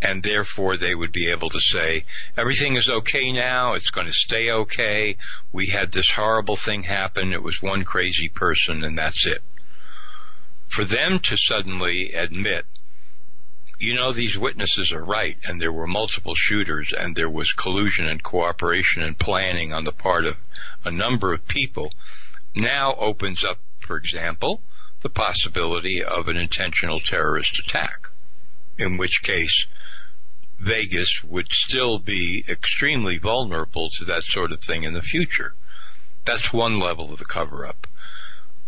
and 0.00 0.22
therefore 0.22 0.76
they 0.76 0.94
would 0.94 1.12
be 1.12 1.30
able 1.30 1.50
to 1.50 1.60
say, 1.60 2.04
everything 2.36 2.76
is 2.76 2.88
okay 2.88 3.32
now, 3.32 3.74
it's 3.74 3.90
going 3.90 4.06
to 4.06 4.12
stay 4.12 4.50
okay, 4.50 5.16
we 5.52 5.66
had 5.66 5.92
this 5.92 6.10
horrible 6.10 6.56
thing 6.56 6.84
happen, 6.84 7.32
it 7.32 7.42
was 7.42 7.62
one 7.62 7.84
crazy 7.84 8.28
person, 8.28 8.84
and 8.84 8.96
that's 8.96 9.26
it. 9.26 9.42
For 10.68 10.84
them 10.84 11.18
to 11.20 11.36
suddenly 11.36 12.12
admit 12.12 12.64
you 13.78 13.94
know, 13.94 14.12
these 14.12 14.36
witnesses 14.36 14.92
are 14.92 15.04
right, 15.04 15.36
and 15.44 15.60
there 15.60 15.72
were 15.72 15.86
multiple 15.86 16.34
shooters, 16.34 16.92
and 16.98 17.14
there 17.14 17.30
was 17.30 17.52
collusion 17.52 18.06
and 18.06 18.22
cooperation 18.22 19.02
and 19.02 19.16
planning 19.16 19.72
on 19.72 19.84
the 19.84 19.92
part 19.92 20.24
of 20.26 20.36
a 20.84 20.90
number 20.90 21.32
of 21.32 21.46
people, 21.46 21.92
now 22.56 22.94
opens 22.96 23.44
up, 23.44 23.58
for 23.78 23.96
example, 23.96 24.62
the 25.02 25.08
possibility 25.08 26.02
of 26.02 26.26
an 26.26 26.36
intentional 26.36 26.98
terrorist 26.98 27.60
attack, 27.60 28.08
in 28.76 28.96
which 28.96 29.22
case 29.22 29.66
Vegas 30.58 31.22
would 31.22 31.52
still 31.52 31.98
be 31.98 32.44
extremely 32.48 33.18
vulnerable 33.18 33.90
to 33.90 34.04
that 34.06 34.24
sort 34.24 34.52
of 34.52 34.60
thing 34.60 34.84
in 34.84 34.92
the 34.92 35.02
future. 35.02 35.54
That's 36.24 36.52
one 36.52 36.80
level 36.80 37.12
of 37.12 37.18
the 37.18 37.24
cover 37.24 37.64
up. 37.64 37.86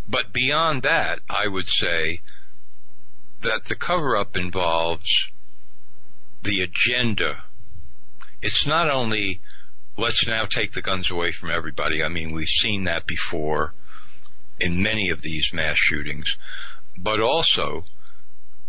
But 0.08 0.32
beyond 0.32 0.82
that, 0.82 1.20
I 1.28 1.46
would 1.46 1.66
say 1.66 2.20
that 3.42 3.66
the 3.66 3.74
cover 3.74 4.16
up 4.16 4.36
involves 4.36 5.28
the 6.42 6.62
agenda. 6.62 7.44
It's 8.40 8.66
not 8.66 8.90
only 8.90 9.40
let's 9.96 10.26
now 10.26 10.46
take 10.46 10.72
the 10.72 10.82
guns 10.82 11.10
away 11.10 11.32
from 11.32 11.50
everybody. 11.50 12.02
I 12.02 12.08
mean, 12.08 12.32
we've 12.32 12.48
seen 12.48 12.84
that 12.84 13.06
before 13.06 13.74
in 14.58 14.82
many 14.82 15.10
of 15.10 15.22
these 15.22 15.52
mass 15.52 15.76
shootings, 15.76 16.36
but 16.96 17.20
also 17.20 17.84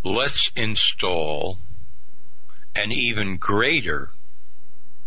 let's 0.03 0.51
install 0.55 1.57
an 2.75 2.91
even 2.91 3.37
greater 3.37 4.09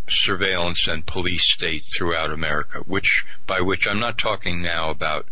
surveillance 0.08 0.86
and 0.86 1.06
police 1.06 1.44
state 1.44 1.84
throughout 1.96 2.30
America, 2.30 2.80
which, 2.86 3.24
by 3.46 3.60
which 3.60 3.86
I'm 3.86 4.00
not 4.00 4.18
talking 4.18 4.62
now 4.62 4.90
about 4.90 5.26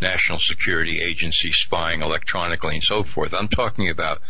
national 0.00 0.38
security 0.38 1.00
agencies 1.02 1.56
spying 1.56 2.02
electronically 2.02 2.74
and 2.74 2.84
so 2.84 3.02
forth. 3.02 3.34
I'm 3.34 3.48
talking 3.48 3.90
about 3.90 4.20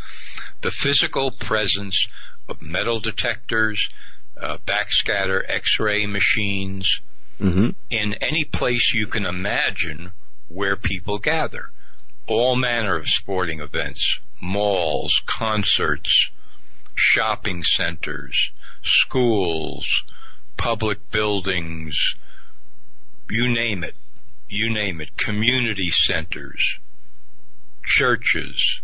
the 0.62 0.70
physical 0.70 1.30
presence 1.30 2.06
of 2.48 2.62
metal 2.62 3.00
detectors, 3.00 3.88
uh, 4.40 4.58
backscatter 4.66 5.42
x-ray 5.48 6.06
machines 6.06 7.00
Mm-hmm. 7.40 7.70
in 7.90 8.14
any 8.20 8.44
place 8.44 8.94
you 8.94 9.08
can 9.08 9.26
imagine 9.26 10.12
where 10.48 10.76
people 10.76 11.18
gather. 11.18 11.70
All 12.28 12.54
manner 12.54 12.96
of 12.96 13.08
sporting 13.08 13.58
events, 13.60 14.20
malls, 14.40 15.20
concerts, 15.26 16.30
shopping 16.94 17.64
centers, 17.64 18.50
schools, 18.82 20.02
public 20.56 21.10
buildings, 21.10 22.14
you 23.30 23.48
name 23.48 23.82
it, 23.82 23.94
you 24.48 24.70
name 24.70 25.00
it, 25.00 25.16
community 25.16 25.90
centers, 25.90 26.78
churches, 27.84 28.80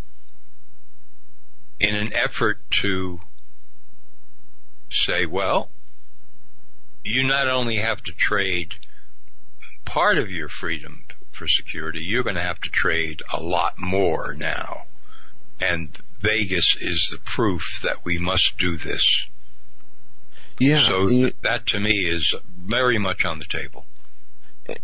in 1.78 1.94
an 1.94 2.12
effort 2.12 2.58
to 2.70 3.20
say, 4.90 5.24
well, 5.24 5.70
you 7.04 7.26
not 7.26 7.48
only 7.48 7.76
have 7.76 8.02
to 8.02 8.12
trade 8.12 8.74
part 9.84 10.18
of 10.18 10.30
your 10.30 10.48
freedom 10.48 11.04
for 11.32 11.48
security, 11.48 12.00
you're 12.02 12.22
going 12.22 12.36
to 12.36 12.42
have 12.42 12.60
to 12.60 12.68
trade 12.68 13.22
a 13.32 13.42
lot 13.42 13.78
more 13.78 14.34
now. 14.34 14.82
And 15.60 15.98
Vegas 16.20 16.76
is 16.80 17.08
the 17.10 17.18
proof 17.18 17.80
that 17.82 18.04
we 18.04 18.18
must 18.18 18.58
do 18.58 18.76
this. 18.76 19.22
Yeah. 20.58 20.86
So 20.86 21.08
th- 21.08 21.34
that 21.42 21.66
to 21.68 21.80
me 21.80 21.92
is 21.92 22.34
very 22.58 22.98
much 22.98 23.24
on 23.24 23.38
the 23.38 23.46
table. 23.46 23.86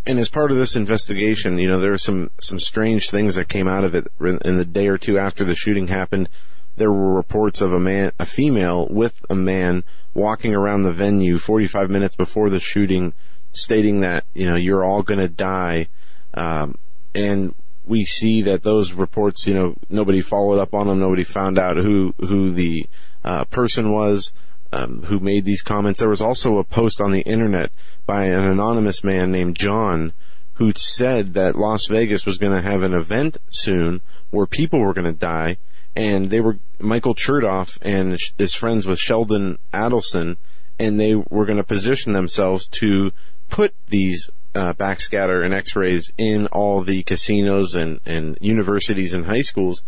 and 0.07 0.19
as 0.19 0.29
part 0.29 0.51
of 0.51 0.57
this 0.57 0.75
investigation, 0.75 1.59
you 1.59 1.69
know, 1.69 1.79
there 1.79 1.91
were 1.91 1.99
some 1.99 2.31
some 2.41 2.59
strange 2.59 3.11
things 3.11 3.35
that 3.35 3.49
came 3.49 3.69
out 3.69 3.85
of 3.85 3.95
it 3.95 4.09
in 4.21 4.57
the 4.57 4.65
day 4.65 4.89
or 4.89 4.99
two 4.99 5.19
after 5.19 5.45
the 5.45 5.55
shooting 5.55 5.89
happened. 5.89 6.29
There 6.77 6.91
were 6.91 7.15
reports 7.15 7.61
of 7.61 7.73
a 7.73 7.81
man, 7.81 8.13
a 8.19 8.27
female 8.27 8.87
with 8.89 9.25
a 9.31 9.35
man 9.35 9.85
walking 10.15 10.55
around 10.55 10.83
the 10.83 10.93
venue 10.93 11.39
45 11.39 11.91
minutes 11.91 12.17
before 12.17 12.51
the 12.51 12.61
shooting, 12.61 13.13
stating 13.53 14.01
that 14.01 14.25
you 14.35 14.47
know 14.47 14.57
you're 14.57 14.85
all 14.85 15.03
going 15.03 15.21
to 15.21 15.29
die, 15.29 15.89
um, 16.35 16.77
and 17.15 17.55
we 17.87 18.05
see 18.05 18.43
that 18.43 18.63
those 18.63 18.93
reports, 18.93 19.47
you 19.47 19.55
know, 19.55 19.77
nobody 19.89 20.21
followed 20.21 20.59
up 20.59 20.75
on 20.75 20.89
them. 20.89 20.99
Nobody 20.99 21.25
found 21.25 21.59
out 21.59 21.77
who 21.77 22.15
who 22.19 22.53
the 22.53 22.87
uh, 23.25 23.45
person 23.45 23.93
was 23.93 24.33
um, 24.73 25.03
who 25.05 25.21
made 25.21 25.45
these 25.45 25.63
comments. 25.63 26.01
There 26.01 26.09
was 26.09 26.23
also 26.23 26.59
a 26.59 26.65
post 26.65 27.01
on 27.01 27.13
the 27.13 27.23
internet 27.23 27.71
by 28.05 28.25
an 28.25 28.45
anonymous 28.45 29.03
man 29.03 29.31
named 29.31 29.57
John 29.57 30.13
who 30.55 30.73
said 30.75 31.35
that 31.35 31.57
Las 31.57 31.87
Vegas 31.87 32.25
was 32.25 32.39
going 32.39 32.53
to 32.53 32.69
have 32.69 32.83
an 32.83 32.95
event 32.95 33.37
soon 33.51 34.01
where 34.31 34.47
people 34.47 34.81
were 34.81 34.95
going 34.95 35.05
to 35.05 35.13
die, 35.13 35.59
and 35.95 36.31
they 36.31 36.41
were 36.41 36.59
Michael 36.79 37.15
Chertoff 37.15 37.79
and 37.83 38.19
his 38.39 38.55
friends 38.55 38.87
with 38.87 38.99
Sheldon 38.99 39.59
Adelson, 39.73 40.37
and 40.79 40.99
they 40.99 41.15
were 41.15 41.45
going 41.45 41.59
to 41.59 41.65
position 41.65 42.13
themselves 42.13 42.69
to 42.69 43.13
put 43.51 43.75
these 43.89 44.31
uh, 44.57 44.73
backscatter 44.73 45.45
and 45.45 45.53
X-rays 45.53 46.11
in 46.17 46.47
all 46.47 46.81
the 46.81 47.03
casinos 47.03 47.75
and 47.75 48.01
and 48.07 48.39
universities 48.41 49.13
and 49.13 49.27
high 49.27 49.43
schools 49.43 49.83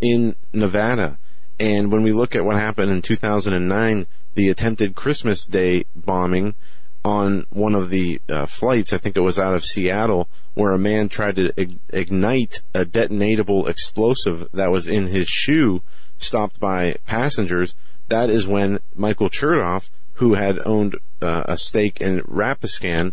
in 0.00 0.36
Nevada. 0.52 1.18
And 1.58 1.90
when 1.90 2.02
we 2.02 2.12
look 2.12 2.34
at 2.34 2.44
what 2.44 2.56
happened 2.56 2.90
in 2.90 3.02
2009, 3.02 4.06
the 4.34 4.48
attempted 4.48 4.94
Christmas 4.94 5.44
Day 5.44 5.84
bombing 5.96 6.54
on 7.02 7.46
one 7.50 7.74
of 7.74 7.90
the 7.90 8.20
uh, 8.28 8.46
flights, 8.46 8.92
I 8.92 8.98
think 8.98 9.16
it 9.16 9.22
was 9.22 9.38
out 9.38 9.54
of 9.54 9.64
Seattle, 9.64 10.28
where 10.54 10.72
a 10.72 10.78
man 10.78 11.08
tried 11.08 11.36
to 11.36 11.52
ig- 11.56 11.78
ignite 11.90 12.60
a 12.74 12.84
detonatable 12.84 13.68
explosive 13.68 14.48
that 14.52 14.70
was 14.70 14.86
in 14.86 15.06
his 15.06 15.28
shoe, 15.28 15.82
stopped 16.18 16.60
by 16.60 16.96
passengers. 17.06 17.74
That 18.08 18.28
is 18.28 18.46
when 18.46 18.80
Michael 18.94 19.30
Chertoff, 19.30 19.88
who 20.14 20.34
had 20.34 20.58
owned 20.66 20.96
uh, 21.22 21.44
a 21.46 21.56
stake 21.56 22.00
in 22.00 22.20
Rapiscan, 22.22 23.12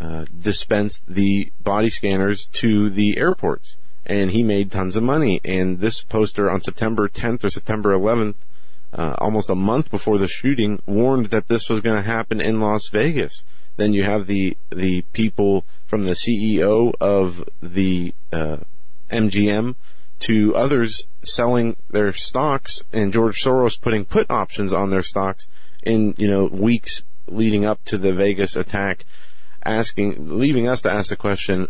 uh, 0.00 0.24
dispensed 0.38 1.02
the 1.06 1.52
body 1.62 1.90
scanners 1.90 2.46
to 2.46 2.88
the 2.88 3.18
airports. 3.18 3.76
And 4.06 4.30
he 4.30 4.42
made 4.42 4.72
tons 4.72 4.96
of 4.96 5.02
money. 5.02 5.40
And 5.44 5.80
this 5.80 6.02
poster 6.02 6.50
on 6.50 6.62
September 6.62 7.08
10th 7.08 7.44
or 7.44 7.50
September 7.50 7.92
11th, 7.92 8.34
uh, 8.92 9.14
almost 9.18 9.50
a 9.50 9.54
month 9.54 9.90
before 9.90 10.18
the 10.18 10.26
shooting, 10.26 10.80
warned 10.86 11.26
that 11.26 11.48
this 11.48 11.68
was 11.68 11.80
going 11.80 11.96
to 11.96 12.08
happen 12.08 12.40
in 12.40 12.60
Las 12.60 12.88
Vegas. 12.88 13.44
Then 13.76 13.92
you 13.92 14.04
have 14.04 14.26
the 14.26 14.56
the 14.70 15.02
people 15.12 15.64
from 15.86 16.04
the 16.06 16.14
CEO 16.14 16.92
of 17.00 17.48
the 17.62 18.14
uh, 18.32 18.58
MGM 19.10 19.74
to 20.20 20.54
others 20.54 21.06
selling 21.22 21.76
their 21.88 22.12
stocks, 22.12 22.82
and 22.92 23.12
George 23.12 23.42
Soros 23.42 23.80
putting 23.80 24.04
put 24.04 24.30
options 24.30 24.72
on 24.72 24.90
their 24.90 25.02
stocks 25.02 25.46
in 25.82 26.14
you 26.18 26.28
know 26.28 26.46
weeks 26.46 27.04
leading 27.26 27.64
up 27.64 27.84
to 27.84 27.96
the 27.96 28.12
Vegas 28.12 28.56
attack 28.56 29.04
asking, 29.64 30.38
leaving 30.38 30.68
us 30.68 30.80
to 30.82 30.90
ask 30.90 31.10
the 31.10 31.16
question, 31.16 31.68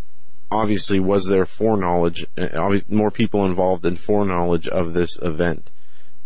obviously, 0.50 1.00
was 1.00 1.26
there 1.26 1.46
foreknowledge, 1.46 2.26
uh, 2.38 2.78
more 2.88 3.10
people 3.10 3.44
involved 3.44 3.84
in 3.84 3.96
foreknowledge 3.96 4.68
of 4.68 4.94
this 4.94 5.18
event? 5.22 5.70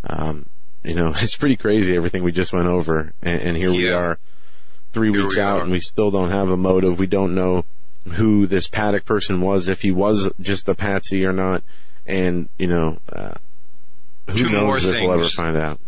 Um, 0.04 0.46
you 0.82 0.94
know, 0.94 1.12
it's 1.16 1.36
pretty 1.36 1.56
crazy 1.56 1.96
everything 1.96 2.22
we 2.22 2.32
just 2.32 2.52
went 2.52 2.68
over, 2.68 3.12
and, 3.22 3.40
and 3.40 3.56
here 3.56 3.70
we 3.70 3.88
are, 3.88 4.18
three 4.92 5.10
Here 5.10 5.22
weeks 5.22 5.36
we 5.36 5.42
out, 5.42 5.58
are. 5.58 5.62
and 5.62 5.72
we 5.72 5.80
still 5.80 6.10
don't 6.10 6.30
have 6.30 6.50
a 6.50 6.56
motive. 6.56 6.98
We 6.98 7.06
don't 7.06 7.34
know 7.34 7.64
who 8.12 8.46
this 8.46 8.68
Paddock 8.68 9.04
person 9.06 9.40
was, 9.40 9.68
if 9.68 9.80
he 9.80 9.90
was 9.90 10.30
just 10.40 10.68
a 10.68 10.74
patsy 10.74 11.24
or 11.24 11.32
not, 11.32 11.62
and 12.06 12.48
you 12.58 12.66
know, 12.66 12.98
uh, 13.10 13.34
who 14.26 14.44
Two 14.44 14.50
knows 14.50 14.84
if 14.84 15.00
we'll 15.00 15.12
ever 15.12 15.28
find 15.28 15.56
out. 15.56 15.80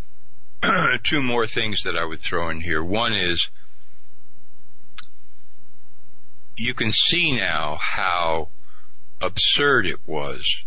Two 1.03 1.23
more 1.23 1.47
things 1.47 1.83
that 1.83 1.97
I 1.97 2.05
would 2.05 2.21
throw 2.21 2.49
in 2.49 2.61
here. 2.61 2.83
One 2.83 3.15
is 3.15 3.49
you 6.57 6.75
can 6.75 6.93
see 6.93 7.37
now 7.37 7.77
how 7.81 8.49
absurd 9.21 9.87
it 9.87 10.01
was 10.07 10.65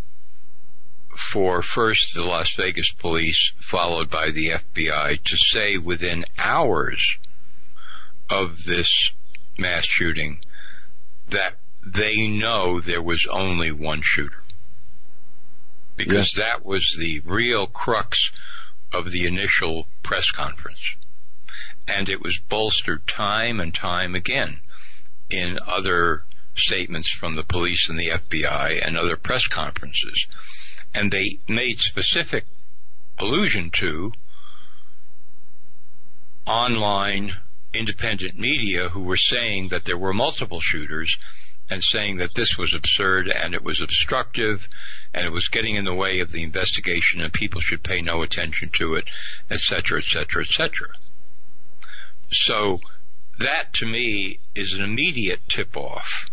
for 1.17 1.61
first 1.61 2.13
the 2.13 2.23
Las 2.23 2.53
Vegas 2.55 2.91
police, 2.91 3.51
followed 3.59 4.09
by 4.09 4.31
the 4.31 4.49
FBI, 4.49 5.21
to 5.23 5.37
say 5.37 5.77
within 5.77 6.25
hours 6.37 7.17
of 8.29 8.65
this 8.65 9.11
mass 9.57 9.85
shooting 9.85 10.39
that 11.29 11.57
they 11.85 12.27
know 12.27 12.79
there 12.79 13.01
was 13.01 13.27
only 13.29 13.71
one 13.71 14.01
shooter. 14.01 14.43
Because 15.95 16.33
that 16.33 16.65
was 16.65 16.95
the 16.97 17.19
real 17.25 17.67
crux 17.67 18.31
of 18.93 19.11
the 19.11 19.25
initial 19.25 19.87
press 20.03 20.31
conference. 20.31 20.95
And 21.87 22.07
it 22.07 22.21
was 22.21 22.39
bolstered 22.39 23.07
time 23.07 23.59
and 23.59 23.73
time 23.73 24.15
again 24.15 24.61
in 25.29 25.59
other 25.65 26.23
statements 26.55 27.11
from 27.11 27.35
the 27.35 27.43
police 27.43 27.89
and 27.89 27.97
the 27.97 28.09
FBI 28.09 28.85
and 28.85 28.97
other 28.97 29.15
press 29.15 29.47
conferences. 29.47 30.25
And 30.93 31.11
they 31.11 31.39
made 31.47 31.79
specific 31.79 32.45
allusion 33.19 33.69
to 33.71 34.11
online 36.45 37.37
independent 37.73 38.37
media 38.37 38.89
who 38.89 39.01
were 39.01 39.17
saying 39.17 39.69
that 39.69 39.85
there 39.85 39.97
were 39.97 40.13
multiple 40.13 40.59
shooters 40.59 41.15
and 41.69 41.83
saying 41.83 42.17
that 42.17 42.33
this 42.33 42.57
was 42.57 42.73
absurd 42.73 43.27
and 43.27 43.53
it 43.53 43.63
was 43.63 43.79
obstructive 43.79 44.67
and 45.13 45.25
it 45.25 45.31
was 45.31 45.47
getting 45.49 45.75
in 45.75 45.85
the 45.85 45.93
way 45.93 46.19
of 46.19 46.31
the 46.31 46.41
investigation 46.41 47.21
and 47.21 47.31
people 47.31 47.61
should 47.61 47.83
pay 47.83 48.01
no 48.01 48.23
attention 48.23 48.71
to 48.73 48.95
it, 48.95 49.05
etc., 49.51 49.99
etc., 49.99 50.43
etc. 50.43 50.87
So 52.31 52.79
that 53.39 53.73
to 53.73 53.85
me 53.85 54.39
is 54.55 54.73
an 54.73 54.81
immediate 54.81 55.41
tip 55.47 55.75
off 55.75 56.29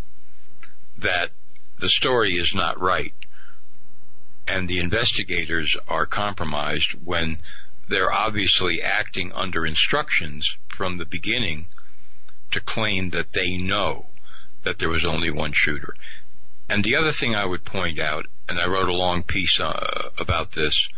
that 0.99 1.31
the 1.79 1.89
story 1.89 2.35
is 2.35 2.55
not 2.55 2.81
right 2.81 3.15
and 4.49 4.69
the 4.69 4.79
investigators 4.79 5.77
are 5.89 6.07
compromised 6.07 6.93
when 7.05 7.39
they're 7.89 8.13
obviously 8.13 8.81
acting 8.83 9.33
under 9.33 9.67
instructions 9.67 10.57
from 10.69 10.99
the 10.99 11.05
beginning 11.05 11.67
to 12.51 12.61
claim 12.61 13.11
that 13.11 13.33
they 13.33 13.57
know 13.57 14.07
that 14.63 14.79
there 14.79 14.89
was 14.89 15.05
only 15.05 15.31
one 15.31 15.53
shooter. 15.55 15.95
And 16.69 16.83
the 16.83 16.97
other 16.97 17.13
thing 17.13 17.35
I 17.35 17.45
would 17.45 17.65
point 17.65 18.01
out, 18.01 18.27
and 18.49 18.59
I 18.59 18.67
wrote 18.67 18.89
a 18.89 18.95
long 18.95 19.23
piece 19.23 19.61
uh, 19.61 20.11
about 20.19 20.53
this, 20.53 20.89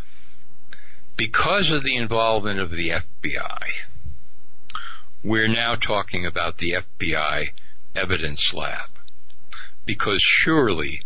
because 1.17 1.71
of 1.71 1.83
the 1.83 1.97
involvement 1.97 2.61
of 2.61 2.71
the 2.71 2.91
FBI, 2.91 3.63
we're 5.29 5.47
now 5.47 5.75
talking 5.75 6.25
about 6.25 6.57
the 6.57 6.73
FBI 6.73 7.51
evidence 7.95 8.55
lab. 8.55 8.89
Because 9.85 10.23
surely 10.23 11.03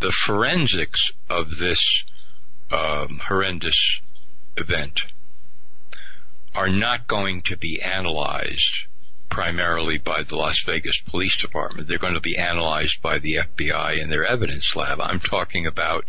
the 0.00 0.12
forensics 0.12 1.10
of 1.30 1.56
this 1.56 2.04
um, 2.70 3.18
horrendous 3.28 4.00
event 4.58 5.00
are 6.54 6.68
not 6.68 7.08
going 7.08 7.40
to 7.40 7.56
be 7.56 7.80
analyzed 7.80 8.86
primarily 9.30 9.96
by 9.96 10.22
the 10.22 10.36
Las 10.36 10.62
Vegas 10.64 11.00
Police 11.00 11.38
Department. 11.38 11.88
They're 11.88 11.96
going 11.96 12.12
to 12.12 12.20
be 12.20 12.36
analyzed 12.36 13.00
by 13.00 13.18
the 13.20 13.36
FBI 13.36 14.02
and 14.02 14.12
their 14.12 14.26
evidence 14.26 14.76
lab. 14.76 15.00
I'm 15.00 15.20
talking 15.20 15.66
about 15.66 16.04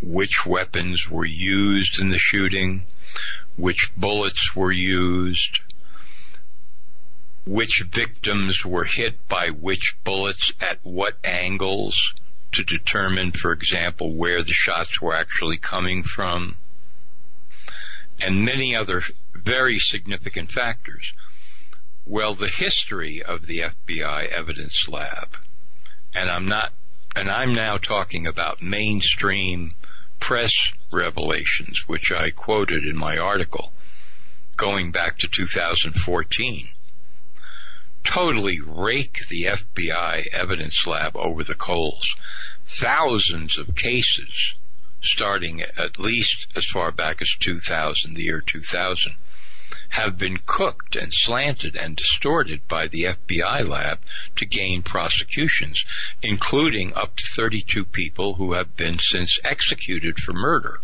which 0.00 0.46
weapons 0.46 1.10
were 1.10 1.26
used 1.26 2.00
in 2.00 2.08
the 2.08 2.18
shooting, 2.18 2.86
which 3.56 3.94
bullets 3.98 4.56
were 4.56 4.72
used, 4.72 5.60
which 7.46 7.82
victims 7.82 8.64
were 8.64 8.84
hit 8.84 9.28
by 9.28 9.48
which 9.48 9.94
bullets 10.02 10.52
at 10.60 10.80
what 10.82 11.16
angles 11.24 12.12
to 12.50 12.64
determine, 12.64 13.30
for 13.30 13.52
example, 13.52 14.12
where 14.12 14.42
the 14.42 14.52
shots 14.52 15.00
were 15.00 15.14
actually 15.14 15.56
coming 15.56 16.02
from, 16.02 16.56
and 18.20 18.44
many 18.44 18.74
other 18.74 19.02
very 19.32 19.78
significant 19.78 20.50
factors. 20.50 21.12
Well, 22.04 22.34
the 22.34 22.48
history 22.48 23.22
of 23.22 23.46
the 23.46 23.58
FBI 23.60 24.28
evidence 24.28 24.88
lab, 24.88 25.36
and 26.14 26.28
I'm 26.28 26.46
not, 26.46 26.72
and 27.14 27.30
I'm 27.30 27.54
now 27.54 27.78
talking 27.78 28.26
about 28.26 28.60
mainstream 28.60 29.70
press 30.18 30.72
revelations, 30.90 31.84
which 31.86 32.10
I 32.10 32.30
quoted 32.30 32.84
in 32.84 32.96
my 32.96 33.18
article 33.18 33.72
going 34.56 34.90
back 34.90 35.18
to 35.18 35.28
2014 35.28 36.68
totally 38.06 38.60
rake 38.64 39.26
the 39.28 39.44
FBI 39.44 40.28
evidence 40.32 40.86
lab 40.86 41.16
over 41.16 41.44
the 41.44 41.54
coals. 41.54 42.14
Thousands 42.64 43.58
of 43.58 43.74
cases, 43.74 44.54
starting 45.02 45.60
at 45.60 45.98
least 45.98 46.46
as 46.56 46.64
far 46.64 46.92
back 46.92 47.20
as 47.20 47.34
2000, 47.38 48.14
the 48.14 48.22
year 48.22 48.40
2000, 48.40 49.16
have 49.90 50.16
been 50.16 50.38
cooked 50.46 50.96
and 50.96 51.12
slanted 51.12 51.76
and 51.76 51.96
distorted 51.96 52.66
by 52.68 52.86
the 52.88 53.04
FBI 53.04 53.68
lab 53.68 53.98
to 54.36 54.46
gain 54.46 54.82
prosecutions, 54.82 55.84
including 56.22 56.94
up 56.94 57.16
to 57.16 57.26
32 57.26 57.84
people 57.84 58.34
who 58.34 58.52
have 58.52 58.76
been 58.76 58.98
since 58.98 59.40
executed 59.44 60.18
for 60.18 60.32
murder, 60.32 60.80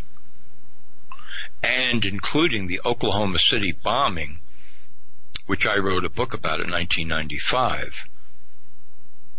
and 1.62 2.04
including 2.04 2.66
the 2.66 2.80
Oklahoma 2.84 3.38
City 3.38 3.72
bombing 3.72 4.41
which 5.52 5.66
I 5.66 5.76
wrote 5.76 6.06
a 6.06 6.08
book 6.08 6.32
about 6.32 6.60
in 6.60 6.70
1995, 6.70 8.08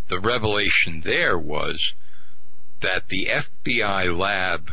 the 0.10 0.20
revelation 0.20 1.02
there 1.04 1.40
was 1.40 1.94
that 2.82 3.08
the 3.10 3.30
FBI 3.32 4.16
lab 4.16 4.70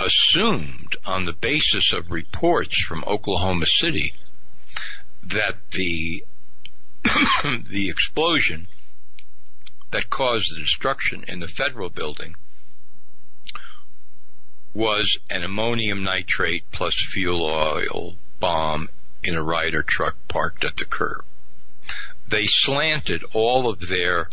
assumed 0.00 0.96
on 1.04 1.26
the 1.26 1.32
basis 1.32 1.92
of 1.92 2.10
reports 2.10 2.76
from 2.82 3.04
Oklahoma 3.04 3.66
City 3.66 4.14
that 5.22 5.58
the 5.70 6.24
the 7.44 7.88
explosion 7.88 8.66
that 9.92 10.10
caused 10.10 10.52
the 10.52 10.58
destruction 10.58 11.24
in 11.28 11.38
the 11.38 11.46
federal 11.46 11.88
building 11.88 12.34
was 14.74 15.20
an 15.30 15.44
ammonium 15.44 16.02
nitrate 16.02 16.64
plus 16.72 16.96
fuel 17.12 17.44
oil 17.44 18.16
bomb 18.40 18.88
in 19.22 19.34
a 19.34 19.42
Ryder 19.42 19.82
truck 19.82 20.16
parked 20.28 20.64
at 20.64 20.76
the 20.76 20.84
curb. 20.84 21.24
They 22.28 22.46
slanted 22.46 23.22
all 23.32 23.68
of 23.68 23.88
their 23.88 24.28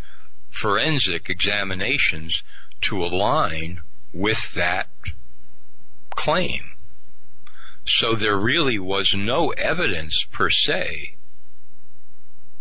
forensic 0.49 1.30
examinations 1.30 2.43
to 2.81 3.03
align 3.03 3.81
with 4.14 4.53
that 4.53 4.88
claim. 6.11 6.72
So 7.85 8.15
there 8.15 8.38
really 8.38 8.80
was 8.80 9.14
no 9.14 9.49
evidence 9.49 10.26
per 10.31 10.49
se 10.49 11.15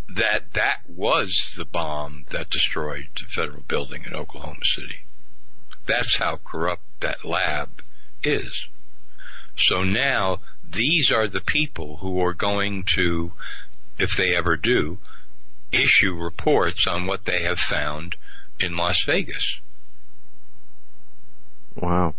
that 0.09 0.53
that 0.53 0.81
was 0.89 1.53
the 1.57 1.65
bomb 1.65 2.25
that 2.31 2.51
destroyed 2.51 3.09
the 3.19 3.27
federal 3.27 3.63
building 3.63 4.05
in 4.05 4.15
Oklahoma 4.15 4.65
City. 4.65 5.05
That's 5.87 6.17
how 6.17 6.39
corrupt 6.45 6.83
that 7.01 7.25
lab 7.25 7.83
is. 8.23 8.67
So 9.57 9.83
now 9.83 10.41
these 10.73 11.13
are 11.13 11.29
the 11.29 11.41
people 11.41 11.99
who 11.99 12.21
are 12.21 12.35
going 12.35 12.85
to, 12.95 13.33
if 13.99 14.17
they 14.17 14.35
ever 14.35 14.57
do, 14.57 14.99
issue 15.71 16.15
reports 16.15 16.87
on 16.87 17.07
what 17.07 17.25
they 17.25 17.43
have 17.43 17.59
found 17.59 18.17
in 18.61 18.77
Las 18.77 19.03
Vegas. 19.05 19.61
Wow. 21.77 22.15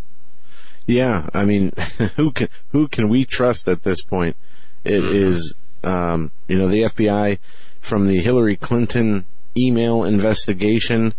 Yeah, 0.85 1.30
I 1.34 1.45
mean, 1.45 1.71
who 2.15 2.31
can 2.31 2.49
who 2.71 2.88
can 2.88 3.07
we 3.07 3.25
trust 3.25 3.67
at 3.67 3.84
this 3.84 4.01
point? 4.01 4.35
It 4.84 5.01
mm-hmm. 5.01 5.15
is, 5.15 5.53
um, 5.84 6.31
you 6.47 6.57
know, 6.57 6.67
the 6.67 6.84
FBI 6.84 7.39
from 7.80 8.07
the 8.07 8.21
Hillary 8.21 8.57
Clinton 8.57 9.25
email 9.57 10.03
investigation 10.03 11.13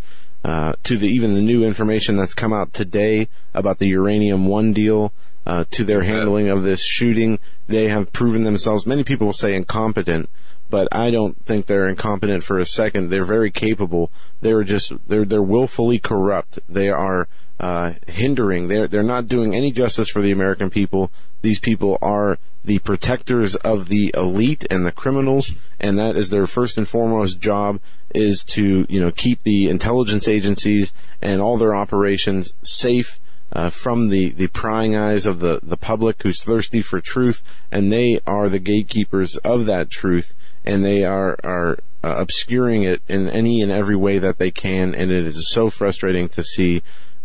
uh, 0.45 0.75
to 0.83 0.99
the 0.99 1.07
even 1.07 1.35
the 1.35 1.41
new 1.41 1.65
information 1.65 2.17
that's 2.17 2.35
come 2.35 2.53
out 2.53 2.75
today 2.75 3.29
about 3.55 3.79
the 3.79 3.89
uranium 3.89 4.47
one 4.47 4.73
deal 4.73 5.13
uh, 5.47 5.65
to 5.71 5.85
their 5.85 6.03
handling 6.03 6.49
of 6.49 6.63
this 6.63 6.83
shooting. 6.83 7.39
They 7.67 7.89
have 7.89 8.13
proven 8.13 8.45
themselves. 8.45 8.87
Many 8.87 9.05
people 9.05 9.27
will 9.27 9.35
say 9.35 9.55
incompetent, 9.55 10.29
but 10.71 10.89
I 10.93 11.11
don't 11.11 11.45
think 11.45 11.67
they're 11.67 11.89
incompetent 11.89 12.45
for 12.45 12.59
a 12.59 12.67
second. 12.67 13.09
They're 13.09 13.25
very 13.25 13.51
capable. 13.51 14.11
They're 14.41 14.65
just 14.65 14.93
they're 15.09 15.25
they're 15.25 15.43
willfully 15.43 15.99
corrupt. 15.99 16.59
They 16.69 16.89
are 16.89 17.29
uh, 17.61 17.95
hindering. 18.07 18.69
They're 18.69 18.89
they're 18.89 19.03
not 19.03 19.29
doing 19.29 19.55
any 19.55 19.71
justice 19.71 20.09
for 20.09 20.21
the 20.21 20.33
American 20.33 20.71
people. 20.71 21.11
These 21.43 21.61
people 21.61 21.99
are 22.01 22.39
the 22.65 22.79
protectors 22.79 23.55
of 23.57 23.89
the 23.89 24.11
elite 24.15 24.67
and 24.71 24.87
the 24.87 24.93
criminals, 24.93 25.55
and 25.79 25.99
that 25.99 26.17
is 26.17 26.31
their 26.31 26.47
first 26.47 26.79
and 26.79 26.89
foremost 26.89 27.41
job 27.41 27.81
is 28.15 28.43
to 28.45 28.87
you 28.89 29.01
know 29.01 29.11
keep 29.11 29.43
the 29.43 29.69
intelligence 29.69 30.27
agencies 30.27 30.93
and 31.21 31.41
all 31.41 31.59
their 31.59 31.75
operations 31.75 32.55
safe 32.63 33.19
uh, 33.55 33.71
from 33.71 34.09
the, 34.09 34.31
the 34.31 34.49
prying 34.49 34.97
eyes 34.97 35.27
of 35.27 35.41
the, 35.41 35.61
the 35.63 35.77
public 35.77 36.23
who's 36.23 36.43
thirsty 36.43 36.83
for 36.83 37.01
truth, 37.01 37.43
and 37.71 37.93
they 37.93 38.21
are 38.27 38.49
the 38.49 38.59
gatekeepers 38.59 39.37
of 39.39 39.67
that 39.67 39.91
truth, 39.91 40.35
and 40.65 40.85
they 40.85 41.05
are, 41.05 41.37
are 41.45 41.79
uh, 42.03 42.15
obscuring 42.17 42.83
it 42.83 43.01
in 43.09 43.29
any 43.29 43.63
and 43.63 43.71
every 43.71 43.97
way 43.97 44.19
that 44.19 44.39
they 44.39 44.51
can, 44.51 44.95
and 44.95 45.11
it 45.11 45.25
is 45.25 45.49
so 45.49 45.71
frustrating 45.71 46.29
to 46.29 46.43
see. 46.43 46.83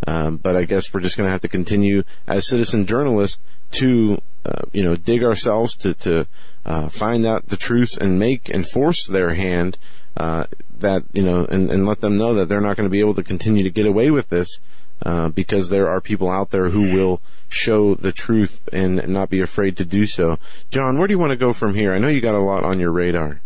Um, 0.08 0.38
but 0.38 0.56
I 0.56 0.64
guess 0.64 0.94
we're 0.94 1.02
just 1.02 1.18
going 1.18 1.28
to 1.28 1.32
have 1.32 1.42
to 1.42 1.50
continue 1.50 2.04
as 2.26 2.48
citizen 2.48 2.86
journalists 2.86 3.42
to, 3.74 4.22
uh, 4.46 4.62
you 4.72 4.82
know, 4.82 4.96
dig 4.96 5.24
ourselves 5.24 5.76
to, 5.78 5.94
to 5.96 6.26
uh, 6.66 6.88
find 6.88 7.26
out 7.26 7.50
the 7.50 7.58
truth 7.58 7.98
and 8.00 8.18
make 8.18 8.50
and 8.50 8.66
force 8.66 9.06
their 9.08 9.34
hand 9.34 9.78
uh, 10.16 10.46
that 10.80 11.04
you 11.12 11.22
know, 11.22 11.46
and, 11.46 11.70
and 11.70 11.86
let 11.86 12.00
them 12.00 12.16
know 12.16 12.34
that 12.36 12.48
they're 12.48 12.62
not 12.62 12.78
going 12.78 12.88
to 12.88 12.92
be 12.92 13.02
able 13.02 13.14
to 13.16 13.24
continue 13.24 13.64
to 13.64 13.70
get 13.70 13.86
away 13.86 14.10
with 14.10 14.30
this 14.30 14.60
uh, 15.06 15.30
because 15.30 15.70
there 15.70 15.90
are 15.90 16.02
people 16.02 16.30
out 16.30 16.50
there 16.52 16.70
who 16.70 16.94
will 16.94 17.22
show 17.50 17.96
the 17.96 18.12
truth 18.12 18.62
and 18.72 19.08
not 19.08 19.30
be 19.30 19.42
afraid 19.42 19.78
to 19.78 19.86
do 19.86 20.06
so. 20.06 20.38
John, 20.70 20.98
where 20.98 21.08
do 21.08 21.14
you 21.14 21.20
want 21.20 21.32
to 21.32 21.38
go 21.38 21.54
from 21.54 21.74
here? 21.74 21.94
I 21.94 21.98
know 22.00 22.08
you 22.10 22.22
got 22.22 22.36
a 22.36 22.40
lot 22.40 22.64
on 22.64 22.80
your 22.80 22.92
radar. 22.92 23.42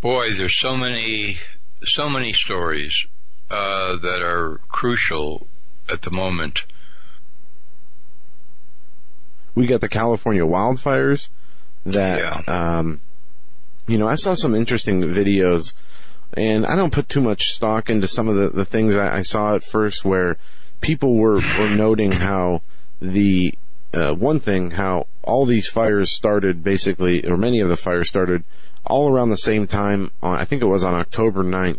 Boy, 0.00 0.34
there's 0.34 0.56
so 0.56 0.76
many, 0.76 1.36
so 1.84 2.08
many 2.08 2.32
stories 2.32 3.06
uh, 3.50 3.96
that 3.98 4.20
are 4.22 4.60
crucial 4.68 5.46
at 5.88 6.02
the 6.02 6.10
moment. 6.10 6.64
We 9.54 9.66
got 9.66 9.80
the 9.80 9.88
California 9.88 10.42
wildfires. 10.42 11.28
that, 11.84 12.20
Yeah. 12.20 12.78
um, 12.78 13.00
you 13.88 13.98
know, 13.98 14.06
I 14.06 14.14
saw 14.14 14.34
some 14.34 14.54
interesting 14.54 15.02
videos 15.02 15.74
and 16.34 16.64
I 16.66 16.76
don't 16.76 16.92
put 16.92 17.08
too 17.08 17.20
much 17.20 17.52
stock 17.52 17.90
into 17.90 18.08
some 18.08 18.28
of 18.28 18.36
the, 18.36 18.48
the 18.48 18.64
things 18.64 18.96
I, 18.96 19.18
I 19.18 19.22
saw 19.22 19.54
at 19.54 19.64
first 19.64 20.04
where 20.04 20.38
people 20.80 21.16
were, 21.16 21.40
were 21.58 21.70
noting 21.70 22.12
how 22.12 22.62
the, 23.00 23.54
uh, 23.92 24.14
one 24.14 24.40
thing, 24.40 24.72
how 24.72 25.06
all 25.22 25.44
these 25.44 25.68
fires 25.68 26.10
started 26.10 26.64
basically, 26.64 27.26
or 27.26 27.36
many 27.36 27.60
of 27.60 27.68
the 27.68 27.76
fires 27.76 28.08
started 28.08 28.44
all 28.84 29.10
around 29.10 29.30
the 29.30 29.36
same 29.36 29.66
time 29.66 30.10
on, 30.22 30.38
I 30.38 30.44
think 30.44 30.62
it 30.62 30.66
was 30.66 30.84
on 30.84 30.94
October 30.94 31.44
9th. 31.44 31.78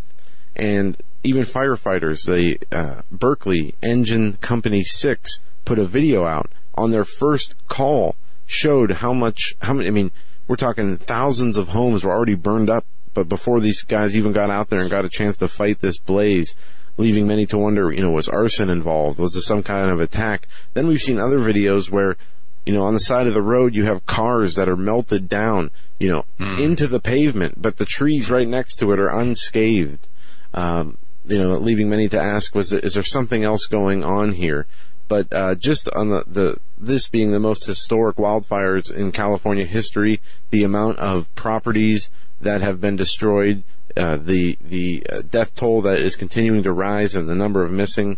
And 0.55 0.97
even 1.23 1.43
firefighters, 1.43 2.25
the, 2.25 2.59
uh, 2.71 3.01
Berkeley 3.11 3.73
Engine 3.81 4.34
Company 4.34 4.84
6 4.84 5.39
put 5.65 5.80
a 5.80 5.85
video 5.85 6.25
out 6.25 6.51
on 6.75 6.91
their 6.91 7.03
first 7.03 7.55
call 7.67 8.15
showed 8.45 8.91
how 8.91 9.13
much, 9.13 9.55
how 9.61 9.73
many, 9.73 9.88
I 9.88 9.91
mean, 9.91 10.11
we're 10.47 10.57
talking 10.57 10.97
thousands 10.97 11.57
of 11.57 11.69
homes 11.69 12.03
were 12.03 12.11
already 12.11 12.35
burned 12.35 12.69
up, 12.69 12.85
but 13.14 13.30
before 13.30 13.60
these 13.60 13.81
guys 13.81 14.15
even 14.15 14.31
got 14.31 14.49
out 14.49 14.69
there 14.69 14.80
and 14.80 14.90
got 14.90 15.06
a 15.06 15.10
chance 15.10 15.38
to 15.38 15.48
fight 15.48 15.81
this 15.81 15.99
blaze, 15.99 16.56
leaving 16.98 17.27
many 17.27 17.45
to 17.48 17.57
wonder, 17.57 17.91
you 17.91 18.02
know, 18.02 18.11
was 18.11 18.30
arson 18.30 18.69
involved? 18.69 19.19
Was 19.19 19.34
there 19.34 19.41
some 19.41 19.64
kind 19.64 19.90
of 19.90 19.99
attack? 19.99 20.48
Then 20.73 20.88
we've 20.88 21.02
seen 21.02 21.19
other 21.19 21.40
videos 21.40 21.90
where, 21.90 22.18
you 22.65 22.73
know, 22.73 22.85
on 22.85 22.94
the 22.94 22.99
side 22.99 23.27
of 23.27 23.34
the 23.34 23.41
road 23.41 23.76
you 23.76 23.85
have 23.85 24.06
cars 24.06 24.56
that 24.56 24.69
are 24.69 24.76
melted 24.76 25.27
down, 25.27 25.72
you 25.99 26.10
know, 26.10 26.26
into 26.57 26.88
the 26.88 26.99
pavement, 26.99 27.61
but 27.61 27.77
the 27.77 27.85
trees 27.85 28.30
right 28.30 28.48
next 28.48 28.76
to 28.76 28.91
it 28.91 28.99
are 28.99 29.10
unscathed. 29.10 30.07
Um, 30.53 30.98
you 31.26 31.38
know, 31.38 31.52
leaving 31.53 31.90
many 31.90 32.10
to 32.10 32.19
ask, 32.19 32.53
was 32.53 32.69
there, 32.69 32.81
is 32.81 32.94
there 32.94 33.03
something 33.03 33.44
else 33.44 33.65
going 33.65 34.03
on 34.03 34.34
here? 34.34 34.68
But 35.07 35.34
uh, 35.34 35.56
just 35.56 35.90
on 35.90 36.10
the, 36.10 36.23
the 36.27 36.57
this 36.77 37.07
being 37.07 37.31
the 37.31 37.40
most 37.40 37.65
historic 37.65 38.18
wildfires 38.18 38.91
in 38.91 39.11
California 39.11 39.65
history, 39.65 40.22
the 40.49 40.64
amount 40.64 40.99
of 40.99 41.34
properties 41.35 42.10
that 42.44 42.61
have 42.61 42.80
been 42.80 42.95
destroyed, 42.95 43.64
uh, 43.98 44.18
the 44.18 44.57
the 44.61 45.06
uh, 45.11 45.22
death 45.22 45.56
toll 45.56 45.82
that 45.82 45.99
is 45.99 46.15
continuing 46.15 46.64
to 46.64 46.72
rise, 46.72 47.15
and 47.15 47.28
the 47.28 47.36
number 47.36 47.64
of 47.64 47.72
missing. 47.72 48.18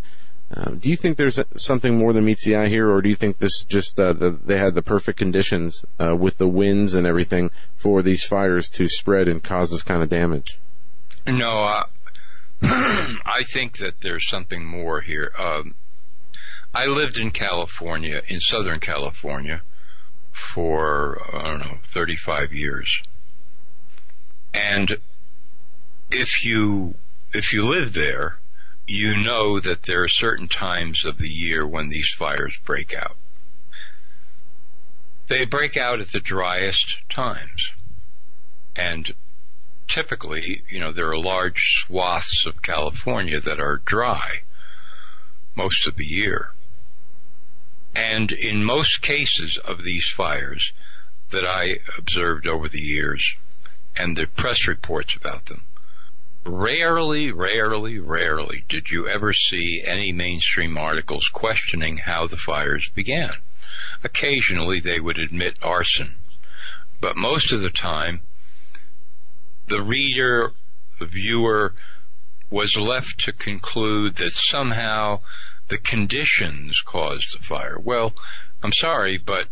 Um, 0.54 0.78
do 0.78 0.90
you 0.90 0.96
think 0.96 1.18
there's 1.18 1.40
something 1.58 1.98
more 1.98 2.14
than 2.14 2.24
meets 2.24 2.46
the 2.46 2.56
eye 2.56 2.68
here, 2.68 2.90
or 2.90 3.02
do 3.02 3.10
you 3.10 3.16
think 3.16 3.40
this 3.40 3.64
just 3.64 4.00
uh, 4.00 4.14
the, 4.14 4.30
they 4.30 4.60
had 4.60 4.76
the 4.76 4.84
perfect 4.84 5.18
conditions 5.18 5.84
uh, 6.00 6.16
with 6.16 6.38
the 6.38 6.48
winds 6.48 6.94
and 6.94 7.08
everything 7.08 7.50
for 7.76 8.04
these 8.04 8.24
fires 8.24 8.70
to 8.70 8.88
spread 8.88 9.28
and 9.28 9.44
cause 9.44 9.72
this 9.72 9.82
kind 9.82 10.04
of 10.04 10.10
damage? 10.10 10.60
No, 11.26 11.64
uh, 11.64 11.86
I 12.62 13.44
think 13.48 13.80
that 13.80 14.02
there's 14.02 14.30
something 14.30 14.64
more 14.64 15.02
here. 15.02 15.32
Um, 15.38 15.76
I 16.74 16.86
lived 16.86 17.18
in 17.18 17.32
California, 17.32 18.22
in 18.28 18.40
Southern 18.40 18.80
California, 18.80 19.62
for 20.32 21.22
I 21.34 21.48
don't 21.48 21.60
know, 21.60 21.78
35 21.88 22.54
years, 22.54 23.02
and 24.56 24.98
if 26.12 26.46
you 26.46 26.96
if 27.34 27.52
you 27.52 27.64
live 27.64 27.94
there, 27.94 28.40
you 28.88 29.18
know 29.18 29.60
that 29.60 29.84
there 29.84 30.04
are 30.04 30.08
certain 30.08 30.48
times 30.48 31.06
of 31.06 31.18
the 31.18 31.30
year 31.30 31.68
when 31.68 31.90
these 31.90 32.14
fires 32.14 32.54
break 32.64 32.94
out. 32.94 33.18
They 35.28 35.46
break 35.46 35.76
out 35.76 36.00
at 36.00 36.12
the 36.12 36.20
driest 36.20 37.00
times, 37.10 37.70
and 38.76 39.14
typically, 39.88 40.64
you 40.70 40.80
know, 40.80 40.94
there 40.94 41.10
are 41.10 41.18
large 41.18 41.84
swaths 41.86 42.46
of 42.46 42.62
California 42.62 43.42
that 43.42 43.60
are 43.60 43.82
dry 43.86 44.42
most 45.56 45.88
of 45.88 45.96
the 45.96 46.06
year. 46.06 46.52
And 47.96 48.32
in 48.32 48.64
most 48.64 49.02
cases 49.02 49.58
of 49.58 49.82
these 49.82 50.08
fires 50.08 50.72
that 51.32 51.46
I 51.46 51.80
observed 51.98 52.48
over 52.48 52.68
the 52.70 52.82
years 52.82 53.36
and 53.98 54.18
the 54.18 54.26
press 54.26 54.68
reports 54.68 55.16
about 55.16 55.46
them, 55.46 55.66
rarely, 56.46 57.32
rarely, 57.32 58.00
rarely 58.00 58.64
did 58.70 58.90
you 58.90 59.08
ever 59.08 59.34
see 59.34 59.84
any 59.86 60.12
mainstream 60.12 60.78
articles 60.78 61.28
questioning 61.28 61.98
how 61.98 62.28
the 62.28 62.38
fires 62.38 62.90
began. 62.94 63.32
Occasionally 64.04 64.80
they 64.80 65.00
would 65.00 65.18
admit 65.18 65.58
arson, 65.62 66.16
but 67.02 67.18
most 67.18 67.52
of 67.52 67.62
the 67.62 67.70
time 67.70 68.22
the 69.68 69.82
reader, 69.82 70.52
the 71.00 71.06
viewer, 71.06 71.74
was 72.50 72.78
left 72.78 73.20
to 73.22 73.34
conclude 73.34 74.16
that 74.18 74.32
somehow 74.32 75.20
the 75.68 75.78
conditions 75.78 76.80
caused 76.86 77.38
the 77.38 77.44
fire. 77.44 77.78
Well, 77.80 78.14
I'm 78.62 78.74
sorry, 78.74 79.18
but, 79.18 79.48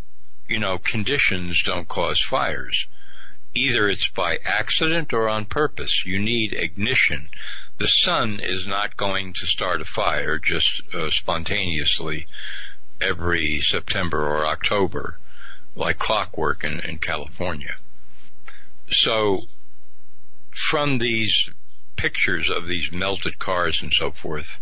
you 0.47 0.59
know, 0.59 0.77
conditions 0.77 1.61
don't 1.63 1.87
cause 1.87 2.21
fires. 2.21 2.87
Either 3.55 3.87
it's 3.87 4.07
by 4.09 4.37
accident 4.43 5.13
or 5.13 5.29
on 5.29 5.45
purpose. 5.45 6.05
You 6.05 6.19
need 6.19 6.53
ignition. 6.53 7.29
The 7.77 7.87
sun 7.87 8.39
is 8.41 8.65
not 8.65 8.97
going 8.97 9.33
to 9.33 9.47
start 9.47 9.81
a 9.81 9.85
fire 9.85 10.39
just 10.39 10.81
uh, 10.93 11.09
spontaneously 11.11 12.27
every 13.01 13.59
September 13.61 14.25
or 14.25 14.45
October, 14.45 15.19
like 15.75 15.99
clockwork 15.99 16.63
in, 16.63 16.79
in 16.79 16.97
California. 16.97 17.75
So 18.91 19.43
from 20.51 20.99
these 20.99 21.49
pictures 21.95 22.49
of 22.49 22.67
these 22.67 22.91
melted 22.91 23.39
cars 23.39 23.81
and 23.81 23.93
so 23.93 24.11
forth, 24.11 24.59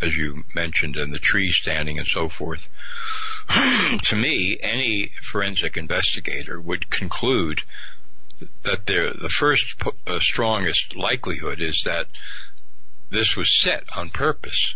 as 0.00 0.14
you 0.16 0.44
mentioned, 0.54 0.96
and 0.96 1.14
the 1.14 1.18
trees 1.18 1.56
standing 1.56 1.98
and 1.98 2.08
so 2.08 2.28
forth, 2.28 2.68
to 4.02 4.16
me, 4.16 4.58
any 4.60 5.12
forensic 5.22 5.76
investigator 5.76 6.60
would 6.60 6.90
conclude 6.90 7.60
that 8.62 8.86
there, 8.86 9.12
the 9.12 9.28
first 9.28 9.76
uh, 10.06 10.20
strongest 10.20 10.96
likelihood 10.96 11.60
is 11.60 11.82
that 11.84 12.06
this 13.10 13.36
was 13.36 13.52
set 13.52 13.84
on 13.96 14.10
purpose 14.10 14.74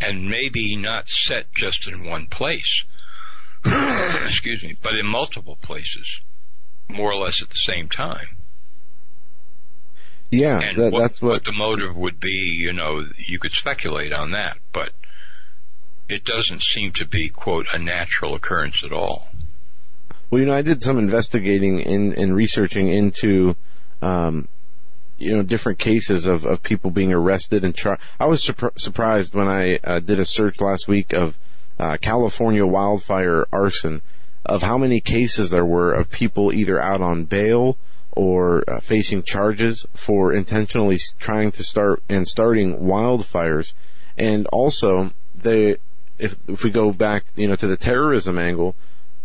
and 0.00 0.28
maybe 0.28 0.76
not 0.76 1.08
set 1.08 1.52
just 1.54 1.86
in 1.86 2.06
one 2.08 2.26
place. 2.26 2.84
Excuse 3.64 4.62
me, 4.62 4.76
but 4.82 4.94
in 4.94 5.06
multiple 5.06 5.56
places, 5.56 6.20
more 6.88 7.12
or 7.12 7.16
less 7.16 7.42
at 7.42 7.50
the 7.50 7.56
same 7.56 7.88
time. 7.88 8.36
Yeah, 10.30 10.60
And 10.60 10.78
that, 10.78 10.92
what, 10.92 11.00
that's 11.00 11.20
what. 11.20 11.44
the 11.44 11.52
motive 11.52 11.96
would 11.96 12.20
be, 12.20 12.56
you 12.58 12.72
know, 12.72 13.04
you 13.18 13.38
could 13.38 13.52
speculate 13.52 14.12
on 14.12 14.30
that, 14.30 14.58
but 14.72 14.92
it 16.08 16.24
doesn't 16.24 16.62
seem 16.62 16.92
to 16.92 17.06
be, 17.06 17.28
quote, 17.28 17.66
a 17.72 17.78
natural 17.78 18.34
occurrence 18.34 18.82
at 18.84 18.92
all. 18.92 19.28
Well, 20.30 20.40
you 20.40 20.46
know, 20.46 20.54
I 20.54 20.62
did 20.62 20.82
some 20.82 20.96
investigating 20.98 21.80
in 21.80 22.14
and 22.14 22.36
researching 22.36 22.88
into, 22.88 23.56
um, 24.00 24.46
you 25.18 25.36
know, 25.36 25.42
different 25.42 25.80
cases 25.80 26.24
of, 26.24 26.44
of 26.44 26.62
people 26.62 26.92
being 26.92 27.12
arrested 27.12 27.64
and 27.64 27.74
charged. 27.74 28.00
I 28.20 28.26
was 28.26 28.44
surpri- 28.44 28.78
surprised 28.78 29.34
when 29.34 29.48
I 29.48 29.80
uh, 29.82 29.98
did 29.98 30.20
a 30.20 30.24
search 30.24 30.60
last 30.60 30.86
week 30.86 31.12
of 31.12 31.34
uh, 31.80 31.96
California 32.00 32.64
wildfire 32.64 33.46
arson, 33.52 34.02
of 34.46 34.62
how 34.62 34.78
many 34.78 35.00
cases 35.00 35.50
there 35.50 35.64
were 35.64 35.92
of 35.92 36.10
people 36.10 36.52
either 36.52 36.80
out 36.80 37.00
on 37.00 37.24
bail 37.24 37.76
or 38.12 38.62
uh, 38.70 38.80
facing 38.80 39.22
charges 39.22 39.84
for 39.94 40.32
intentionally 40.32 40.98
trying 41.18 41.50
to 41.52 41.64
start 41.64 42.02
and 42.08 42.28
starting 42.28 42.78
wildfires, 42.78 43.72
and 44.16 44.46
also 44.48 45.12
they, 45.34 45.76
if, 46.18 46.36
if 46.46 46.62
we 46.62 46.70
go 46.70 46.92
back, 46.92 47.24
you 47.34 47.48
know, 47.48 47.56
to 47.56 47.66
the 47.66 47.76
terrorism 47.76 48.38
angle, 48.38 48.76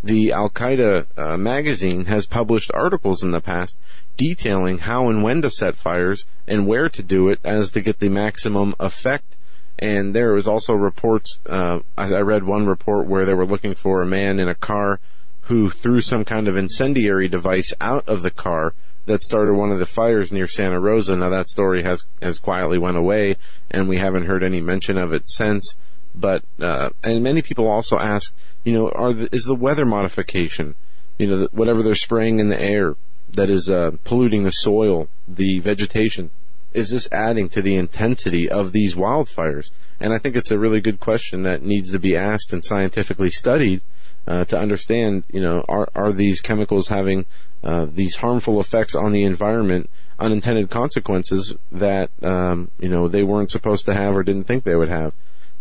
the 0.06 0.32
Al 0.32 0.52
Qaeda 0.52 1.08
uh, 1.18 1.36
magazine 1.36 2.06
has 2.06 2.28
published 2.28 2.70
articles 2.76 3.24
in 3.24 3.32
the 3.32 3.42
past 3.42 3.76
detailing 4.18 4.78
how 4.78 5.10
and 5.10 5.24
when 5.24 5.42
to 5.42 5.50
set 5.50 5.76
fires 5.76 6.26
and 6.48 6.68
where 6.68 6.88
to 6.90 7.02
do 7.02 7.28
it 7.28 7.40
as 7.44 7.72
to 7.72 7.82
get 7.82 8.00
the 8.00 8.08
maximum 8.08 8.76
effect. 8.80 9.36
And 9.80 10.14
there 10.14 10.32
was 10.34 10.48
also 10.48 10.74
reports. 10.74 11.40
Uh, 11.48 11.80
I, 11.98 12.14
I 12.14 12.22
read 12.22 12.44
one 12.44 12.68
report 12.68 13.08
where 13.08 13.26
they 13.26 13.34
were 13.34 13.48
looking 13.48 13.74
for 13.74 14.02
a 14.02 14.06
man 14.06 14.40
in 14.40 14.48
a 14.48 14.54
car 14.54 15.00
who 15.42 15.72
threw 15.72 16.02
some 16.02 16.24
kind 16.24 16.48
of 16.48 16.56
incendiary 16.56 17.28
device 17.28 17.74
out 17.82 18.08
of 18.08 18.22
the 18.22 18.32
car 18.32 18.76
that 19.08 19.24
started 19.24 19.56
one 19.56 19.72
of 19.72 19.80
the 19.80 19.86
fires 19.88 20.32
near 20.32 20.48
Santa 20.48 20.80
Rosa. 20.80 21.16
Now 21.16 21.30
that 21.30 21.50
story 21.50 21.82
has 21.82 22.06
has 22.22 22.38
quietly 22.38 22.78
went 22.78 22.98
away, 22.98 23.38
and 23.72 23.90
we 23.90 23.98
haven't 23.98 24.28
heard 24.28 24.44
any 24.44 24.62
mention 24.62 25.00
of 25.00 25.14
it 25.14 25.28
since. 25.30 25.76
But 26.18 26.44
uh, 26.60 26.90
and 27.04 27.24
many 27.24 27.42
people 27.42 27.68
also 27.68 27.98
ask, 27.98 28.34
you 28.64 28.74
know, 28.74 28.90
are 28.90 29.14
the, 29.14 29.36
is 29.36 29.46
the 29.46 29.56
weather 29.56 29.86
modification, 29.86 30.76
you 31.18 31.28
know, 31.28 31.48
whatever 31.52 31.84
they're 31.84 31.96
spraying 31.96 32.40
in 32.40 32.50
the 32.50 32.62
air 32.62 32.96
that 33.34 33.50
is 33.50 33.70
uh, 33.70 33.92
polluting 34.04 34.44
the 34.44 34.52
soil, 34.52 35.10
the 35.28 35.60
vegetation, 35.60 36.30
is 36.74 36.90
this 36.90 37.08
adding 37.12 37.50
to 37.50 37.62
the 37.62 37.76
intensity 37.76 38.50
of 38.50 38.72
these 38.72 38.96
wildfires? 38.96 39.72
And 40.00 40.14
I 40.14 40.18
think 40.18 40.36
it's 40.36 40.52
a 40.52 40.60
really 40.60 40.82
good 40.82 41.00
question 41.00 41.44
that 41.44 41.64
needs 41.64 41.92
to 41.92 42.00
be 42.00 42.16
asked 42.16 42.54
and 42.54 42.64
scientifically 42.64 43.30
studied 43.30 43.82
uh, 44.28 44.46
to 44.46 44.58
understand, 44.58 45.24
you 45.32 45.42
know, 45.42 45.64
are 45.70 45.88
are 45.96 46.12
these 46.12 46.42
chemicals 46.42 46.88
having 46.88 47.26
uh, 47.64 47.86
these 47.90 48.18
harmful 48.18 48.60
effects 48.60 48.96
on 48.96 49.12
the 49.12 49.24
environment, 49.24 49.90
unintended 50.20 50.70
consequences 50.70 51.54
that 51.72 52.10
um, 52.22 52.72
you 52.80 52.90
know 52.90 53.08
they 53.08 53.24
weren't 53.24 53.52
supposed 53.52 53.86
to 53.86 53.94
have 53.94 54.16
or 54.16 54.24
didn't 54.24 54.46
think 54.46 54.64
they 54.64 54.76
would 54.76 54.90
have? 54.90 55.14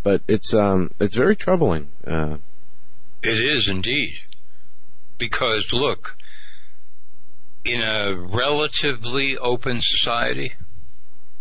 But 0.05 0.23
it's 0.29 0.53
um, 0.55 0.93
it's 1.01 1.17
very 1.17 1.35
troubling. 1.35 1.89
Uh, 2.07 2.37
It 3.23 3.41
is 3.41 3.69
indeed. 3.69 4.13
Because 5.19 5.73
look, 5.73 6.17
in 7.65 7.83
a 7.83 8.15
relatively 8.15 9.37
open 9.39 9.81
society 9.81 10.53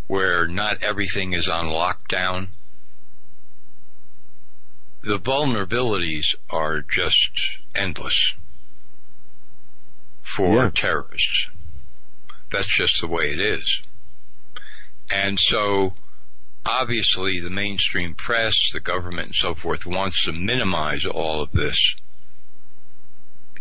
where 0.08 0.48
not 0.48 0.82
everything 0.82 1.34
is 1.34 1.50
on 1.50 1.66
lockdown, 1.66 2.48
the 5.02 5.20
vulnerabilities 5.20 6.36
are 6.50 6.82
just 6.82 7.32
endless 7.76 8.34
for 10.22 10.56
Yeah. 10.56 10.72
terrorists. 10.74 11.48
That's 12.50 12.68
just 12.74 13.02
the 13.02 13.08
way 13.08 13.32
it 13.34 13.40
is. 13.42 13.82
And 15.10 15.38
so, 15.38 15.96
obviously, 16.66 17.40
the 17.40 17.50
mainstream 17.50 18.14
press, 18.14 18.72
the 18.72 18.80
government, 18.80 19.28
and 19.28 19.36
so 19.36 19.54
forth 19.54 19.86
wants 19.86 20.26
to 20.26 20.32
minimize 20.32 21.06
all 21.06 21.42
of 21.42 21.52
this, 21.52 21.96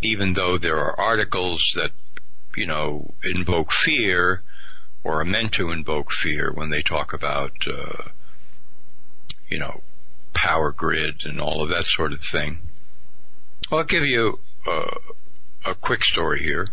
even 0.01 0.33
though 0.33 0.57
there 0.57 0.77
are 0.77 0.99
articles 0.99 1.73
that, 1.75 1.91
you 2.55 2.65
know, 2.65 3.13
invoke 3.23 3.71
fear 3.71 4.41
or 5.03 5.21
are 5.21 5.25
meant 5.25 5.53
to 5.53 5.71
invoke 5.71 6.11
fear 6.11 6.51
when 6.53 6.69
they 6.69 6.81
talk 6.81 7.13
about, 7.13 7.51
uh, 7.67 8.09
you 9.49 9.57
know, 9.57 9.81
power 10.33 10.71
grid 10.71 11.25
and 11.25 11.39
all 11.39 11.61
of 11.61 11.69
that 11.69 11.85
sort 11.85 12.13
of 12.13 12.21
thing. 12.21 12.59
I'll 13.71 13.83
give 13.83 14.03
you 14.03 14.39
uh, 14.65 14.95
a 15.65 15.75
quick 15.75 16.03
story 16.03 16.41
here. 16.41 16.65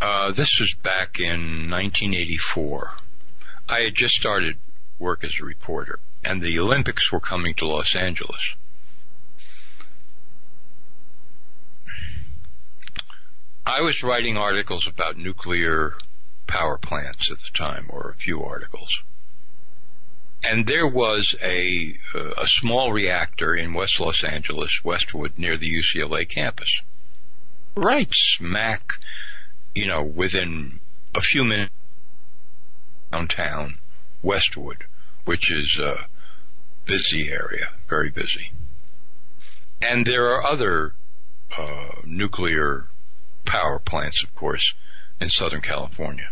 Uh, 0.00 0.32
this 0.32 0.60
was 0.60 0.74
back 0.74 1.18
in 1.18 1.70
1984. 1.70 2.92
I 3.68 3.80
had 3.80 3.94
just 3.94 4.14
started 4.14 4.56
work 4.98 5.24
as 5.24 5.32
a 5.40 5.44
reporter, 5.44 5.98
and 6.24 6.42
the 6.42 6.58
Olympics 6.58 7.10
were 7.12 7.20
coming 7.20 7.54
to 7.54 7.66
Los 7.66 7.94
Angeles. 7.94 8.54
I 13.66 13.80
was 13.80 14.02
writing 14.02 14.36
articles 14.36 14.86
about 14.86 15.18
nuclear 15.18 15.94
power 16.46 16.78
plants 16.78 17.30
at 17.30 17.40
the 17.40 17.50
time, 17.52 17.90
or 17.90 18.10
a 18.10 18.20
few 18.20 18.42
articles. 18.42 19.02
And 20.44 20.66
there 20.66 20.86
was 20.86 21.34
a 21.42 21.98
uh, 22.14 22.30
a 22.36 22.46
small 22.46 22.92
reactor 22.92 23.54
in 23.54 23.74
West 23.74 23.98
Los 23.98 24.22
Angeles, 24.22 24.84
Westwood, 24.84 25.32
near 25.36 25.56
the 25.56 25.70
UCLA 25.70 26.28
campus. 26.28 26.80
Right 27.74 28.12
smack, 28.12 28.92
you 29.74 29.86
know, 29.86 30.04
within 30.04 30.78
a 31.14 31.20
few 31.20 31.44
minutes 31.44 31.72
downtown 33.10 33.78
Westwood, 34.22 34.84
which 35.24 35.50
is 35.50 35.78
a 35.78 36.06
busy 36.86 37.30
area, 37.30 37.70
very 37.88 38.10
busy. 38.10 38.52
And 39.82 40.06
there 40.06 40.26
are 40.32 40.46
other 40.46 40.94
uh, 41.56 42.00
nuclear 42.04 42.86
power 43.44 43.78
plants, 43.78 44.22
of 44.24 44.34
course, 44.34 44.74
in 45.20 45.30
Southern 45.30 45.60
California. 45.60 46.30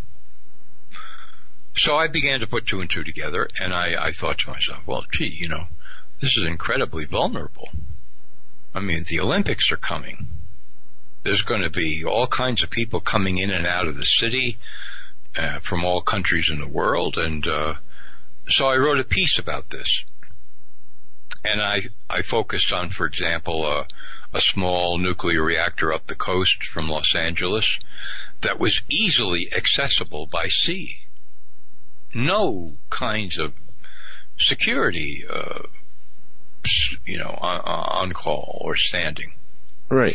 So 1.76 1.96
I 1.96 2.08
began 2.08 2.40
to 2.40 2.46
put 2.46 2.66
two 2.66 2.80
and 2.80 2.88
two 2.88 3.02
together, 3.02 3.48
and 3.60 3.74
I, 3.74 3.94
I 3.98 4.12
thought 4.12 4.38
to 4.38 4.50
myself, 4.50 4.86
well, 4.86 5.04
gee, 5.12 5.34
you 5.34 5.48
know, 5.48 5.66
this 6.20 6.36
is 6.36 6.44
incredibly 6.44 7.04
vulnerable. 7.04 7.68
I 8.74 8.80
mean, 8.80 9.04
the 9.08 9.20
Olympics 9.20 9.70
are 9.72 9.76
coming. 9.76 10.28
There's 11.22 11.42
going 11.42 11.62
to 11.62 11.70
be 11.70 12.04
all 12.04 12.26
kinds 12.26 12.62
of 12.62 12.70
people 12.70 13.00
coming 13.00 13.38
in 13.38 13.50
and 13.50 13.66
out 13.66 13.88
of 13.88 13.96
the 13.96 14.04
city 14.04 14.58
uh, 15.36 15.58
from 15.60 15.84
all 15.84 16.00
countries 16.00 16.48
in 16.50 16.60
the 16.60 16.68
world, 16.68 17.16
and 17.16 17.46
uh, 17.46 17.74
so 18.48 18.66
I 18.66 18.76
wrote 18.76 19.00
a 19.00 19.04
piece 19.04 19.38
about 19.38 19.70
this. 19.70 20.04
And 21.44 21.60
I 21.60 21.88
I 22.08 22.22
focused 22.22 22.72
on, 22.72 22.90
for 22.90 23.06
example, 23.06 23.66
uh, 23.66 23.84
a 24.32 24.40
small 24.40 24.98
nuclear 24.98 25.42
reactor 25.42 25.92
up 25.92 26.06
the 26.06 26.14
coast 26.14 26.64
from 26.64 26.88
Los 26.88 27.14
Angeles 27.14 27.78
that 28.40 28.58
was 28.58 28.80
easily 28.88 29.48
accessible 29.54 30.26
by 30.26 30.48
sea. 30.48 30.98
No 32.12 32.74
kinds 32.90 33.38
of 33.38 33.52
security, 34.38 35.24
uh, 35.28 35.62
you 37.06 37.18
know, 37.18 37.36
on, 37.40 37.60
on 37.60 38.12
call 38.12 38.58
or 38.60 38.76
standing. 38.76 39.32
Right. 39.88 40.14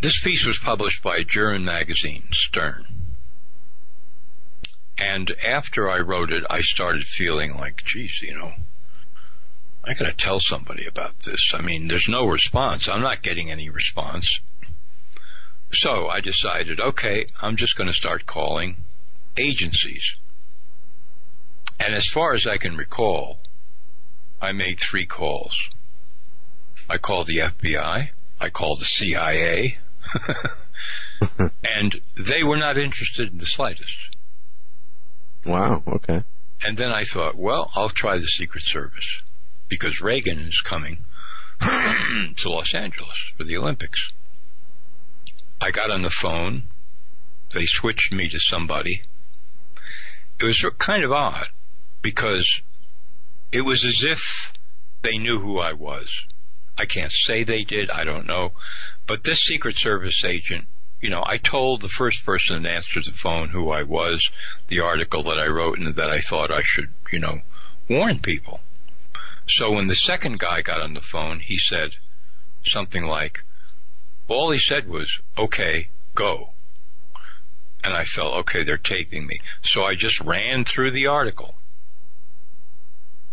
This 0.00 0.22
piece 0.22 0.46
was 0.46 0.58
published 0.58 1.02
by 1.02 1.18
a 1.18 1.24
German 1.24 1.64
magazine, 1.64 2.24
Stern. 2.32 2.84
And 4.98 5.30
after 5.46 5.88
I 5.88 5.98
wrote 5.98 6.32
it, 6.32 6.44
I 6.50 6.60
started 6.60 7.06
feeling 7.06 7.56
like, 7.56 7.84
geez, 7.84 8.20
you 8.20 8.36
know, 8.36 8.52
I 9.84 9.94
gotta 9.94 10.12
tell 10.12 10.40
somebody 10.40 10.86
about 10.86 11.20
this. 11.22 11.52
I 11.54 11.62
mean, 11.62 11.88
there's 11.88 12.08
no 12.08 12.26
response. 12.26 12.88
I'm 12.88 13.00
not 13.00 13.22
getting 13.22 13.50
any 13.50 13.70
response. 13.70 14.40
So 15.72 16.08
I 16.08 16.20
decided, 16.20 16.80
okay, 16.80 17.26
I'm 17.40 17.56
just 17.56 17.76
gonna 17.76 17.94
start 17.94 18.26
calling 18.26 18.76
agencies. 19.36 20.16
And 21.78 21.94
as 21.94 22.08
far 22.08 22.34
as 22.34 22.46
I 22.46 22.56
can 22.56 22.76
recall, 22.76 23.38
I 24.40 24.52
made 24.52 24.80
three 24.80 25.06
calls. 25.06 25.54
I 26.90 26.98
called 26.98 27.28
the 27.28 27.38
FBI. 27.38 28.10
I 28.40 28.48
called 28.50 28.80
the 28.80 28.84
CIA. 28.84 29.78
and 31.64 32.00
they 32.16 32.42
were 32.42 32.56
not 32.56 32.78
interested 32.78 33.32
in 33.32 33.38
the 33.38 33.46
slightest. 33.46 34.17
Wow. 35.48 35.82
Okay. 35.86 36.22
And 36.62 36.76
then 36.76 36.92
I 36.92 37.04
thought, 37.04 37.36
well, 37.36 37.70
I'll 37.74 37.88
try 37.88 38.18
the 38.18 38.26
Secret 38.26 38.62
Service 38.62 39.22
because 39.68 40.02
Reagan 40.02 40.40
is 40.40 40.60
coming 40.60 40.98
to 41.60 42.48
Los 42.50 42.74
Angeles 42.74 43.16
for 43.36 43.44
the 43.44 43.56
Olympics. 43.56 44.12
I 45.60 45.70
got 45.70 45.90
on 45.90 46.02
the 46.02 46.10
phone. 46.10 46.64
They 47.54 47.64
switched 47.64 48.12
me 48.12 48.28
to 48.28 48.38
somebody. 48.38 49.02
It 50.38 50.44
was 50.44 50.64
kind 50.78 51.02
of 51.02 51.12
odd 51.12 51.48
because 52.02 52.60
it 53.50 53.62
was 53.62 53.84
as 53.84 54.04
if 54.04 54.52
they 55.02 55.16
knew 55.16 55.40
who 55.40 55.58
I 55.58 55.72
was. 55.72 56.08
I 56.76 56.84
can't 56.84 57.10
say 57.10 57.42
they 57.42 57.64
did. 57.64 57.90
I 57.90 58.04
don't 58.04 58.26
know. 58.26 58.52
But 59.06 59.24
this 59.24 59.40
Secret 59.40 59.76
Service 59.76 60.24
agent, 60.24 60.66
you 61.00 61.10
know, 61.10 61.22
I 61.24 61.36
told 61.36 61.80
the 61.80 61.88
first 61.88 62.24
person 62.24 62.62
that 62.62 62.68
answered 62.70 63.04
the 63.04 63.12
phone 63.12 63.50
who 63.50 63.70
I 63.70 63.82
was, 63.82 64.30
the 64.68 64.80
article 64.80 65.22
that 65.24 65.38
I 65.38 65.46
wrote 65.46 65.78
and 65.78 65.94
that 65.94 66.10
I 66.10 66.20
thought 66.20 66.50
I 66.50 66.62
should, 66.62 66.90
you 67.12 67.20
know, 67.20 67.40
warn 67.88 68.18
people. 68.20 68.60
So 69.46 69.72
when 69.72 69.86
the 69.86 69.94
second 69.94 70.38
guy 70.38 70.60
got 70.62 70.82
on 70.82 70.94
the 70.94 71.00
phone, 71.00 71.40
he 71.40 71.56
said 71.56 71.92
something 72.64 73.04
like, 73.04 73.40
all 74.26 74.52
he 74.52 74.58
said 74.58 74.88
was, 74.88 75.20
okay, 75.38 75.88
go. 76.14 76.52
And 77.82 77.94
I 77.94 78.04
felt, 78.04 78.34
okay, 78.40 78.64
they're 78.64 78.76
taping 78.76 79.26
me. 79.26 79.40
So 79.62 79.84
I 79.84 79.94
just 79.94 80.20
ran 80.20 80.64
through 80.64 80.90
the 80.90 81.06
article. 81.06 81.54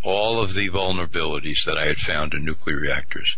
All 0.03 0.41
of 0.41 0.53
the 0.53 0.69
vulnerabilities 0.69 1.65
that 1.65 1.77
I 1.77 1.87
had 1.87 1.97
found 1.97 2.33
in 2.33 2.45
nuclear 2.45 2.77
reactors. 2.77 3.35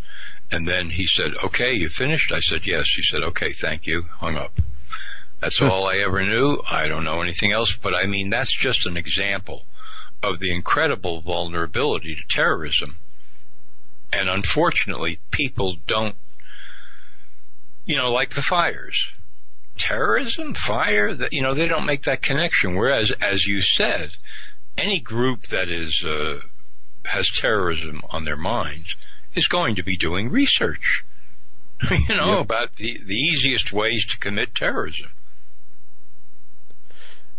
And 0.49 0.68
then 0.68 0.90
he 0.90 1.07
said, 1.07 1.32
okay, 1.44 1.74
you 1.74 1.90
finished? 1.90 2.32
I 2.32 2.40
said, 2.40 2.65
yes. 2.65 2.90
He 2.90 3.03
said, 3.03 3.24
okay, 3.24 3.52
thank 3.52 3.86
you. 3.86 4.03
Hung 4.19 4.38
up. 4.38 4.60
That's 5.41 5.61
all 5.61 5.88
I 5.88 5.98
ever 5.98 6.26
knew. 6.26 6.61
I 6.69 6.88
don't 6.88 7.03
know 7.03 7.22
anything 7.22 7.52
else, 7.52 7.76
but 7.76 7.94
I 7.94 8.07
mean, 8.07 8.30
that's 8.30 8.52
just 8.52 8.86
an 8.88 8.98
example 8.98 9.65
of 10.24 10.40
the 10.40 10.53
incredible 10.53 11.22
vulnerability 11.22 12.15
to 12.15 12.28
terrorism. 12.28 12.98
And 14.11 14.30
unfortunately, 14.30 15.19
people 15.32 15.76
don't, 15.86 16.15
you 17.86 17.98
know, 17.98 18.11
like 18.11 18.34
the 18.34 18.41
fires. 18.41 19.06
Terrorism, 19.78 20.56
fire, 20.56 21.14
that, 21.14 21.34
you 21.34 21.44
know, 21.44 21.53
they 21.53 21.68
don't 21.68 21.86
make 21.86 22.03
that 22.03 22.22
connection. 22.22 22.76
Whereas, 22.76 23.11
as 23.22 23.45
you 23.45 23.61
said, 23.61 24.11
any 24.78 24.99
group 24.99 25.44
that 25.48 25.69
is, 25.69 26.03
uh, 26.03 26.40
has 27.06 27.30
terrorism 27.30 28.02
on 28.10 28.26
their 28.26 28.38
minds 28.38 28.95
is 29.38 29.48
going 29.48 29.76
to 29.76 29.84
be 29.84 29.96
doing 29.98 30.30
research, 30.30 31.04
you 31.92 32.16
know, 32.16 32.38
Yep. 32.38 32.46
about 32.46 32.76
the, 32.76 33.00
the 33.06 33.16
easiest 33.16 33.72
ways 33.72 34.06
to 34.08 34.18
commit 34.20 34.56
terrorism. 34.56 35.08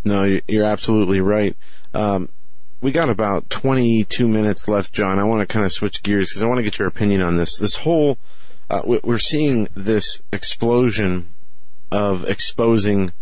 No, 0.04 0.24
you- 0.24 0.42
you're 0.48 0.64
absolutely 0.64 1.20
right. 1.20 1.56
Um, 1.92 2.28
we 2.80 2.92
got 2.92 3.10
about 3.10 3.50
22 3.50 4.28
minutes 4.28 4.68
left, 4.68 4.92
Jon. 4.92 5.18
I 5.18 5.24
want 5.24 5.40
to 5.40 5.52
kind 5.52 5.64
of 5.66 5.72
switch 5.72 6.02
gears 6.02 6.28
because 6.30 6.42
I 6.42 6.46
want 6.46 6.58
to 6.58 6.62
get 6.62 6.78
your 6.78 6.88
opinion 6.88 7.22
on 7.22 7.36
this. 7.36 7.58
This 7.58 7.76
whole, 7.76 8.18
uh, 8.70 8.82
we- 8.86 9.00
we're 9.02 9.18
seeing 9.18 9.68
this 9.74 10.22
explosion 10.32 11.28
of 11.90 12.24
exposing 12.28 13.12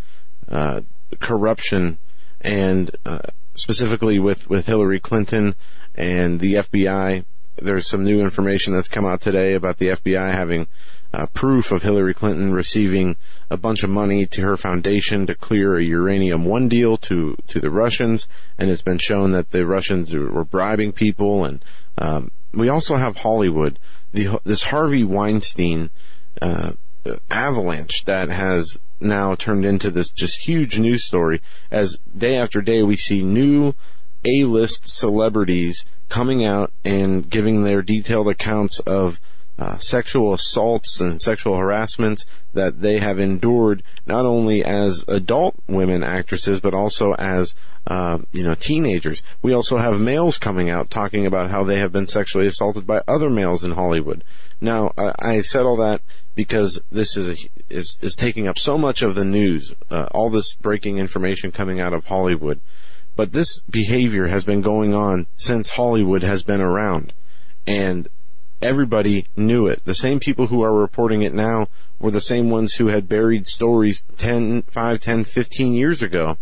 uh, 0.48 0.82
corruption 1.20 1.98
and 2.42 2.90
uh, 3.06 3.20
specifically 3.54 4.18
with, 4.18 4.50
with 4.50 4.66
Hillary 4.66 5.00
Clinton 5.00 5.54
and 5.94 6.38
the 6.40 6.54
FBI. 6.54 7.24
There's 7.56 7.88
some 7.88 8.04
new 8.04 8.20
information 8.20 8.72
that's 8.72 8.88
come 8.88 9.06
out 9.06 9.20
today 9.20 9.54
about 9.54 9.78
the 9.78 9.88
FBI 9.88 10.32
having 10.32 10.66
uh, 11.12 11.26
proof 11.26 11.72
of 11.72 11.82
Hillary 11.82 12.12
Clinton 12.12 12.52
receiving 12.52 13.16
a 13.48 13.56
bunch 13.56 13.82
of 13.82 13.90
money 13.90 14.26
to 14.26 14.42
her 14.42 14.56
foundation 14.56 15.26
to 15.26 15.34
clear 15.34 15.78
a 15.78 15.84
uranium 15.84 16.44
one 16.44 16.68
deal 16.68 16.96
to 16.98 17.36
to 17.46 17.60
the 17.60 17.70
Russians, 17.70 18.28
and 18.58 18.70
it's 18.70 18.82
been 18.82 18.98
shown 18.98 19.30
that 19.30 19.50
the 19.50 19.64
Russians 19.66 20.12
were 20.12 20.44
bribing 20.44 20.92
people. 20.92 21.44
And 21.44 21.64
um, 21.96 22.30
we 22.52 22.68
also 22.68 22.96
have 22.96 23.18
Hollywood, 23.18 23.78
the 24.12 24.40
this 24.44 24.64
Harvey 24.64 25.04
Weinstein 25.04 25.90
uh, 26.42 26.72
avalanche 27.30 28.04
that 28.04 28.28
has 28.28 28.78
now 29.00 29.34
turned 29.34 29.64
into 29.64 29.90
this 29.90 30.10
just 30.10 30.46
huge 30.46 30.78
news 30.78 31.04
story 31.04 31.40
as 31.70 31.98
day 32.16 32.36
after 32.36 32.60
day 32.60 32.82
we 32.82 32.96
see 32.96 33.22
new 33.22 33.74
A-list 34.24 34.88
celebrities 34.88 35.84
coming 36.08 36.44
out 36.44 36.72
and 36.84 37.28
giving 37.28 37.64
their 37.64 37.82
detailed 37.82 38.28
accounts 38.28 38.78
of 38.80 39.20
uh, 39.58 39.78
sexual 39.78 40.34
assaults 40.34 41.00
and 41.00 41.22
sexual 41.22 41.56
harassment 41.56 42.24
that 42.52 42.82
they 42.82 42.98
have 42.98 43.18
endured 43.18 43.82
not 44.06 44.26
only 44.26 44.62
as 44.62 45.02
adult 45.08 45.54
women 45.66 46.02
actresses 46.02 46.60
but 46.60 46.74
also 46.74 47.12
as 47.14 47.54
uh, 47.86 48.18
you 48.32 48.42
know 48.42 48.54
teenagers. 48.54 49.22
We 49.42 49.54
also 49.54 49.78
have 49.78 50.00
males 50.00 50.38
coming 50.38 50.68
out 50.68 50.90
talking 50.90 51.24
about 51.24 51.50
how 51.50 51.64
they 51.64 51.78
have 51.78 51.92
been 51.92 52.08
sexually 52.08 52.46
assaulted 52.46 52.86
by 52.86 53.02
other 53.06 53.30
males 53.30 53.64
in 53.64 53.72
Hollywood. 53.72 54.22
Now, 54.60 54.92
I, 54.98 55.12
I 55.18 55.40
said 55.40 55.64
all 55.64 55.76
that 55.76 56.02
because 56.34 56.80
this 56.90 57.16
is 57.16 57.28
a, 57.28 57.48
is 57.70 57.98
is 58.02 58.14
taking 58.14 58.48
up 58.48 58.58
so 58.58 58.76
much 58.76 59.02
of 59.02 59.14
the 59.14 59.24
news, 59.24 59.74
uh, 59.90 60.08
all 60.10 60.30
this 60.30 60.54
breaking 60.54 60.98
information 60.98 61.52
coming 61.52 61.80
out 61.80 61.92
of 61.92 62.06
Hollywood. 62.06 62.60
But 63.16 63.32
this 63.32 63.60
behavior 63.60 64.28
has 64.28 64.44
been 64.44 64.60
going 64.60 64.94
on 64.94 65.26
since 65.36 65.70
Hollywood 65.70 66.22
has 66.22 66.42
been 66.42 66.60
around. 66.60 67.14
And 67.66 68.08
everybody 68.62 69.26
knew 69.36 69.66
it. 69.66 69.84
The 69.84 69.94
same 69.94 70.20
people 70.20 70.48
who 70.48 70.62
are 70.62 70.72
reporting 70.72 71.22
it 71.22 71.34
now 71.34 71.68
were 71.98 72.10
the 72.10 72.20
same 72.20 72.50
ones 72.50 72.74
who 72.74 72.88
had 72.88 73.08
buried 73.08 73.48
stories 73.48 74.04
10, 74.18 74.62
5, 74.62 75.00
10, 75.00 75.24
15 75.24 75.72
years 75.72 76.02
ago 76.02 76.36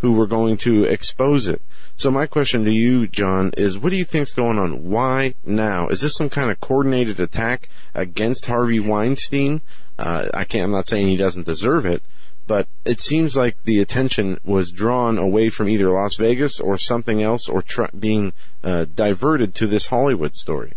who 0.00 0.12
were 0.12 0.26
going 0.26 0.56
to 0.58 0.84
expose 0.84 1.48
it. 1.48 1.62
So 1.96 2.10
my 2.10 2.26
question 2.26 2.64
to 2.64 2.70
you, 2.70 3.06
Jon, 3.06 3.52
is 3.56 3.78
what 3.78 3.90
do 3.90 3.96
you 3.96 4.04
think's 4.04 4.34
going 4.34 4.58
on? 4.58 4.90
Why 4.90 5.34
now? 5.44 5.88
Is 5.88 6.02
this 6.02 6.14
some 6.14 6.28
kind 6.28 6.50
of 6.50 6.60
coordinated 6.60 7.18
attack 7.18 7.70
against 7.94 8.46
Harvey 8.46 8.80
Weinstein? 8.80 9.62
Uh, 9.98 10.28
I 10.34 10.44
can't, 10.44 10.64
I'm 10.64 10.72
not 10.72 10.88
saying 10.88 11.06
he 11.06 11.16
doesn't 11.16 11.46
deserve 11.46 11.86
it, 11.86 12.02
but 12.46 12.68
it 12.84 13.00
seems 13.00 13.36
like 13.36 13.62
the 13.64 13.80
attention 13.80 14.38
was 14.44 14.70
drawn 14.70 15.18
away 15.18 15.48
from 15.48 15.68
either 15.68 15.90
Las 15.90 16.16
Vegas 16.16 16.60
or 16.60 16.78
something 16.78 17.22
else 17.22 17.48
or 17.48 17.62
tr- 17.62 17.84
being 17.98 18.32
uh, 18.62 18.86
diverted 18.94 19.54
to 19.56 19.66
this 19.66 19.88
Hollywood 19.88 20.36
story. 20.36 20.74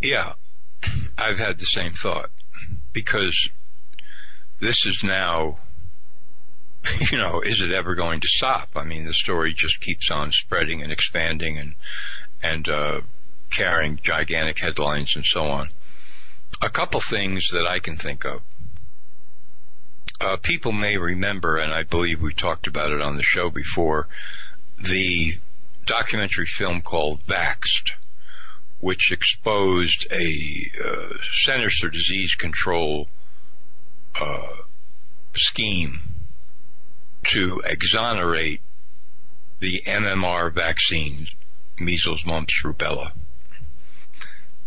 Yeah, 0.00 0.34
I've 1.18 1.38
had 1.38 1.58
the 1.58 1.66
same 1.66 1.92
thought 1.92 2.30
because 2.92 3.50
this 4.60 4.86
is 4.86 5.02
now, 5.02 5.58
you 7.10 7.18
know, 7.18 7.40
is 7.40 7.60
it 7.60 7.72
ever 7.72 7.94
going 7.94 8.20
to 8.20 8.28
stop? 8.28 8.70
I 8.76 8.84
mean, 8.84 9.06
the 9.06 9.14
story 9.14 9.52
just 9.54 9.80
keeps 9.80 10.10
on 10.10 10.32
spreading 10.32 10.82
and 10.82 10.92
expanding 10.92 11.58
and, 11.58 11.74
and, 12.42 12.68
uh, 12.68 13.00
carrying 13.50 13.98
gigantic 14.02 14.58
headlines 14.58 15.16
and 15.16 15.24
so 15.24 15.42
on. 15.42 15.70
A 16.62 16.70
couple 16.70 17.00
things 17.00 17.50
that 17.52 17.66
I 17.66 17.78
can 17.78 17.96
think 17.96 18.24
of. 18.24 18.42
Uh, 20.20 20.36
people 20.36 20.72
may 20.72 20.96
remember, 20.96 21.58
and 21.58 21.72
I 21.72 21.84
believe 21.84 22.20
we 22.20 22.34
talked 22.34 22.66
about 22.66 22.90
it 22.90 23.00
on 23.00 23.16
the 23.16 23.22
show 23.22 23.50
before, 23.50 24.08
the 24.80 25.38
documentary 25.86 26.46
film 26.46 26.80
called 26.82 27.24
Vaxxed 27.26 27.92
which 28.80 29.10
exposed 29.10 30.06
a 30.12 30.70
uh, 30.84 31.14
Centers 31.32 31.78
for 31.78 31.88
Disease 31.88 32.34
Control 32.34 33.08
uh, 34.20 34.56
scheme 35.36 36.00
to 37.24 37.60
exonerate 37.64 38.60
the 39.60 39.82
MMR 39.86 40.52
vaccine, 40.52 41.26
measles, 41.78 42.24
mumps, 42.24 42.62
rubella, 42.62 43.12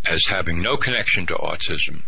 as 0.06 0.28
having 0.28 0.62
no 0.62 0.76
connection 0.76 1.26
to 1.28 1.34
autism, 1.36 2.02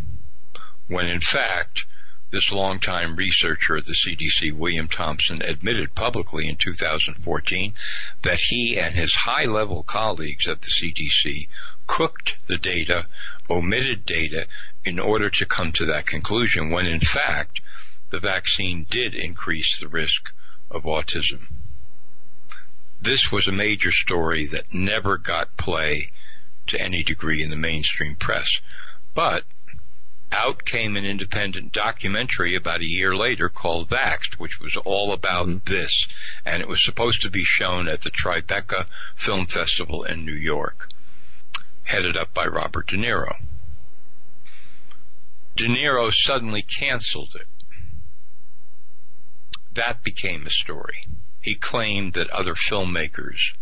when 0.88 1.08
in 1.08 1.22
fact, 1.22 1.86
this 2.34 2.52
longtime 2.52 3.16
researcher 3.16 3.78
at 3.78 3.86
the 3.86 3.94
CDC, 3.94 4.52
William 4.54 4.88
Thompson, 4.88 5.44
admitted 5.44 5.94
publicly 5.94 6.50
in 6.50 6.56
2014 6.56 7.76
that 8.24 8.40
he 8.40 8.76
and 8.76 8.96
his 8.96 9.14
high 9.14 9.46
level 9.46 9.84
colleagues 9.84 10.48
at 10.48 10.64
the 10.64 10.72
CDC 10.72 11.48
cooked 11.86 12.36
the 12.48 12.58
data, 12.58 13.06
omitted 13.52 14.04
data 14.08 14.48
in 14.84 14.98
order 14.98 15.30
to 15.30 15.46
come 15.46 15.72
to 15.74 15.86
that 15.86 16.08
conclusion 16.08 16.72
when 16.72 16.88
in 16.88 17.00
fact 17.00 17.62
the 18.10 18.20
vaccine 18.20 18.88
did 18.90 19.14
increase 19.14 19.80
the 19.80 19.88
risk 19.88 20.34
of 20.72 20.86
autism. 20.86 21.46
This 23.00 23.32
was 23.32 23.48
a 23.48 23.52
major 23.52 23.92
story 23.92 24.48
that 24.48 24.74
never 24.74 25.20
got 25.20 25.56
play 25.56 26.12
to 26.66 26.82
any 26.82 27.04
degree 27.04 27.44
in 27.44 27.52
the 27.52 27.56
mainstream 27.56 28.16
press. 28.16 28.60
But 29.14 29.44
out 30.34 30.66
came 30.66 30.98
an 30.98 31.06
independent 31.06 31.72
documentary 31.72 32.56
about 32.56 32.82
a 32.82 32.86
year 32.86 33.16
later 33.16 33.50
called 33.50 33.90
Vaxxed, 33.90 34.40
which 34.40 34.60
was 34.60 34.76
all 34.84 35.14
about 35.14 35.48
mm-hmm. 35.48 35.72
this. 35.72 36.08
And 36.46 36.62
it 36.62 36.68
was 36.68 36.84
supposed 36.84 37.22
to 37.22 37.30
be 37.30 37.44
shown 37.44 37.88
at 37.88 38.02
the 38.02 38.12
Tribeca 38.12 38.88
Film 39.16 39.46
Festival 39.46 40.04
in 40.04 40.26
New 40.26 40.36
York 40.36 40.90
headed 41.84 42.18
up 42.18 42.34
by 42.34 42.46
Robert 42.46 42.88
De 42.88 42.98
Niro. 42.98 43.36
De 45.56 45.66
Niro 45.66 46.12
suddenly 46.12 46.62
canceled 46.62 47.36
it. 47.36 47.48
That 49.76 50.04
became 50.04 50.46
a 50.46 50.52
story. 50.52 51.06
He 51.42 51.56
claimed 51.56 52.14
that 52.14 52.30
other 52.30 52.56
filmmakers 52.56 53.54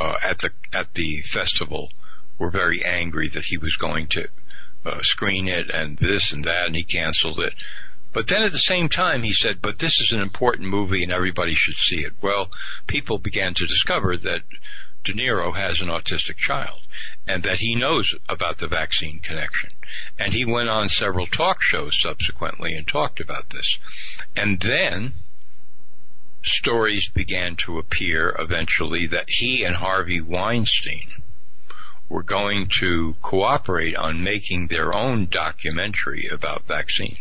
uh, 0.00 0.14
at 0.22 0.38
the 0.38 0.50
at 0.72 0.94
the 0.94 1.22
festival 1.22 1.90
were 2.38 2.50
very 2.50 2.84
angry 2.84 3.28
that 3.28 3.44
he 3.44 3.58
was 3.58 3.76
going 3.76 4.08
to 4.08 4.28
uh, 4.84 5.02
screen 5.02 5.48
it 5.48 5.70
and 5.70 5.98
this 5.98 6.32
and 6.32 6.44
that, 6.44 6.66
and 6.66 6.76
he 6.76 6.84
canceled 6.84 7.40
it. 7.40 7.54
But 8.12 8.28
then 8.28 8.42
at 8.42 8.52
the 8.52 8.58
same 8.58 8.88
time, 8.88 9.22
he 9.22 9.32
said, 9.32 9.60
"But 9.60 9.78
this 9.78 10.00
is 10.00 10.12
an 10.12 10.20
important 10.20 10.68
movie, 10.68 11.02
and 11.02 11.12
everybody 11.12 11.54
should 11.54 11.76
see 11.76 12.04
it." 12.04 12.12
Well, 12.22 12.50
people 12.86 13.18
began 13.18 13.54
to 13.54 13.66
discover 13.66 14.16
that 14.16 14.42
De 15.04 15.12
Niro 15.12 15.54
has 15.54 15.80
an 15.80 15.88
autistic 15.88 16.38
child 16.38 16.80
and 17.26 17.42
that 17.42 17.58
he 17.58 17.74
knows 17.74 18.14
about 18.28 18.58
the 18.58 18.68
vaccine 18.68 19.18
connection. 19.18 19.70
And 20.18 20.32
he 20.32 20.44
went 20.44 20.70
on 20.70 20.88
several 20.88 21.26
talk 21.26 21.62
shows 21.62 22.00
subsequently 22.00 22.74
and 22.74 22.88
talked 22.88 23.20
about 23.20 23.50
this. 23.50 23.78
And 24.34 24.60
then 24.60 25.14
stories 26.42 27.08
began 27.08 27.56
to 27.56 27.78
appear 27.78 28.34
eventually 28.38 29.06
that 29.08 29.26
he 29.28 29.64
and 29.64 29.76
Harvey 29.76 30.20
Weinstein 30.20 31.22
were 32.08 32.22
going 32.22 32.68
to 32.80 33.14
cooperate 33.22 33.96
on 33.96 34.22
making 34.22 34.66
their 34.66 34.94
own 34.94 35.26
documentary 35.26 36.28
about 36.30 36.66
vaccines. 36.66 37.18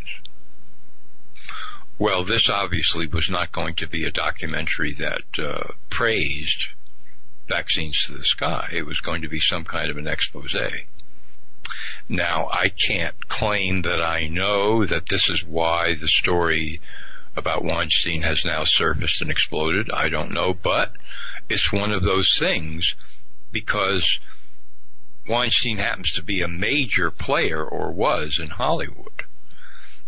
Well, 1.98 2.26
this 2.26 2.50
obviously 2.50 3.08
was 3.08 3.30
not 3.30 3.52
going 3.52 3.76
to 3.76 3.88
be 3.88 4.06
a 4.06 4.12
documentary 4.12 4.94
that 4.94 5.24
uh, 5.40 5.74
praised 5.90 6.66
vaccines 7.48 8.06
to 8.06 8.14
the 8.14 8.24
sky. 8.24 8.70
It 8.74 8.86
was 8.86 9.00
going 9.00 9.22
to 9.22 9.30
be 9.30 9.40
some 9.40 9.64
kind 9.64 9.90
of 9.90 9.98
an 9.98 10.08
expose. 10.08 10.56
Now, 12.10 12.50
I 12.52 12.70
can't 12.70 13.30
claim 13.30 13.84
that 13.84 14.02
I 14.02 14.28
know 14.28 14.86
that 14.86 15.08
this 15.08 15.30
is 15.30 15.46
why 15.46 15.96
the 15.96 16.08
story 16.08 16.82
about 17.36 17.64
Weinstein 17.64 18.22
has 18.24 18.44
now 18.46 18.64
surfaced 18.64 19.22
and 19.22 19.32
exploded. 19.32 19.90
I 19.92 20.10
don't 20.10 20.32
know, 20.32 20.54
but 20.54 20.92
it's 21.50 21.72
one 21.72 21.92
of 21.92 22.04
those 22.04 22.38
things 22.38 22.96
because 23.52 24.20
Weinstein 25.28 25.78
happens 25.78 26.12
to 26.12 26.24
be 26.24 26.42
a 26.42 26.48
major 26.48 27.10
player 27.10 27.64
or 27.64 27.92
was 27.92 28.40
in 28.40 28.50
Hollywood. 28.50 29.24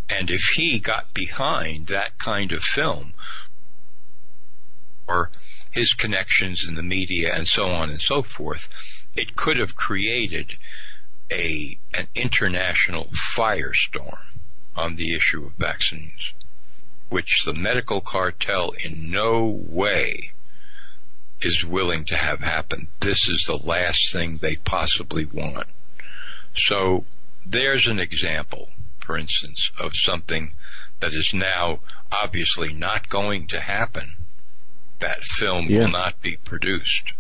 And 0.10 0.30
if 0.30 0.44
he 0.56 0.80
got 0.80 1.14
behind 1.14 1.88
that 1.88 2.18
kind 2.20 2.52
of 2.52 2.64
film 2.64 3.14
or 5.08 5.32
his 5.72 5.94
connections 5.94 6.68
in 6.68 6.76
the 6.76 6.84
media 6.84 7.34
and 7.34 7.48
so 7.48 7.66
on 7.66 7.90
and 7.90 8.02
so 8.02 8.24
forth, 8.24 8.68
it 9.16 9.36
could 9.36 9.58
have 9.58 9.76
created 9.76 10.58
a 11.32 11.78
an 11.94 12.08
international 12.14 13.06
firestorm 13.36 14.20
on 14.76 14.96
the 14.96 15.16
issue 15.16 15.46
of 15.46 15.54
vaccines, 15.54 16.34
which 17.10 17.44
the 17.46 17.54
medical 17.54 18.02
cartel 18.02 18.72
in 18.84 19.10
no 19.10 19.46
way 19.46 20.32
is 21.42 21.66
willing 21.66 22.06
to 22.06 22.16
have 22.16 22.40
happen. 22.40 22.88
This 23.00 23.30
is 23.30 23.46
the 23.46 23.58
last 23.58 24.12
thing 24.12 24.38
they 24.38 24.56
possibly 24.56 25.26
want. 25.26 25.68
So 26.56 27.06
there's 27.46 27.88
an 27.88 28.00
example, 28.00 28.70
for 29.00 29.18
instance, 29.18 29.72
of 29.78 29.96
something 29.96 30.54
that 31.02 31.14
is 31.14 31.34
now 31.34 31.80
obviously 32.12 32.74
not 32.74 33.10
going 33.10 33.48
to 33.48 33.60
happen 33.60 34.16
that 35.00 35.24
film 35.24 35.66
yeah. 35.66 35.80
will 35.80 35.92
not 35.92 36.22
be 36.22 36.38
produced. 36.38 37.14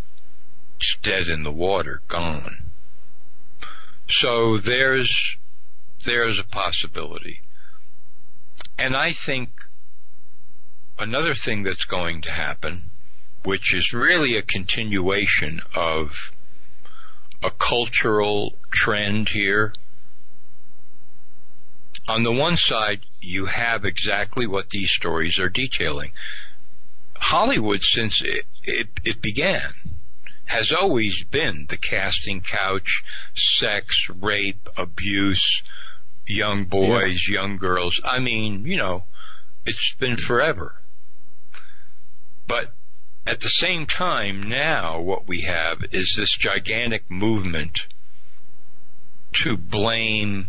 It's 0.80 0.98
dead 1.02 1.28
in 1.28 1.44
the 1.44 1.52
water, 1.52 2.02
gone. 2.08 2.72
So 4.08 4.58
there's, 4.58 5.38
there's 6.06 6.40
a 6.40 6.44
possibility. 6.44 7.42
And 8.78 8.96
I 8.96 9.14
think 9.14 9.50
another 11.00 11.34
thing 11.34 11.64
that's 11.64 11.86
going 11.86 12.22
to 12.24 12.32
happen, 12.32 12.90
which 13.46 13.74
is 13.74 13.94
really 13.94 14.36
a 14.36 14.42
continuation 14.42 15.62
of 15.76 16.32
a 17.44 17.52
cultural 17.52 18.54
trend 18.72 19.30
here. 19.30 19.74
On 22.08 22.24
the 22.24 22.32
one 22.32 22.56
side, 22.56 23.02
you 23.22 23.46
have 23.46 23.86
exactly 23.86 24.48
what 24.48 24.70
these 24.70 24.92
stories 24.92 25.40
are 25.40 25.50
detailing. 25.50 26.12
Hollywood, 27.18 27.84
since 27.84 28.22
it, 28.22 28.46
it, 28.64 28.88
it 29.04 29.22
began, 29.22 29.74
has 30.46 30.72
always 30.72 31.24
been 31.24 31.66
the 31.70 31.78
casting 31.78 32.42
couch, 32.42 33.04
sex, 33.36 34.08
rape, 34.10 34.70
abuse, 34.78 35.64
young 36.28 36.66
boys, 36.66 37.28
yeah. 37.28 37.42
young 37.42 37.58
girls. 37.58 38.00
I 38.04 38.20
mean, 38.20 38.66
you 38.66 38.78
know, 38.78 39.04
it's 39.66 39.96
been 39.96 40.18
forever. 40.18 40.76
But 42.48 42.74
at 43.26 43.42
the 43.42 43.50
same 43.50 43.88
time, 43.88 44.44
now 44.44 45.00
what 45.00 45.28
we 45.28 45.42
have 45.42 45.84
is 45.92 46.14
this 46.16 46.32
gigantic 46.32 47.10
movement 47.10 47.88
to 49.34 49.58
blame 49.58 50.48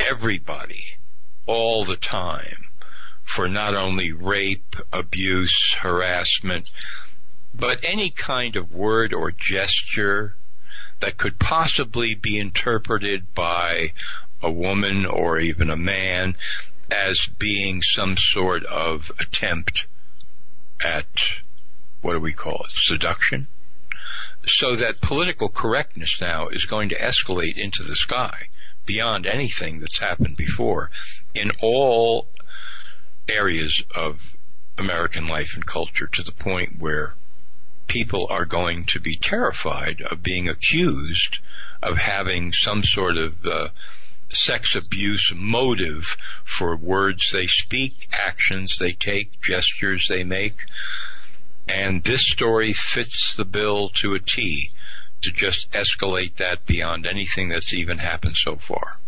everybody 0.00 0.84
all 1.46 1.84
the 1.84 1.96
time 1.96 2.68
for 3.22 3.46
not 3.46 3.74
only 3.74 4.12
rape, 4.12 4.76
abuse, 4.92 5.74
harassment, 5.80 6.68
but 7.54 7.80
any 7.82 8.10
kind 8.10 8.56
of 8.56 8.72
word 8.72 9.12
or 9.12 9.30
gesture 9.30 10.34
that 11.00 11.18
could 11.18 11.38
possibly 11.38 12.14
be 12.14 12.38
interpreted 12.38 13.34
by 13.34 13.92
a 14.42 14.50
woman 14.50 15.04
or 15.04 15.38
even 15.38 15.70
a 15.70 15.76
man 15.76 16.34
as 16.90 17.26
being 17.38 17.82
some 17.82 18.16
sort 18.16 18.64
of 18.64 19.12
attempt 19.20 19.86
at 20.82 21.06
what 22.02 22.12
do 22.12 22.20
we 22.20 22.32
call 22.32 22.64
it? 22.64 22.72
Seduction. 22.72 23.48
So 24.46 24.76
that 24.76 25.00
political 25.00 25.48
correctness 25.48 26.20
now 26.20 26.48
is 26.48 26.64
going 26.64 26.88
to 26.90 26.98
escalate 26.98 27.56
into 27.56 27.82
the 27.84 27.96
sky 27.96 28.48
beyond 28.84 29.26
anything 29.26 29.78
that's 29.80 29.98
happened 29.98 30.36
before 30.36 30.90
in 31.34 31.52
all 31.62 32.26
areas 33.28 33.82
of 33.94 34.34
American 34.76 35.26
life 35.26 35.54
and 35.54 35.64
culture 35.64 36.08
to 36.08 36.22
the 36.22 36.32
point 36.32 36.80
where 36.80 37.14
people 37.86 38.26
are 38.30 38.44
going 38.44 38.84
to 38.86 38.98
be 38.98 39.16
terrified 39.16 40.00
of 40.00 40.22
being 40.22 40.48
accused 40.48 41.38
of 41.82 41.98
having 41.98 42.52
some 42.52 42.82
sort 42.82 43.16
of 43.16 43.34
uh, 43.44 43.68
sex 44.28 44.74
abuse 44.74 45.32
motive 45.34 46.16
for 46.44 46.76
words 46.76 47.32
they 47.32 47.46
speak, 47.46 48.08
actions 48.12 48.78
they 48.78 48.92
take, 48.92 49.40
gestures 49.42 50.06
they 50.08 50.24
make. 50.24 50.64
And 51.68 52.02
this 52.04 52.26
story 52.26 52.72
fits 52.72 53.34
the 53.36 53.44
bill 53.44 53.90
to 53.94 54.14
a 54.14 54.18
T 54.18 54.72
to 55.22 55.30
just 55.30 55.70
escalate 55.72 56.36
that 56.36 56.64
beyond 56.66 57.06
anything 57.06 57.48
that's 57.48 57.72
even 57.72 57.96
happened 57.98 58.36
so 58.36 58.56
far. 58.56 58.98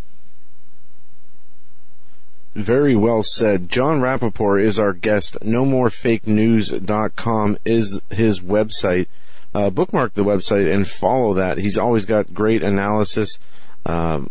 Very 2.54 2.94
well 2.94 3.24
said. 3.24 3.68
Jon 3.68 4.00
Rappoport 4.00 4.62
is 4.62 4.78
our 4.78 4.92
guest. 4.92 5.36
NoMoreFakeNews.com 5.40 7.58
is 7.64 8.00
his 8.10 8.40
website. 8.40 9.08
Uh, 9.52 9.70
bookmark 9.70 10.14
the 10.14 10.22
website 10.22 10.72
and 10.72 10.88
follow 10.88 11.34
that. 11.34 11.58
He's 11.58 11.76
always 11.76 12.06
got 12.06 12.32
great 12.32 12.62
analysis 12.62 13.40
um, 13.86 14.30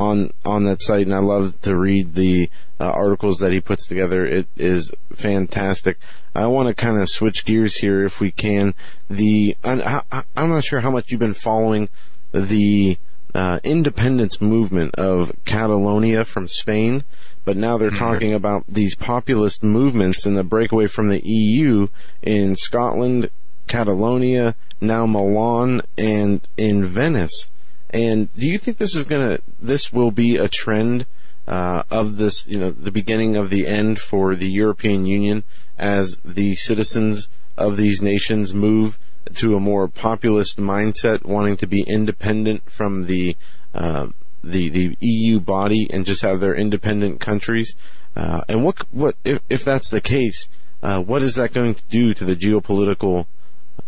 on 0.00 0.32
on 0.46 0.64
that 0.64 0.82
site, 0.82 1.02
and 1.02 1.14
I 1.14 1.18
love 1.18 1.60
to 1.62 1.76
read 1.76 2.14
the 2.14 2.48
uh, 2.80 2.84
articles 2.84 3.38
that 3.38 3.52
he 3.52 3.60
puts 3.60 3.86
together. 3.86 4.24
It 4.24 4.48
is 4.56 4.90
fantastic. 5.14 5.98
I 6.34 6.46
want 6.46 6.68
to 6.68 6.74
kind 6.74 7.00
of 7.00 7.08
switch 7.08 7.44
gears 7.44 7.76
here, 7.76 8.02
if 8.04 8.18
we 8.18 8.30
can. 8.30 8.74
The 9.10 9.56
I, 9.62 10.02
am 10.36 10.48
not 10.48 10.64
sure 10.64 10.80
how 10.80 10.90
much 10.90 11.10
you've 11.10 11.20
been 11.20 11.34
following 11.34 11.90
the 12.32 12.96
uh, 13.34 13.60
independence 13.62 14.40
movement 14.40 14.94
of 14.94 15.32
Catalonia 15.44 16.24
from 16.24 16.48
Spain. 16.48 17.04
But 17.44 17.56
now 17.56 17.76
they're 17.76 17.90
mm-hmm. 17.90 17.98
talking 17.98 18.32
about 18.32 18.64
these 18.68 18.94
populist 18.94 19.62
movements 19.62 20.24
and 20.24 20.36
the 20.36 20.44
breakaway 20.44 20.86
from 20.86 21.08
the 21.08 21.22
EU 21.24 21.88
in 22.22 22.56
Scotland, 22.56 23.28
Catalonia, 23.66 24.54
now 24.80 25.06
Milan, 25.06 25.82
and 25.98 26.46
in 26.56 26.86
Venice. 26.86 27.48
And 27.90 28.32
do 28.34 28.46
you 28.46 28.58
think 28.58 28.78
this 28.78 28.94
is 28.94 29.04
gonna, 29.04 29.38
this 29.60 29.92
will 29.92 30.10
be 30.10 30.36
a 30.36 30.48
trend, 30.48 31.06
uh, 31.48 31.82
of 31.90 32.16
this, 32.16 32.46
you 32.46 32.58
know, 32.58 32.70
the 32.70 32.92
beginning 32.92 33.36
of 33.36 33.50
the 33.50 33.66
end 33.66 33.98
for 33.98 34.36
the 34.36 34.48
European 34.48 35.06
Union 35.06 35.42
as 35.78 36.18
the 36.24 36.54
citizens 36.54 37.28
of 37.56 37.76
these 37.76 38.00
nations 38.00 38.54
move 38.54 38.98
to 39.34 39.56
a 39.56 39.60
more 39.60 39.88
populist 39.88 40.58
mindset, 40.58 41.24
wanting 41.24 41.56
to 41.56 41.66
be 41.66 41.82
independent 41.82 42.70
from 42.70 43.06
the, 43.06 43.36
uh, 43.74 44.08
the 44.42 44.68
the 44.70 44.96
EU 45.00 45.40
body 45.40 45.86
and 45.90 46.06
just 46.06 46.22
have 46.22 46.40
their 46.40 46.54
independent 46.54 47.20
countries? 47.20 47.74
Uh, 48.16 48.42
and 48.48 48.64
what 48.64 48.78
what 48.92 49.16
if, 49.24 49.40
if 49.48 49.64
that's 49.64 49.90
the 49.90 50.00
case? 50.00 50.48
Uh, 50.82 51.00
what 51.00 51.22
is 51.22 51.34
that 51.34 51.52
going 51.52 51.74
to 51.74 51.82
do 51.90 52.14
to 52.14 52.24
the 52.24 52.36
geopolitical 52.36 53.26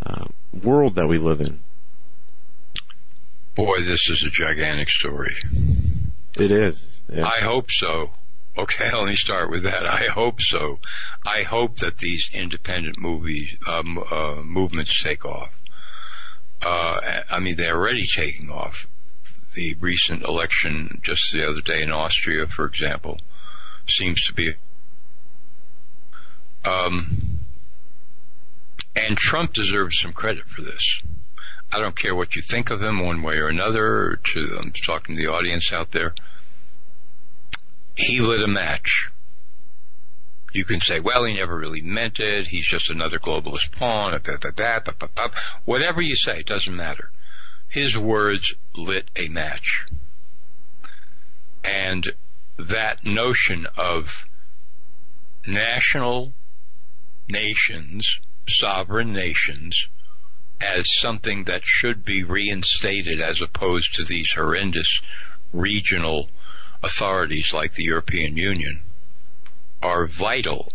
uh, 0.04 0.26
world 0.52 0.94
that 0.94 1.08
we 1.08 1.16
live 1.16 1.40
in? 1.40 1.60
Boy, 3.54 3.82
this 3.82 4.08
is 4.08 4.24
a 4.24 4.30
gigantic 4.30 4.88
story. 4.88 5.34
It 6.36 6.50
is. 6.50 6.82
Yeah. 7.08 7.26
I 7.26 7.40
hope 7.40 7.70
so. 7.70 8.10
Okay, 8.56 8.90
let 8.96 9.06
me 9.06 9.14
start 9.14 9.50
with 9.50 9.64
that. 9.64 9.86
I 9.86 10.06
hope 10.08 10.40
so. 10.40 10.78
I 11.26 11.42
hope 11.42 11.78
that 11.78 11.98
these 11.98 12.30
independent 12.32 12.98
movies 12.98 13.50
um, 13.66 13.98
uh, 13.98 14.36
movements 14.42 15.02
take 15.02 15.24
off. 15.24 15.50
Uh, 16.62 17.00
I 17.28 17.40
mean, 17.40 17.56
they're 17.56 17.76
already 17.76 18.06
taking 18.06 18.50
off 18.50 18.88
the 19.54 19.74
recent 19.80 20.22
election 20.22 21.00
just 21.02 21.32
the 21.32 21.46
other 21.46 21.60
day 21.60 21.82
in 21.82 21.90
Austria, 21.90 22.46
for 22.46 22.64
example, 22.66 23.20
seems 23.86 24.24
to 24.26 24.32
be. 24.32 24.54
Um, 26.64 27.40
and 28.94 29.16
Trump 29.16 29.52
deserves 29.52 29.98
some 30.00 30.12
credit 30.12 30.44
for 30.46 30.62
this. 30.62 31.02
I 31.72 31.80
don't 31.80 31.96
care 31.96 32.14
what 32.14 32.36
you 32.36 32.42
think 32.42 32.70
of 32.70 32.82
him 32.82 33.04
one 33.04 33.22
way 33.22 33.36
or 33.36 33.48
another. 33.48 34.20
To 34.34 34.58
I'm 34.60 34.72
talking 34.72 35.16
to 35.16 35.22
the 35.22 35.30
audience 35.30 35.72
out 35.72 35.92
there. 35.92 36.14
He 37.94 38.20
lit 38.20 38.42
a 38.42 38.48
match. 38.48 39.08
You 40.52 40.64
can 40.64 40.80
say, 40.80 41.00
well, 41.00 41.24
he 41.24 41.34
never 41.34 41.56
really 41.56 41.80
meant 41.80 42.20
it. 42.20 42.48
He's 42.48 42.66
just 42.66 42.90
another 42.90 43.18
globalist 43.18 43.72
pawn. 43.72 44.18
Whatever 45.64 46.02
you 46.02 46.14
say, 46.14 46.40
it 46.40 46.46
doesn't 46.46 46.76
matter 46.76 47.10
his 47.72 47.96
words 47.96 48.54
lit 48.76 49.06
a 49.16 49.28
match. 49.28 49.86
And 51.64 52.12
that 52.58 53.04
notion 53.04 53.66
of 53.78 54.26
national 55.46 56.34
nations, 57.28 58.20
sovereign 58.46 59.14
nations, 59.14 59.88
as 60.60 60.90
something 60.90 61.44
that 61.44 61.64
should 61.64 62.04
be 62.04 62.22
reinstated 62.22 63.20
as 63.20 63.40
opposed 63.40 63.94
to 63.94 64.04
these 64.04 64.32
horrendous 64.32 65.00
regional 65.52 66.28
authorities 66.82 67.52
like 67.52 67.74
the 67.74 67.84
European 67.84 68.36
Union 68.36 68.82
are 69.82 70.06
vital 70.06 70.72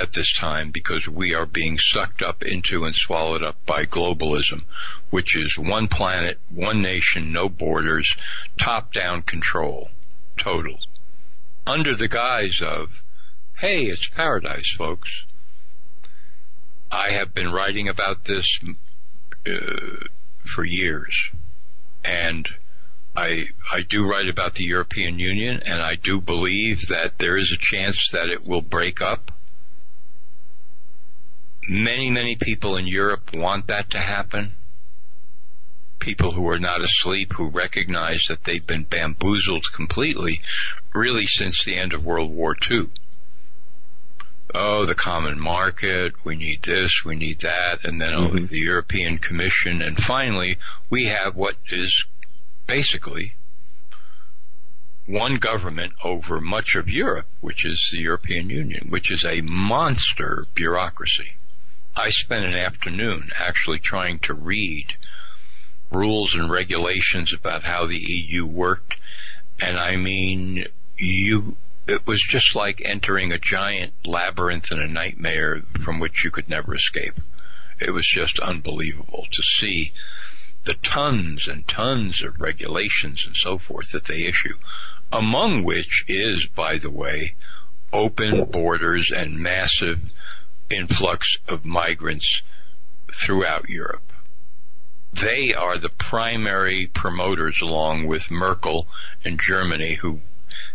at 0.00 0.12
this 0.12 0.32
time 0.32 0.70
because 0.70 1.08
we 1.08 1.34
are 1.34 1.46
being 1.46 1.78
sucked 1.78 2.22
up 2.22 2.44
into 2.44 2.84
and 2.84 2.94
swallowed 2.94 3.42
up 3.42 3.56
by 3.66 3.84
globalism, 3.84 4.64
which 5.10 5.36
is 5.36 5.58
one 5.58 5.88
planet, 5.88 6.38
one 6.50 6.80
nation, 6.80 7.32
no 7.32 7.48
borders, 7.48 8.14
top 8.58 8.92
down 8.92 9.22
control, 9.22 9.90
total. 10.36 10.78
Under 11.66 11.94
the 11.94 12.08
guise 12.08 12.60
of, 12.62 13.02
hey, 13.58 13.86
it's 13.86 14.08
paradise, 14.08 14.70
folks. 14.76 15.24
I 16.90 17.10
have 17.10 17.34
been 17.34 17.52
writing 17.52 17.88
about 17.88 18.24
this 18.24 18.60
Uh, 19.48 20.04
for 20.40 20.64
years, 20.64 21.14
and 22.04 22.48
I 23.16 23.48
I 23.72 23.82
do 23.82 24.04
write 24.08 24.28
about 24.28 24.54
the 24.54 24.64
European 24.64 25.18
Union, 25.18 25.62
and 25.64 25.82
I 25.82 25.94
do 25.96 26.20
believe 26.20 26.88
that 26.88 27.18
there 27.18 27.36
is 27.36 27.52
a 27.52 27.56
chance 27.58 28.10
that 28.12 28.28
it 28.30 28.46
will 28.46 28.62
break 28.62 29.02
up 29.02 29.32
Many, 31.70 32.10
many 32.10 32.34
people 32.34 32.76
in 32.76 32.86
Europe 32.86 33.34
want 33.34 33.66
that 33.66 33.90
to 33.90 33.98
happen. 33.98 34.54
People 35.98 36.32
who 36.32 36.48
are 36.48 36.58
not 36.58 36.80
asleep, 36.80 37.34
who 37.34 37.50
recognize 37.50 38.24
that 38.28 38.44
they've 38.44 38.66
been 38.66 38.84
bamboozled 38.84 39.70
completely, 39.74 40.40
really 40.94 41.26
since 41.26 41.62
the 41.62 41.76
end 41.76 41.92
of 41.92 42.06
World 42.06 42.30
War 42.30 42.56
II. 42.70 42.88
Oh, 44.54 44.86
the 44.86 44.94
common 44.94 45.38
market, 45.38 46.24
we 46.24 46.34
need 46.34 46.62
this, 46.62 47.04
we 47.04 47.16
need 47.16 47.40
that, 47.40 47.84
and 47.84 48.00
then 48.00 48.12
mm-hmm. 48.12 48.46
the 48.46 48.58
European 48.58 49.18
Commission, 49.18 49.82
and 49.82 50.02
finally, 50.02 50.56
we 50.88 51.06
have 51.06 51.36
what 51.36 51.56
is 51.70 52.04
basically 52.66 53.34
one 55.06 55.36
government 55.36 55.92
over 56.04 56.40
much 56.40 56.76
of 56.76 56.88
Europe, 56.88 57.26
which 57.40 57.64
is 57.64 57.88
the 57.90 57.98
European 57.98 58.50
Union, 58.50 58.88
which 58.90 59.10
is 59.10 59.24
a 59.24 59.40
monster 59.40 60.46
bureaucracy. 60.54 61.34
I 61.96 62.10
spent 62.10 62.44
an 62.44 62.54
afternoon 62.54 63.30
actually 63.38 63.78
trying 63.78 64.18
to 64.20 64.34
read 64.34 64.94
rules 65.90 66.34
and 66.34 66.50
regulations 66.50 67.32
about 67.32 67.64
how 67.64 67.86
the 67.86 67.98
EU 67.98 68.46
worked. 68.46 68.96
And 69.58 69.78
I 69.78 69.96
mean, 69.96 70.66
you, 70.98 71.56
it 71.88 72.06
was 72.06 72.22
just 72.22 72.54
like 72.54 72.82
entering 72.84 73.32
a 73.32 73.38
giant 73.38 73.94
labyrinth 74.06 74.70
in 74.70 74.78
a 74.78 74.86
nightmare 74.86 75.62
from 75.82 75.98
which 75.98 76.22
you 76.22 76.30
could 76.30 76.48
never 76.48 76.74
escape. 76.74 77.14
It 77.80 77.92
was 77.92 78.06
just 78.06 78.38
unbelievable 78.40 79.26
to 79.30 79.42
see 79.42 79.92
the 80.64 80.74
tons 80.74 81.48
and 81.48 81.66
tons 81.66 82.22
of 82.22 82.42
regulations 82.42 83.24
and 83.26 83.34
so 83.34 83.56
forth 83.56 83.92
that 83.92 84.04
they 84.04 84.24
issue, 84.24 84.58
among 85.10 85.64
which 85.64 86.04
is, 86.08 86.44
by 86.44 86.76
the 86.76 86.90
way, 86.90 87.34
open 87.90 88.44
borders 88.44 89.10
and 89.10 89.38
massive 89.38 89.98
influx 90.68 91.38
of 91.48 91.64
migrants 91.64 92.42
throughout 93.14 93.70
Europe. 93.70 94.12
They 95.14 95.54
are 95.54 95.78
the 95.78 95.88
primary 95.88 96.86
promoters 96.86 97.62
along 97.62 98.06
with 98.06 98.30
Merkel 98.30 98.86
and 99.24 99.40
Germany, 99.40 99.94
who 99.94 100.20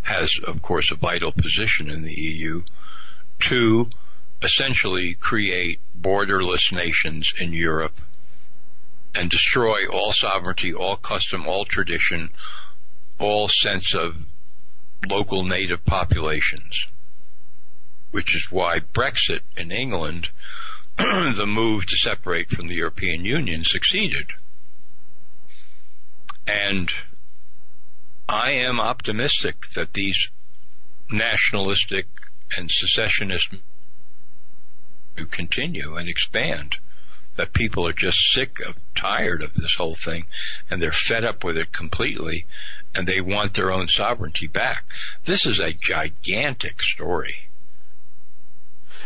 has, 0.03 0.39
of 0.45 0.61
course, 0.61 0.91
a 0.91 0.95
vital 0.95 1.31
position 1.31 1.89
in 1.89 2.01
the 2.01 2.13
EU, 2.13 2.63
to 3.39 3.89
essentially 4.41 5.13
create 5.15 5.79
borderless 5.99 6.71
nations 6.71 7.33
in 7.39 7.53
Europe 7.53 7.99
and 9.15 9.29
destroy 9.29 9.87
all 9.87 10.11
sovereignty, 10.11 10.73
all 10.73 10.97
custom, 10.97 11.47
all 11.47 11.65
tradition, 11.65 12.29
all 13.19 13.47
sense 13.47 13.93
of 13.93 14.15
local 15.07 15.43
native 15.43 15.85
populations. 15.85 16.87
Which 18.11 18.35
is 18.35 18.51
why 18.51 18.79
Brexit 18.79 19.41
in 19.57 19.71
England, 19.71 20.29
the 20.97 21.45
move 21.47 21.85
to 21.87 21.97
separate 21.97 22.49
from 22.49 22.67
the 22.67 22.75
European 22.75 23.25
Union 23.25 23.63
succeeded. 23.63 24.27
And 26.45 26.91
I 28.27 28.51
am 28.51 28.79
optimistic 28.79 29.65
that 29.75 29.93
these 29.93 30.29
nationalistic 31.09 32.07
and 32.57 32.71
secessionist 32.71 33.49
to 35.17 35.25
continue 35.25 35.95
and 35.95 36.09
expand. 36.09 36.77
That 37.35 37.53
people 37.53 37.87
are 37.87 37.93
just 37.93 38.31
sick 38.31 38.59
of, 38.59 38.75
tired 38.93 39.41
of 39.41 39.55
this 39.55 39.73
whole 39.75 39.95
thing, 39.95 40.27
and 40.69 40.79
they're 40.79 40.91
fed 40.91 41.25
up 41.25 41.43
with 41.43 41.57
it 41.57 41.73
completely, 41.73 42.45
and 42.93 43.07
they 43.07 43.21
want 43.21 43.55
their 43.55 43.71
own 43.71 43.87
sovereignty 43.87 44.45
back. 44.45 44.85
This 45.23 45.47
is 45.47 45.59
a 45.59 45.73
gigantic 45.73 46.83
story. 46.83 47.49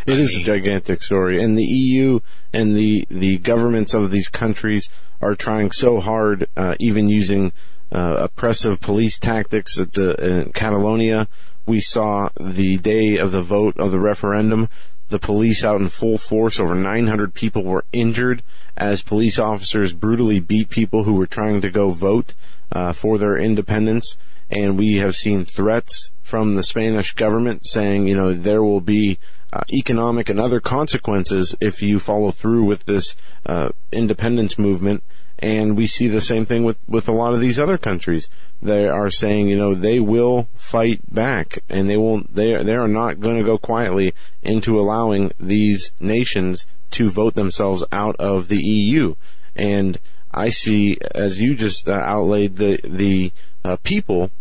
It 0.06 0.18
I 0.18 0.20
is 0.20 0.34
mean, 0.34 0.42
a 0.42 0.46
gigantic 0.46 1.02
story, 1.02 1.42
and 1.42 1.58
the 1.58 1.64
EU 1.64 2.20
and 2.52 2.76
the 2.76 3.06
the 3.10 3.38
governments 3.38 3.94
of 3.94 4.12
these 4.12 4.28
countries 4.28 4.90
are 5.22 5.36
trying 5.36 5.72
so 5.72 6.02
hard, 6.02 6.48
uh, 6.58 6.76
even 6.82 7.08
using 7.08 7.54
oppressive 7.92 8.82
police 8.82 9.18
tactics 9.18 9.80
at 9.80 9.94
the 9.94 10.44
in 10.44 10.52
Catalonia. 10.52 11.28
We 11.66 11.82
saw 11.82 12.30
the 12.40 12.78
day 12.78 13.18
of 13.18 13.32
the 13.32 13.42
vote 13.42 13.78
of 13.78 13.92
the 13.92 14.00
referendum, 14.00 14.70
the 15.10 15.20
police 15.20 15.64
out 15.64 15.82
in 15.82 15.90
full 15.90 16.18
force. 16.18 16.60
Over 16.60 16.76
900 16.76 17.34
people 17.34 17.64
were 17.64 17.86
injured 17.92 18.44
as 18.76 19.02
police 19.02 19.40
officers 19.40 19.94
brutally 19.94 20.40
beat 20.40 20.70
people 20.70 21.04
who 21.04 21.14
were 21.14 21.28
trying 21.28 21.62
to 21.62 21.70
go 21.70 21.90
vote 21.90 22.34
uh, 22.72 22.94
for 22.94 23.18
their 23.18 23.38
independence. 23.38 24.18
And 24.50 24.78
we 24.78 24.98
have 24.98 25.16
seen 25.16 25.44
threats 25.44 26.12
from 26.24 26.56
the 26.56 26.64
Spanish 26.64 27.14
government 27.14 27.68
saying, 27.68 28.08
you 28.08 28.16
know, 28.16 28.34
there 28.34 28.64
will 28.64 28.82
be 28.82 29.20
uh, 29.52 29.62
economic 29.72 30.30
and 30.30 30.40
other 30.40 30.60
consequences 30.60 31.56
if 31.60 31.82
you 31.82 32.00
follow 32.00 32.32
through 32.32 32.64
with 32.64 32.86
this 32.86 33.16
uh, 33.46 33.70
independence 33.92 34.58
movement. 34.58 35.04
And 35.40 35.78
we 35.78 35.86
see 35.86 36.08
the 36.08 36.22
same 36.22 36.46
thing 36.46 36.64
with, 36.64 36.78
with 36.88 37.08
a 37.08 37.12
lot 37.12 37.34
of 37.34 37.42
these 37.42 37.60
other 37.60 37.78
countries. 37.78 38.28
They 38.62 38.88
are 38.88 39.12
saying, 39.12 39.50
you 39.50 39.56
know, 39.56 39.76
they 39.76 40.00
will 40.00 40.48
fight 40.56 41.02
back 41.14 41.60
and 41.70 41.90
they 41.90 41.98
won't, 41.98 42.34
they 42.34 42.54
are, 42.54 42.64
they 42.64 42.74
are 42.74 42.88
not 42.88 43.20
going 43.20 43.38
to 43.38 43.44
go 43.44 43.58
quietly 43.58 44.14
into 44.42 44.80
allowing 44.80 45.32
these 45.40 45.92
nations 46.00 46.66
to 46.92 47.12
vote 47.12 47.36
themselves 47.36 47.84
out 47.92 48.16
of 48.18 48.48
the 48.48 48.62
EU. 48.62 49.14
And 49.56 50.00
I 50.32 50.50
see, 50.50 50.98
as 51.14 51.40
you 51.40 51.56
just 51.56 51.88
uh, 51.88 51.94
outlaid, 51.94 52.56
the, 52.56 52.80
the 52.84 53.32
uh, 53.64 53.78
people 53.84 54.32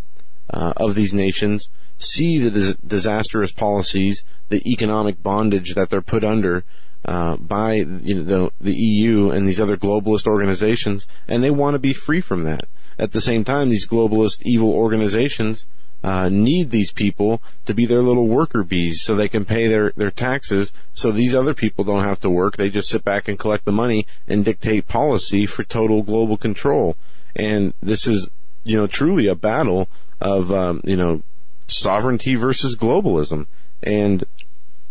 uh, 0.49 0.73
of 0.77 0.95
these 0.95 1.13
nations 1.13 1.69
see 1.99 2.39
the 2.39 2.51
dis- 2.51 2.77
disastrous 2.77 3.53
policies, 3.53 4.23
the 4.49 4.63
economic 4.71 5.23
bondage 5.23 5.75
that 5.75 5.91
they're 5.91 6.03
put 6.03 6.25
under, 6.25 6.65
uh, 7.07 7.37
by 7.37 7.75
you 7.75 8.17
know, 8.17 8.23
the, 8.23 8.53
the 8.61 8.75
EU 8.75 9.31
and 9.31 9.49
these 9.49 9.61
other 9.61 9.77
globalist 9.77 10.27
organizations, 10.27 11.07
and 11.29 11.43
they 11.43 11.51
want 11.51 11.75
to 11.75 11.79
be 11.79 11.93
free 11.93 12.21
from 12.21 12.43
that. 12.45 12.69
At 12.99 13.13
the 13.13 13.21
same 13.21 13.45
time, 13.45 13.71
these 13.71 13.87
globalist 13.87 14.43
evil 14.43 14.73
organizations 14.73 15.67
uh, 16.03 16.29
need 16.29 16.71
these 16.71 16.93
people 16.93 17.41
to 17.65 17.75
be 17.75 17.87
their 17.87 18.03
little 18.03 18.27
worker 18.27 18.63
bees 18.63 19.03
so 19.03 19.15
they 19.15 19.29
can 19.29 19.45
pay 19.45 19.67
their, 19.67 19.93
their 19.97 20.11
taxes 20.11 20.73
so 20.95 21.11
these 21.11 21.35
other 21.35 21.55
people 21.55 21.85
don't 21.85 22.05
have 22.05 22.21
to 22.21 22.31
work. 22.31 22.57
They 22.57 22.71
just 22.71 22.89
sit 22.89 23.05
back 23.05 23.29
and 23.29 23.39
collect 23.39 23.65
the 23.65 23.73
money 23.73 24.07
and 24.27 24.45
dictate 24.45 24.89
policy 24.89 25.47
for 25.47 25.63
total 25.63 26.03
global 26.03 26.37
control. 26.37 26.97
And 27.35 27.73
this 27.83 28.07
is, 28.07 28.29
you 28.65 28.77
know, 28.77 28.87
truly 28.87 29.27
a 29.27 29.35
battle 29.35 29.89
of, 30.21 30.51
um, 30.51 30.81
you 30.85 30.97
know, 30.97 31.23
sovereignty 31.69 32.35
versus 32.35 32.77
globalism. 32.77 33.47
And 33.83 34.25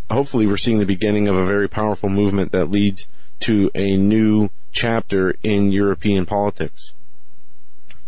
hopefully 0.09 0.45
we're 0.45 0.57
seeing 0.57 0.79
the 0.79 0.85
beginning 0.85 1.27
of 1.27 1.35
a 1.35 1.45
very 1.45 1.67
powerful 1.67 2.09
movement 2.09 2.51
that 2.51 2.71
leads 2.71 3.07
to 3.41 3.69
a 3.75 3.97
new 3.97 4.49
chapter 4.71 5.35
in 5.43 5.71
European 5.71 6.25
politics. 6.25 6.93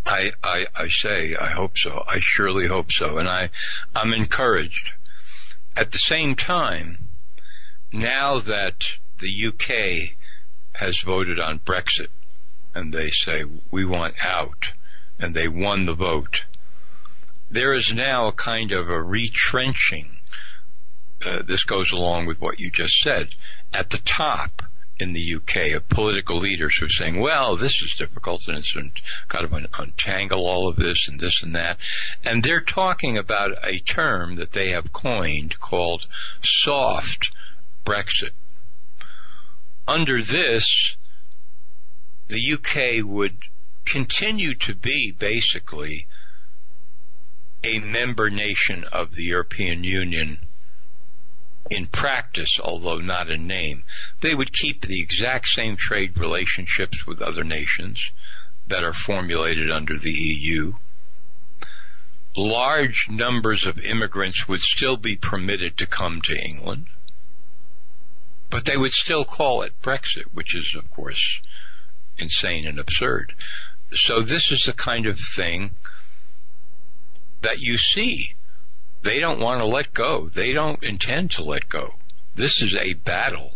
I, 0.05 0.31
I, 0.43 0.67
I 0.75 0.87
say 0.87 1.35
I 1.35 1.51
hope 1.51 1.77
so. 1.77 2.03
I 2.07 2.19
surely 2.21 2.67
hope 2.67 2.91
so. 2.91 3.17
And 3.17 3.27
I, 3.27 3.49
I'm 3.93 4.13
encouraged. 4.13 4.91
At 5.75 5.91
the 5.91 5.97
same 5.97 6.35
time, 6.35 7.09
now 7.91 8.39
that 8.39 8.85
the 9.19 9.47
UK 9.47 10.15
has 10.73 10.99
voted 10.99 11.39
on 11.39 11.59
Brexit 11.59 12.07
and 12.73 12.93
they 12.93 13.09
say 13.09 13.43
we 13.69 13.85
want 13.85 14.15
out 14.21 14.73
and 15.19 15.35
they 15.35 15.47
won 15.47 15.85
the 15.85 15.93
vote, 15.93 16.45
there 17.49 17.73
is 17.73 17.93
now 17.93 18.31
kind 18.31 18.71
of 18.71 18.89
a 18.89 19.01
retrenching 19.01 20.16
uh, 21.25 21.41
this 21.43 21.63
goes 21.63 21.91
along 21.91 22.25
with 22.25 22.41
what 22.41 22.59
you 22.59 22.69
just 22.69 23.01
said, 23.01 23.29
at 23.73 23.89
the 23.89 23.99
top 23.99 24.61
in 24.99 25.13
the 25.13 25.35
UK 25.35 25.75
of 25.75 25.87
political 25.89 26.37
leaders 26.37 26.75
who 26.77 26.85
are 26.87 26.89
saying, 26.89 27.19
well, 27.19 27.55
this 27.55 27.81
is 27.81 27.95
difficult 27.97 28.47
and 28.47 28.57
it's 28.57 28.75
got 29.27 29.41
to 29.41 29.67
untangle 29.79 30.47
all 30.47 30.67
of 30.67 30.75
this 30.75 31.07
and 31.07 31.19
this 31.19 31.43
and 31.43 31.53
that. 31.55 31.77
And 32.23 32.43
they're 32.43 32.61
talking 32.61 33.17
about 33.17 33.51
a 33.63 33.79
term 33.79 34.35
that 34.37 34.53
they 34.53 34.71
have 34.71 34.93
coined 34.93 35.59
called 35.59 36.07
soft 36.43 37.29
Brexit. 37.85 38.31
Under 39.87 40.21
this, 40.21 40.95
the 42.27 42.53
UK 42.53 43.05
would 43.05 43.37
continue 43.85 44.53
to 44.55 44.75
be 44.75 45.11
basically 45.17 46.07
a 47.63 47.79
member 47.79 48.29
nation 48.29 48.83
of 48.91 49.15
the 49.15 49.23
European 49.23 49.83
Union 49.83 50.39
in 51.69 51.87
practice, 51.87 52.59
although 52.61 52.99
not 52.99 53.29
in 53.29 53.47
name. 53.47 53.83
They 54.21 54.33
would 54.33 54.53
keep 54.53 54.81
the 54.81 55.01
exact 55.01 55.47
same 55.47 55.77
trade 55.77 56.17
relationships 56.17 57.05
with 57.05 57.21
other 57.21 57.43
nations 57.43 57.99
that 58.67 58.83
are 58.83 58.93
formulated 58.93 59.71
under 59.71 59.97
the 59.97 60.13
EU. 60.13 60.73
Large 62.35 63.07
numbers 63.09 63.65
of 63.65 63.79
immigrants 63.79 64.47
would 64.47 64.61
still 64.61 64.97
be 64.97 65.15
permitted 65.15 65.77
to 65.77 65.87
come 65.87 66.21
to 66.21 66.37
England, 66.37 66.87
but 68.49 68.65
they 68.65 68.77
would 68.77 68.93
still 68.93 69.25
call 69.25 69.63
it 69.63 69.81
Brexit, 69.81 70.25
which 70.33 70.55
is, 70.55 70.75
of 70.77 70.89
course, 70.91 71.41
insane 72.17 72.67
and 72.67 72.79
absurd. 72.79 73.33
So 73.93 74.21
this 74.21 74.51
is 74.51 74.63
the 74.65 74.73
kind 74.73 75.07
of 75.07 75.19
thing 75.19 75.71
that 77.41 77.59
you 77.59 77.77
see 77.77 78.35
they 79.03 79.19
don't 79.19 79.39
want 79.39 79.61
to 79.61 79.65
let 79.65 79.93
go. 79.93 80.29
They 80.29 80.53
don't 80.53 80.83
intend 80.83 81.31
to 81.31 81.43
let 81.43 81.69
go. 81.69 81.95
This 82.35 82.61
is 82.61 82.75
a 82.75 82.93
battle. 82.93 83.51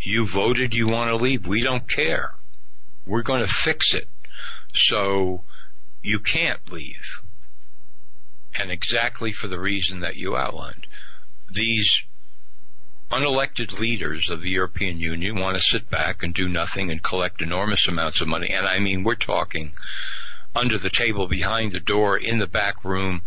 You 0.00 0.26
voted 0.26 0.74
you 0.74 0.88
want 0.88 1.10
to 1.10 1.16
leave. 1.16 1.46
We 1.46 1.62
don't 1.62 1.88
care. 1.88 2.34
We're 3.06 3.22
going 3.22 3.42
to 3.42 3.52
fix 3.52 3.94
it. 3.94 4.08
So 4.74 5.42
you 6.02 6.18
can't 6.18 6.70
leave. 6.70 7.20
And 8.54 8.70
exactly 8.70 9.32
for 9.32 9.48
the 9.48 9.60
reason 9.60 10.00
that 10.00 10.16
you 10.16 10.36
outlined. 10.36 10.86
These 11.50 12.04
unelected 13.10 13.78
leaders 13.78 14.30
of 14.30 14.40
the 14.40 14.50
European 14.50 15.00
Union 15.00 15.38
want 15.38 15.56
to 15.56 15.62
sit 15.62 15.90
back 15.90 16.22
and 16.22 16.32
do 16.32 16.48
nothing 16.48 16.90
and 16.90 17.02
collect 17.02 17.42
enormous 17.42 17.88
amounts 17.88 18.20
of 18.20 18.28
money. 18.28 18.50
And 18.50 18.66
I 18.66 18.78
mean, 18.78 19.02
we're 19.02 19.16
talking 19.16 19.72
under 20.54 20.78
the 20.78 20.90
table, 20.90 21.26
behind 21.26 21.72
the 21.72 21.80
door, 21.80 22.16
in 22.16 22.38
the 22.38 22.46
back 22.46 22.84
room, 22.84 23.22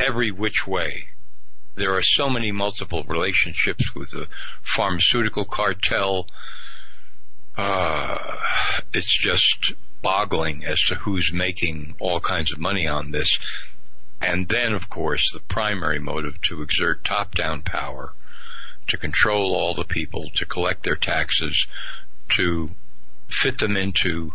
every 0.00 0.30
which 0.30 0.66
way. 0.66 1.08
There 1.74 1.94
are 1.96 2.02
so 2.02 2.28
many 2.28 2.50
multiple 2.50 3.04
relationships 3.04 3.94
with 3.94 4.10
the 4.10 4.28
pharmaceutical 4.62 5.44
cartel. 5.44 6.26
Uh, 7.56 8.36
it's 8.92 9.16
just 9.16 9.74
boggling 10.02 10.64
as 10.64 10.80
to 10.84 10.94
who's 10.96 11.32
making 11.32 11.94
all 12.00 12.20
kinds 12.20 12.52
of 12.52 12.58
money 12.58 12.86
on 12.86 13.10
this. 13.10 13.38
And 14.20 14.48
then, 14.48 14.72
of 14.72 14.90
course, 14.90 15.32
the 15.32 15.40
primary 15.40 15.98
motive 16.00 16.40
to 16.42 16.62
exert 16.62 17.04
top-down 17.04 17.62
power, 17.62 18.12
to 18.88 18.96
control 18.96 19.54
all 19.54 19.74
the 19.74 19.84
people, 19.84 20.30
to 20.34 20.46
collect 20.46 20.82
their 20.82 20.96
taxes, 20.96 21.66
to 22.30 22.70
fit 23.28 23.58
them 23.58 23.76
into 23.76 24.32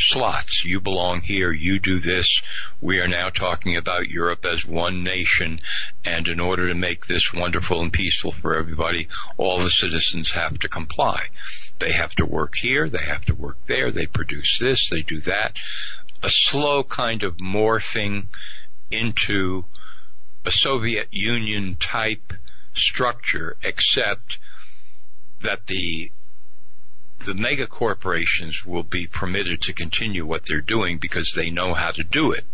slots. 0.00 0.64
You 0.64 0.80
belong 0.80 1.20
here, 1.20 1.52
you 1.52 1.78
do 1.78 1.98
this. 1.98 2.42
We 2.80 2.98
are 2.98 3.08
now 3.08 3.30
talking 3.30 3.76
about 3.76 4.08
Europe 4.08 4.44
as 4.44 4.64
one 4.64 5.04
nation, 5.04 5.60
and 6.04 6.26
in 6.26 6.40
order 6.40 6.68
to 6.68 6.74
make 6.74 7.06
this 7.06 7.32
wonderful 7.32 7.80
and 7.80 7.92
peaceful 7.92 8.32
for 8.32 8.56
everybody, 8.56 9.08
all 9.36 9.58
the 9.58 9.70
citizens 9.70 10.32
have 10.32 10.58
to 10.60 10.68
comply. 10.68 11.24
They 11.78 11.92
have 11.92 12.14
to 12.16 12.26
work 12.26 12.54
here, 12.56 12.88
they 12.88 13.04
have 13.04 13.24
to 13.26 13.34
work 13.34 13.58
there, 13.66 13.90
they 13.90 14.06
produce 14.06 14.58
this, 14.58 14.88
they 14.88 15.02
do 15.02 15.20
that. 15.20 15.54
A 16.22 16.30
slow 16.30 16.82
kind 16.82 17.22
of 17.22 17.36
morphing 17.38 18.26
into 18.90 19.64
a 20.44 20.50
Soviet 20.50 21.08
Union 21.10 21.76
type 21.76 22.32
structure, 22.74 23.56
except 23.62 24.38
that 25.42 25.66
the 25.66 26.10
the 27.20 27.34
mega 27.34 27.66
corporations 27.66 28.64
will 28.64 28.82
be 28.82 29.06
permitted 29.06 29.60
to 29.62 29.72
continue 29.72 30.26
what 30.26 30.46
they're 30.46 30.60
doing 30.60 30.98
because 30.98 31.32
they 31.32 31.50
know 31.50 31.74
how 31.74 31.90
to 31.90 32.02
do 32.02 32.32
it, 32.32 32.44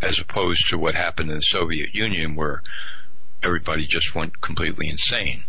as 0.00 0.18
opposed 0.18 0.68
to 0.68 0.78
what 0.78 0.94
happened 0.94 1.30
in 1.30 1.36
the 1.36 1.42
Soviet 1.42 1.94
Union 1.94 2.36
where 2.36 2.62
everybody 3.42 3.86
just 3.86 4.14
went 4.14 4.40
completely 4.40 4.88
insane 4.88 5.44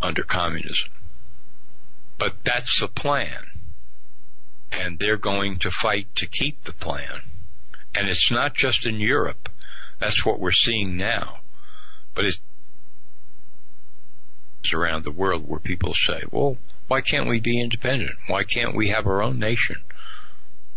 under 0.00 0.22
communism. 0.22 0.88
But 2.18 2.36
that's 2.44 2.80
the 2.80 2.88
plan. 2.88 3.46
And 4.72 4.98
they're 4.98 5.16
going 5.16 5.58
to 5.60 5.70
fight 5.70 6.14
to 6.16 6.26
keep 6.26 6.64
the 6.64 6.72
plan. 6.72 7.22
And 7.94 8.08
it's 8.08 8.30
not 8.30 8.54
just 8.54 8.86
in 8.86 9.00
Europe. 9.00 9.48
That's 9.98 10.24
what 10.24 10.38
we're 10.38 10.52
seeing 10.52 10.96
now. 10.96 11.40
But 12.14 12.26
it's 12.26 12.40
around 14.72 15.04
the 15.04 15.10
world 15.10 15.48
where 15.48 15.60
people 15.60 15.94
say, 15.94 16.22
well, 16.30 16.56
why 16.88 17.00
can't 17.00 17.28
we 17.28 17.40
be 17.40 17.60
independent? 17.60 18.12
Why 18.28 18.44
can't 18.44 18.76
we 18.76 18.88
have 18.88 19.06
our 19.06 19.22
own 19.22 19.38
nation? 19.38 19.76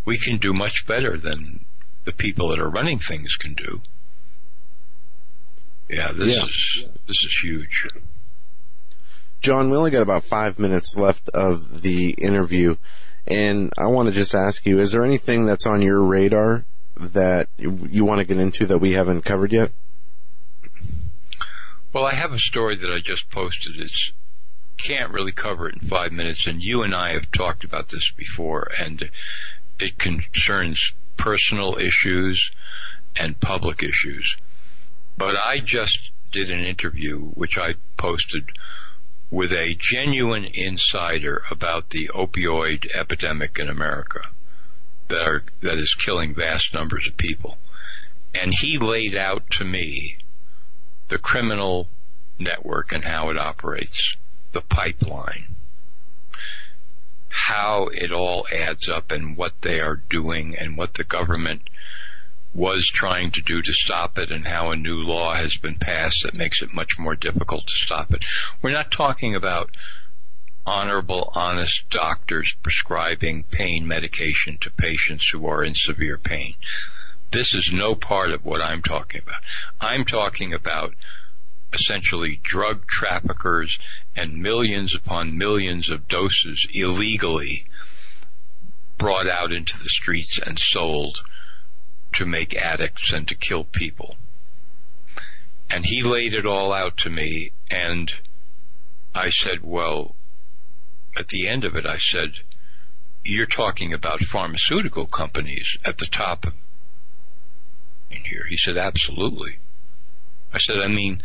We 0.06 0.18
can 0.18 0.38
do 0.38 0.54
much 0.54 0.86
better 0.86 1.18
than 1.18 1.66
the 2.06 2.12
people 2.12 2.50
that 2.50 2.60
are 2.60 2.70
running 2.70 3.00
things 3.00 3.36
can 3.36 3.54
do. 3.54 3.82
Yeah, 5.90 6.12
this 6.12 6.36
yeah. 6.36 6.46
is 6.46 6.86
this 7.08 7.24
is 7.24 7.40
huge. 7.42 7.88
Jon, 9.42 9.70
we 9.70 9.78
only 9.78 9.92
got 9.92 10.02
about 10.02 10.24
five 10.24 10.58
minutes 10.58 10.96
left 10.96 11.30
of 11.30 11.82
the 11.82 12.12
interview, 12.12 12.78
and 13.28 13.72
I 13.78 13.88
want 13.88 14.08
to 14.08 14.14
just 14.14 14.34
ask 14.34 14.66
you: 14.66 14.80
Is 14.80 14.92
there 14.92 15.04
anything 15.04 15.46
that's 15.46 15.66
on 15.66 15.82
your 15.82 16.02
radar 16.02 16.66
that 16.98 17.50
you 17.58 18.06
want 18.06 18.20
to 18.20 18.26
get 18.26 18.40
into 18.40 18.66
that 18.68 18.78
we 18.78 18.94
haven't 18.94 19.24
covered 19.24 19.52
yet? 19.52 19.72
Well, 21.94 22.06
I 22.06 22.16
have 22.16 22.34
a 22.34 22.40
story 22.40 22.76
that 22.78 22.92
I 22.92 23.02
just 23.02 23.30
posted. 23.30 23.80
It's 23.80 24.12
can't 24.78 25.12
really 25.12 25.32
cover 25.32 25.70
it 25.70 25.76
in 25.76 25.88
five 25.88 26.12
minutes, 26.12 26.48
and 26.48 26.64
you 26.64 26.82
and 26.82 26.96
I 26.96 27.14
have 27.14 27.32
talked 27.32 27.64
about 27.64 27.90
this 27.90 28.12
before, 28.18 28.68
and 28.80 29.12
it 29.80 30.00
concerns 30.00 30.94
personal 31.18 31.78
issues 31.78 32.50
and 33.16 33.40
public 33.40 33.84
issues. 33.84 34.36
But 35.20 35.36
I 35.36 35.60
just 35.60 36.12
did 36.32 36.50
an 36.50 36.62
interview, 36.62 37.20
which 37.20 37.60
I 37.60 37.76
posted 37.96 38.50
with 39.30 39.52
a 39.52 39.76
genuine 39.76 40.46
insider 40.46 41.44
about 41.52 41.92
the 41.92 42.10
opioid 42.16 42.90
epidemic 42.96 43.60
in 43.60 43.70
America 43.70 44.22
that 45.10 45.28
are, 45.28 45.44
that 45.62 45.78
is 45.78 45.94
killing 45.94 46.34
vast 46.34 46.74
numbers 46.74 47.08
of 47.08 47.18
people. 47.18 47.60
And 48.34 48.52
he 48.52 48.80
laid 48.80 49.16
out 49.16 49.52
to 49.52 49.64
me 49.64 50.18
the 51.10 51.18
criminal 51.18 51.88
network 52.40 52.92
and 52.92 53.04
how 53.04 53.30
it 53.30 53.38
operates, 53.38 54.16
the 54.52 54.62
pipeline, 54.62 55.56
how 57.30 57.88
it 57.92 58.12
all 58.12 58.48
adds 58.52 58.90
up 58.90 59.12
and 59.12 59.38
what 59.38 59.54
they 59.62 59.80
are 59.80 60.02
doing 60.10 60.56
and 60.58 60.78
what 60.78 60.94
the 60.94 61.04
government 61.04 61.62
was 62.54 62.88
trying 62.88 63.32
to 63.32 63.42
do 63.42 63.62
to 63.62 63.74
stop 63.74 64.18
it 64.18 64.32
and 64.32 64.46
how 64.46 64.70
a 64.70 64.76
new 64.76 64.98
law 64.98 65.34
has 65.34 65.58
been 65.58 65.76
passed 65.76 66.24
that 66.24 66.36
makes 66.36 66.62
it 66.62 66.74
much 66.74 67.00
more 67.00 67.16
difficult 67.16 67.66
to 67.66 67.74
stop 67.74 68.14
it. 68.14 68.24
We're 68.62 68.72
not 68.72 68.92
talking 68.92 69.36
about 69.36 69.72
honorable, 70.66 71.32
honest 71.36 71.90
doctors 71.90 72.56
prescribing 72.62 73.44
pain 73.44 73.88
medication 73.88 74.58
to 74.62 74.70
patients 74.70 75.28
who 75.30 75.48
are 75.48 75.64
in 75.64 75.76
severe 75.76 76.18
pain. 76.18 76.56
This 77.34 77.56
is 77.56 77.72
no 77.74 77.96
part 77.96 78.30
of 78.30 78.46
what 78.46 78.62
I'm 78.62 78.84
talking 78.84 79.22
about. 79.24 79.42
I'm 79.82 80.06
talking 80.06 80.54
about 80.54 80.94
essentially 81.74 82.40
drug 82.44 82.86
traffickers 82.86 83.80
and 84.16 84.44
millions 84.44 84.94
upon 84.94 85.36
millions 85.36 85.90
of 85.90 86.08
doses 86.08 86.68
illegally 86.72 87.66
brought 89.00 89.28
out 89.28 89.52
into 89.52 89.80
the 89.80 89.90
streets 89.90 90.38
and 90.38 90.60
sold 90.60 91.22
to 92.14 92.28
make 92.28 92.56
addicts 92.56 93.12
and 93.12 93.28
to 93.28 93.34
kill 93.34 93.64
people. 93.64 94.16
And 95.72 95.88
he 95.88 96.04
laid 96.04 96.36
it 96.36 96.46
all 96.46 96.72
out 96.72 96.98
to 96.98 97.10
me 97.10 97.52
and 97.72 98.12
I 99.16 99.32
said, 99.32 99.64
well, 99.64 100.16
at 101.18 101.30
the 101.30 101.48
end 101.48 101.64
of 101.64 101.76
it, 101.76 101.88
I 101.88 101.98
said, 101.98 102.34
you're 103.24 103.48
talking 103.48 103.92
about 103.92 104.22
pharmaceutical 104.22 105.08
companies 105.08 105.78
at 105.84 105.98
the 105.98 106.06
top 106.06 106.46
in 108.16 108.24
here. 108.24 108.46
He 108.48 108.58
said, 108.58 108.78
absolutely. 108.78 109.58
I 110.54 110.60
said, 110.60 110.78
I 110.78 110.88
mean, 110.88 111.22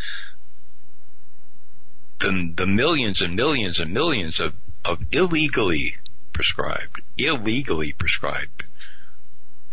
the, 2.21 2.53
the 2.57 2.67
millions 2.67 3.23
and 3.23 3.37
millions 3.37 3.79
and 3.79 3.93
millions 3.93 4.41
of, 4.41 4.55
of 4.85 5.01
illegally 5.13 5.97
prescribed, 6.33 7.03
illegally 7.17 7.93
prescribed, 7.93 8.65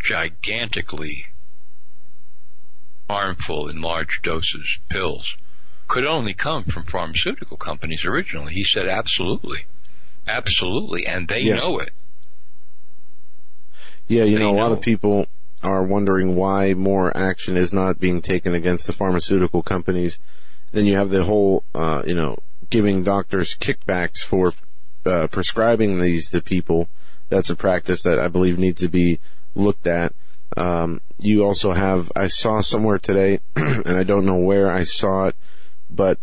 gigantically 0.00 1.26
harmful 3.08 3.68
in 3.68 3.80
large 3.80 4.20
doses 4.22 4.78
pills 4.88 5.36
could 5.88 6.04
only 6.04 6.34
come 6.34 6.64
from 6.64 6.84
pharmaceutical 6.84 7.56
companies 7.56 8.04
originally. 8.04 8.52
He 8.52 8.64
said 8.64 8.88
absolutely. 8.88 9.66
Absolutely. 10.26 11.06
And 11.06 11.28
they 11.28 11.40
yes. 11.40 11.62
know 11.62 11.78
it. 11.78 11.90
Yeah, 14.08 14.24
you 14.24 14.38
know, 14.38 14.50
a 14.50 14.58
lot 14.58 14.72
of 14.72 14.80
people 14.80 15.26
are 15.62 15.82
wondering 15.82 16.36
why 16.36 16.74
more 16.74 17.16
action 17.16 17.56
is 17.56 17.72
not 17.72 17.98
being 17.98 18.22
taken 18.22 18.54
against 18.54 18.86
the 18.86 18.92
pharmaceutical 18.92 19.62
companies. 19.62 20.18
Then 20.72 20.86
you 20.86 20.96
have 20.96 21.10
the 21.10 21.24
whole, 21.24 21.64
uh, 21.74 22.02
you 22.06 22.14
know, 22.14 22.38
giving 22.70 23.04
doctors 23.04 23.54
kickbacks 23.54 24.18
for 24.18 24.52
uh, 25.04 25.26
prescribing 25.28 26.00
these 26.00 26.30
to 26.30 26.40
people. 26.40 26.88
That's 27.28 27.50
a 27.50 27.56
practice 27.56 28.02
that 28.02 28.18
I 28.18 28.28
believe 28.28 28.58
needs 28.58 28.80
to 28.82 28.88
be 28.88 29.20
looked 29.54 29.86
at. 29.86 30.14
Um, 30.56 31.00
you 31.18 31.44
also 31.44 31.72
have, 31.72 32.12
I 32.14 32.28
saw 32.28 32.60
somewhere 32.60 32.98
today, 32.98 33.40
and 33.56 33.96
I 33.96 34.04
don't 34.04 34.26
know 34.26 34.38
where 34.38 34.70
I 34.70 34.84
saw 34.84 35.26
it, 35.26 35.36
but 35.90 36.18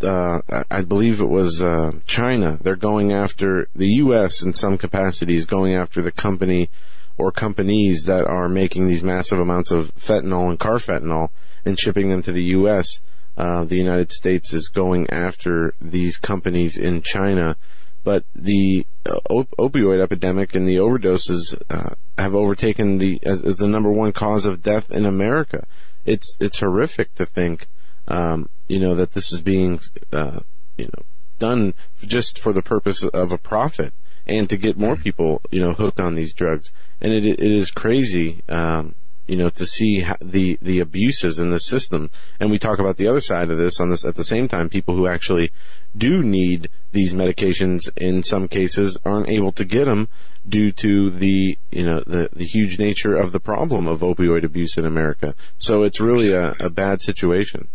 uh, 0.00 0.40
I 0.70 0.82
believe 0.82 1.20
it 1.20 1.28
was 1.28 1.62
uh, 1.62 1.92
China. 2.06 2.58
They're 2.60 2.76
going 2.76 3.12
after 3.12 3.68
the 3.74 3.88
U.S. 4.04 4.42
in 4.42 4.54
some 4.54 4.78
capacities, 4.78 5.46
going 5.46 5.74
after 5.74 6.02
the 6.02 6.12
company 6.12 6.70
or 7.18 7.32
companies 7.32 8.04
that 8.04 8.26
are 8.26 8.48
making 8.48 8.86
these 8.86 9.02
massive 9.02 9.38
amounts 9.38 9.70
of 9.70 9.94
fentanyl 9.94 10.50
and 10.50 10.58
carfentanil 10.58 11.30
and 11.64 11.78
shipping 11.78 12.10
them 12.10 12.22
to 12.22 12.32
the 12.32 12.44
U.S. 12.44 13.00
Uh, 13.36 13.64
the 13.64 13.76
United 13.76 14.12
States 14.12 14.52
is 14.52 14.68
going 14.68 15.08
after 15.10 15.74
these 15.80 16.18
companies 16.18 16.76
in 16.78 17.02
China, 17.02 17.56
but 18.04 18.24
the 18.34 18.86
uh, 19.06 19.18
op- 19.30 19.54
opioid 19.58 20.00
epidemic 20.00 20.54
and 20.54 20.68
the 20.68 20.76
overdoses 20.76 21.60
uh, 21.70 21.94
have 22.18 22.34
overtaken 22.34 22.98
the 22.98 23.18
as, 23.24 23.42
as, 23.42 23.56
the 23.56 23.68
number 23.68 23.90
one 23.90 24.12
cause 24.12 24.46
of 24.46 24.62
death 24.62 24.90
in 24.90 25.04
America. 25.04 25.66
It's 26.04 26.36
it's 26.40 26.60
horrific 26.60 27.14
to 27.16 27.26
think 27.26 27.66
um, 28.08 28.48
you 28.68 28.80
know, 28.80 28.94
that 28.94 29.12
this 29.12 29.32
is 29.32 29.40
being, 29.40 29.80
uh, 30.12 30.40
you 30.76 30.86
know, 30.86 31.04
done 31.38 31.74
just 32.00 32.38
for 32.38 32.52
the 32.52 32.62
purpose 32.62 33.02
of 33.02 33.32
a 33.32 33.38
profit 33.38 33.92
and 34.26 34.48
to 34.48 34.56
get 34.56 34.78
more 34.78 34.96
people, 34.96 35.40
you 35.50 35.60
know, 35.60 35.72
hooked 35.72 36.00
on 36.00 36.14
these 36.14 36.32
drugs. 36.32 36.72
And 37.00 37.12
it, 37.12 37.24
it 37.24 37.40
is 37.40 37.70
crazy, 37.70 38.42
um, 38.48 38.94
you 39.26 39.36
know, 39.36 39.50
to 39.50 39.66
see 39.66 40.04
the, 40.20 40.58
the 40.62 40.80
abuses 40.80 41.38
in 41.38 41.50
the 41.50 41.60
system. 41.60 42.10
And 42.40 42.50
we 42.50 42.58
talk 42.58 42.78
about 42.78 42.96
the 42.96 43.08
other 43.08 43.20
side 43.20 43.50
of 43.50 43.58
this 43.58 43.80
on 43.80 43.90
this 43.90 44.04
at 44.04 44.14
the 44.14 44.24
same 44.24 44.48
time, 44.48 44.68
people 44.68 44.96
who 44.96 45.06
actually 45.06 45.52
do 45.96 46.22
need 46.22 46.68
these 46.92 47.12
medications 47.12 47.88
in 47.96 48.22
some 48.22 48.48
cases 48.48 48.98
aren't 49.04 49.28
able 49.28 49.52
to 49.52 49.64
get 49.64 49.86
them 49.86 50.08
due 50.48 50.70
to 50.70 51.10
the, 51.10 51.58
you 51.70 51.84
know, 51.84 52.00
the, 52.06 52.28
the 52.32 52.44
huge 52.44 52.78
nature 52.78 53.16
of 53.16 53.32
the 53.32 53.40
problem 53.40 53.88
of 53.88 54.00
opioid 54.00 54.44
abuse 54.44 54.76
in 54.76 54.86
America. 54.86 55.34
So 55.58 55.82
it's 55.82 56.00
really 56.00 56.32
a, 56.32 56.54
a 56.60 56.70
bad 56.70 57.00
situation 57.02 57.68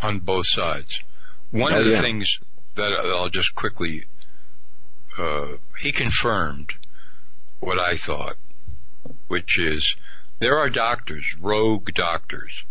on 0.00 0.20
both 0.20 0.46
sides. 0.46 1.02
One 1.50 1.72
oh, 1.72 1.78
of 1.78 1.84
the 1.84 1.92
yeah. 1.92 2.00
things 2.00 2.38
that 2.74 2.92
I'll 2.92 3.30
just 3.30 3.54
quickly, 3.54 4.04
uh, 5.16 5.56
he 5.78 5.92
confirmed 5.92 6.74
what 7.60 7.78
I 7.78 7.96
thought, 7.96 8.36
which 9.28 9.58
is 9.58 9.94
There 10.38 10.58
are 10.58 10.68
doctors, 10.68 11.34
rogue 11.40 11.92
doctors, 11.94 12.64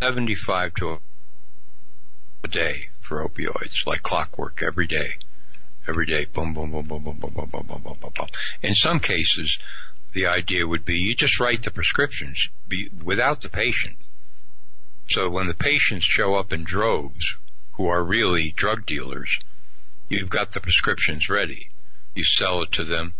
75 0.00 0.74
to 0.74 0.98
a 2.42 2.48
day 2.48 2.88
for 3.00 3.26
opioids, 3.26 3.86
like 3.86 4.02
clockwork 4.02 4.62
every 4.62 4.86
day. 4.86 5.14
Every 5.86 6.06
day, 6.06 6.26
boom, 6.26 6.54
boom, 6.54 6.70
boom, 6.70 6.86
boom, 6.86 7.02
boom, 7.04 7.18
boom, 7.18 7.32
boom, 7.34 7.48
boom, 7.50 7.66
boom, 7.66 7.82
boom, 8.00 8.12
boom. 8.16 8.28
In 8.62 8.74
some 8.74 9.00
cases, 9.00 9.58
the 10.12 10.26
idea 10.26 10.66
would 10.66 10.84
be 10.84 10.94
you 10.94 11.14
just 11.14 11.40
write 11.40 11.62
the 11.62 11.70
prescriptions 11.70 12.48
be, 12.68 12.88
without 13.02 13.42
the 13.42 13.50
patient. 13.50 13.96
So 15.08 15.28
when 15.28 15.48
the 15.48 15.54
patients 15.54 16.06
show 16.06 16.36
up 16.36 16.52
in 16.52 16.64
droves, 16.64 17.36
who 17.72 17.86
are 17.88 18.02
really 18.02 18.52
drug 18.56 18.86
dealers, 18.86 19.38
you've 20.14 20.30
got 20.30 20.52
the 20.52 20.60
prescriptions 20.60 21.28
ready. 21.28 21.70
You 22.14 22.24
sell 22.24 22.62
it 22.62 22.72
to 22.72 22.84
them. 22.84 23.14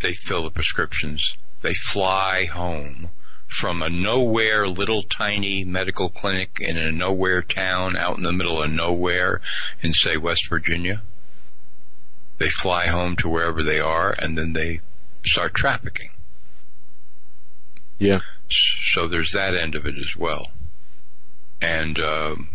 They 0.00 0.14
fill 0.14 0.44
the 0.44 0.50
prescriptions. 0.50 1.36
They 1.62 1.74
fly 1.74 2.46
home 2.46 3.10
from 3.46 3.82
a 3.82 3.88
nowhere 3.88 4.68
little 4.68 5.02
tiny 5.02 5.64
medical 5.64 6.10
clinic 6.10 6.58
in 6.60 6.76
a 6.76 6.92
nowhere 6.92 7.42
town 7.42 7.96
out 7.96 8.16
in 8.16 8.22
the 8.22 8.32
middle 8.32 8.62
of 8.62 8.70
nowhere 8.70 9.40
in 9.80 9.94
say 9.94 10.16
West 10.16 10.48
Virginia. 10.48 11.02
They 12.38 12.50
fly 12.50 12.88
home 12.88 13.16
to 13.16 13.28
wherever 13.28 13.62
they 13.62 13.80
are 13.80 14.10
and 14.10 14.36
then 14.36 14.52
they 14.52 14.80
start 15.24 15.54
trafficking. 15.54 16.10
Yeah. 17.98 18.20
So 18.94 19.08
there's 19.08 19.32
that 19.32 19.54
end 19.54 19.74
of 19.74 19.86
it 19.86 19.96
as 19.96 20.14
well. 20.16 20.50
And 21.60 21.98
um, 21.98 22.48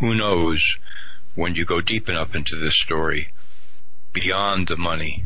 who 0.00 0.14
knows 0.14 0.76
when 1.38 1.54
you 1.54 1.64
go 1.64 1.80
deep 1.80 2.08
enough 2.08 2.34
into 2.34 2.56
this 2.56 2.74
story, 2.74 3.28
beyond 4.12 4.66
the 4.66 4.76
money, 4.76 5.22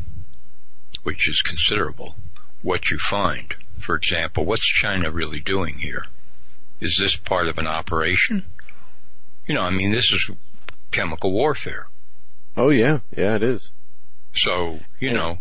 which 1.01 1.27
is 1.27 1.41
considerable, 1.41 2.15
what 2.61 2.91
you 2.91 2.99
find. 2.99 3.55
For 3.79 3.95
example, 3.95 4.45
what's 4.45 4.61
China 4.63 5.09
really 5.09 5.39
doing 5.39 5.79
here? 5.79 6.05
Is 6.79 6.97
this 6.99 7.15
part 7.15 7.47
of 7.47 7.57
an 7.57 7.65
operation? 7.65 8.45
You 9.47 9.55
know, 9.55 9.61
I 9.61 9.71
mean, 9.71 9.91
this 9.91 10.11
is 10.11 10.29
chemical 10.91 11.31
warfare. 11.31 11.87
Oh 12.55 12.69
yeah, 12.69 12.99
yeah, 13.17 13.35
it 13.37 13.41
is. 13.41 13.71
So, 14.35 14.81
you 14.99 15.13
know, 15.13 15.39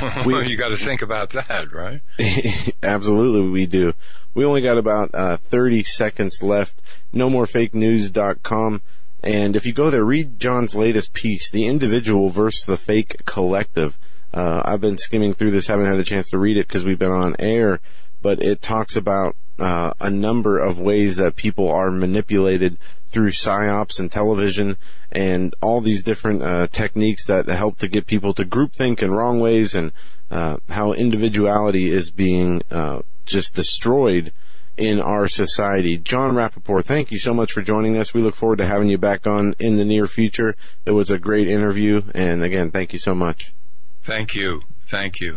We- 0.26 0.48
you 0.48 0.56
got 0.56 0.70
to 0.70 0.76
think 0.76 1.02
about 1.02 1.30
that, 1.30 1.72
right? 1.72 2.00
Absolutely, 2.82 3.50
we 3.50 3.66
do. 3.66 3.92
We 4.34 4.44
only 4.44 4.62
got 4.62 4.78
about 4.78 5.14
uh, 5.14 5.36
30 5.48 5.84
seconds 5.84 6.42
left. 6.42 6.82
No 7.12 7.30
more 7.30 7.46
fake 7.46 7.72
news.com. 7.72 8.82
And 9.26 9.56
if 9.56 9.66
you 9.66 9.72
go 9.72 9.90
there, 9.90 10.04
read 10.04 10.38
Jon's 10.38 10.76
latest 10.76 11.12
piece, 11.12 11.50
The 11.50 11.66
Individual 11.66 12.30
versus 12.30 12.64
the 12.64 12.76
Fake 12.76 13.22
Collective. 13.24 13.98
Uh, 14.32 14.62
I've 14.64 14.80
been 14.80 14.98
skimming 14.98 15.34
through 15.34 15.50
this, 15.50 15.66
haven't 15.66 15.86
had 15.86 15.98
the 15.98 16.04
chance 16.04 16.30
to 16.30 16.38
read 16.38 16.56
it 16.56 16.68
because 16.68 16.84
we've 16.84 16.96
been 16.96 17.10
on 17.10 17.34
air, 17.40 17.80
but 18.22 18.40
it 18.40 18.62
talks 18.62 18.94
about 18.94 19.34
uh, 19.58 19.94
a 19.98 20.10
number 20.10 20.60
of 20.60 20.78
ways 20.78 21.16
that 21.16 21.34
people 21.34 21.68
are 21.68 21.90
manipulated 21.90 22.78
through 23.08 23.32
psyops 23.32 23.98
and 23.98 24.12
television 24.12 24.76
and 25.10 25.56
all 25.60 25.80
these 25.80 26.04
different 26.04 26.42
uh, 26.42 26.68
techniques 26.68 27.26
that 27.26 27.48
help 27.48 27.78
to 27.78 27.88
get 27.88 28.06
people 28.06 28.32
to 28.32 28.44
groupthink 28.44 29.02
in 29.02 29.10
wrong 29.10 29.40
ways 29.40 29.74
and 29.74 29.90
uh, 30.30 30.56
how 30.68 30.92
individuality 30.92 31.90
is 31.90 32.12
being 32.12 32.62
uh, 32.70 33.00
just 33.24 33.56
destroyed 33.56 34.32
in 34.76 35.00
our 35.00 35.28
society. 35.28 35.96
Jon 35.98 36.34
Rappoport, 36.34 36.84
thank 36.84 37.10
you 37.10 37.18
so 37.18 37.32
much 37.32 37.52
for 37.52 37.62
joining 37.62 37.96
us. 37.96 38.12
We 38.12 38.22
look 38.22 38.36
forward 38.36 38.58
to 38.58 38.66
having 38.66 38.88
you 38.88 38.98
back 38.98 39.26
on 39.26 39.54
in 39.58 39.76
the 39.76 39.84
near 39.84 40.06
future. 40.06 40.56
It 40.84 40.92
was 40.92 41.10
a 41.10 41.18
great 41.18 41.48
interview, 41.48 42.02
and 42.14 42.42
again, 42.42 42.70
thank 42.70 42.92
you 42.92 42.98
so 42.98 43.14
much. 43.14 43.54
Thank 44.02 44.34
you. 44.34 44.62
Thank 44.88 45.20
you. 45.20 45.36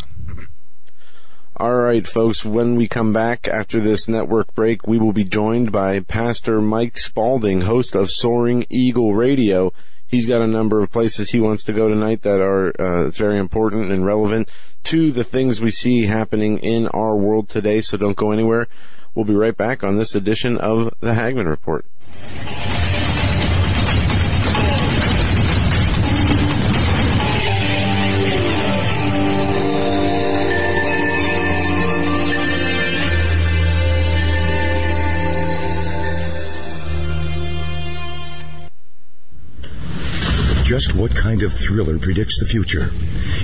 All 1.57 1.76
right, 1.76 2.07
folks, 2.07 2.45
when 2.45 2.76
we 2.76 2.88
come 2.88 3.11
back 3.11 3.48
after 3.48 3.82
this 3.82 4.07
network 4.07 4.53
break, 4.56 4.88
we 4.88 4.98
will 4.98 5.11
be 5.11 5.26
joined 5.26 5.72
by 5.72 5.99
Pastor 5.99 6.61
Mike 6.61 6.98
Spaulding, 6.98 7.61
host 7.61 7.95
of 7.95 8.10
Soaring 8.10 8.66
Eagle 8.70 9.14
Radio. 9.14 9.74
He's 10.07 10.26
got 10.26 10.41
a 10.41 10.48
number 10.48 10.80
of 10.80 10.91
places 10.91 11.30
he 11.30 11.40
wants 11.40 11.64
to 11.66 11.74
go 11.74 11.90
tonight 11.90 12.22
that 12.22 12.40
are 12.40 12.72
uh, 12.72 13.10
very 13.10 13.38
important 13.38 13.91
and 13.91 14.06
relevant 14.06 14.49
to 14.86 15.11
the 15.11 15.24
things 15.24 15.60
we 15.60 15.72
see 15.72 16.06
happening 16.06 16.60
in 16.60 16.88
our 16.88 17.16
world 17.16 17.49
today, 17.49 17.82
so 17.82 17.98
don't 17.98 18.16
go 18.16 18.32
anywhere. 18.32 18.68
We'll 19.20 19.26
be 19.26 19.36
right 19.36 19.58
back 19.58 19.84
on 19.84 19.98
this 19.98 20.16
edition 20.16 20.58
of 20.58 20.94
the 21.02 21.14
Hagmann 21.14 21.50
Report. 21.50 21.84
Just 40.70 40.94
what 40.94 41.16
kind 41.16 41.41
of 41.41 41.52
thriller 41.52 41.98
predicts 41.98 42.40
the 42.40 42.46
future? 42.46 42.91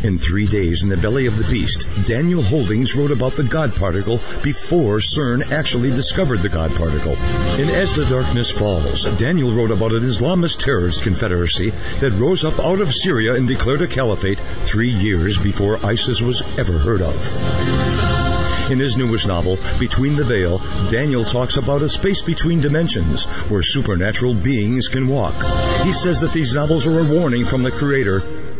In 0.04 0.20
three 0.20 0.46
days 0.46 0.84
in 0.84 0.90
the 0.90 0.96
belly 0.96 1.26
of 1.26 1.38
the 1.38 1.52
beast, 1.52 1.88
Daniel 2.06 2.44
Holdings 2.44 2.94
wrote 2.94 3.10
about 3.10 3.36
the 3.36 3.42
God 3.42 3.76
particle 3.76 4.20
before 4.44 5.00
CERN 5.00 5.52
actually 5.52 5.90
discovered 5.90 6.44
the 6.44 6.50
God 6.50 6.76
particle. 6.76 7.14
In 7.60 7.70
As 7.72 7.96
the 7.96 8.06
Darkness 8.06 8.52
Falls, 8.52 9.06
Daniel 9.18 9.52
wrote 9.52 9.72
about 9.72 9.94
an 9.94 10.04
Islamist 10.04 10.60
terrorist 10.60 11.02
confederacy 11.02 11.72
that 12.00 12.12
rose 12.12 12.46
up 12.46 12.60
out 12.60 12.80
of 12.80 12.94
Syria 12.94 13.34
and 13.34 13.48
declared 13.48 13.82
a 13.82 13.88
caliphate 13.88 14.40
three 14.62 14.92
years 14.92 15.36
before 15.36 15.84
ISIS 15.84 16.22
was 16.22 16.44
ever 16.60 16.78
heard 16.78 17.02
of. 17.02 18.45
In 18.70 18.80
his 18.80 18.98
newest 18.98 19.28
novel, 19.28 19.60
Between 19.80 20.16
the 20.16 20.24
Veil, 20.24 20.58
Daniel 20.90 21.24
talks 21.24 21.56
about 21.56 21.84
a 21.84 21.90
space 21.90 22.24
between 22.24 22.62
dimensions 22.62 23.26
where 23.50 23.62
supernatural 23.62 24.34
beings 24.34 24.88
can 24.88 25.08
walk. 25.08 25.36
He 25.84 25.94
says 25.94 26.20
that 26.22 26.34
these 26.34 26.56
novels 26.56 26.88
are 26.88 27.00
a 27.00 27.04
warning 27.04 27.46
from 27.46 27.62
the 27.62 27.72
Creator 27.72 28.45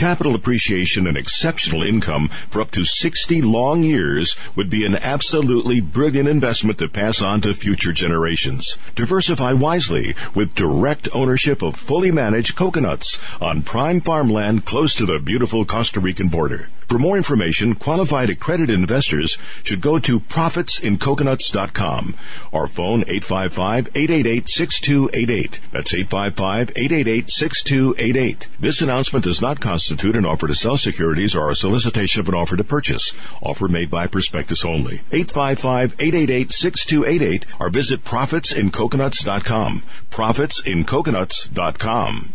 Capital 0.00 0.34
appreciation 0.34 1.06
and 1.06 1.14
exceptional 1.18 1.82
income 1.82 2.30
for 2.48 2.62
up 2.62 2.70
to 2.70 2.86
60 2.86 3.42
long 3.42 3.82
years 3.82 4.34
would 4.56 4.70
be 4.70 4.86
an 4.86 4.96
absolutely 4.96 5.82
brilliant 5.82 6.26
investment 6.26 6.78
to 6.78 6.88
pass 6.88 7.20
on 7.20 7.42
to 7.42 7.52
future 7.52 7.92
generations. 7.92 8.78
Diversify 8.94 9.52
wisely 9.52 10.14
with 10.34 10.54
direct 10.54 11.10
ownership 11.12 11.60
of 11.60 11.76
fully 11.76 12.10
managed 12.10 12.56
coconuts 12.56 13.18
on 13.42 13.60
prime 13.60 14.00
farmland 14.00 14.64
close 14.64 14.94
to 14.94 15.04
the 15.04 15.18
beautiful 15.18 15.66
Costa 15.66 16.00
Rican 16.00 16.28
border. 16.28 16.70
For 16.90 16.98
more 16.98 17.16
information, 17.16 17.76
qualified 17.76 18.28
accredited 18.30 18.76
investors 18.76 19.38
should 19.62 19.80
go 19.80 20.00
to 20.00 20.18
profitsincoconuts.com 20.18 22.16
or 22.50 22.66
phone 22.66 23.04
855-888-6288. 23.04 25.60
That's 25.70 25.92
855-888-6288. 25.92 28.46
This 28.58 28.82
announcement 28.82 29.24
does 29.24 29.40
not 29.40 29.60
constitute 29.60 30.16
an 30.16 30.26
offer 30.26 30.48
to 30.48 30.54
sell 30.56 30.76
securities 30.76 31.36
or 31.36 31.48
a 31.48 31.54
solicitation 31.54 32.22
of 32.22 32.28
an 32.28 32.34
offer 32.34 32.56
to 32.56 32.64
purchase. 32.64 33.12
Offer 33.40 33.68
made 33.68 33.88
by 33.88 34.08
prospectus 34.08 34.64
only. 34.64 35.02
855-888-6288 35.12 37.44
or 37.60 37.70
visit 37.70 38.02
profitsincoconuts.com. 38.02 39.84
Profitsincoconuts.com. 40.10 42.34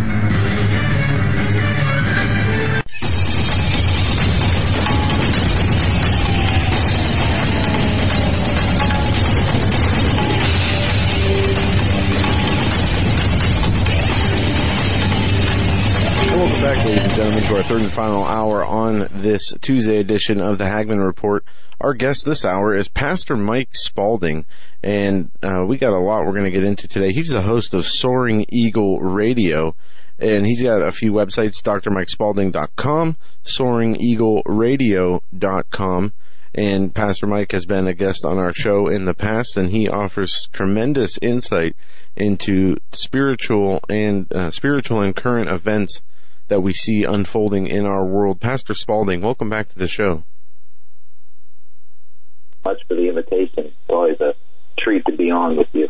Our 17.61 17.67
third 17.67 17.83
and 17.83 17.91
final 17.91 18.25
hour 18.25 18.65
on 18.65 19.07
this 19.11 19.53
Tuesday 19.61 19.99
edition 19.99 20.41
of 20.41 20.57
the 20.57 20.63
Hagmann 20.63 21.05
Report. 21.05 21.45
Our 21.79 21.93
guest 21.93 22.25
this 22.25 22.43
hour 22.43 22.73
is 22.73 22.87
Pastor 22.87 23.37
Mike 23.37 23.75
Spaulding, 23.75 24.45
and 24.81 25.29
uh, 25.43 25.63
we 25.67 25.77
got 25.77 25.93
a 25.93 25.99
lot 25.99 26.25
we're 26.25 26.31
going 26.31 26.45
to 26.45 26.51
get 26.51 26.63
into 26.63 26.87
today. 26.87 27.13
He's 27.13 27.29
the 27.29 27.43
host 27.43 27.75
of 27.75 27.85
Soaring 27.85 28.47
Eagle 28.49 28.99
Radio, 28.99 29.75
and 30.17 30.47
he's 30.47 30.63
got 30.63 30.81
a 30.81 30.91
few 30.91 31.13
websites, 31.13 31.61
drmikespaulding.com, 31.61 33.17
soaringeagleradio.com, 33.45 36.13
and 36.55 36.95
Pastor 36.95 37.27
Mike 37.27 37.51
has 37.51 37.67
been 37.67 37.85
a 37.85 37.93
guest 37.93 38.25
on 38.25 38.39
our 38.39 38.53
show 38.53 38.87
in 38.87 39.05
the 39.05 39.13
past, 39.13 39.55
and 39.55 39.69
he 39.69 39.87
offers 39.87 40.49
tremendous 40.51 41.19
insight 41.21 41.75
into 42.15 42.77
spiritual 42.91 43.81
and 43.87 44.33
uh, 44.33 44.49
spiritual 44.49 45.01
and 45.01 45.15
current 45.15 45.47
events 45.47 46.01
that 46.51 46.59
we 46.59 46.73
see 46.73 47.05
unfolding 47.05 47.65
in 47.65 47.85
our 47.85 48.05
world. 48.05 48.41
Pastor 48.41 48.73
Spaulding, 48.73 49.21
welcome 49.21 49.49
back 49.49 49.69
to 49.69 49.79
the 49.79 49.87
show. 49.87 50.25
Much 52.65 52.81
for 52.89 52.95
the 52.95 53.07
invitation. 53.07 53.67
It's 53.67 53.75
always 53.87 54.19
a 54.19 54.35
treat 54.77 55.05
to 55.05 55.15
be 55.15 55.31
on 55.31 55.55
with 55.55 55.69
you. 55.71 55.87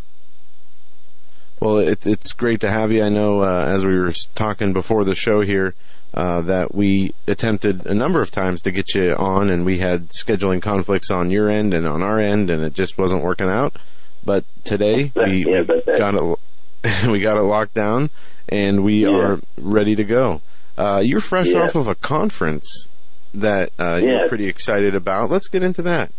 Well, 1.59 1.79
it, 1.79 2.05
it's 2.05 2.33
great 2.33 2.59
to 2.61 2.69
have 2.69 2.91
you. 2.91 3.01
I 3.03 3.09
know, 3.09 3.41
uh, 3.41 3.65
as 3.69 3.83
we 3.83 3.97
were 3.97 4.13
talking 4.35 4.71
before 4.71 5.03
the 5.03 5.15
show 5.15 5.41
here, 5.41 5.73
uh, 6.13 6.41
that 6.41 6.75
we 6.75 7.15
attempted 7.27 7.87
a 7.87 7.95
number 7.95 8.21
of 8.21 8.29
times 8.29 8.61
to 8.61 8.71
get 8.71 8.93
you 8.93 9.15
on, 9.15 9.49
and 9.49 9.65
we 9.65 9.79
had 9.79 10.09
scheduling 10.09 10.61
conflicts 10.61 11.09
on 11.09 11.31
your 11.31 11.49
end 11.49 11.73
and 11.73 11.87
on 11.87 12.03
our 12.03 12.19
end, 12.19 12.51
and 12.51 12.63
it 12.63 12.73
just 12.75 12.99
wasn't 12.99 13.23
working 13.23 13.47
out. 13.49 13.77
But 14.23 14.45
today 14.63 15.11
we, 15.15 15.43
Yeah, 15.47 15.63
but 15.65 15.85
that- 15.87 15.97
got 15.97 16.13
it, 16.13 17.07
we 17.09 17.19
got 17.19 17.37
it 17.37 17.41
locked 17.43 17.73
down, 17.73 18.11
and 18.47 18.83
we 18.83 19.05
Yeah. 19.05 19.09
are 19.09 19.39
ready 19.57 19.95
to 19.95 20.03
go. 20.03 20.41
Uh, 20.81 20.99
you're 20.99 21.19
fresh 21.19 21.45
Yeah. 21.47 21.61
off 21.63 21.75
of 21.75 21.87
a 21.87 21.93
conference 21.93 22.87
that 23.35 23.69
uh, 23.79 23.97
you're 23.97 24.27
pretty 24.27 24.47
excited 24.47 24.95
about. 24.95 25.29
Let's 25.29 25.47
get 25.47 25.61
into 25.61 25.83
that. 25.83 26.11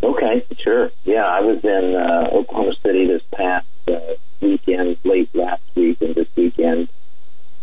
Okay, 0.00 0.46
sure. 0.62 0.90
Yeah, 1.04 1.24
I 1.24 1.40
was 1.40 1.58
in 1.64 1.96
uh, 1.96 2.28
Oklahoma 2.32 2.74
City 2.84 3.06
this 3.06 3.22
past 3.32 3.66
uh, 3.88 3.98
weekend, 4.40 4.98
late 5.02 5.34
last 5.34 5.62
week 5.74 6.00
and 6.02 6.14
this 6.14 6.28
weekend, 6.36 6.88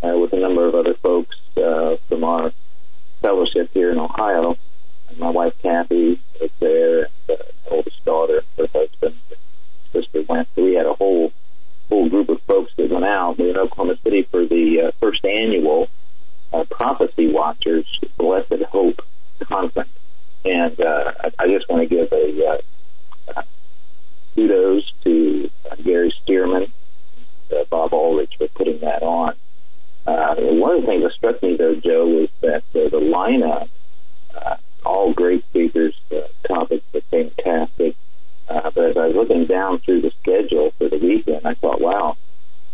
uh, 0.04 0.18
with 0.18 0.34
a 0.34 0.38
number 0.40 0.68
of 0.68 0.76
other 0.76 0.96
folks 0.96 1.38
uh, 1.56 1.96
from 2.10 2.26
our 2.26 2.52
fellowship 3.22 3.70
here 3.74 3.92
in 3.92 3.98
Ohio. 3.98 4.58
And 5.10 5.18
my 5.18 5.30
wife 5.30 5.54
Kathy 5.62 6.20
was 6.42 6.50
there, 6.60 7.04
and 7.30 7.40
uh, 7.40 7.44
my 7.70 7.78
oldest 7.78 8.04
daughter, 8.04 8.44
her 8.58 8.68
husband, 8.74 9.16
and 9.30 9.38
sister 10.04 10.24
went. 10.28 10.50
So 10.56 10.64
we 10.66 10.74
had 10.76 10.88
a 10.88 10.94
whole 10.94 11.32
whole 11.90 12.10
group 12.10 12.28
of 12.30 12.42
folks 12.44 12.72
that 12.78 12.90
went 12.90 13.06
out. 13.06 13.38
We 13.38 13.46
were 13.46 13.52
in 13.52 13.58
Oklahoma 13.58 13.96
City 14.04 14.24
for 14.24 14.46
the 14.46 14.82
uh, 14.88 14.92
first 15.02 15.24
annual 15.26 15.88
uh, 16.54 16.66
Prophecy 16.66 17.32
Watchers 17.32 17.86
Blessed 18.18 18.64
Hope 18.70 19.02
conference. 19.46 19.90
And 20.44 20.80
uh, 20.80 21.14
I, 21.38 21.48
just 21.48 21.70
want 21.70 21.88
to 21.88 21.88
give 21.88 22.12
a 22.12 22.48
uh, 22.48 22.58
uh, 23.36 23.44
kudos 24.36 24.92
to 25.04 25.52
uh, 25.70 25.76
Gary 25.76 26.14
Stearman, 26.24 26.72
uh, 27.52 27.64
Bob 27.70 27.94
Ulrich 27.94 28.34
for 28.38 28.48
putting 28.50 28.80
that 28.80 29.04
on. 29.04 29.36
One 30.06 30.76
of 30.76 30.82
the 30.82 30.88
things 30.88 31.04
that 31.04 31.12
struck 31.14 31.42
me 31.44 31.56
though, 31.56 31.76
Joe, 31.76 32.08
was 32.08 32.30
that 32.42 32.64
the 32.74 32.90
lineup, 32.90 33.70
all 34.84 35.14
great 35.14 35.44
speakers, 35.50 35.94
topics 36.48 36.86
were 36.94 37.02
fantastic. 37.12 37.96
But 38.48 38.78
as 38.78 38.98
I 38.98 39.08
was 39.08 39.16
looking 39.16 39.46
down 39.46 39.80
through 39.80 40.02
the 40.02 40.12
schedule 40.22 40.72
for 40.78 40.90
the 40.90 40.98
weekend, 40.98 41.46
I 41.46 41.54
thought, 41.56 41.82
wow, 41.82 42.18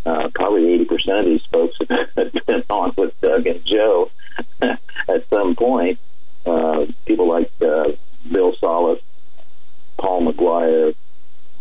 uh, 0.08 0.30
probably 0.34 0.86
80% 0.86 1.20
of 1.20 1.26
these 1.26 1.42
folks 1.52 1.78
have 1.90 2.46
been 2.46 2.64
on 2.70 2.94
with 2.98 3.20
Doug 3.20 3.46
and 3.46 3.64
Joe 3.66 4.10
at 4.62 5.30
some 5.30 5.56
point. 5.56 6.00
Uh, 6.46 6.86
people 7.06 7.28
like 7.28 7.52
uh, 7.62 7.92
Bill 8.32 8.56
Salus, 8.60 9.02
Paul 9.98 10.32
McGuire, 10.32 10.96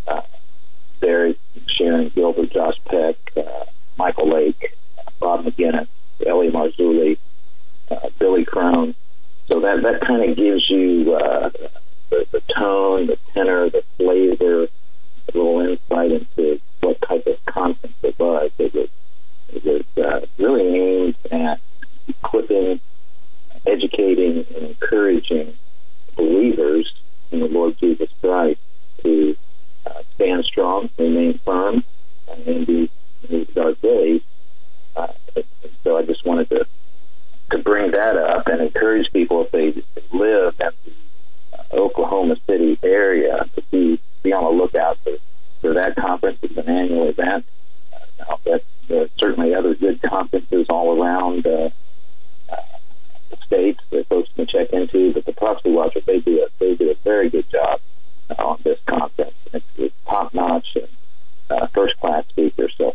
uh, 0.06 0.20
Derek, 1.01 1.39
Sharon 1.66 2.10
Gilbert, 2.14 2.52
Josh 2.52 2.77
Peck, 2.85 3.16
uh, 3.36 3.64
Michael 3.98 4.28
Lake, 4.28 4.77
Bob 5.18 5.44
Maginnis, 5.44 5.89
L.A. 6.24 6.51
Marzulli, 6.51 7.18
uh, 7.90 8.10
Billy 8.20 8.44
Crone. 8.44 8.94
So 9.48 9.60
that 9.60 9.82
that 9.82 10.01
kind 10.02 10.31
of 10.31 10.36
gives 10.36 10.68
you 10.70 11.14
uh, 11.14 11.51
the, 12.10 12.27
the 12.31 12.40
tone, 12.56 13.09
the 13.09 13.18
tenor, 13.35 13.70
the 13.70 13.82
flavor, 13.97 14.64
a 14.64 14.68
little 15.35 15.60
insight 15.60 16.12
into 16.12 16.60
what 16.87 17.01
type 17.03 17.27
of 17.27 17.45
conference 17.47 17.97
it 18.03 18.17
was. 18.19 18.51
It 18.59 18.73
was 18.73 18.89
it 19.49 19.65
was 19.65 20.05
uh, 20.05 20.27
really 20.39 20.79
aimed 20.79 21.17
at 21.31 21.61
equipping, 22.09 22.81
educating, 23.67 24.47
and 24.55 24.67
encouraging 24.69 25.57
believers 26.17 26.93
in 27.31 27.41
the 27.41 27.47
Lord 27.49 27.77
Jesus 27.79 28.09
Christ 28.21 28.61
to 29.03 29.37
uh, 29.87 30.03
stand 30.15 30.45
strong, 30.45 30.91
remain 30.99 31.41
firm, 31.45 31.85
and 32.29 32.47
in 32.47 32.65
these, 32.65 33.49
dark 33.55 33.81
days. 33.81 34.21
Uh, 34.95 35.09
so 35.83 35.97
I 35.97 36.03
just 36.03 36.25
wanted 36.25 36.49
to 36.51 36.67
to 37.51 37.59
bring 37.59 37.93
that 37.93 38.17
up 38.17 38.49
and 38.49 38.61
encourage 38.61 39.13
people 39.13 39.43
if 39.43 39.53
they 39.53 39.83
live 40.13 40.55
in 40.61 40.71
the 40.85 41.59
uh, 41.59 41.63
Oklahoma 41.73 42.37
City 42.47 42.79
area 42.83 43.49
to 43.55 43.63
be 43.71 44.01
be 44.23 44.33
on 44.33 44.45
the 44.45 44.51
lookout 44.51 44.99
for, 45.05 45.17
for 45.67 45.75
that 45.75 45.97
conference. 45.97 46.39
It's 46.43 46.57
an 46.57 46.69
annual 46.69 47.09
event. 47.09 47.45
Uh, 47.93 48.37
there 48.89 49.03
are 49.03 49.09
certainly 49.19 49.53
other 49.53 49.75
good 49.75 50.01
conferences 50.01 50.67
all 50.69 51.03
around 51.03 51.45
uh, 51.45 51.71
uh, 52.49 52.57
the 53.31 53.37
states 53.47 53.81
that 53.91 54.07
folks 54.09 54.31
can 54.37 54.47
check 54.47 54.71
into, 54.71 55.13
but 55.13 55.25
the 55.25 55.33
Prophecy 55.33 55.73
Watchers 55.73 56.05
they 56.07 56.21
do 56.21 56.45
a 56.45 56.49
they 56.61 56.77
do 56.77 56.93
a 56.93 56.95
very 57.03 57.31
good 57.31 57.51
job 57.51 57.81
uh, 58.31 58.35
on 58.35 58.61
this 58.63 58.79
conference. 58.87 59.35
It's, 59.53 59.65
it's 59.77 59.95
top 60.07 60.33
notch 60.35 60.69
and 60.77 60.89
uh, 61.51 61.67
first 61.75 61.99
class 61.99 62.25
speakers. 62.29 62.73
So 62.79 62.95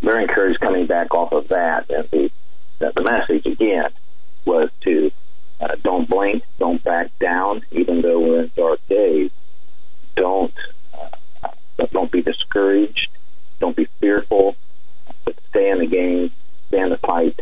very 0.00 0.22
encouraged 0.22 0.60
coming 0.60 0.86
back 0.86 1.12
off 1.14 1.32
of 1.32 1.48
that 1.48 1.90
and 1.90 2.08
the 2.10 2.30
the, 2.78 2.92
the 2.94 3.02
message 3.02 3.46
again 3.46 3.90
was 4.44 4.70
to 4.82 5.10
uh, 5.60 5.74
don't 5.82 6.08
blink, 6.08 6.44
don't 6.60 6.82
back 6.84 7.10
down, 7.18 7.62
even 7.72 8.00
though 8.00 8.20
we're 8.20 8.42
in 8.42 8.50
dark 8.56 8.78
days. 8.88 9.30
Don't 10.14 10.54
uh, 11.78 11.86
don't 11.92 12.10
be 12.10 12.22
discouraged. 12.22 13.08
Don't 13.60 13.76
be 13.76 13.88
fearful. 14.00 14.56
But 15.24 15.36
stay 15.50 15.70
in 15.70 15.78
the 15.78 15.86
game. 15.86 16.32
Stay 16.68 16.80
in 16.80 16.90
the 16.90 16.98
fight. 16.98 17.38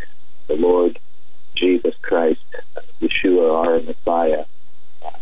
The 0.48 0.57
Lord 0.57 0.98
Jesus 1.55 1.94
Christ, 2.02 2.40
Yeshua, 3.01 3.55
our 3.55 3.81
Messiah, 3.81 4.44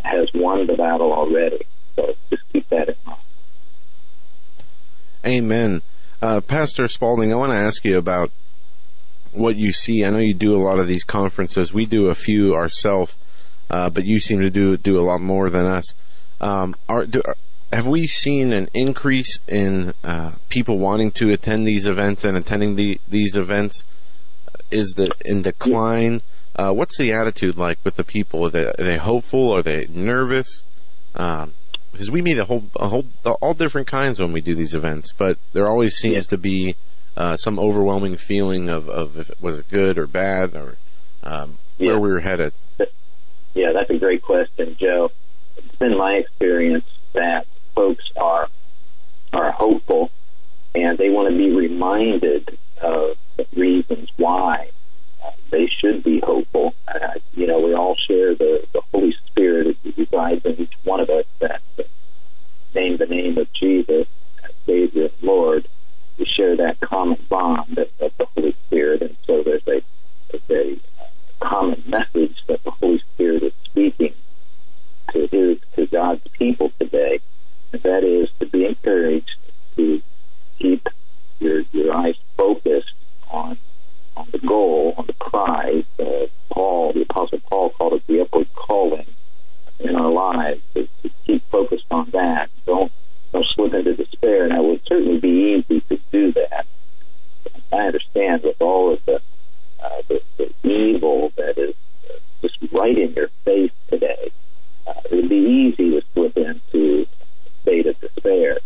has 0.02 0.28
won 0.34 0.66
the 0.66 0.76
battle 0.76 1.12
already. 1.12 1.66
So 1.96 2.14
just 2.30 2.42
keep 2.52 2.68
that 2.70 2.88
in 2.88 2.94
mind. 3.04 3.20
Amen. 5.26 5.82
Uh, 6.22 6.40
Pastor 6.40 6.86
Spaulding, 6.88 7.32
I 7.32 7.36
want 7.36 7.52
to 7.52 7.58
ask 7.58 7.84
you 7.84 7.98
about 7.98 8.30
what 9.32 9.56
you 9.56 9.72
see. 9.72 10.04
I 10.04 10.10
know 10.10 10.18
you 10.18 10.34
do 10.34 10.54
a 10.54 10.62
lot 10.62 10.78
of 10.78 10.88
these 10.88 11.04
conferences. 11.04 11.72
We 11.72 11.86
do 11.86 12.08
a 12.08 12.14
few 12.14 12.54
ourselves 12.54 13.14
uh, 13.70 13.90
but 13.90 14.04
you 14.04 14.20
seem 14.20 14.40
to 14.40 14.50
do 14.50 14.76
do 14.76 14.98
a 14.98 15.02
lot 15.02 15.20
more 15.20 15.50
than 15.50 15.66
us. 15.66 15.94
Um, 16.40 16.74
are, 16.88 17.04
do, 17.06 17.22
have 17.72 17.86
we 17.86 18.06
seen 18.06 18.52
an 18.52 18.68
increase 18.72 19.38
in 19.46 19.92
uh, 20.02 20.32
people 20.48 20.78
wanting 20.78 21.10
to 21.12 21.30
attend 21.30 21.66
these 21.66 21.86
events 21.86 22.24
and 22.24 22.36
attending 22.36 22.76
the, 22.76 23.00
these 23.08 23.36
events? 23.36 23.84
Is 24.70 24.94
the 24.96 25.10
in 25.24 25.42
decline? 25.42 26.22
Uh, 26.56 26.72
what's 26.72 26.98
the 26.98 27.12
attitude 27.12 27.56
like 27.56 27.78
with 27.84 27.96
the 27.96 28.04
people? 28.04 28.46
Are 28.46 28.50
they, 28.50 28.64
are 28.64 28.74
they 28.78 28.96
hopeful? 28.96 29.54
Are 29.54 29.62
they 29.62 29.86
nervous? 29.90 30.64
Um, 31.14 31.54
because 31.92 32.10
we 32.10 32.20
meet 32.20 32.38
a 32.38 32.44
whole, 32.44 32.64
a 32.76 32.88
whole, 32.88 33.06
all 33.40 33.54
different 33.54 33.86
kinds 33.86 34.20
when 34.20 34.32
we 34.32 34.40
do 34.40 34.54
these 34.54 34.74
events, 34.74 35.12
but 35.16 35.38
there 35.52 35.66
always 35.66 35.96
seems 35.96 36.26
yeah. 36.26 36.30
to 36.30 36.38
be 36.38 36.76
uh, 37.16 37.36
some 37.36 37.58
overwhelming 37.58 38.16
feeling 38.16 38.68
of, 38.68 38.88
of 38.88 39.18
if 39.18 39.30
it 39.30 39.40
was 39.40 39.58
it 39.58 39.68
good 39.70 39.98
or 39.98 40.06
bad 40.06 40.54
or 40.54 40.76
um, 41.22 41.58
yeah. 41.78 41.90
where 41.90 42.00
we 42.00 42.10
were 42.10 42.20
headed. 42.20 42.52
Yeah, 43.54 43.72
that's 43.72 43.90
a 43.90 43.98
great 43.98 44.22
question, 44.22 44.76
Joe. 44.78 45.10
It's 45.56 45.76
been 45.76 45.96
my 45.96 46.14
experience 46.14 46.84
that 47.14 47.46
folks 47.78 48.04
are 48.16 48.48
are 49.32 49.52
hopeful 49.52 50.10
and 50.74 50.98
they 50.98 51.10
want 51.10 51.30
to 51.30 51.36
be 51.36 51.54
reminded 51.54 52.58
of 52.82 53.16
the 53.36 53.46
reasons 53.54 54.08
why 54.16 54.68
uh, 55.24 55.30
they 55.52 55.66
should 55.66 56.02
be 56.02 56.18
hopeful. 56.18 56.74
Uh, 56.88 57.14
you 57.34 57.46
know, 57.46 57.60
we 57.60 57.74
all 57.74 57.94
share 57.94 58.34
the, 58.34 58.66
the 58.72 58.80
Holy 58.92 59.14
Spirit 59.26 59.76
that 59.84 59.96
resides 59.96 60.44
in 60.44 60.60
each 60.62 60.72
one 60.82 60.98
of 60.98 61.08
us 61.08 61.24
that 61.38 61.60
uh, 61.78 61.82
name 62.74 62.96
the 62.96 63.06
name 63.06 63.38
of 63.38 63.46
Jesus 63.52 64.08
Savior 64.66 65.10
Lord. 65.22 65.68
We 66.18 66.24
share 66.24 66.56
that 66.56 66.80
common 66.80 67.24
bond 67.28 67.78
of, 67.78 67.88
of 68.00 68.10
the 68.18 68.26
Holy 68.34 68.56
Spirit, 68.66 69.02
and 69.02 69.16
so 69.24 69.44
there's 69.44 69.62
a, 69.68 69.82
there's 70.48 70.78
a 71.40 71.44
common 71.44 71.84
message 71.86 72.36
that 72.48 72.64
the 72.64 72.72
Holy 72.72 73.00
Spirit 73.14 73.44
is 73.44 73.52
speaking 73.66 74.14
to 75.12 75.28
his 75.30 75.58
to 75.76 75.86
God's 75.86 76.22
people 76.38 76.72
today, 76.78 77.20
that 77.72 78.04
is 78.04 78.28
to 78.40 78.46
be 78.46 78.64
encouraged 78.64 79.36
to 79.76 80.02
keep 80.58 80.88
your 81.38 81.62
your 81.72 81.94
eyes 81.94 82.16
focused 82.36 82.92
on 83.30 83.58
on 84.16 84.28
the 84.32 84.38
goal, 84.38 84.94
on 84.96 85.06
the 85.06 85.12
prize. 85.14 85.84
Uh, 85.98 86.26
Paul, 86.50 86.92
the 86.92 87.02
Apostle 87.02 87.40
Paul, 87.48 87.70
called 87.70 87.94
it 87.94 88.06
the 88.06 88.20
upward 88.20 88.48
calling 88.54 89.06
in 89.78 89.94
our 89.94 90.10
lives. 90.10 90.60
To, 90.74 90.88
to 91.02 91.10
keep 91.24 91.48
focused 91.50 91.86
on 91.90 92.10
that. 92.10 92.50
Don't 92.66 92.90
don't 93.32 93.46
slip 93.54 93.74
into 93.74 93.94
despair. 93.94 94.44
And 94.44 94.52
it 94.52 94.62
would 94.62 94.82
certainly 94.88 95.20
be 95.20 95.64
easy 95.68 95.80
to 95.82 96.00
do 96.10 96.32
that. 96.32 96.66
I 97.72 97.76
understand 97.76 98.42
with 98.42 98.60
all 98.60 98.94
of 98.94 99.04
the 99.04 99.20
uh, 99.82 100.02
the, 100.08 100.22
the 100.36 100.68
evil 100.68 101.32
that 101.36 101.58
is 101.58 101.74
uh, 102.10 102.18
just 102.42 102.58
right 102.72 102.96
in 102.96 103.12
your 103.12 103.28
face 103.44 103.70
today. 103.88 104.32
Uh, 104.86 104.94
it 105.10 105.14
would 105.14 105.28
be 105.28 105.36
easy 105.36 105.90
to 105.90 106.02
slip 106.14 106.36
into 106.36 107.06
state 107.68 107.86
of 107.86 108.00
despair. 108.00 108.58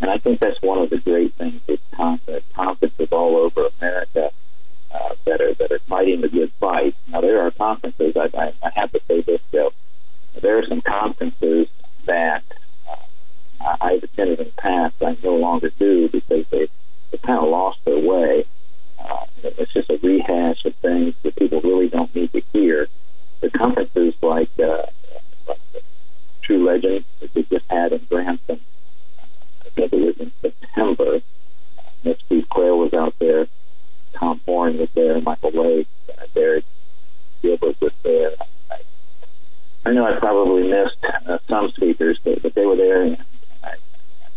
And 0.00 0.10
I 0.10 0.18
think 0.18 0.40
that's 0.40 0.60
one 0.62 0.78
of 0.78 0.90
the 0.90 0.98
great 0.98 1.34
things 1.34 1.60
with 1.66 1.80
conferences 1.92 3.08
all 3.10 3.36
over 3.36 3.68
America 3.80 4.30
uh, 4.92 5.14
that 5.26 5.40
are 5.40 5.54
that 5.54 5.72
are 5.72 5.80
fighting 5.88 6.20
the 6.20 6.28
good 6.28 6.52
fight. 6.60 6.94
Now 7.08 7.20
there 7.20 7.44
are 7.44 7.50
conferences. 7.50 8.16
I, 8.16 8.30
I, 8.36 8.52
I 8.62 8.70
have 8.76 8.92
to 8.92 9.00
say 9.08 9.22
this 9.22 9.40
though. 9.50 9.72
There 10.40 10.58
are 10.58 10.66
some 10.66 10.82
conferences 10.82 11.66
that 12.06 12.44
uh, 12.88 13.76
I've 13.80 14.04
attended 14.04 14.38
in 14.38 14.46
the 14.46 14.52
past. 14.52 14.94
I 15.02 15.16
no 15.22 15.36
longer 15.36 15.70
do 15.78 16.08
because 16.08 16.46
they 16.50 16.68
they 17.10 17.18
kind 17.18 17.40
of 17.40 17.48
lost 17.48 17.78
their 17.84 17.98
way. 17.98 18.44
Uh, 19.00 19.26
it's 19.42 19.72
just 19.72 19.90
a 19.90 19.98
rehash 20.00 20.64
of 20.64 20.74
things 20.76 21.14
that 21.22 21.34
people 21.36 21.60
really 21.60 21.88
don't 21.88 22.14
need 22.14 22.32
to 22.32 22.42
hear. 22.52 22.88
The 23.40 23.50
conferences 23.50 24.14
like, 24.20 24.50
uh, 24.58 24.86
True 26.48 26.64
Legend 26.64 27.04
that 27.20 27.34
we 27.34 27.42
just 27.42 27.66
had 27.68 27.92
in 27.92 28.02
Branson, 28.06 28.58
I 29.66 29.68
think 29.68 29.92
it 29.92 30.00
was 30.00 30.16
in 30.16 30.32
September. 30.40 31.16
Uh, 31.16 31.82
Miss 32.02 32.16
Steve 32.24 32.48
Quayle 32.48 32.78
was 32.78 32.94
out 32.94 33.14
there. 33.18 33.48
Tom 34.14 34.40
Horn 34.46 34.78
was 34.78 34.88
there. 34.94 35.20
Michael 35.20 35.50
Lake, 35.50 35.88
uh, 36.08 36.24
Barry 36.34 36.64
Gilbert 37.42 37.78
was 37.82 37.92
there. 38.02 38.30
I, 38.70 38.76
I 39.84 39.92
know 39.92 40.06
I 40.06 40.18
probably 40.18 40.70
missed 40.70 40.96
uh, 41.04 41.36
some 41.50 41.70
speakers, 41.72 42.18
but, 42.24 42.42
but 42.42 42.54
they 42.54 42.64
were 42.64 42.76
there. 42.76 43.02
And 43.02 43.18
I, 43.62 43.72
I 43.72 43.76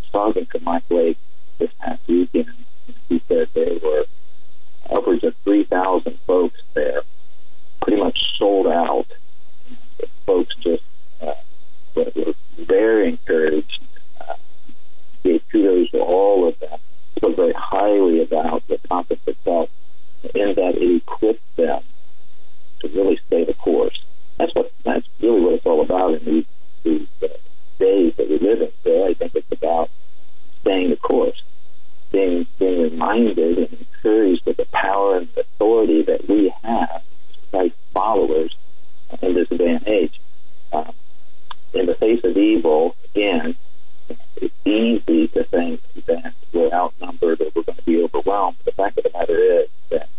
was 0.02 0.12
talking 0.12 0.48
to 0.48 0.60
Mike 0.60 0.84
Lake 0.90 1.18
this 1.60 1.72
past 1.80 2.02
weekend. 2.08 2.52
He 3.08 3.24
said 3.30 3.48
they 3.54 3.80
were 3.82 4.04
upwards 4.90 5.24
of 5.24 5.34
3,000 5.46 6.20
folks 6.28 6.60
there, 6.74 7.04
pretty 7.82 8.04
much 8.04 8.22
sold 8.38 8.68
out. 8.68 9.08
The 9.98 10.08
folks 10.26 10.54
just 10.62 10.84
uh, 11.22 11.36
were 11.96 12.34
very 12.58 13.10
encouraged, 13.10 13.80
uh, 14.20 14.34
gave 15.24 15.42
kudos 15.52 15.90
to 15.92 16.00
all 16.00 16.48
of 16.48 16.60
them, 16.60 16.80
spoke 17.18 17.36
very 17.36 17.54
highly 17.54 18.22
about 18.22 18.68
the 18.68 18.78
conference 18.90 19.22
itself, 19.28 19.70
in 20.36 20.56
that 20.56 20.76
it 20.76 20.96
equipped 20.98 21.56
them 21.56 21.82
to 22.80 22.88
really 22.90 23.20
stay 23.28 23.44
the 23.44 23.54
course. 23.54 24.00
That's 24.38 24.54
what 24.56 24.72
that's 24.84 25.08
really 25.20 25.42
what 25.42 25.54
it's 25.54 25.66
all 25.66 25.82
about 25.82 26.16
in 26.16 26.26
these, 26.26 26.46
these 26.84 27.08
uh, 27.22 27.28
days 27.80 28.14
that 28.18 28.30
we 28.30 28.40
live 28.40 28.62
in. 28.62 28.72
So 28.84 29.08
I 29.08 29.14
think 29.14 29.36
it's 29.36 29.52
about 29.52 29.90
staying 30.62 30.90
the 30.92 30.98
course 30.98 31.42
being 32.12 32.46
being 32.60 32.82
reminded 32.82 33.58
and 33.58 33.74
encouraged 33.74 34.48
of 34.48 34.58
the 34.58 34.66
power 34.66 35.18
and 35.18 35.30
authority 35.38 36.04
that 36.04 36.28
we 36.28 36.54
have 36.64 37.02
as 37.54 37.72
followers 37.94 38.56
in 39.22 39.34
this 39.34 39.48
day 39.50 39.76
and 39.76 39.88
age. 39.88 40.20
Uh, 40.72 40.92
in 41.73 41.85
the 41.85 41.95
face 41.95 42.23
of 42.23 42.35
evil, 42.38 42.95
again, 43.14 43.56
it's 44.35 44.53
easy 44.65 45.27
to 45.30 45.43
think 45.45 45.81
that 46.07 46.34
we're 46.52 46.72
outnumbered 46.72 47.41
or 47.41 47.52
we're 47.56 47.64
going 47.64 47.77
to 47.77 47.84
be 47.84 48.03
overwhelmed. 48.03 48.57
The 48.65 48.72
fact 48.72 48.98
of 48.98 49.03
the 49.03 49.11
matter 49.18 49.38
is 49.38 49.68
that 49.89 50.10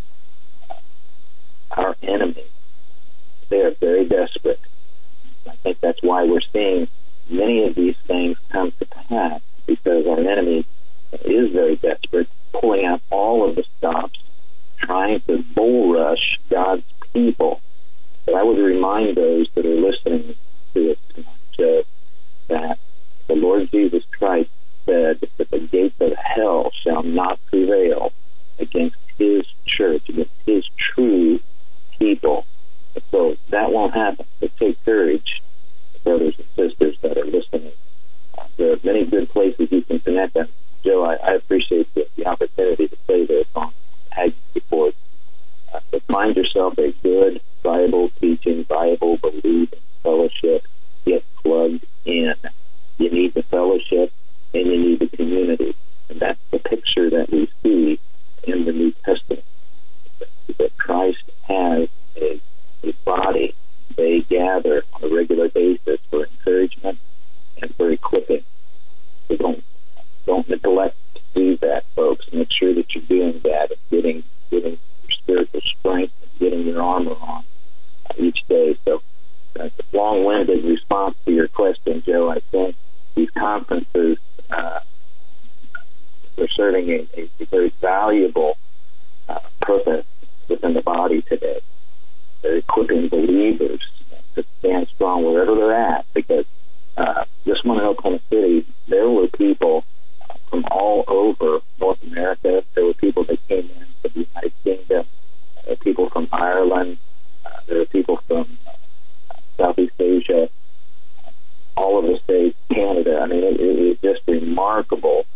uh, 0.71 0.75
our 1.71 1.97
enemies, 2.03 2.51
they 3.49 3.61
are 3.61 3.73
very 3.73 4.07
desperate. 4.07 4.61
I 5.47 5.57
think 5.57 5.81
that's 5.81 6.03
why 6.03 6.25
we're 6.25 6.41
seeing 6.53 6.89
many 7.29 7.65
of 7.65 7.75
these 7.75 7.97
things 8.07 8.37
come 8.51 8.73
to 8.79 8.87
pass 8.87 9.41
because 9.67 10.07
our 10.07 10.21
enemy 10.21 10.67
is 11.25 11.53
very 11.53 11.77
desperate, 11.77 12.29
pulling 12.53 12.87
out 12.87 13.03
all 13.11 13.49
of 13.49 13.57
the 13.57 13.65
stops, 13.79 14.19
trying 14.79 15.21
to 15.23 15.43
bull 15.55 15.93
rush 15.93 16.39
God's 16.49 16.85
people. 17.13 17.61
But 18.25 18.37
I 18.37 18.43
would 18.43 18.59
remind 18.59 19.17
those 19.17 19.49
that 19.55 19.67
are 19.67 19.81
listening 19.81 20.37
to 20.75 20.91
it 20.91 20.99
tonight 21.15 21.42
that 21.59 22.79
the 23.29 23.35
Lord 23.35 23.71
Jesus 23.71 24.03
Christ 24.19 24.51
said 24.87 25.21
that 25.39 25.51
the 25.51 25.61
gates 25.61 25.95
of 26.01 26.13
hell 26.15 26.71
shall 26.83 27.03
not 27.03 27.39
prevail 27.47 28.13
against 28.59 28.97
his 29.19 29.43
church, 29.67 30.09
against 30.09 30.33
his 30.45 30.65
true 30.77 31.41
people. 31.99 32.47
So 33.11 33.37
that 33.51 33.71
won't 33.73 33.95
happen. 33.95 34.27
So 34.41 34.49
take 34.59 34.85
courage, 34.85 35.43
brothers 36.05 36.35
and 36.39 36.47
sisters 36.57 36.97
that 37.03 37.17
are 37.17 37.25
listening. 37.25 37.73
Uh, 38.37 38.45
there 38.57 38.73
are 38.73 38.79
many 38.83 39.05
good 39.05 39.29
places 39.31 39.69
you 39.71 39.83
can 39.83 40.01
connect 40.01 40.35
them 40.35 40.49
Joe, 40.85 41.05
I, 41.05 41.15
I 41.15 41.35
appreciate 41.35 41.93
the, 41.95 42.09
the, 42.17 42.27
opportunity 42.27 42.89
to 42.89 42.97
say 43.07 43.25
this 43.25 43.47
on 43.55 43.73
Ag 44.17 44.35
Report. 44.55 44.95
Uh, 45.73 45.81
find 46.09 46.37
yourself 46.37 46.77
a 46.79 46.93
good 47.03 47.41
Bible 47.63 48.11
teaching, 48.21 48.65
Bible 48.65 49.17
believing 49.19 49.79
fellowship. 50.03 50.67
Get 51.05 51.25
plugged 51.43 51.85
in. 52.05 52.35
You 52.99 53.11
need 53.11 53.35
the 53.35 53.43
fellowship 53.45 54.13
and 54.55 54.67
you 54.67 54.79
need 54.79 55.01
the 55.01 55.09
community. 55.09 55.75
And 56.09 56.21
that's 56.21 56.41
the 56.51 56.59
picture 56.59 57.11
that 57.11 57.31
we 57.31 57.51
see 57.63 57.99
in 58.45 58.65
the 58.65 58.73
New 58.73 58.93
Testament. 59.05 59.45
That 60.59 60.77
Christ 60.77 61.23
has 61.43 61.89
a, 62.17 62.41
a 62.85 62.93
body. 63.05 63.55
They 63.97 64.21
gather 64.21 64.85
on 64.95 65.05
a 65.05 65.15
regular 65.15 65.49
basis 65.49 66.01
for 66.11 66.27
encouragement 66.27 66.99
and 67.61 67.75
for 67.77 67.91
equipping. 67.91 68.45
So 69.29 69.37
don't 69.37 69.65
don't 70.27 70.49
neglect 70.49 70.97
to 71.15 71.21
do 71.35 71.57
that, 71.59 71.85
folks. 71.97 72.27
Make 72.33 72.49
sure 72.53 72.75
that 72.75 72.95
you're 72.95 73.05
doing 73.05 73.41
that 73.45 73.71
and 73.71 73.81
getting 73.91 74.25
getting 74.51 74.79
your 75.03 75.11
spiritual 75.11 75.61
strength 75.79 76.15
and 76.23 76.39
getting 76.39 76.67
your 76.67 76.83
armor 76.83 77.13
on 77.13 77.45
each 78.19 78.47
day. 78.49 78.77
So 78.85 79.03
that's 79.55 79.75
a 79.79 79.97
long-winded 79.97 80.65
response 80.65 81.17
to 81.27 81.33
your 81.33 81.49
question, 81.49 82.03
Joe. 82.05 82.31
I 82.31 82.41
think 82.51 82.77
these 83.15 83.31
conferences 83.31 84.19
uh, 84.51 84.81
are 86.39 86.49
serving 86.49 86.91
a, 86.91 87.09
a, 87.41 87.45
very 87.47 87.73
valuable 87.81 88.57
uh, 89.29 89.39
purpose 89.61 90.07
within 90.49 90.75
the 90.75 90.83
body 90.83 91.23
today. 91.23 91.61
They're 92.43 92.57
equipping 92.57 93.09
believers 93.09 93.81
to 94.35 94.45
stand 94.59 94.89
strong 94.95 95.25
wherever 95.25 95.55
they're 95.55 95.75
at 95.75 96.07
because 96.15 96.47
uh, 96.97 97.25
just 97.45 97.65
one 97.65 97.79
in 97.79 97.85
Oklahoma 97.85 98.21
City, 98.31 98.67
there 98.89 99.09
were 99.09 99.29
people 99.29 99.85
from 100.51 100.65
all 100.71 101.05
over 101.07 101.61
North 101.81 102.03
America. 102.03 102.65
There 102.75 102.85
were 102.85 102.95
people 102.95 103.25
that 103.25 103.47
came 103.49 103.71
in 103.71 103.87
from 104.01 104.11
the 104.15 104.27
United 104.29 104.53
Kingdom, 104.65 105.07
uh, 105.71 105.75
people 105.81 106.11
from 106.11 106.29
Ireland, 106.33 106.99
uh, 107.45 107.51
there 107.67 107.79
were 107.79 107.87
people 107.87 108.21
from 108.27 108.59
uh, 108.67 108.73
Southeast 109.57 109.95
Asia, 109.99 110.49
all 111.77 111.99
of 111.99 112.05
the 112.05 112.19
states, 112.25 112.57
Canada. 112.71 113.21
I 113.21 113.27
mean, 113.27 113.45
it, 113.45 113.61
it, 113.61 113.79
it 113.79 113.79
is 113.79 113.99
just 114.03 114.21
remarkable. 114.27 115.27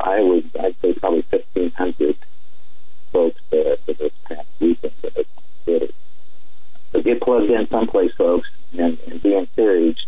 I 0.00 0.20
was, 0.20 0.44
I'd 0.60 0.76
say 0.80 0.92
probably 0.94 1.24
1,500 1.30 2.16
folks 3.12 3.40
there 3.50 3.76
for 3.84 3.94
this 3.94 4.12
past 4.24 4.46
weekend 4.60 4.92
that 5.02 5.12
I 5.16 5.24
it. 5.70 5.94
So 6.92 7.02
get 7.02 7.20
plugged 7.20 7.50
in 7.50 7.68
someplace, 7.68 8.12
folks, 8.16 8.48
and, 8.78 8.98
and 9.06 9.22
be 9.22 9.34
encouraged. 9.34 10.06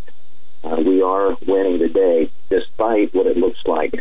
Uh, 0.63 0.77
we 0.85 1.03
are 1.03 1.37
winning 1.47 1.79
today, 1.79 2.31
despite 2.49 3.15
what 3.15 3.27
it 3.27 3.37
looks 3.37 3.61
like 3.67 3.95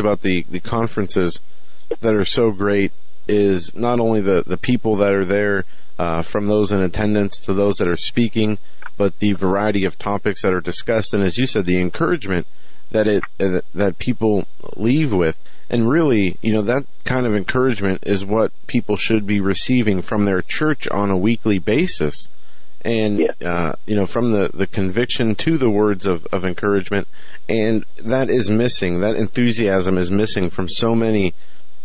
about 0.00 0.22
the 0.22 0.44
the 0.50 0.60
conferences 0.60 1.40
that 2.00 2.14
are 2.14 2.24
so 2.24 2.50
great 2.50 2.92
is 3.28 3.74
not 3.74 4.00
only 4.00 4.20
the 4.20 4.42
the 4.46 4.56
people 4.56 4.96
that 4.96 5.14
are 5.14 5.24
there, 5.24 5.64
uh, 6.00 6.22
from 6.22 6.46
those 6.46 6.72
in 6.72 6.80
attendance 6.80 7.38
to 7.38 7.52
those 7.52 7.76
that 7.76 7.86
are 7.86 7.96
speaking, 7.96 8.58
but 8.96 9.18
the 9.18 9.34
variety 9.34 9.84
of 9.84 9.98
topics 9.98 10.42
that 10.42 10.54
are 10.54 10.60
discussed, 10.60 11.12
and 11.12 11.22
as 11.22 11.36
you 11.36 11.46
said, 11.46 11.66
the 11.66 11.78
encouragement 11.78 12.46
that 12.90 13.06
it 13.06 13.22
uh, 13.38 13.60
that 13.74 13.98
people 13.98 14.46
leave 14.76 15.12
with. 15.12 15.36
And 15.68 15.88
really, 15.88 16.36
you 16.42 16.52
know, 16.52 16.62
that 16.62 16.86
kind 17.04 17.26
of 17.26 17.34
encouragement 17.34 18.02
is 18.04 18.24
what 18.24 18.50
people 18.66 18.96
should 18.96 19.26
be 19.26 19.40
receiving 19.40 20.02
from 20.02 20.24
their 20.24 20.40
church 20.40 20.88
on 20.88 21.10
a 21.10 21.18
weekly 21.18 21.58
basis. 21.58 22.28
And, 22.82 23.18
Yeah. 23.20 23.50
uh, 23.50 23.72
you 23.86 23.94
know, 23.94 24.06
from 24.06 24.32
the, 24.32 24.50
the 24.54 24.66
conviction 24.66 25.34
to 25.36 25.58
the 25.58 25.70
words 25.70 26.06
of, 26.06 26.26
of 26.32 26.44
encouragement. 26.44 27.08
And 27.48 27.84
that 27.98 28.30
is 28.30 28.48
missing. 28.48 29.00
That 29.00 29.16
enthusiasm 29.16 29.98
is 29.98 30.10
missing 30.10 30.50
from 30.50 30.68
so 30.68 30.94
many 30.94 31.34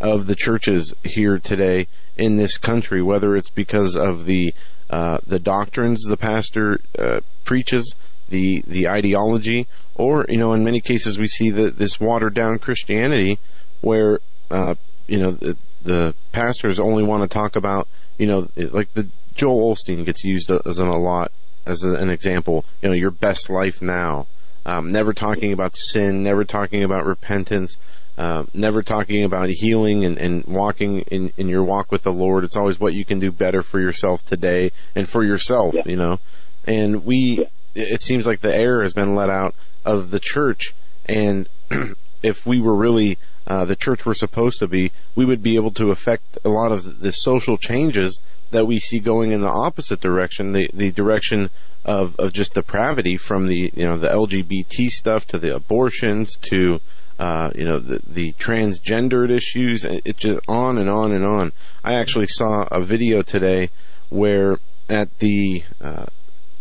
of 0.00 0.26
the 0.26 0.34
churches 0.34 0.94
here 1.04 1.38
today 1.38 1.88
in 2.16 2.36
this 2.36 2.56
country, 2.56 3.02
whether 3.02 3.36
it's 3.36 3.50
because 3.50 3.96
of 3.96 4.24
the, 4.24 4.54
uh, 4.88 5.18
the 5.26 5.38
doctrines 5.38 6.02
the 6.02 6.16
pastor, 6.16 6.80
uh, 6.98 7.20
preaches, 7.44 7.94
the, 8.28 8.62
the 8.66 8.88
ideology, 8.88 9.66
or, 9.94 10.24
you 10.28 10.38
know, 10.38 10.52
in 10.52 10.64
many 10.64 10.80
cases 10.80 11.18
we 11.18 11.28
see 11.28 11.50
that 11.50 11.78
this 11.78 12.00
watered 12.00 12.34
down 12.34 12.58
Christianity 12.58 13.38
where, 13.80 14.20
uh, 14.50 14.74
you 15.06 15.18
know, 15.18 15.30
the, 15.32 15.56
the 15.82 16.14
pastors 16.32 16.80
only 16.80 17.02
want 17.02 17.22
to 17.22 17.28
talk 17.28 17.54
about, 17.56 17.86
you 18.18 18.26
know, 18.26 18.48
like 18.56 18.92
the 18.94 19.08
Joel 19.36 19.74
Osteen 19.74 20.04
gets 20.04 20.24
used 20.24 20.50
as 20.50 20.78
an 20.78 20.88
a 20.88 20.98
lot 20.98 21.30
as 21.66 21.82
an 21.82 22.10
example, 22.10 22.64
you 22.80 22.88
know, 22.88 22.94
your 22.94 23.10
best 23.10 23.50
life 23.50 23.82
now. 23.82 24.26
Um, 24.64 24.88
never 24.88 25.12
talking 25.12 25.52
about 25.52 25.76
sin, 25.76 26.22
never 26.22 26.44
talking 26.44 26.82
about 26.82 27.04
repentance, 27.04 27.76
um, 28.18 28.48
never 28.54 28.82
talking 28.82 29.24
about 29.24 29.48
healing 29.48 30.04
and, 30.04 30.16
and 30.18 30.44
walking 30.46 31.00
in, 31.02 31.32
in 31.36 31.48
your 31.48 31.62
walk 31.62 31.92
with 31.92 32.02
the 32.02 32.12
Lord. 32.12 32.44
It's 32.44 32.56
always 32.56 32.80
what 32.80 32.94
you 32.94 33.04
can 33.04 33.18
do 33.18 33.30
better 33.30 33.62
for 33.62 33.78
yourself 33.80 34.24
today 34.24 34.72
and 34.94 35.08
for 35.08 35.24
yourself, 35.24 35.74
Yeah. 35.74 35.82
you 35.86 35.96
know. 35.96 36.18
And 36.66 37.04
we, 37.04 37.46
it 37.74 38.02
seems 38.02 38.26
like 38.26 38.40
the 38.40 38.56
air 38.56 38.82
has 38.82 38.92
been 38.92 39.14
let 39.14 39.30
out 39.30 39.54
of 39.84 40.10
the 40.10 40.18
church. 40.20 40.74
And 41.04 41.48
if 42.22 42.44
we 42.46 42.60
were 42.60 42.74
really 42.74 43.18
uh, 43.46 43.64
the 43.64 43.76
church 43.76 44.04
we're 44.04 44.14
supposed 44.14 44.58
to 44.58 44.66
be, 44.66 44.92
we 45.14 45.24
would 45.24 45.42
be 45.42 45.56
able 45.56 45.70
to 45.72 45.90
affect 45.90 46.38
a 46.44 46.48
lot 46.48 46.72
of 46.72 47.00
the 47.00 47.12
social 47.12 47.56
changes 47.56 48.18
that 48.50 48.66
we 48.66 48.78
see 48.78 48.98
going 48.98 49.32
in 49.32 49.40
the 49.40 49.50
opposite 49.50 50.00
direction, 50.00 50.52
the 50.52 50.70
the 50.72 50.90
direction 50.92 51.50
of 51.84 52.16
of 52.18 52.32
just 52.32 52.54
depravity 52.54 53.16
from 53.16 53.46
the 53.46 53.72
you 53.74 53.86
know 53.86 53.96
the 53.96 54.08
LGBT 54.08 54.88
stuff 54.90 55.26
to 55.26 55.38
the 55.38 55.54
abortions 55.54 56.36
to 56.50 56.80
uh, 57.18 57.50
you 57.54 57.64
know 57.64 57.78
the 57.78 58.00
the 58.06 58.32
transgendered 58.34 59.30
issues. 59.30 59.84
It 59.84 60.16
just 60.16 60.40
on 60.48 60.78
and 60.78 60.88
on 60.88 61.12
and 61.12 61.24
on. 61.24 61.52
I 61.84 61.94
actually 61.94 62.26
saw 62.28 62.66
a 62.70 62.80
video 62.80 63.22
today 63.22 63.70
where 64.08 64.58
at 64.88 65.18
the 65.18 65.64
uh, 65.80 66.06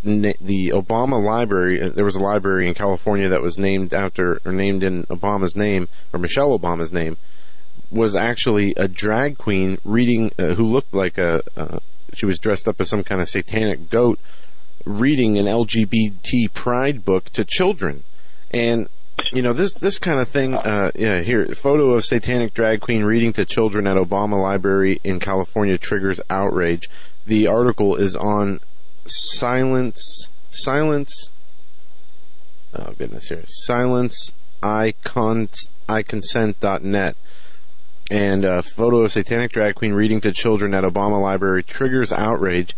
the 0.05 0.71
Obama 0.73 1.23
Library. 1.23 1.81
uh, 1.81 1.89
There 1.89 2.05
was 2.05 2.15
a 2.15 2.19
library 2.23 2.67
in 2.67 2.73
California 2.73 3.29
that 3.29 3.41
was 3.41 3.57
named 3.57 3.93
after 3.93 4.39
or 4.45 4.51
named 4.51 4.83
in 4.83 5.03
Obama's 5.05 5.55
name 5.55 5.87
or 6.13 6.19
Michelle 6.19 6.57
Obama's 6.57 6.93
name. 6.93 7.17
Was 7.91 8.15
actually 8.15 8.73
a 8.77 8.87
drag 8.87 9.37
queen 9.37 9.77
reading 9.83 10.31
uh, 10.37 10.55
who 10.55 10.65
looked 10.65 10.93
like 10.93 11.17
a. 11.17 11.41
Uh, 11.55 11.79
she 12.13 12.25
was 12.25 12.39
dressed 12.39 12.67
up 12.67 12.79
as 12.79 12.89
some 12.89 13.03
kind 13.03 13.21
of 13.21 13.29
satanic 13.29 13.89
goat, 13.89 14.19
reading 14.85 15.37
an 15.37 15.45
LGBT 15.45 16.53
pride 16.53 17.03
book 17.05 17.29
to 17.31 17.45
children, 17.45 18.03
and 18.51 18.87
you 19.31 19.41
know 19.41 19.53
this 19.53 19.75
this 19.75 19.99
kind 19.99 20.19
of 20.19 20.29
thing. 20.29 20.55
Uh, 20.55 20.91
yeah, 20.95 21.21
here 21.21 21.45
photo 21.55 21.91
of 21.91 22.05
satanic 22.05 22.53
drag 22.53 22.81
queen 22.81 23.03
reading 23.03 23.33
to 23.33 23.45
children 23.45 23.87
at 23.87 23.97
Obama 23.97 24.41
Library 24.41 24.99
in 25.03 25.19
California 25.19 25.77
triggers 25.77 26.19
outrage. 26.29 26.89
The 27.25 27.47
article 27.47 27.95
is 27.95 28.15
on 28.15 28.59
silence 29.05 30.27
silence. 30.49 31.31
Oh 32.73 32.93
goodness, 32.97 33.27
here 33.27 33.43
silence 33.47 34.33
icon 34.61 35.49
iconsent.net. 35.87 37.15
And 38.11 38.45
a 38.45 38.61
photo 38.61 38.97
of 38.99 39.11
satanic 39.11 39.51
drag 39.51 39.75
queen 39.75 39.93
reading 39.93 40.21
to 40.21 40.31
children 40.31 40.75
at 40.75 40.83
Obama 40.83 41.19
Library 41.21 41.63
triggers 41.63 42.11
outrage 42.11 42.75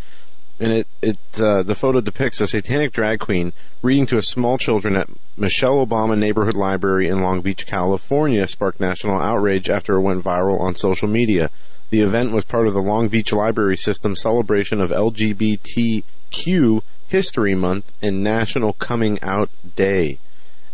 and 0.59 0.73
it 0.73 0.87
it 1.01 1.19
uh, 1.39 1.63
the 1.63 1.75
photo 1.75 2.01
depicts 2.01 2.41
a 2.41 2.47
satanic 2.47 2.91
drag 2.91 3.19
queen 3.19 3.53
reading 3.81 4.05
to 4.07 4.17
a 4.17 4.21
small 4.21 4.57
children 4.57 4.95
at 4.95 5.09
Michelle 5.35 5.85
Obama 5.85 6.17
Neighborhood 6.17 6.55
Library 6.55 7.07
in 7.07 7.21
Long 7.21 7.41
Beach, 7.41 7.67
California, 7.67 8.47
sparked 8.47 8.79
national 8.79 9.19
outrage 9.19 9.69
after 9.69 9.95
it 9.95 10.01
went 10.01 10.23
viral 10.23 10.59
on 10.59 10.75
social 10.75 11.07
media. 11.07 11.51
The 11.89 12.01
event 12.01 12.31
was 12.33 12.43
part 12.43 12.67
of 12.67 12.73
the 12.73 12.81
Long 12.81 13.07
Beach 13.07 13.31
Library 13.31 13.77
System 13.77 14.15
celebration 14.15 14.81
of 14.81 14.89
LGBTQ 14.91 16.81
History 17.07 17.55
Month 17.55 17.91
and 18.01 18.23
National 18.23 18.73
Coming 18.73 19.21
Out 19.21 19.49
Day. 19.75 20.19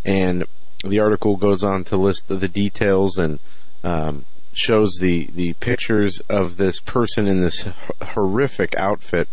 And 0.04 0.46
the 0.84 1.00
article 1.00 1.38
goes 1.38 1.64
on 1.64 1.84
to 1.86 1.98
list 1.98 2.28
the 2.28 2.48
details 2.48 3.18
and 3.18 3.40
um, 3.84 4.26
shows 4.54 4.96
the, 5.00 5.30
the 5.34 5.54
pictures 5.54 6.20
of 6.30 6.58
this 6.58 6.80
person 6.80 7.28
in 7.28 7.42
this 7.42 7.66
horrific 8.02 8.76
outfit 8.78 9.28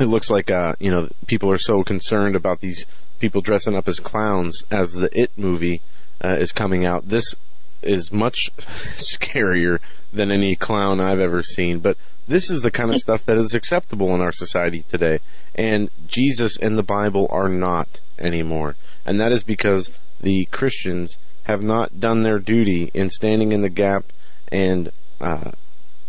it 0.00 0.06
looks 0.06 0.30
like 0.30 0.50
uh, 0.50 0.74
you 0.80 0.90
know 0.90 1.08
people 1.26 1.50
are 1.50 1.58
so 1.58 1.82
concerned 1.82 2.34
about 2.34 2.60
these 2.60 2.86
people 3.18 3.42
dressing 3.42 3.76
up 3.76 3.86
as 3.86 4.00
clowns 4.00 4.64
as 4.70 4.92
the 4.92 5.10
It 5.18 5.30
movie 5.36 5.82
uh, 6.24 6.36
is 6.40 6.52
coming 6.52 6.86
out. 6.86 7.08
This 7.08 7.34
is 7.82 8.12
much 8.12 8.50
scarier 8.96 9.78
than 10.12 10.30
any 10.30 10.56
clown 10.56 11.00
I've 11.00 11.20
ever 11.20 11.42
seen. 11.42 11.80
But 11.80 11.96
this 12.26 12.50
is 12.50 12.62
the 12.62 12.70
kind 12.70 12.90
of 12.90 12.98
stuff 12.98 13.24
that 13.26 13.36
is 13.36 13.54
acceptable 13.54 14.14
in 14.14 14.20
our 14.20 14.32
society 14.32 14.84
today, 14.88 15.18
and 15.54 15.90
Jesus 16.06 16.56
and 16.58 16.78
the 16.78 16.82
Bible 16.82 17.26
are 17.30 17.48
not 17.48 18.00
anymore, 18.18 18.76
and 19.04 19.20
that 19.20 19.32
is 19.32 19.42
because 19.42 19.90
the 20.20 20.44
Christians 20.46 21.16
have 21.44 21.62
not 21.62 21.98
done 21.98 22.22
their 22.22 22.38
duty 22.38 22.90
in 22.94 23.10
standing 23.10 23.52
in 23.52 23.62
the 23.62 23.68
gap 23.68 24.04
and 24.52 24.92
uh, 25.20 25.50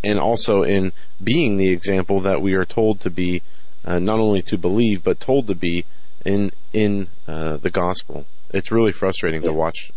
and 0.03 0.19
also 0.19 0.61
in 0.61 0.91
being 1.23 1.57
the 1.57 1.71
example 1.71 2.19
that 2.21 2.41
we 2.41 2.53
are 2.53 2.65
told 2.65 2.99
to 2.99 3.09
be, 3.09 3.41
uh, 3.85 3.99
not 3.99 4.19
only 4.19 4.41
to 4.41 4.57
believe 4.57 5.03
but 5.03 5.19
told 5.19 5.47
to 5.47 5.55
be 5.55 5.85
in 6.25 6.51
in 6.73 7.07
uh, 7.27 7.57
the 7.57 7.69
gospel. 7.69 8.25
It's 8.53 8.71
really 8.71 8.91
frustrating 8.91 9.41
to 9.43 9.53
watch 9.53 9.91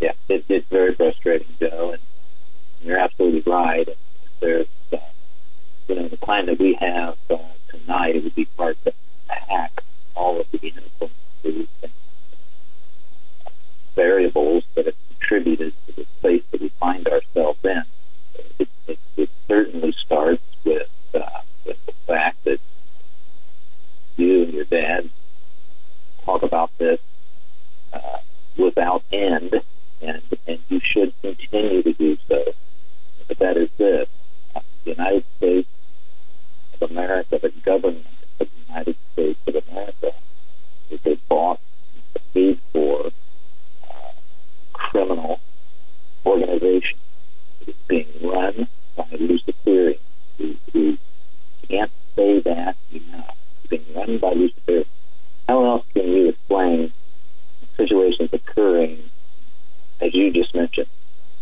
yeah, 0.00 0.12
it, 0.28 0.44
it's 0.48 0.68
very 0.68 0.94
frustrating, 0.94 1.48
Joe, 1.58 1.92
and 1.92 2.02
you're 2.82 2.98
absolutely 2.98 3.42
right. 3.50 3.88
There's, 4.40 4.66
uh, 4.92 4.98
you 5.88 5.94
know, 5.94 6.08
the 6.08 6.16
plan 6.16 6.46
that 6.46 6.58
we 6.58 6.74
have 6.74 7.16
uh, 7.30 7.38
tonight 7.70 8.22
would 8.22 8.34
be 8.34 8.44
part 8.44 8.76
to 8.84 8.92
hack 9.28 9.82
all 10.14 10.40
of 10.40 10.46
the 10.50 10.58
influences 10.58 11.68
and 11.82 11.92
variables 13.94 14.64
that 14.74 14.86
have 14.86 14.94
contributed 15.08 15.72
to 15.86 15.92
the 15.92 16.06
place 16.20 16.42
that 16.50 16.60
we 16.60 16.68
find 16.80 17.08
ourselves 17.08 17.58
in. 17.64 17.82
It, 18.58 18.68
it, 18.86 18.98
it 19.16 19.30
certainly 19.48 19.94
starts 20.04 20.42
with, 20.64 20.88
uh, 21.14 21.20
with 21.64 21.78
the 21.86 21.92
fact 22.06 22.44
that 22.44 22.60
you 24.16 24.44
and 24.44 24.52
your 24.52 24.64
dad 24.64 25.10
talk 26.24 26.42
about 26.42 26.70
this 26.78 27.00
uh, 27.92 28.18
without 28.58 29.02
end 29.12 29.62
and, 30.00 30.22
and 30.46 30.58
you 30.68 30.80
should 30.82 31.12
continue 31.22 31.82
to 31.82 31.92
do 31.92 32.16
so. 32.28 32.44
But 33.28 33.38
that 33.38 33.56
is 33.56 33.68
this. 33.78 34.08
The 34.84 34.90
United 34.92 35.24
States 35.36 35.68
of 36.80 36.90
America, 36.90 37.38
the 37.42 37.52
government 37.64 38.06
of 38.40 38.48
the 38.48 38.68
United 38.68 38.96
States 39.12 39.40
of 39.46 39.54
America, 39.68 40.12
is 40.90 41.00
a 41.04 41.16
bought 41.28 41.60
and 41.94 42.22
paid 42.34 42.60
for 42.72 43.06
uh, 43.06 44.12
criminal 44.72 45.40
organization. 46.24 46.98
It 47.62 47.70
is 47.70 47.74
being 47.88 48.06
run 48.22 48.68
by 48.96 49.08
Luciferian. 49.18 49.98
We, 50.38 50.98
can't 51.68 51.90
say 52.14 52.40
that 52.40 52.76
enough. 52.92 53.36
It's 53.64 53.70
being 53.70 53.94
run 53.94 54.18
by 54.18 54.34
Luciferian. 54.34 54.86
How 55.48 55.64
else 55.64 55.84
can 55.94 56.06
you 56.06 56.28
explain 56.28 56.92
situations 57.76 58.30
occurring 58.32 59.10
as 60.00 60.14
you 60.14 60.30
just 60.32 60.54
mentioned, 60.54 60.88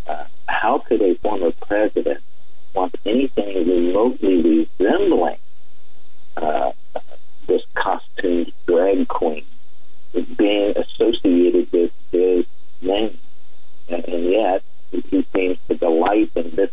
uh, 0.06 0.24
how 0.46 0.78
could 0.78 1.02
a 1.02 1.14
former 1.16 1.52
president 1.66 2.20
want 2.74 2.94
anything 3.04 3.68
remotely 3.68 4.66
resembling 4.78 5.38
uh, 6.36 6.72
this 7.46 7.62
costumed 7.74 8.52
drag 8.66 9.08
queen 9.08 9.44
being 10.36 10.74
associated 10.76 11.70
with 11.72 11.90
his 12.12 12.44
name? 12.80 13.18
And, 13.88 14.04
and 14.04 14.24
yet, 14.24 14.62
he 14.90 15.26
seems 15.34 15.58
to 15.68 15.76
delight 15.76 16.30
in 16.36 16.54
this 16.54 16.70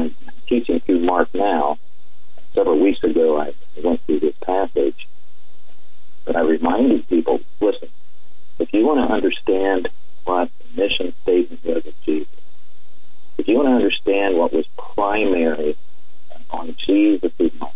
I'm 0.00 0.14
teaching 0.48 0.80
through 0.80 1.00
Mark 1.00 1.28
now. 1.34 1.78
Several 2.54 2.78
weeks 2.78 3.02
ago 3.04 3.40
I 3.40 3.52
went 3.82 4.04
through 4.06 4.20
this 4.20 4.34
passage, 4.40 5.06
but 6.24 6.36
I 6.36 6.40
reminded 6.40 7.08
people, 7.08 7.40
listen, 7.60 7.88
if 8.58 8.72
you 8.72 8.86
want 8.86 9.06
to 9.06 9.14
understand 9.14 9.88
what 10.24 10.50
the 10.58 10.82
mission 10.82 11.14
statement 11.22 11.64
was 11.64 11.86
of 11.86 11.94
Jesus, 12.04 12.28
if 13.38 13.48
you 13.48 13.56
want 13.56 13.68
to 13.68 13.74
understand 13.74 14.36
what 14.36 14.52
was 14.52 14.66
primary 14.76 15.76
on 16.50 16.76
Jesus' 16.86 17.32
mind, 17.38 17.72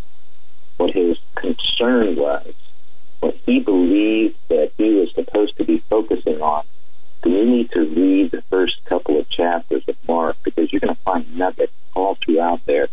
what 0.76 0.92
his 0.92 1.16
concern 1.34 2.16
was, 2.16 2.52
what 3.20 3.36
he 3.46 3.60
believed 3.60 4.36
that 4.48 4.72
he 4.76 4.94
was 4.94 5.12
supposed 5.14 5.56
to 5.58 5.64
be 5.64 5.78
focusing 5.88 6.40
on, 6.42 6.64
then 7.24 7.32
you 7.32 7.46
need 7.46 7.70
to 7.70 7.80
read 7.80 8.30
the 8.30 8.42
first 8.50 8.84
couple 8.84 9.18
of 9.18 9.28
chapters 9.30 9.82
of 9.88 9.96
Mark 10.06 10.36
because 10.44 10.70
you're 10.70 10.80
going 10.80 10.94
to 10.94 11.02
find 11.02 11.36
nuggets 11.36 11.72
all 11.94 12.16
throughout 12.22 12.60
there. 12.66 12.88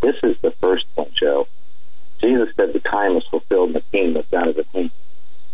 This 0.00 0.16
is 0.22 0.36
the 0.40 0.52
first 0.60 0.86
one, 0.94 1.10
Joe. 1.12 1.46
Jesus 2.20 2.48
said 2.56 2.72
the 2.72 2.80
time 2.80 3.16
is 3.16 3.24
fulfilled 3.30 3.68
and 3.68 3.76
the 3.76 3.82
kingdom 3.92 4.16
of 4.16 4.30
God 4.30 4.48
is 4.48 4.58
at 4.58 4.66
hand. 4.68 4.90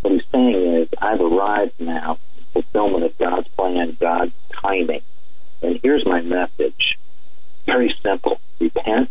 What 0.00 0.12
he's 0.12 0.22
saying 0.32 0.54
is, 0.54 0.88
I've 1.00 1.20
arrived 1.20 1.74
now 1.80 2.18
fulfillment 2.52 3.04
of 3.04 3.18
God's 3.18 3.48
plan, 3.48 3.96
God's 3.98 4.32
timing. 4.60 5.00
And 5.62 5.80
here's 5.82 6.04
my 6.04 6.20
message. 6.20 6.98
Very 7.66 7.94
simple. 8.02 8.40
Repent 8.60 9.10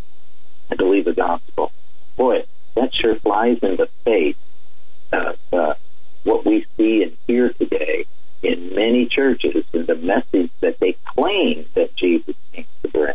and 0.69 0.77
believe 0.77 1.05
the 1.05 1.13
gospel. 1.13 1.71
Boy, 2.15 2.45
that 2.75 2.93
sure 2.93 3.15
flies 3.19 3.57
in 3.61 3.77
the 3.77 3.89
face 4.05 4.35
of 5.11 5.37
uh, 5.51 5.73
what 6.23 6.45
we 6.45 6.65
see 6.77 7.03
and 7.03 7.17
hear 7.27 7.49
today 7.49 8.05
in 8.41 8.73
many 8.73 9.05
churches 9.05 9.63
and 9.73 9.87
the 9.87 9.95
message 9.95 10.51
that 10.61 10.79
they 10.79 10.97
claim 11.05 11.65
that 11.75 11.95
Jesus 11.95 12.35
came 12.53 12.65
to 12.83 12.89
bring. 12.89 13.13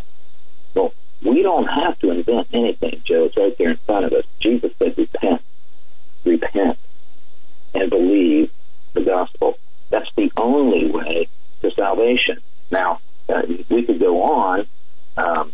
Well, 0.75 0.93
we 1.25 1.43
don't 1.43 1.67
have 1.67 1.99
to 2.01 2.11
invent 2.11 2.49
anything, 2.53 3.03
Joe. 3.05 3.25
It's 3.25 3.37
right 3.37 3.57
there 3.59 3.71
in 3.71 3.79
front 3.87 4.07
of 4.07 4.13
us. 4.13 4.25
Jesus 4.41 4.73
said, 4.79 4.97
repent, 4.97 5.43
repent, 6.25 6.79
and 7.75 7.91
believe 7.91 8.51
the 8.95 9.03
gospel. 9.03 9.59
That's 9.91 10.11
the 10.17 10.31
only 10.37 10.91
way 10.91 11.29
to 11.63 11.71
salvation. 11.73 12.39
Now, 12.71 13.01
uh, 13.29 13.43
we 13.69 13.83
could 13.85 13.99
go 13.99 14.23
on. 14.23 14.67
Um, 15.17 15.53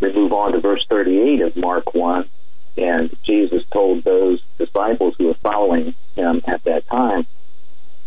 we 0.00 0.12
move 0.12 0.32
on 0.32 0.52
to 0.52 0.60
verse 0.60 0.84
38 0.88 1.40
of 1.40 1.56
Mark 1.56 1.94
1, 1.94 2.28
and 2.76 3.16
Jesus 3.24 3.62
told 3.72 4.04
those 4.04 4.42
disciples 4.58 5.14
who 5.16 5.28
were 5.28 5.36
following 5.42 5.94
him 6.14 6.42
at 6.46 6.64
that 6.64 6.86
time, 6.88 7.26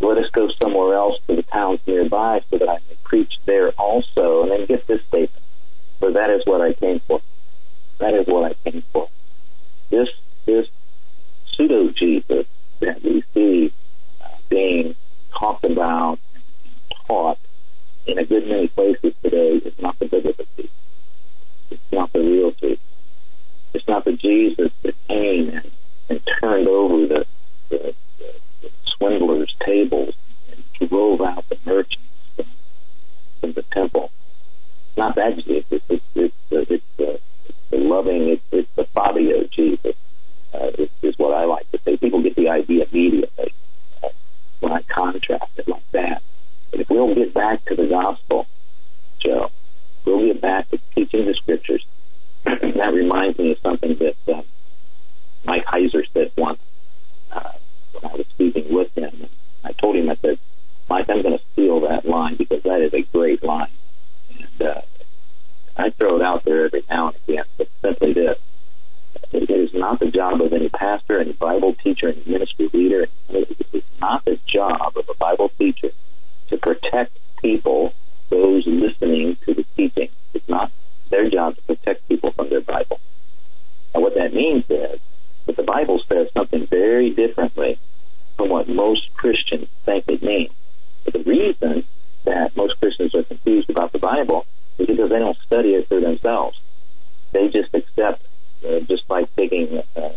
let 0.00 0.18
us 0.18 0.30
go 0.32 0.48
somewhere 0.60 0.94
else 0.94 1.18
to 1.28 1.36
the 1.36 1.42
towns 1.42 1.80
nearby 1.86 2.42
so 2.50 2.58
that 2.58 2.68
I 2.68 2.78
may 2.88 2.96
preach 3.04 3.34
there 3.44 3.70
also. 3.72 4.42
And 4.42 4.50
then 4.50 4.66
get 4.66 4.86
this 4.86 5.02
statement, 5.08 5.44
for 5.98 6.12
that 6.12 6.30
is 6.30 6.42
what 6.46 6.60
I 6.60 6.72
came 6.72 7.00
for. 7.00 7.20
That 7.98 8.14
is 8.14 8.26
what 8.26 8.50
I 8.50 8.70
came 8.70 8.82
for. 8.92 9.08
This, 9.90 10.08
this 10.46 10.66
pseudo 11.52 11.90
Jesus 11.90 12.46
that 12.80 13.02
we 13.02 13.22
see 13.34 13.72
uh, 14.22 14.28
being 14.48 14.94
talked 15.38 15.64
about 15.64 16.18
and 16.34 16.42
taught 17.06 17.38
in 18.06 18.18
a 18.18 18.24
good 18.24 18.46
many 18.48 18.68
places 18.68 19.12
today 19.22 19.56
is 19.56 19.74
not 19.78 19.98
the 19.98 20.06
biblical 20.06 20.46
Jesus. 20.56 20.70
It's 21.70 21.92
not 21.92 22.12
the 22.12 22.20
real 22.20 22.52
Jesus. 22.52 22.78
It's 23.74 23.86
not 23.86 24.04
the 24.04 24.14
Jesus 24.14 24.72
that 24.82 24.94
came 25.06 25.50
and, 25.50 25.70
and 26.08 26.20
turned 26.40 26.68
over 26.68 27.06
the, 27.06 27.26
the, 27.68 27.94
swindlers' 29.00 29.54
tables 29.64 30.14
and 30.50 30.88
drove 30.88 31.20
out 31.22 31.48
the 31.48 31.58
merchants 31.64 32.04
from, 32.36 32.46
from 33.40 33.52
the 33.54 33.62
temple. 33.72 34.10
Not 34.96 35.14
that 35.16 35.36
Jesus. 35.38 35.64
It's, 35.70 35.84
it's, 35.88 36.04
it's, 36.14 36.70
it's, 36.70 36.84
the, 36.98 37.20
it's 37.48 37.58
the 37.70 37.78
loving, 37.78 38.28
it's, 38.28 38.42
it's 38.52 38.68
the 38.76 38.84
Fabio 38.94 39.44
Jesus, 39.50 39.96
uh, 40.52 40.70
is, 40.78 40.90
is 41.02 41.18
what 41.18 41.34
I 41.34 41.44
like 41.44 41.70
to 41.72 41.80
say. 41.84 41.96
People 41.96 42.22
get 42.22 42.36
the 42.36 42.50
idea 42.50 42.86
immediately 42.90 43.54
uh, 44.02 44.08
when 44.60 44.72
I 44.72 44.82
contrast 44.82 45.52
it 45.56 45.66
like 45.68 45.90
that. 45.92 46.22
But 46.70 46.80
if 46.80 46.90
we'll 46.90 47.14
get 47.14 47.32
back 47.32 47.64
to 47.66 47.74
the 47.74 47.86
gospel, 47.86 48.46
Joe, 49.20 49.50
we'll 50.04 50.26
get 50.26 50.40
back 50.40 50.68
to 50.70 50.78
teaching 50.94 51.26
the 51.26 51.34
scriptures. 51.34 51.84
that 52.44 52.92
reminds 52.92 53.38
me 53.38 53.52
of 53.52 53.58
something 53.62 53.96
that 53.96 54.16
uh, 54.28 54.42
Mike 55.44 55.64
Heiser 55.64 56.04
said 56.12 56.32
once 56.36 56.60
uh, 57.32 57.52
when 58.00 58.12
I 58.12 58.16
was 58.16 58.26
speaking 58.30 58.72
with 58.72 58.92
him. 58.96 59.28
I 59.64 59.72
told 59.72 59.96
him, 59.96 60.10
I 60.10 60.16
said, 60.16 60.38
Mike, 60.88 61.06
I'm 61.08 61.22
going 61.22 61.38
to 61.38 61.44
steal 61.52 61.80
that 61.82 62.06
line 62.06 62.36
because 62.36 62.62
that 62.64 62.80
is 62.80 62.92
a 62.94 63.02
great 63.02 63.42
line. 63.44 63.70
And 64.30 64.62
uh, 64.62 64.80
I 65.76 65.90
throw 65.90 66.16
it 66.16 66.22
out 66.22 66.44
there 66.44 66.66
every 66.66 66.84
now 66.90 67.08
and 67.08 67.16
again, 67.26 67.44
but 67.56 67.68
simply 67.82 68.12
this. 68.12 68.38
It 69.32 69.50
is 69.50 69.72
not 69.72 70.00
the 70.00 70.10
job 70.10 70.40
of 70.40 70.52
any 70.52 70.68
pastor, 70.68 71.20
any 71.20 71.32
Bible 71.32 71.74
teacher, 71.74 72.08
any 72.08 72.22
ministry 72.26 72.68
leader. 72.72 73.06
It 73.28 73.56
is 73.72 73.82
not 74.00 74.24
the 74.24 74.38
job 74.46 74.96
of 74.96 75.08
a 75.08 75.14
Bible 75.14 75.50
teacher 75.58 75.90
to 76.48 76.58
protect 76.58 77.16
people, 77.40 77.94
those 78.28 78.66
listening 78.66 79.36
to 79.46 79.54
the 79.54 79.64
teaching. 79.76 80.08
It's 80.34 80.48
not 80.48 80.72
their 81.10 81.30
job 81.30 81.56
to 81.56 81.62
protect 81.62 82.08
people 82.08 82.32
from 82.32 82.50
their 82.50 82.60
Bible. 82.60 83.00
And 83.94 84.02
what 84.02 84.14
that 84.14 84.34
means 84.34 84.64
is 84.68 85.00
that 85.46 85.56
the 85.56 85.62
Bible 85.62 86.00
says 86.08 86.28
something 86.34 86.66
very 86.66 87.10
differently 87.10 87.78
what 88.48 88.68
most 88.68 89.12
Christians 89.14 89.68
think 89.84 90.04
it 90.08 90.22
means. 90.22 90.50
But 91.04 91.14
the 91.14 91.22
reason 91.22 91.84
that 92.24 92.56
most 92.56 92.78
Christians 92.78 93.14
are 93.14 93.22
confused 93.22 93.70
about 93.70 93.92
the 93.92 93.98
Bible 93.98 94.46
is 94.78 94.86
because 94.86 95.10
they 95.10 95.18
don't 95.18 95.38
study 95.46 95.74
it 95.74 95.88
for 95.88 96.00
themselves. 96.00 96.58
They 97.32 97.48
just 97.48 97.74
accept, 97.74 98.22
uh, 98.66 98.80
just 98.80 99.04
like 99.08 99.34
taking, 99.36 99.82
uh, 99.96 100.10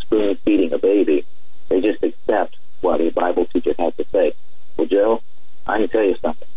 spoon 0.00 0.36
feeding 0.44 0.72
a 0.72 0.78
baby, 0.78 1.24
they 1.68 1.80
just 1.80 2.02
accept 2.02 2.56
what 2.80 3.00
a 3.00 3.10
Bible 3.10 3.46
teacher 3.46 3.74
has 3.78 3.94
to 3.96 4.04
say. 4.12 4.32
Well, 4.76 4.86
Joe, 4.86 5.22
I 5.66 5.78
can 5.78 5.88
tell 5.88 6.04
you 6.04 6.16
something. 6.20 6.48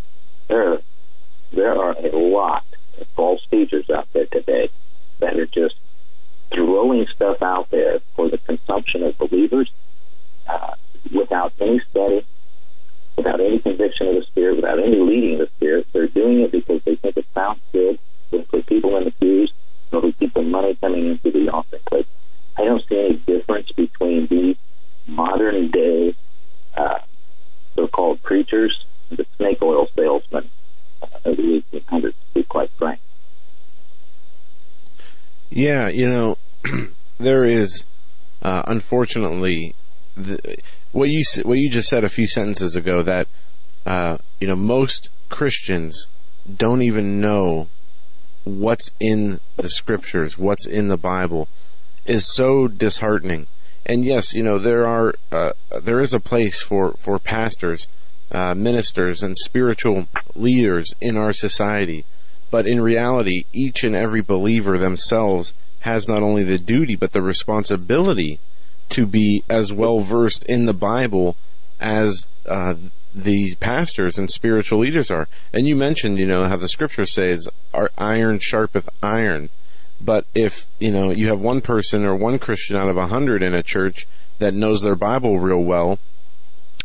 There, 0.47 0.79
there 1.51 1.77
are 1.77 1.95
a 1.97 2.15
lot 2.15 2.65
of 2.99 3.07
false 3.15 3.41
teachers 3.49 3.89
out 3.89 4.07
there 4.13 4.25
today 4.25 4.69
that 5.19 5.37
are 5.37 5.45
just 5.45 5.75
throwing 6.53 7.07
stuff 7.15 7.41
out 7.41 7.69
there 7.71 7.99
for 8.15 8.29
the 8.29 8.37
consumption 8.37 9.03
of 9.03 9.17
believers 9.17 9.71
uh, 10.47 10.75
without 11.13 11.53
any 11.59 11.81
study, 11.91 12.25
without 13.17 13.39
any 13.39 13.59
conviction 13.59 14.07
of 14.07 14.15
the 14.15 14.23
Spirit, 14.23 14.57
without 14.57 14.79
any 14.79 14.97
leading 14.97 15.33
of 15.33 15.39
the 15.39 15.49
Spirit. 15.57 15.87
They're 15.93 16.07
doing 16.07 16.41
it 16.41 16.51
because 16.51 16.81
they 16.85 16.95
think 16.95 17.17
it 17.17 17.25
sounds 17.33 17.59
good 17.71 17.99
put 18.55 18.65
people 18.65 18.97
in 18.97 19.05
the 19.05 19.11
pews 19.11 19.51
or 19.91 20.01
to 20.01 20.11
keep 20.13 20.33
the 20.33 20.41
money 20.41 20.75
coming 20.75 21.05
into 21.05 21.31
the 21.31 21.79
plate. 21.87 22.07
I 22.57 22.65
don't 22.65 22.81
see 22.87 22.99
any 22.99 23.15
difference 23.15 23.71
between 23.71 24.27
these 24.27 24.57
modern 25.07 25.71
day 25.71 26.15
uh, 26.75 26.99
so-called 27.75 28.21
preachers 28.23 28.85
and 29.09 29.19
the 29.19 29.25
snake 29.37 29.61
oil 29.61 29.87
salesmen 29.95 30.49
uh, 31.01 31.07
of 31.25 31.37
the 31.37 31.63
1800s, 31.73 32.01
to 32.01 32.13
be 32.33 32.43
quite 32.43 32.71
frank. 32.77 32.99
Yeah, 35.49 35.89
you 35.89 36.09
know, 36.09 36.37
there 37.17 37.43
is 37.43 37.85
uh, 38.41 38.63
unfortunately, 38.67 39.75
the, 40.15 40.57
what 40.91 41.09
you 41.09 41.23
what 41.43 41.57
you 41.57 41.69
just 41.69 41.89
said 41.89 42.03
a 42.03 42.09
few 42.09 42.27
sentences 42.27 42.75
ago 42.75 43.03
that 43.03 43.27
uh, 43.85 44.17
you 44.39 44.47
know 44.47 44.55
most 44.55 45.09
Christians 45.29 46.07
don't 46.53 46.81
even 46.81 47.19
know 47.19 47.67
what's 48.43 48.91
in 48.99 49.39
the 49.57 49.69
scriptures, 49.69 50.37
what's 50.37 50.65
in 50.65 50.87
the 50.87 50.97
Bible, 50.97 51.47
is 52.05 52.31
so 52.33 52.67
disheartening. 52.67 53.47
And 53.85 54.05
yes, 54.05 54.33
you 54.33 54.43
know 54.43 54.57
there 54.57 54.87
are 54.87 55.15
uh, 55.31 55.51
there 55.81 55.99
is 55.99 56.13
a 56.13 56.19
place 56.19 56.61
for 56.61 56.93
for 56.93 57.19
pastors, 57.19 57.87
uh, 58.31 58.55
ministers, 58.55 59.21
and 59.21 59.37
spiritual 59.37 60.07
leaders 60.33 60.93
in 61.01 61.17
our 61.17 61.33
society, 61.33 62.05
but 62.49 62.67
in 62.67 62.81
reality, 62.81 63.45
each 63.53 63.83
and 63.83 63.95
every 63.95 64.21
believer 64.21 64.77
themselves 64.77 65.53
has 65.81 66.07
not 66.07 66.23
only 66.23 66.43
the 66.43 66.57
duty 66.57 66.95
but 66.95 67.11
the 67.11 67.21
responsibility 67.21 68.39
to 68.89 69.05
be 69.05 69.43
as 69.49 69.73
well 69.73 69.99
versed 69.99 70.43
in 70.45 70.65
the 70.65 70.73
Bible 70.73 71.35
as 71.79 72.27
uh, 72.47 72.75
the 73.13 73.55
pastors 73.55 74.17
and 74.17 74.29
spiritual 74.29 74.79
leaders 74.79 75.09
are. 75.09 75.27
And 75.53 75.67
you 75.67 75.75
mentioned, 75.75 76.19
you 76.19 76.27
know, 76.27 76.45
how 76.45 76.57
the 76.57 76.67
scripture 76.67 77.05
says, 77.05 77.47
iron 77.97 78.39
sharpeth 78.39 78.87
iron. 79.01 79.49
But 80.01 80.25
if, 80.35 80.67
you 80.79 80.91
know, 80.91 81.11
you 81.11 81.27
have 81.29 81.39
one 81.39 81.61
person 81.61 82.03
or 82.03 82.15
one 82.15 82.39
Christian 82.39 82.75
out 82.75 82.89
of 82.89 82.97
a 82.97 83.07
hundred 83.07 83.41
in 83.41 83.53
a 83.53 83.63
church 83.63 84.07
that 84.39 84.53
knows 84.53 84.81
their 84.81 84.95
Bible 84.95 85.39
real 85.39 85.63
well, 85.63 85.99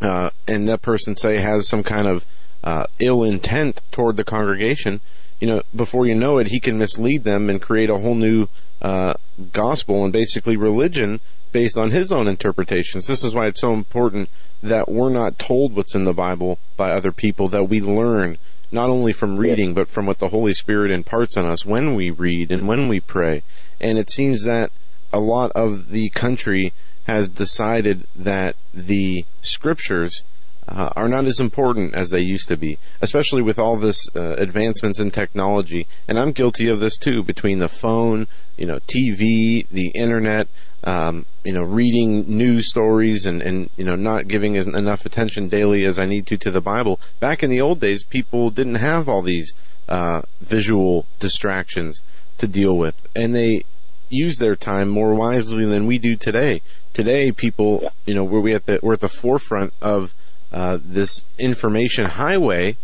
uh, 0.01 0.31
and 0.47 0.69
that 0.69 0.83
person, 0.83 1.17
say, 1.17 1.39
has 1.39 1.69
some 1.69 1.83
kind 1.83 2.07
of 2.07 2.25
uh, 2.63 2.87
ill 3.01 3.23
intent 3.23 3.81
toward 3.91 4.17
the 4.17 4.25
congregation, 4.25 5.01
you 5.41 5.47
know, 5.47 5.63
before 5.75 6.07
you 6.07 6.15
know 6.15 6.39
it, 6.39 6.49
he 6.49 6.61
can 6.61 6.79
mislead 6.79 7.25
them 7.25 7.49
and 7.49 7.61
create 7.61 7.91
a 7.91 7.99
whole 7.99 8.15
new 8.15 8.47
uh, 8.83 9.15
gospel 9.53 10.05
and 10.05 10.13
basically 10.13 10.57
religion 10.57 11.21
based 11.53 11.77
on 11.77 11.91
his 11.91 12.13
own 12.13 12.29
interpretations. 12.29 13.07
This 13.07 13.25
is 13.25 13.35
why 13.35 13.47
it's 13.47 13.61
so 13.61 13.73
important 13.73 14.29
that 14.63 14.91
we're 14.91 15.11
not 15.11 15.39
told 15.39 15.75
what's 15.75 15.95
in 15.95 16.05
the 16.05 16.13
Bible 16.13 16.59
by 16.77 16.91
other 16.91 17.13
people, 17.13 17.49
that 17.49 17.69
we 17.69 17.81
learn 17.81 18.39
not 18.71 18.91
only 18.91 19.13
from 19.13 19.37
reading, 19.37 19.75
but 19.75 19.89
from 19.89 20.07
what 20.07 20.19
the 20.19 20.29
Holy 20.29 20.55
Spirit 20.55 20.93
imparts 20.93 21.37
on 21.37 21.47
us 21.47 21.65
when 21.65 21.95
we 21.95 22.11
read 22.11 22.53
and 22.53 22.69
when 22.69 22.87
we 22.87 23.01
pray. 23.01 23.43
And 23.81 23.99
it 23.99 24.11
seems 24.11 24.45
that 24.45 24.71
a 25.13 25.19
lot 25.19 25.51
of 25.53 25.91
the 25.91 26.11
country 26.11 26.73
has 27.05 27.29
decided 27.29 28.07
that 28.15 28.55
the 28.73 29.25
scriptures 29.41 30.23
uh, 30.71 30.91
are 30.95 31.09
not 31.09 31.25
as 31.25 31.41
important 31.41 31.95
as 31.95 32.11
they 32.11 32.21
used 32.21 32.49
to 32.49 32.57
be, 32.57 32.79
especially 33.01 33.43
with 33.43 33.59
all 33.59 33.77
this 33.77 34.09
uh, 34.15 34.37
advancements 34.39 35.01
in 35.01 35.11
technology. 35.11 35.87
And 36.07 36.19
I'm 36.19 36.33
guilty 36.33 36.69
of 36.69 36.81
this 36.81 36.97
too. 36.97 37.23
Between 37.23 37.59
the 37.59 37.69
phone, 37.69 38.29
you 38.57 38.67
know, 38.67 38.79
TV, 38.87 39.67
the 39.71 39.89
internet, 39.95 40.47
um, 40.85 41.27
you 41.45 41.53
know, 41.53 41.63
reading 41.63 42.25
news 42.37 42.69
stories, 42.69 43.27
and 43.27 43.43
and 43.43 43.69
you 43.77 43.85
know, 43.85 43.97
not 43.97 44.29
giving 44.29 44.55
enough 44.55 45.05
attention 45.05 45.49
daily 45.49 45.85
as 45.85 45.99
I 45.99 46.07
need 46.07 46.27
to 46.29 46.37
to 46.39 46.51
the 46.51 46.61
Bible. 46.61 47.01
Back 47.19 47.43
in 47.43 47.51
the 47.51 47.61
old 47.61 47.81
days, 47.81 48.05
people 48.05 48.51
didn't 48.51 48.77
have 48.77 49.09
all 49.09 49.23
these 49.23 49.53
uh, 49.89 50.23
visual 50.41 51.07
distractions 51.19 52.03
to 52.39 52.47
deal 52.47 52.77
with, 52.77 52.95
and 53.17 53.35
they 53.35 53.65
use 54.09 54.39
their 54.39 54.57
time 54.57 54.89
more 54.89 55.15
wisely 55.15 55.65
than 55.65 55.87
we 55.87 55.99
do 55.99 56.17
today. 56.17 56.63
Today, 56.93 57.33
people, 57.33 57.93
you 58.07 58.15
know, 58.15 58.25
we're 58.25 58.41
we 58.41 58.55
at 58.55 58.67
the 58.67 58.79
we're 58.83 58.95
at 58.95 59.01
the 59.01 59.09
forefront 59.09 59.73
of 59.83 60.15
uh, 60.53 60.79
this 60.83 61.25
information 61.39 62.07
highway, 62.07 62.77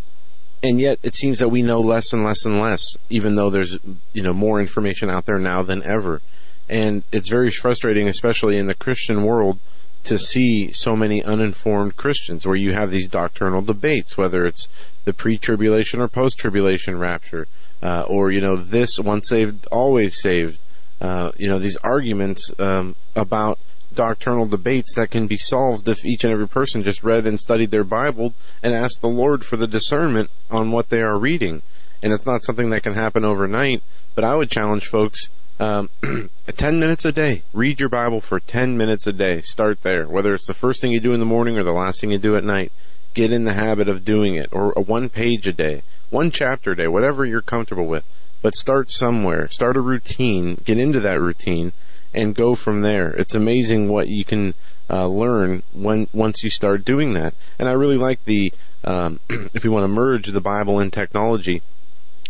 and 0.63 0.81
yet 0.81 0.99
it 1.03 1.15
seems 1.15 1.39
that 1.39 1.49
we 1.49 1.63
know 1.63 1.81
less 1.81 2.13
and 2.13 2.25
less 2.25 2.45
and 2.45 2.61
less, 2.61 2.97
even 3.11 3.35
though 3.35 3.51
there's 3.51 3.79
you 4.13 4.23
know 4.23 4.33
more 4.33 4.61
information 4.61 5.11
out 5.11 5.27
there 5.27 5.39
now 5.39 5.63
than 5.63 5.83
ever, 5.85 6.21
and 6.69 7.03
it's 7.13 7.29
very 7.29 7.51
frustrating, 7.51 8.09
especially 8.09 8.57
in 8.57 8.67
the 8.67 8.75
Christian 8.75 9.25
world, 9.25 9.59
to 10.05 10.19
see 10.19 10.73
so 10.73 10.95
many 10.95 11.23
uninformed 11.23 11.97
Christians, 11.97 12.47
where 12.47 12.57
you 12.57 12.73
have 12.73 12.91
these 12.91 13.09
doctrinal 13.09 13.63
debates, 13.63 14.17
whether 14.17 14.47
it's 14.47 14.69
the 15.05 15.13
pre-tribulation 15.13 16.01
or 16.01 16.09
post-tribulation 16.09 16.99
rapture, 16.99 17.49
uh, 17.83 18.03
or 18.03 18.31
you 18.31 18.41
know 18.41 18.57
this 18.57 18.99
once 18.99 19.29
saved, 19.29 19.67
always 19.67 20.21
saved. 20.21 20.59
Uh, 21.01 21.31
you 21.37 21.49
know 21.49 21.59
these 21.59 21.77
arguments 21.79 22.51
um, 22.59 22.97
about 23.15 23.59
doctrinal 23.97 24.47
debates 24.47 24.95
that 24.95 25.11
can 25.11 25.27
be 25.27 25.39
solved 25.39 25.89
if 25.89 26.05
each 26.05 26.23
and 26.23 26.33
every 26.33 26.47
person 26.47 26.85
just 26.85 27.03
read 27.03 27.27
and 27.27 27.41
studied 27.41 27.73
their 27.73 27.83
Bible 27.83 28.35
and 28.63 28.73
asked 28.73 29.01
the 29.01 29.09
Lord 29.09 29.45
for 29.45 29.57
the 29.57 29.67
discernment 29.67 30.31
on 30.51 30.71
what 30.71 30.91
they 30.91 31.01
are 31.01 31.19
reading. 31.19 31.63
And 32.03 32.13
it's 32.13 32.27
not 32.27 32.45
something 32.45 32.71
that 32.71 32.85
can 32.85 32.95
happen 32.95 33.25
overnight, 33.25 33.83
but 34.15 34.23
I 34.23 34.37
would 34.37 34.51
challenge 34.51 34.87
folks 34.87 35.29
um, 35.59 35.89
10 36.47 36.79
minutes 36.79 37.05
a 37.05 37.13
day. 37.13 37.43
Read 37.53 37.81
your 37.81 37.89
Bible 37.89 38.21
for 38.21 38.39
10 38.39 38.77
minutes 38.77 39.07
a 39.07 39.13
day. 39.13 39.41
Start 39.41 39.83
there. 39.83 40.07
Whether 40.07 40.35
it's 40.35 40.47
the 40.47 40.55
first 40.55 40.81
thing 40.81 40.93
you 40.93 41.01
do 41.01 41.15
in 41.15 41.21
the 41.21 41.27
morning 41.27 41.59
or 41.59 41.65
the 41.65 41.73
last 41.73 42.01
thing 42.01 42.11
you 42.11 42.19
do 42.19 42.37
at 42.37 42.45
night, 42.45 42.71
get 43.15 43.33
in 43.33 43.45
the 43.45 43.55
habit 43.55 43.89
of 43.89 44.05
doing 44.05 44.37
it. 44.37 44.51
Or 44.53 44.73
a 44.77 44.81
one 44.81 45.09
page 45.09 45.47
a 45.47 45.53
day, 45.53 45.83
one 46.11 46.31
chapter 46.31 46.73
a 46.73 46.77
day, 46.77 46.87
whatever 46.87 47.25
you're 47.25 47.41
comfortable 47.41 47.87
with. 47.87 48.05
But 48.43 48.55
start 48.55 48.91
somewhere. 48.91 49.49
Start 49.49 49.77
a 49.77 49.81
routine. 49.81 50.61
Get 50.65 50.79
into 50.79 51.01
that 51.01 51.21
routine 51.21 51.73
and 52.17 52.35
go 52.35 52.55
from 52.55 52.81
there. 52.81 53.11
It's 53.11 53.35
amazing 53.35 53.89
what 53.89 54.09
you 54.09 54.25
can 54.25 54.55
uh, 54.89 55.07
learn 55.07 55.63
when 55.73 56.09
once 56.13 56.43
you 56.43 56.51
start 56.51 56.85
doing 56.85 57.13
that. 57.13 57.35
And 57.59 57.69
I 57.69 57.73
really 57.73 57.99
like 57.99 58.25
the 58.25 58.53
um, 58.85 59.21
if 59.29 59.65
you 59.65 59.71
want 59.71 59.85
to 59.85 59.89
merge 59.89 60.29
the 60.29 60.41
Bible 60.41 60.79
and 60.79 60.93
technology, 60.93 61.63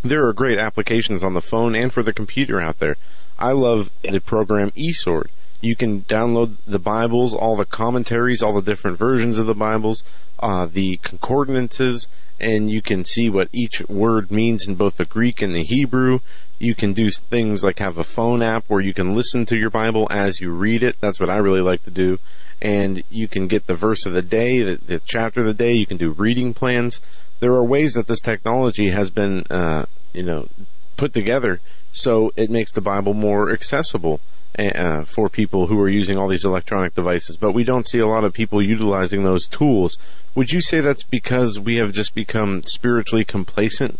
there 0.02 0.26
are 0.26 0.32
great 0.32 0.58
applications 0.58 1.22
on 1.22 1.34
the 1.34 1.40
phone 1.40 1.74
and 1.74 1.92
for 1.92 2.02
the 2.02 2.12
computer 2.12 2.60
out 2.60 2.78
there. 2.78 2.96
I 3.38 3.52
love 3.52 3.90
the 4.02 4.20
program 4.20 4.72
eSword. 4.72 5.28
You 5.60 5.74
can 5.74 6.02
download 6.02 6.56
the 6.66 6.78
Bibles, 6.78 7.34
all 7.34 7.56
the 7.56 7.64
commentaries, 7.64 8.42
all 8.42 8.54
the 8.54 8.62
different 8.62 8.98
versions 8.98 9.38
of 9.38 9.46
the 9.46 9.54
Bibles, 9.54 10.04
uh, 10.38 10.66
the 10.66 10.98
concordances, 10.98 12.08
and 12.38 12.70
you 12.70 12.82
can 12.82 13.04
see 13.04 13.30
what 13.30 13.48
each 13.52 13.80
word 13.88 14.30
means 14.30 14.68
in 14.68 14.74
both 14.74 14.98
the 14.98 15.06
Greek 15.06 15.40
and 15.40 15.54
the 15.54 15.64
Hebrew. 15.64 16.20
You 16.58 16.74
can 16.74 16.92
do 16.92 17.10
things 17.10 17.64
like 17.64 17.78
have 17.78 17.98
a 17.98 18.04
phone 18.04 18.42
app 18.42 18.64
where 18.68 18.80
you 18.80 18.92
can 18.92 19.14
listen 19.14 19.46
to 19.46 19.56
your 19.56 19.70
Bible 19.70 20.06
as 20.10 20.40
you 20.40 20.50
read 20.50 20.82
it. 20.82 20.96
That's 21.00 21.18
what 21.18 21.30
I 21.30 21.36
really 21.36 21.62
like 21.62 21.84
to 21.84 21.90
do. 21.90 22.18
And 22.60 23.02
you 23.10 23.28
can 23.28 23.46
get 23.46 23.66
the 23.66 23.74
verse 23.74 24.06
of 24.06 24.12
the 24.12 24.22
day, 24.22 24.62
the, 24.62 24.76
the 24.76 25.00
chapter 25.04 25.40
of 25.40 25.46
the 25.46 25.54
day. 25.54 25.72
You 25.72 25.86
can 25.86 25.98
do 25.98 26.10
reading 26.10 26.54
plans. 26.54 27.00
There 27.40 27.52
are 27.52 27.64
ways 27.64 27.94
that 27.94 28.06
this 28.06 28.20
technology 28.20 28.90
has 28.90 29.10
been, 29.10 29.44
uh, 29.50 29.86
you 30.12 30.22
know, 30.22 30.48
put 30.96 31.12
together 31.14 31.60
so 31.96 32.30
it 32.36 32.50
makes 32.50 32.72
the 32.72 32.82
Bible 32.82 33.14
more 33.14 33.50
accessible 33.50 34.20
uh, 34.58 35.04
for 35.04 35.30
people 35.30 35.66
who 35.66 35.80
are 35.80 35.88
using 35.88 36.18
all 36.18 36.28
these 36.28 36.44
electronic 36.44 36.94
devices. 36.94 37.38
But 37.38 37.52
we 37.52 37.64
don't 37.64 37.86
see 37.86 37.98
a 37.98 38.06
lot 38.06 38.24
of 38.24 38.34
people 38.34 38.62
utilizing 38.62 39.24
those 39.24 39.46
tools. 39.48 39.96
Would 40.34 40.52
you 40.52 40.60
say 40.60 40.80
that's 40.80 41.02
because 41.02 41.58
we 41.58 41.76
have 41.76 41.92
just 41.92 42.14
become 42.14 42.62
spiritually 42.64 43.24
complacent? 43.24 43.98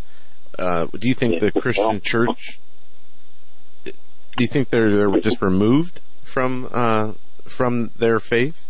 Uh, 0.58 0.86
do 0.86 1.08
you 1.08 1.14
think 1.14 1.40
the 1.40 1.50
Christian 1.50 2.00
church? 2.02 2.58
Do 3.84 3.92
you 4.44 4.46
think 4.46 4.68
they're 4.68 4.94
they're 4.94 5.20
just 5.20 5.40
removed 5.40 6.02
from 6.22 6.68
uh, 6.70 7.12
from 7.44 7.92
their 7.96 8.20
faith? 8.20 8.64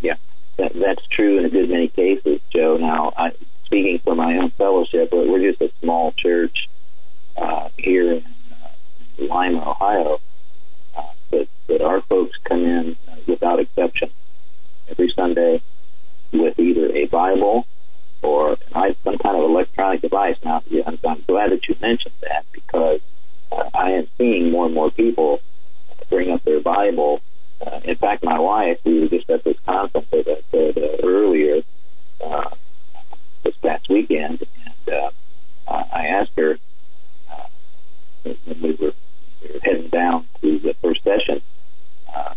Yeah, 0.00 0.16
that, 0.56 0.72
that's 0.74 1.06
true 1.10 1.38
in 1.38 1.44
a 1.44 1.50
good 1.50 1.68
many 1.68 1.88
cases, 1.88 2.40
Joe. 2.50 2.78
Now, 2.78 3.12
I, 3.16 3.32
speaking 3.66 3.98
for 4.02 4.14
my 4.14 4.36
own 4.38 4.50
fellowship, 4.52 5.10
we're 5.12 5.50
just 5.50 5.60
a 5.60 5.70
small 5.80 6.12
church 6.12 6.68
uh, 7.36 7.68
here 7.76 8.14
in 8.14 8.24
uh, 8.52 8.68
Lima, 9.18 9.70
Ohio, 9.70 10.20
uh, 10.96 11.02
but, 11.30 11.48
but 11.66 11.80
our 11.80 12.00
folks 12.02 12.36
come 12.44 12.64
in 12.64 12.96
uh, 13.08 13.16
without 13.26 13.60
exception 13.60 14.10
every 14.88 15.12
Sunday 15.14 15.62
with 16.32 16.58
either 16.58 16.94
a 16.94 17.06
Bible 17.06 17.66
or 18.22 18.56
some 19.04 19.18
kind 19.18 19.36
of 19.36 19.44
electronic 19.44 20.00
device. 20.00 20.36
Now, 20.44 20.62
I'm, 20.86 20.98
I'm 21.06 21.22
glad 21.26 21.52
that 21.52 21.68
you 21.68 21.76
mentioned 21.80 22.14
that 22.22 22.44
because 22.52 23.00
uh, 23.52 23.68
I 23.74 23.90
am 23.92 24.08
seeing 24.18 24.50
more 24.50 24.66
and 24.66 24.74
more 24.74 24.90
people 24.90 25.40
bring 26.08 26.30
up 26.30 26.42
their 26.44 26.60
Bible. 26.60 27.20
Uh, 27.64 27.80
in 27.84 27.96
fact, 27.96 28.24
my 28.24 28.38
wife, 28.38 28.78
we 28.84 29.00
were 29.00 29.08
just 29.08 29.28
at 29.30 29.44
this 29.44 29.56
conference 29.66 30.06
that 30.10 30.26
I 30.28 30.42
said 30.50 30.78
uh, 30.78 31.06
earlier 31.06 31.62
uh, 32.24 32.50
this 33.42 33.54
past 33.56 33.88
weekend, 33.88 34.42
and 34.86 34.94
uh, 34.94 35.10
I 35.68 36.06
asked 36.06 36.32
her 36.36 36.58
when 38.24 38.62
we 38.62 38.72
were, 38.72 38.92
we 39.42 39.52
were 39.52 39.60
heading 39.62 39.88
down 39.88 40.26
to 40.40 40.58
the 40.58 40.74
first 40.82 41.02
session, 41.04 41.42
uh, 42.14 42.34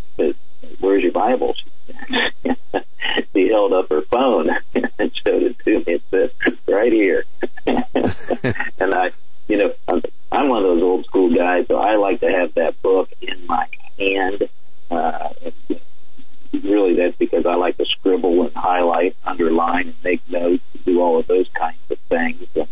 "Where's 0.79 1.03
your 1.03 1.11
Bible?" 1.13 1.55
She, 3.33 3.49
held 3.49 3.73
up 3.73 3.89
her 3.89 4.01
phone 4.01 4.49
and 4.75 5.11
showed 5.25 5.43
it 5.43 5.59
to 5.59 5.79
me. 5.79 5.83
It 5.87 6.01
said, 6.11 6.31
right 6.67 6.91
here. 6.91 7.25
and 7.65 8.93
I, 8.93 9.11
you 9.47 9.57
know, 9.57 9.73
I'm, 9.87 10.01
I'm 10.31 10.49
one 10.49 10.63
of 10.63 10.69
those 10.69 10.83
old 10.83 11.05
school 11.05 11.33
guys, 11.35 11.65
so 11.67 11.77
I 11.77 11.95
like 11.95 12.19
to 12.21 12.31
have 12.31 12.53
that 12.55 12.81
book 12.81 13.09
in 13.21 13.45
my 13.47 13.67
hand. 13.97 14.49
Uh, 14.89 15.29
really, 16.51 16.95
that's 16.95 17.17
because 17.17 17.45
I 17.45 17.55
like 17.55 17.77
to 17.77 17.85
scribble 17.85 18.43
and 18.43 18.55
highlight, 18.55 19.15
underline, 19.23 19.89
and 19.89 19.95
make 20.03 20.27
notes, 20.29 20.63
and 20.73 20.85
do 20.85 21.01
all 21.01 21.19
of 21.19 21.27
those 21.27 21.47
kinds 21.57 21.79
of 21.89 21.97
things. 22.09 22.47
And, 22.55 22.67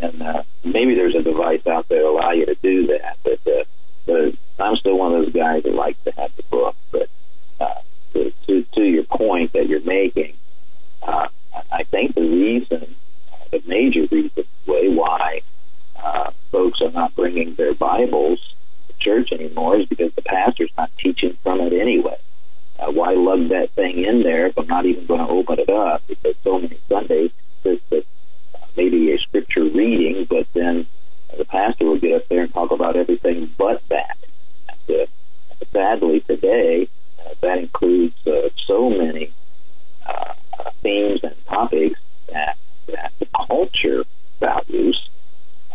and 0.00 0.22
uh, 0.22 0.42
maybe 0.64 0.94
there's 0.94 1.14
a 1.14 1.22
device 1.22 1.66
out 1.66 1.88
there 1.88 2.02
that 2.02 2.08
allow 2.08 2.32
you 2.32 2.46
to 2.46 2.54
do 2.56 2.86
that, 2.88 3.16
but 3.24 3.40
uh, 3.46 3.64
but 4.06 4.34
I'm 4.58 4.76
still 4.76 4.98
one 4.98 5.14
of 5.14 5.24
those 5.24 5.34
guys 5.34 5.64
that 5.64 5.74
likes 5.74 5.98
to 6.04 6.12
have 6.12 6.30
the 6.36 6.42
book 6.44 6.76
But 6.92 7.08
uh, 7.60 7.74
to, 8.14 8.32
to, 8.46 8.62
to 8.74 8.82
your 8.82 9.04
point 9.04 9.52
that 9.52 9.68
you're 9.68 9.80
making. 9.80 10.34
Uh, 11.02 11.28
I 11.72 11.82
think 11.84 12.14
the 12.14 12.22
reason, 12.22 12.96
the 13.50 13.62
major 13.66 14.06
reason, 14.10 14.44
way 14.66 14.88
why 14.88 15.42
uh, 15.96 16.30
folks 16.52 16.80
are 16.80 16.90
not 16.90 17.14
bringing 17.14 17.54
their 17.54 17.74
Bibles 17.74 18.38
to 18.88 18.94
church 18.98 19.32
anymore 19.32 19.80
is 19.80 19.86
because 19.86 20.12
the 20.14 20.22
pastor's 20.22 20.70
not 20.76 20.90
teaching 20.98 21.36
from 21.42 21.60
it 21.60 21.72
anyway. 21.72 22.18
Uh, 22.78 22.92
why 22.92 23.14
lug 23.14 23.48
that 23.48 23.72
thing 23.72 24.04
in 24.04 24.22
there 24.22 24.46
if 24.46 24.58
I'm 24.58 24.66
not 24.66 24.86
even 24.86 25.06
going 25.06 25.20
to 25.20 25.28
open 25.28 25.58
it 25.58 25.70
up? 25.70 26.02
Because 26.06 26.34
so 26.44 26.58
many 26.58 26.78
Sundays 26.88 27.30
there's 27.62 27.80
uh, 27.90 27.96
maybe 28.76 29.12
a 29.12 29.18
scripture 29.18 29.64
reading, 29.64 30.26
but 30.28 30.46
then 30.54 30.86
the 31.36 31.44
pastor 31.44 31.86
will 31.86 31.98
get 31.98 32.22
up 32.22 32.28
there 32.28 32.42
and 32.42 32.52
talk 32.52 32.70
about 32.70 32.96
everything 32.96 33.50
but 33.58 33.82
that. 33.88 34.16
And, 34.68 35.00
uh, 35.00 35.06
sadly, 35.72 36.20
today 36.20 36.88
uh, 37.24 37.34
that 37.40 37.58
includes 37.58 38.14
uh, 38.26 38.48
so 38.66 38.90
many 38.90 39.32
uh, 40.06 40.34
themes 40.82 41.20
and 41.22 41.34
topics 41.46 41.98
that 42.32 42.56
that 42.88 43.12
the 43.18 43.26
culture 43.48 44.04
values. 44.40 45.08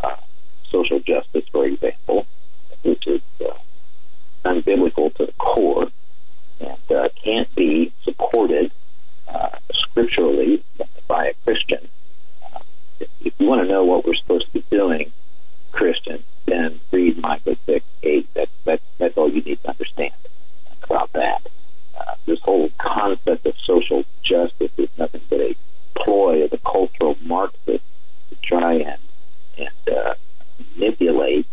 Uh, 0.04 0.16
social 0.72 1.00
justice, 1.00 1.46
for 1.52 1.66
example, 1.66 2.26
which 2.84 3.06
is 3.08 3.22
uh, 3.42 3.54
unbiblical 4.46 5.14
to 5.16 5.26
the 5.26 5.34
core 5.34 5.88
and 6.60 6.92
uh, 6.92 7.10
can't 7.24 7.54
be 7.56 7.92
supported 8.04 8.72
uh, 9.28 9.50
scripturally 9.74 10.64
by 11.08 11.28
a 11.28 11.34
Christian. 11.44 11.88
If, 13.24 13.34
you 13.38 13.48
want 13.48 13.62
to 13.62 13.68
know 13.68 13.84
what 13.84 14.06
we're 14.06 14.16
supposed 14.16 14.48
to 14.48 14.54
be 14.54 14.66
doing, 14.70 15.12
Christian, 15.72 16.24
then 16.46 16.80
read 16.92 17.18
Micah 17.18 17.58
6, 17.66 17.86
8. 18.04 18.34
That, 18.34 18.50
that, 18.66 18.82
that's 18.98 19.18
all 19.18 19.30
you 19.30 19.42
need 19.42 19.62
to 19.64 19.70
understand 19.70 20.14
about 20.84 21.12
that. 21.14 21.42
Uh, 21.98 22.16
this 22.26 22.40
whole 22.42 22.70
concept 22.80 23.46
of 23.46 23.54
social 23.66 24.04
justice 24.24 24.72
is 24.78 24.90
nothing 24.98 25.22
but 25.30 25.40
a 25.40 25.56
ploy 25.96 26.44
of 26.44 26.52
the 26.52 26.58
cultural 26.60 27.18
Marxists 27.22 27.86
to 28.30 28.36
try 28.44 28.74
and, 28.74 29.00
and 29.58 29.96
uh, 29.96 30.14
manipulate 30.76 31.48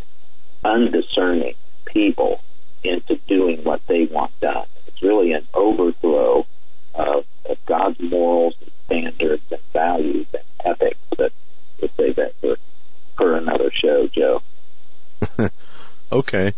undiscerning 0.64 1.55
people 1.84 2.40
into 2.82 3.16
doing 3.26 3.62
what 3.64 3.80
they 3.86 4.06
want 4.06 4.38
done. 4.40 4.66
It's 4.86 5.02
really 5.02 5.32
an 5.32 5.47
overthrow 5.55 6.47
of, 6.94 7.24
of 7.48 7.56
God's 7.66 8.00
morals 8.00 8.55
and 8.60 8.70
standards 8.86 9.42
and 9.50 9.60
values 9.72 10.26
and 10.32 10.42
ethics. 10.64 10.98
But 11.16 11.32
we'll 11.81 11.90
save 11.97 12.16
that 12.16 12.34
for, 12.40 12.57
for 13.16 13.36
another 13.36 13.70
show, 13.73 14.08
Joe. 14.08 14.42
okay. 16.12 16.52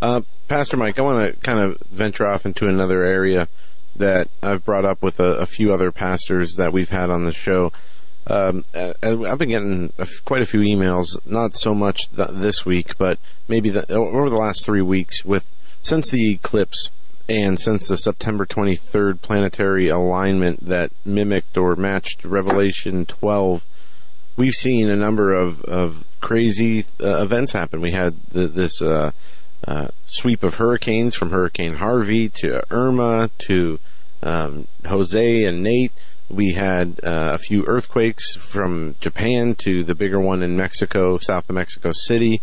Uh, 0.00 0.22
Pastor 0.48 0.76
Mike, 0.76 0.98
I 0.98 1.02
want 1.02 1.34
to 1.34 1.40
kind 1.40 1.60
of 1.60 1.78
venture 1.90 2.26
off 2.26 2.44
into 2.44 2.66
another 2.66 3.04
area 3.04 3.48
that 3.96 4.28
I've 4.42 4.64
brought 4.64 4.84
up 4.84 5.02
with 5.02 5.20
a, 5.20 5.34
a 5.36 5.46
few 5.46 5.72
other 5.72 5.92
pastors 5.92 6.56
that 6.56 6.72
we've 6.72 6.90
had 6.90 7.10
on 7.10 7.24
the 7.24 7.32
show. 7.32 7.72
Um, 8.26 8.64
I've 8.74 9.38
been 9.38 9.48
getting 9.48 9.92
quite 10.24 10.42
a 10.42 10.46
few 10.46 10.60
emails, 10.60 11.18
not 11.26 11.56
so 11.56 11.74
much 11.74 12.08
th- 12.14 12.30
this 12.32 12.64
week, 12.64 12.96
but 12.96 13.18
maybe 13.48 13.68
the, 13.70 13.90
over 13.92 14.30
the 14.30 14.36
last 14.36 14.64
three 14.64 14.82
weeks 14.82 15.24
with 15.24 15.44
since 15.82 16.10
the 16.10 16.32
eclipse 16.32 16.90
and 17.28 17.58
since 17.58 17.88
the 17.88 17.96
September 17.96 18.46
23rd 18.46 19.20
planetary 19.22 19.88
alignment 19.88 20.66
that 20.66 20.92
mimicked 21.04 21.56
or 21.56 21.74
matched 21.74 22.24
Revelation 22.24 23.06
12, 23.06 23.62
we've 24.36 24.54
seen 24.54 24.88
a 24.88 24.96
number 24.96 25.32
of, 25.32 25.62
of 25.64 26.04
crazy 26.20 26.86
uh, 27.02 27.22
events 27.22 27.52
happen. 27.52 27.80
We 27.80 27.92
had 27.92 28.16
the, 28.30 28.46
this 28.46 28.80
uh, 28.80 29.12
uh, 29.66 29.88
sweep 30.06 30.42
of 30.42 30.56
hurricanes 30.56 31.14
from 31.14 31.30
Hurricane 31.30 31.74
Harvey 31.74 32.28
to 32.40 32.62
Irma 32.72 33.30
to 33.46 33.78
um, 34.22 34.66
Jose 34.86 35.44
and 35.44 35.62
Nate. 35.62 35.92
We 36.28 36.54
had 36.54 37.00
uh, 37.04 37.32
a 37.34 37.38
few 37.38 37.64
earthquakes 37.66 38.36
from 38.36 38.96
Japan 39.00 39.54
to 39.56 39.84
the 39.84 39.94
bigger 39.94 40.18
one 40.18 40.42
in 40.42 40.56
Mexico, 40.56 41.18
south 41.18 41.48
of 41.48 41.54
Mexico 41.54 41.92
City. 41.92 42.40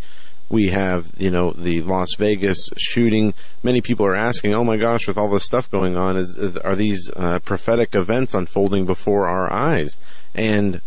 We 0.47 0.69
have, 0.69 1.11
you 1.17 1.29
know, 1.29 1.51
the 1.51 1.81
Las 1.81 2.15
Vegas 2.15 2.69
shooting. 2.77 3.33
Many 3.61 3.81
people 3.81 4.05
are 4.05 4.15
asking, 4.15 4.53
"Oh 4.53 4.63
my 4.63 4.77
gosh, 4.77 5.07
with 5.07 5.17
all 5.17 5.29
this 5.29 5.45
stuff 5.45 5.69
going 5.69 5.95
on, 5.95 6.17
is, 6.17 6.35
is 6.37 6.57
are 6.57 6.75
these 6.75 7.11
uh, 7.15 7.39
prophetic 7.39 7.89
events 7.93 8.33
unfolding 8.33 8.85
before 8.85 9.27
our 9.27 9.51
eyes?" 9.51 9.95
And 10.33 10.81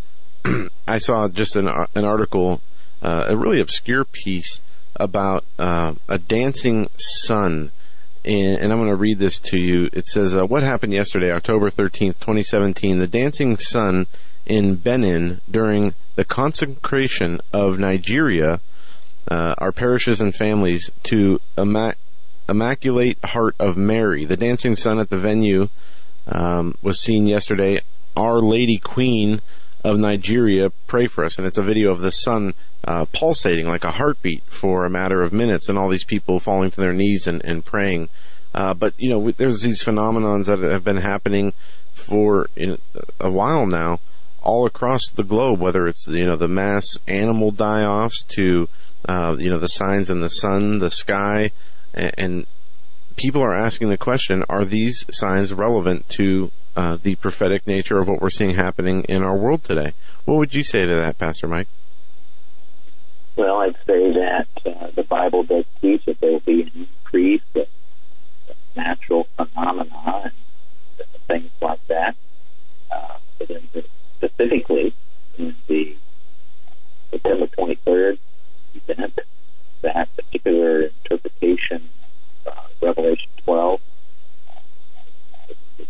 I 0.87 0.99
saw 0.99 1.29
just 1.29 1.57
an 1.57 1.69
an 1.69 2.05
article, 2.05 2.61
uh, 3.03 3.27
a 3.29 3.37
really 3.37 3.61
obscure 3.61 4.05
piece 4.05 4.61
about 4.97 5.45
uh, 5.59 5.95
a 6.09 6.19
dancing 6.19 6.89
sun. 6.97 7.71
And, 8.25 8.61
and 8.61 8.73
I'm 8.73 8.79
going 8.79 8.89
to 8.89 8.97
read 8.97 9.19
this 9.19 9.39
to 9.41 9.59
you. 9.59 9.89
It 9.93 10.07
says, 10.07 10.35
uh, 10.35 10.45
What 10.45 10.63
happened 10.63 10.93
yesterday, 10.93 11.33
October 11.33 11.71
13th, 11.71 12.21
2017? 12.21 12.99
The 12.99 13.07
dancing 13.07 13.59
sun 13.59 14.07
in 14.47 14.77
Benin 14.77 15.41
during 15.51 15.95
the 16.15 16.25
consecration 16.25 17.41
of 17.53 17.79
Nigeria, 17.79 18.61
uh, 19.31 19.55
our 19.59 19.73
parishes 19.73 20.21
and 20.21 20.35
families, 20.35 20.91
to 21.05 21.41
Immac- 21.57 21.97
Immaculate 22.49 23.19
Heart 23.25 23.57
of 23.59 23.77
Mary. 23.77 24.25
The 24.25 24.37
dancing 24.37 24.77
sun 24.77 24.99
at 24.99 25.11
the 25.11 25.19
venue 25.19 25.69
um, 26.27 26.77
was 26.83 27.01
seen 27.01 27.27
yesterday. 27.27 27.81
Our 28.17 28.41
Lady 28.41 28.79
Queen 28.79 29.41
of 29.85 29.99
Nigeria, 29.99 30.71
pray 30.87 31.07
for 31.07 31.25
us. 31.25 31.39
And 31.39 31.47
it's 31.47 31.59
a 31.59 31.63
video 31.63 31.91
of 31.91 32.01
the 32.01 32.13
sun 32.13 32.55
uh, 32.85 33.07
pulsating 33.13 33.67
like 33.67 33.85
a 33.85 33.93
heartbeat 33.93 34.43
for 34.47 34.85
a 34.85 34.91
matter 34.91 35.23
of 35.23 35.33
minutes, 35.33 35.69
and 35.69 35.79
all 35.79 35.89
these 35.89 36.05
people 36.05 36.39
falling 36.39 36.71
to 36.71 36.81
their 36.81 36.93
knees 36.93 37.27
and, 37.27 37.45
and 37.45 37.65
praying. 37.65 38.09
Uh, 38.55 38.75
but 38.75 38.95
you 38.99 39.09
know, 39.09 39.31
there's 39.31 39.63
these 39.63 39.83
phenomenons 39.83 40.47
that 40.47 40.59
have 40.61 40.85
been 40.85 40.99
happening 40.99 41.53
for 41.93 42.49
a 43.21 43.31
while 43.31 43.67
now, 43.67 44.01
all 44.43 44.67
across 44.67 45.11
the 45.11 45.25
globe. 45.25 45.61
Whether 45.61 45.87
it's 45.87 46.07
you 46.07 46.27
know 46.27 46.37
the 46.37 46.49
mass 46.49 46.99
animal 47.07 47.51
die-offs 47.51 48.25
to 48.37 48.69
uh, 49.09 49.37
you 49.39 49.51
know 49.51 49.59
the 49.59 49.69
signs 49.69 50.11
in 50.11 50.21
the 50.21 50.31
sun, 50.31 50.79
the 50.79 50.91
sky, 50.91 51.51
and, 51.95 52.15
and 52.19 52.47
people 53.17 53.43
are 53.43 53.55
asking 53.55 53.89
the 53.89 53.99
question: 53.99 54.45
Are 54.49 54.65
these 54.65 55.07
signs 55.11 55.53
relevant 55.53 56.09
to 56.11 56.51
uh, 56.77 56.99
the 57.03 57.15
prophetic 57.17 57.67
nature 57.67 57.99
of 57.99 58.09
what 58.09 58.21
we're 58.21 58.31
seeing 58.31 58.55
happening 58.55 59.05
in 59.05 59.23
our 59.23 59.37
world 59.37 59.65
today? 59.65 59.93
What 60.25 60.37
would 60.39 60.55
you 60.55 60.63
say 60.63 60.81
to 60.87 60.97
that, 61.01 61.19
Pastor 61.19 61.47
Mike? 61.47 61.69
Well, 63.37 63.61
I'd 63.61 63.77
say 63.87 64.13
that 64.13 64.47
uh, 64.67 64.91
the 64.95 65.05
Bible 65.05 65.43
does 65.43 65.65
teach 65.81 66.05
that 66.05 66.21
there 66.21 66.33
will 66.33 66.41
be 66.41 66.63
an 66.63 66.71
increase 66.75 67.43
of 67.55 67.67
natural 68.77 69.27
phenomena 69.37 70.23
and 70.25 70.33
things 71.29 71.51
like 71.61 71.87
that. 71.89 72.15
Uh, 72.91 73.19
but 73.39 73.85
specifically, 74.17 74.95
in 75.39 75.57
the 75.67 75.97
September 77.11 77.47
23rd 77.47 78.19
event, 78.75 79.19
that 79.83 80.09
particular 80.15 80.83
interpretation 80.83 81.89
uh, 82.47 82.51
Revelation 82.81 83.31
12 83.45 83.81
uh, 83.81 83.85
is 83.85 83.92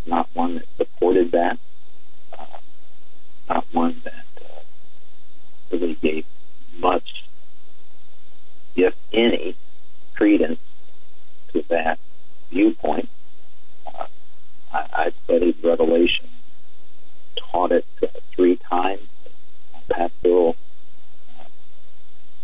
not 0.07 0.29
one 0.35 0.57
that 0.57 0.67
supported 0.77 1.33
that, 1.33 1.59
uh, 2.39 2.45
not 3.49 3.67
one 3.73 4.01
that 4.05 4.25
uh, 4.41 4.61
really 5.71 5.95
gave 5.95 6.25
much 6.79 7.23
if 8.75 8.95
any, 9.13 9.57
credence 10.15 10.61
to 11.53 11.65
that 11.69 11.99
viewpoint. 12.51 13.09
Uh, 13.87 14.07
I, 14.73 14.87
I 14.93 15.13
studied 15.25 15.57
Revelation, 15.63 16.29
taught 17.37 17.73
it 17.73 17.87
uh, 18.03 18.07
three 18.35 18.57
times 18.57 19.09
in 19.27 19.95
pastoral 19.95 20.57
uh, 21.39 21.45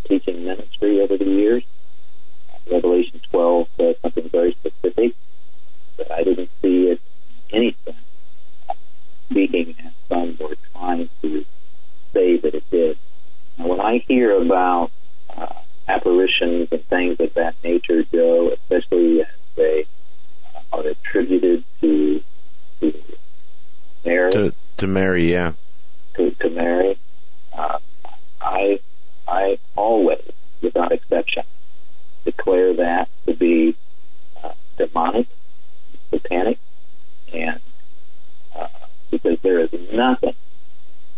teaching 0.07 0.45
ministry 0.45 1.01
over 1.01 1.17
the 1.17 1.25
years. 1.25 1.63
Uh, 2.53 2.75
Revelation 2.75 3.21
12 3.31 3.67
says 3.77 3.95
something 4.01 4.29
very 4.29 4.53
specific, 4.53 5.15
but 5.97 6.11
I 6.11 6.23
didn't 6.23 6.49
see 6.61 6.89
it 6.89 7.01
in 7.51 7.57
any 7.57 7.75
sense 7.85 7.97
speaking 9.29 9.75
as 9.85 9.93
some 10.07 10.37
were 10.39 10.55
trying 10.73 11.09
to 11.21 11.45
say 12.13 12.37
that 12.37 12.55
it 12.55 12.63
did. 12.71 12.97
Now, 13.57 13.67
when 13.67 13.79
I 13.79 14.03
hear 14.07 14.41
about 14.41 14.91
uh, 15.29 15.53
apparitions 15.87 16.69
and 16.71 16.85
things 16.87 17.17
of 17.19 17.33
that 17.35 17.55
nature, 17.63 18.03
Joe, 18.03 18.51
especially 18.53 19.21
as 19.21 19.27
they 19.55 19.85
uh, 20.55 20.77
are 20.77 20.87
attributed 20.87 21.63
to 21.81 22.23
to 22.81 23.03
Mary. 24.05 24.31
To, 24.31 24.53
to 24.77 24.87
Mary, 24.87 25.31
yeah. 25.31 25.53
To, 26.15 26.31
to 26.31 26.49
Mary. 26.49 26.97
Uh, 27.53 27.79
I 28.41 28.79
I 29.27 29.59
always, 29.75 30.21
without 30.61 30.91
exception, 30.91 31.43
declare 32.25 32.73
that 32.75 33.09
to 33.27 33.33
be 33.33 33.75
uh, 34.43 34.53
demonic, 34.77 35.27
satanic, 36.09 36.57
and 37.33 37.59
uh, 38.55 38.67
because 39.11 39.37
there 39.41 39.59
is 39.59 39.69
nothing, 39.91 40.35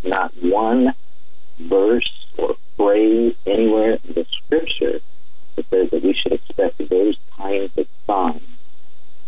not 0.03 0.31
one 0.41 0.93
verse 1.59 2.09
or 2.37 2.55
phrase 2.77 3.35
anywhere 3.45 3.97
in 4.03 4.13
the 4.13 4.25
scripture 4.31 4.99
that 5.55 5.65
says 5.69 5.89
that 5.91 6.03
we 6.03 6.13
should 6.13 6.33
expect 6.33 6.77
those 6.89 7.17
kinds 7.37 7.71
of 7.77 7.87
signs 8.07 8.41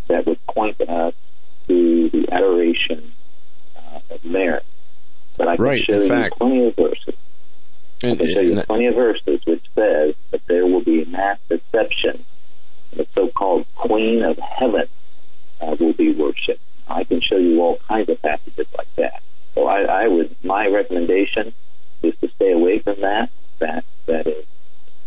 that 0.08 0.26
would 0.26 0.44
point 0.48 0.80
us 0.82 1.14
to 1.68 2.10
the 2.10 2.32
adoration 2.32 3.14
uh, 3.78 4.00
of 4.10 4.24
merit. 4.24 4.66
But 5.38 5.48
I 5.48 5.56
can 5.56 5.66
Right, 5.66 5.84
show 5.84 6.02
you 6.02 6.08
fact. 6.10 6.38
plenty 6.38 6.68
of 6.68 6.76
verses. 6.76 7.16
I 8.04 8.16
can 8.16 8.28
show 8.34 8.40
you 8.42 8.54
and- 8.54 8.68
plenty 8.68 8.88
of 8.88 8.96
verses 8.96 9.40
which 9.46 9.64
says 9.76 10.16
that 10.32 10.42
there 10.48 10.66
will 10.66 10.84
be 10.84 11.04
a 11.04 11.06
mass 11.06 11.40
deception. 11.50 12.26
The 12.92 13.08
so-called 13.16 13.66
Queen 13.76 14.24
of 14.24 14.38
Heaven 14.38 14.88
uh, 15.62 15.76
will 15.80 15.94
be 15.94 16.14
worshipped. 16.14 16.60
I 16.88 17.04
can 17.04 17.22
show 17.22 17.38
you 17.38 17.62
all 17.62 17.78
kinds 17.88 18.10
of 18.10 18.22
passages 18.22 18.68
like 18.78 18.94
that. 18.96 19.22
So 19.56 19.68
I, 19.68 20.04
I 20.04 20.08
would, 20.08 20.36
my 20.44 20.68
recommendation 20.68 21.54
is 22.02 22.16
to 22.22 22.30
stay 22.30 22.52
away 22.52 22.80
from 22.80 23.02
that. 23.02 23.30
That 23.60 23.86
that 24.08 24.28
is 24.28 24.46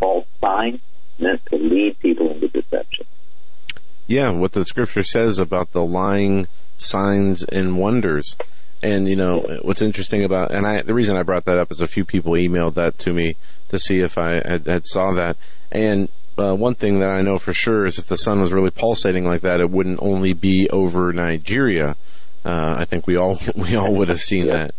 false 0.00 0.26
sign 0.40 0.80
meant 1.18 1.44
to 1.46 1.56
lead 1.56 1.98
people 1.98 2.30
into 2.30 2.48
deception. 2.48 3.06
yeah, 4.06 4.30
what 4.30 4.52
the 4.52 4.64
scripture 4.64 5.02
says 5.02 5.38
about 5.38 5.72
the 5.72 5.84
lying 5.84 6.46
signs 6.78 7.42
and 7.44 7.78
wonders. 7.78 8.36
And 8.82 9.08
you 9.08 9.16
know 9.16 9.40
what's 9.62 9.82
interesting 9.82 10.22
about, 10.24 10.52
and 10.52 10.66
I 10.66 10.82
the 10.82 10.94
reason 10.94 11.16
I 11.16 11.22
brought 11.22 11.46
that 11.46 11.58
up 11.58 11.72
is 11.72 11.80
a 11.80 11.88
few 11.88 12.04
people 12.04 12.32
emailed 12.32 12.74
that 12.74 12.98
to 13.00 13.12
me 13.12 13.36
to 13.70 13.78
see 13.78 14.00
if 14.00 14.16
I 14.18 14.34
had, 14.34 14.66
had 14.66 14.86
saw 14.86 15.12
that. 15.14 15.36
And 15.72 16.08
uh, 16.38 16.54
one 16.54 16.74
thing 16.74 17.00
that 17.00 17.10
I 17.10 17.22
know 17.22 17.38
for 17.38 17.54
sure 17.54 17.86
is 17.86 17.98
if 17.98 18.06
the 18.06 18.18
sun 18.18 18.40
was 18.40 18.52
really 18.52 18.70
pulsating 18.70 19.24
like 19.24 19.42
that, 19.42 19.60
it 19.60 19.70
wouldn't 19.70 20.00
only 20.02 20.32
be 20.32 20.68
over 20.70 21.12
Nigeria. 21.12 21.96
Uh, 22.44 22.76
I 22.78 22.84
think 22.84 23.06
we 23.06 23.16
all 23.16 23.40
we 23.56 23.74
all 23.74 23.94
would 23.94 24.08
have 24.08 24.22
seen 24.22 24.46
that. 24.48 24.74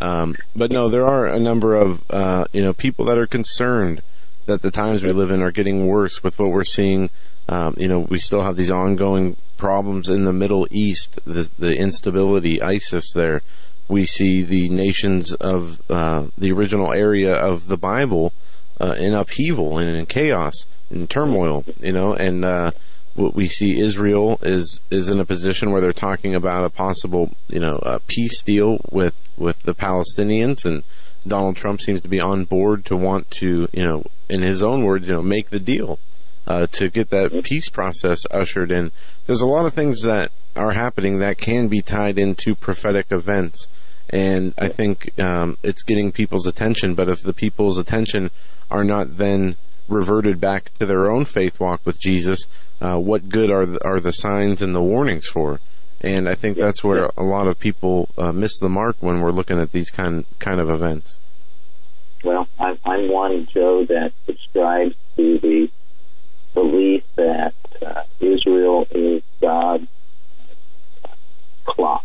Um, 0.00 0.36
but 0.56 0.70
no, 0.70 0.88
there 0.88 1.06
are 1.06 1.26
a 1.26 1.38
number 1.38 1.74
of 1.74 2.02
uh, 2.10 2.46
you 2.52 2.62
know 2.62 2.72
people 2.72 3.04
that 3.06 3.18
are 3.18 3.26
concerned 3.26 4.02
that 4.46 4.62
the 4.62 4.70
times 4.70 5.02
we 5.02 5.12
live 5.12 5.30
in 5.30 5.42
are 5.42 5.52
getting 5.52 5.86
worse 5.86 6.22
with 6.22 6.38
what 6.38 6.50
we're 6.50 6.64
seeing. 6.64 7.10
Um, 7.48 7.74
you 7.76 7.88
know, 7.88 8.00
we 8.00 8.18
still 8.18 8.42
have 8.42 8.56
these 8.56 8.70
ongoing 8.70 9.36
problems 9.56 10.08
in 10.08 10.24
the 10.24 10.32
Middle 10.32 10.66
East, 10.70 11.20
the, 11.24 11.48
the 11.58 11.76
instability, 11.76 12.62
ISIS 12.62 13.12
there. 13.12 13.42
We 13.88 14.06
see 14.06 14.42
the 14.42 14.68
nations 14.68 15.34
of 15.34 15.80
uh, 15.90 16.28
the 16.38 16.52
original 16.52 16.92
area 16.92 17.34
of 17.34 17.68
the 17.68 17.76
Bible 17.76 18.32
uh, 18.80 18.94
in 18.98 19.12
upheaval 19.12 19.78
and 19.78 19.94
in 19.94 20.06
chaos 20.06 20.66
and 20.92 21.10
turmoil, 21.10 21.64
you 21.80 21.92
know, 21.92 22.14
and 22.14 22.44
uh, 22.44 22.70
what 23.14 23.34
we 23.34 23.48
see 23.48 23.78
Israel 23.78 24.38
is 24.42 24.80
is 24.90 25.08
in 25.08 25.20
a 25.20 25.24
position 25.24 25.70
where 25.70 25.80
they're 25.80 25.92
talking 25.92 26.34
about 26.34 26.64
a 26.64 26.70
possible, 26.70 27.34
you 27.48 27.60
know, 27.60 28.00
peace 28.06 28.42
deal 28.42 28.78
with 28.90 29.14
with 29.36 29.60
the 29.62 29.74
Palestinians, 29.74 30.64
and 30.64 30.82
Donald 31.26 31.56
Trump 31.56 31.80
seems 31.80 32.00
to 32.02 32.08
be 32.08 32.20
on 32.20 32.44
board 32.44 32.84
to 32.86 32.96
want 32.96 33.30
to, 33.32 33.68
you 33.72 33.84
know, 33.84 34.04
in 34.28 34.42
his 34.42 34.62
own 34.62 34.84
words, 34.84 35.08
you 35.08 35.14
know, 35.14 35.22
make 35.22 35.50
the 35.50 35.60
deal 35.60 35.98
uh, 36.46 36.66
to 36.68 36.88
get 36.88 37.10
that 37.10 37.44
peace 37.44 37.68
process 37.68 38.22
ushered 38.30 38.70
in. 38.70 38.90
There's 39.26 39.40
a 39.40 39.46
lot 39.46 39.66
of 39.66 39.74
things 39.74 40.02
that 40.02 40.32
are 40.56 40.72
happening 40.72 41.18
that 41.18 41.38
can 41.38 41.68
be 41.68 41.82
tied 41.82 42.18
into 42.18 42.54
prophetic 42.54 43.06
events. 43.10 43.68
And 44.10 44.52
I 44.58 44.68
think 44.68 45.18
um, 45.18 45.56
it's 45.62 45.82
getting 45.82 46.12
people's 46.12 46.46
attention. 46.46 46.94
But 46.94 47.08
if 47.08 47.22
the 47.22 47.32
people's 47.32 47.78
attention 47.78 48.30
are 48.70 48.84
not 48.84 49.18
then 49.18 49.56
reverted 49.92 50.40
back 50.40 50.72
to 50.78 50.86
their 50.86 51.10
own 51.10 51.24
faith 51.24 51.60
walk 51.60 51.80
with 51.84 52.00
Jesus, 52.00 52.46
uh, 52.80 52.96
what 52.98 53.28
good 53.28 53.50
are 53.50 53.66
the, 53.66 53.84
are 53.84 54.00
the 54.00 54.12
signs 54.12 54.62
and 54.62 54.74
the 54.74 54.82
warnings 54.82 55.26
for? 55.26 55.60
And 56.00 56.28
I 56.28 56.34
think 56.34 56.58
that's 56.58 56.82
where 56.82 57.10
a 57.16 57.22
lot 57.22 57.46
of 57.46 57.58
people 57.60 58.08
uh, 58.18 58.32
miss 58.32 58.58
the 58.58 58.68
mark 58.68 58.96
when 58.98 59.20
we're 59.20 59.30
looking 59.30 59.60
at 59.60 59.70
these 59.70 59.90
kind 59.90 60.24
kind 60.40 60.58
of 60.60 60.68
events. 60.68 61.18
Well, 62.24 62.48
I'm, 62.58 62.78
I'm 62.84 63.08
one, 63.08 63.46
Joe, 63.52 63.84
that 63.84 64.12
subscribes 64.26 64.94
to 65.16 65.38
the 65.38 65.70
belief 66.54 67.04
that 67.16 67.54
uh, 67.84 68.02
Israel 68.20 68.86
is 68.90 69.22
God's 69.40 69.88
clock. 71.64 72.04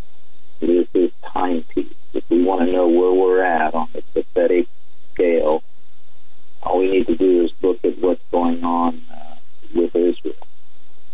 It 0.62 0.70
is 0.70 0.88
his 0.94 1.12
timepiece. 1.34 1.94
If 2.14 2.24
we 2.30 2.44
want 2.44 2.66
to 2.66 2.72
know 2.72 2.88
where 2.88 3.14
we're 3.14 3.44
at 3.44 3.74
on 3.74 3.90
the 3.94 4.02
prophetic 4.14 4.68
scale, 5.14 5.64
all 6.68 6.80
we 6.80 6.92
need 6.92 7.08
to 7.08 7.16
do 7.16 7.46
is 7.46 7.52
look 7.62 7.84
at 7.84 7.98
what's 8.00 8.22
going 8.32 8.64
on 8.64 9.02
uh, 9.12 9.36
with 9.76 9.96
Israel. 9.96 10.36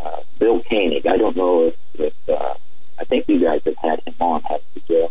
Uh, 0.03 0.21
Bill 0.39 0.61
Koenig, 0.63 1.05
I 1.07 1.17
don't 1.17 1.37
know 1.37 1.67
if, 1.67 1.75
if 1.95 2.29
uh, 2.29 2.53
I 2.99 3.05
think 3.05 3.27
you 3.27 3.39
guys 3.39 3.61
have 3.65 3.77
had 3.77 4.01
him 4.05 4.15
on, 4.19 4.41
haven't 4.43 4.63
you, 4.75 4.81
Joe? 4.87 5.09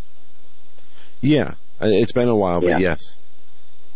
Yeah, 1.20 1.54
uh, 1.80 1.86
it's 1.86 2.12
been 2.12 2.28
a 2.28 2.36
while, 2.36 2.60
but 2.60 2.70
Yeah. 2.70 2.78
yes. 2.78 3.16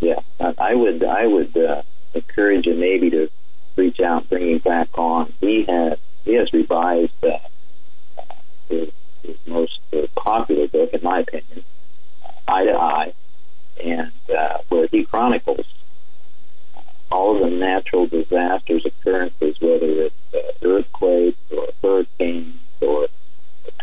Yeah, 0.00 0.20
I 0.58 0.75
would 0.75 1.02
I 1.02 1.26
would 1.26 1.57
uh, 1.57 1.83
encourage 2.15 2.66
you 2.66 2.75
maybe 2.75 3.08
to 3.10 3.31
reach 3.76 3.99
out, 4.00 4.23
and 4.23 4.28
bring 4.28 4.50
him 4.50 4.58
back 4.58 4.89
on. 4.99 5.33
He 5.41 5.65
has 5.65 5.99
he 6.25 6.34
has 6.34 6.52
revised 6.52 7.12
uh, 7.23 7.39
uh, 8.18 8.23
his, 8.68 8.91
his 9.23 9.36
most 9.47 9.81
uh, 9.94 10.07
popular 10.15 10.68
book, 10.68 10.91
in 10.92 11.02
my 11.02 11.20
opinion, 11.20 11.65
Eye 12.47 12.65
to 12.65 12.73
Eye, 12.73 13.12
and 13.83 14.12
uh, 14.36 14.58
where 14.68 14.86
he 14.89 15.05
chronicles 15.05 15.66
all 17.10 17.39
the 17.39 17.51
natural 17.51 18.07
disasters, 18.07 18.85
occurrences, 18.85 19.57
whether 19.60 19.86
it's 19.86 20.15
uh, 20.35 20.67
earthquakes 20.67 21.39
or 21.57 21.68
hurricanes 21.83 22.57
or 22.81 23.09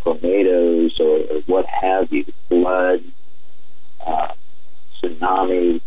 tornadoes 0.04 1.00
or, 1.00 1.20
or 1.20 1.42
what 1.46 1.66
have 1.66 2.12
you, 2.12 2.26
floods, 2.50 3.06
uh, 4.06 4.34
tsunamis. 5.02 5.82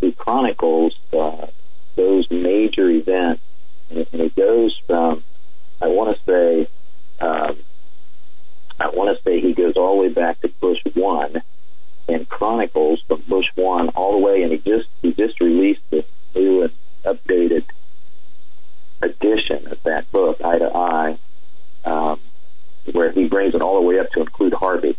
He 0.00 0.12
chronicles 0.12 0.94
uh, 1.12 1.46
those 1.96 2.30
major 2.30 2.88
events, 2.88 3.42
and 3.90 4.06
and 4.12 4.20
it 4.22 4.36
goes 4.36 4.78
from, 4.86 5.24
I 5.80 5.88
want 5.88 6.16
to 6.16 6.22
say, 6.24 6.68
um, 7.20 7.56
I 8.78 8.90
want 8.90 9.16
to 9.16 9.22
say 9.24 9.40
he 9.40 9.54
goes 9.54 9.74
all 9.76 9.96
the 9.96 10.02
way 10.02 10.08
back 10.10 10.40
to 10.42 10.48
Bush 10.60 10.78
one, 10.94 11.42
and 12.08 12.28
chronicles 12.28 13.02
from 13.08 13.22
Bush 13.22 13.46
one 13.54 13.88
all 13.90 14.12
the 14.12 14.18
way, 14.18 14.42
and 14.42 14.52
he 14.52 14.58
just 14.58 14.88
he 15.02 15.12
just 15.12 15.40
released 15.40 15.80
this 15.90 16.04
new 16.34 16.62
and 16.62 16.72
updated 17.04 17.64
edition 19.00 19.68
of 19.68 19.82
that 19.84 20.10
book, 20.12 20.40
Eye 20.44 20.58
to 20.58 20.76
Eye, 20.76 21.18
um, 21.84 22.20
where 22.92 23.12
he 23.12 23.28
brings 23.28 23.54
it 23.54 23.62
all 23.76 23.82
the 23.82 23.88
way 23.88 23.98
up 23.98 24.10
to 24.12 24.20
include 24.20 24.54
Harvey. 24.54 24.96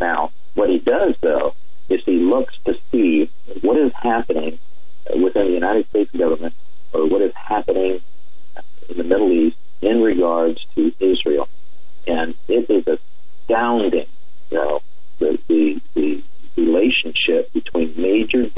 Now, 0.00 0.30
what 0.54 0.70
he 0.70 0.78
does 0.78 1.14
though 1.20 1.54
is 1.88 2.00
he 2.06 2.18
looks 2.18 2.54
to 2.64 2.74
see 2.90 3.30
what 3.62 3.76
is 3.76 3.92
happening 4.00 4.58
within 5.10 5.46
the 5.46 5.52
United 5.52 5.88
States 5.88 6.10
government 6.16 6.54
or 6.92 7.08
what 7.08 7.22
is 7.22 7.32
happening 7.34 8.00
in 8.88 8.96
the 8.96 9.04
Middle 9.04 9.32
East 9.32 9.56
in 9.80 10.00
regards 10.00 10.64
to 10.76 10.92
Israel. 11.00 11.48
And 12.06 12.34
it 12.48 12.70
is 12.70 12.98
astounding, 13.48 14.06
you 14.50 14.56
know, 14.56 14.80
the, 15.18 15.38
the, 15.48 15.80
the 15.94 16.22
relationship 16.56 17.52
between 17.52 18.00
major 18.00 18.48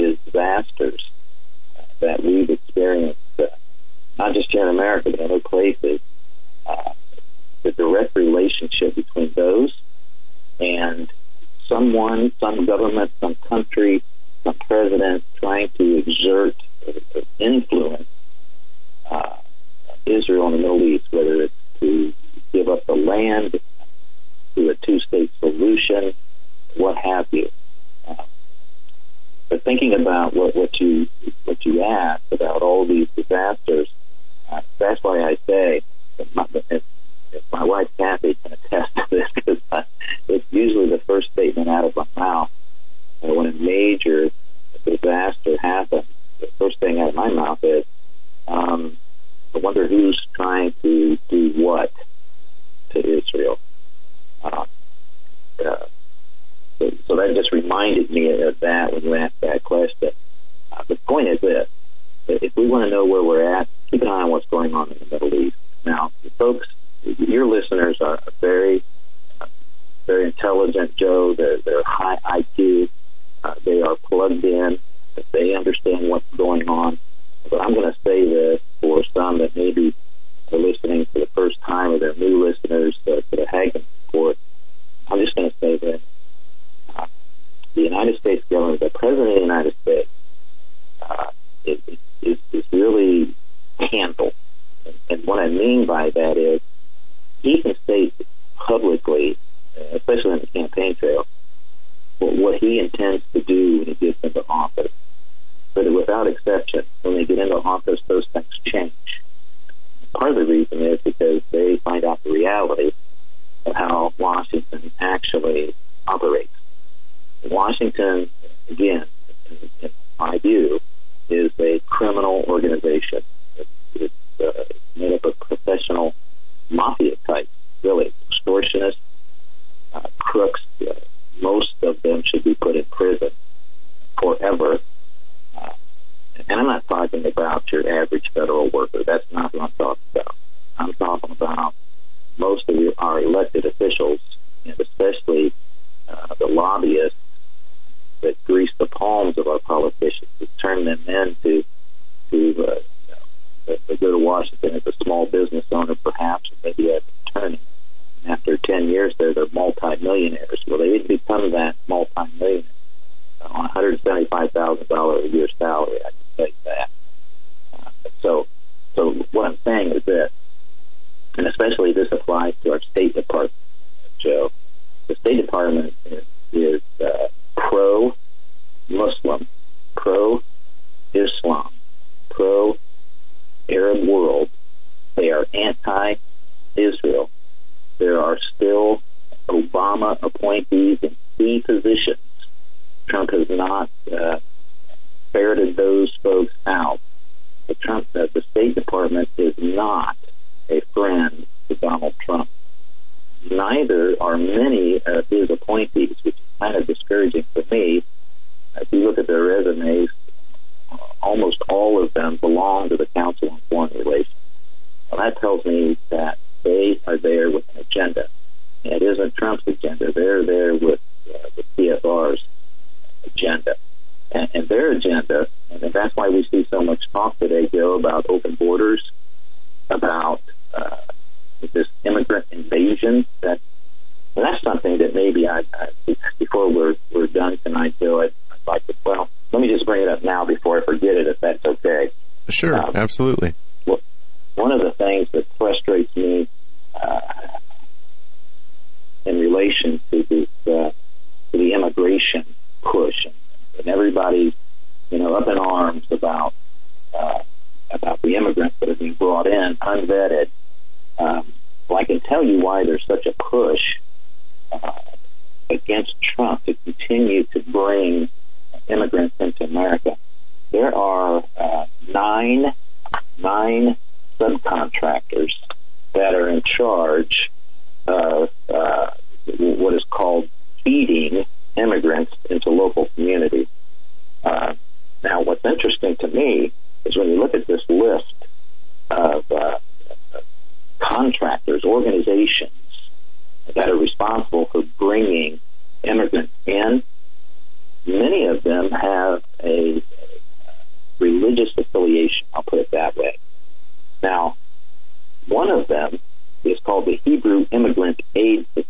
One 305.65 305.79
of 305.79 305.87
them 305.87 306.19
is 306.63 306.79
called 306.81 307.07
the 307.07 307.19
Hebrew 307.25 307.65
Immigrant 307.71 308.21
Aid 308.35 308.67
Society. 308.75 308.84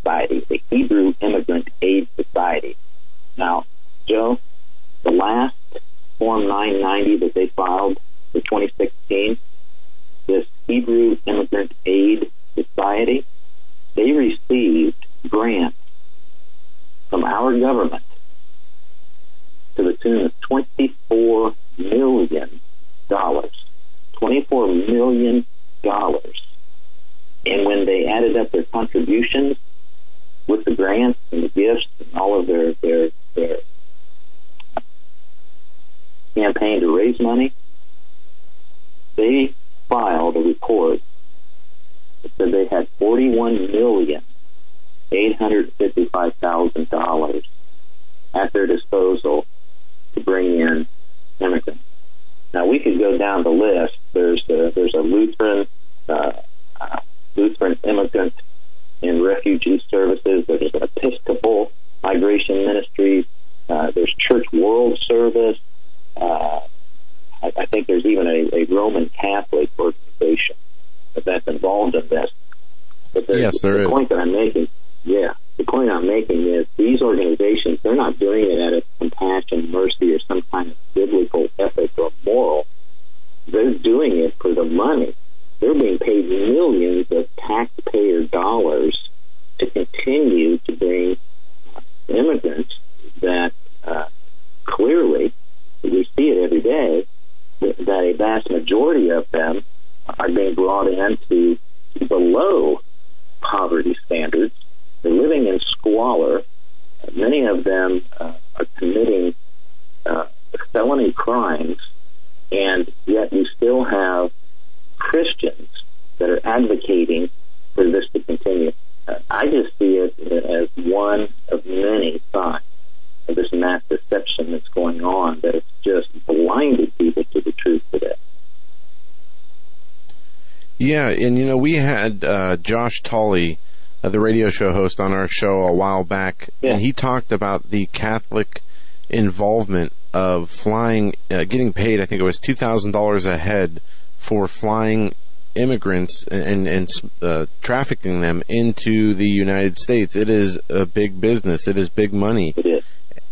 And 131.25 131.37
you 131.37 131.45
know, 131.45 131.57
we 131.57 131.73
had 131.73 132.23
uh, 132.23 132.57
Josh 132.57 133.01
Tolley, 133.01 133.57
uh, 134.03 134.09
the 134.09 134.19
radio 134.19 134.49
show 134.49 134.71
host, 134.71 134.99
on 134.99 135.11
our 135.11 135.27
show 135.27 135.63
a 135.63 135.73
while 135.73 136.03
back, 136.03 136.49
yeah. 136.61 136.71
and 136.71 136.81
he 136.81 136.91
talked 136.91 137.31
about 137.31 137.71
the 137.71 137.87
Catholic 137.87 138.61
involvement 139.09 139.91
of 140.13 140.49
flying, 140.49 141.15
uh, 141.31 141.43
getting 141.43 141.73
paid. 141.73 141.99
I 141.99 142.05
think 142.05 142.21
it 142.21 142.25
was 142.25 142.37
two 142.37 142.55
thousand 142.55 142.91
dollars 142.91 143.25
a 143.25 143.37
head 143.37 143.81
for 144.17 144.47
flying 144.47 145.13
immigrants 145.55 146.23
and 146.25 146.67
and 146.67 146.87
uh, 147.21 147.47
trafficking 147.61 148.21
them 148.21 148.43
into 148.47 149.13
the 149.13 149.27
United 149.27 149.77
States. 149.77 150.15
It 150.15 150.29
is 150.29 150.59
a 150.69 150.85
big 150.85 151.19
business. 151.19 151.67
It 151.67 151.77
is 151.77 151.89
big 151.89 152.13
money. 152.13 152.53
It 152.55 152.65
is. 152.65 152.83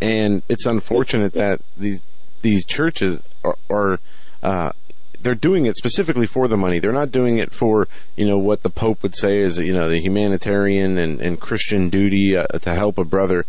And 0.01 0.43
it's 0.49 0.65
unfortunate 0.65 1.33
that 1.33 1.61
these 1.77 2.01
these 2.41 2.65
churches 2.65 3.21
are, 3.43 3.57
are 3.69 3.99
they're 5.33 5.39
doing 5.39 5.65
it 5.65 5.77
specifically 5.77 6.27
for 6.27 6.47
the 6.47 6.57
money. 6.57 6.79
They're 6.79 6.91
not 6.91 7.11
doing 7.11 7.39
it 7.39 7.53
for 7.53 7.87
you 8.15 8.27
know 8.27 8.37
what 8.37 8.61
the 8.61 8.69
Pope 8.69 9.01
would 9.01 9.15
say 9.15 9.41
is 9.41 9.57
you 9.57 9.73
know 9.73 9.89
the 9.89 9.99
humanitarian 9.99 10.99
and, 10.99 11.19
and 11.19 11.39
Christian 11.39 11.89
duty 11.89 12.37
uh, 12.37 12.45
to 12.59 12.75
help 12.75 12.99
a 12.99 13.03
brother. 13.03 13.45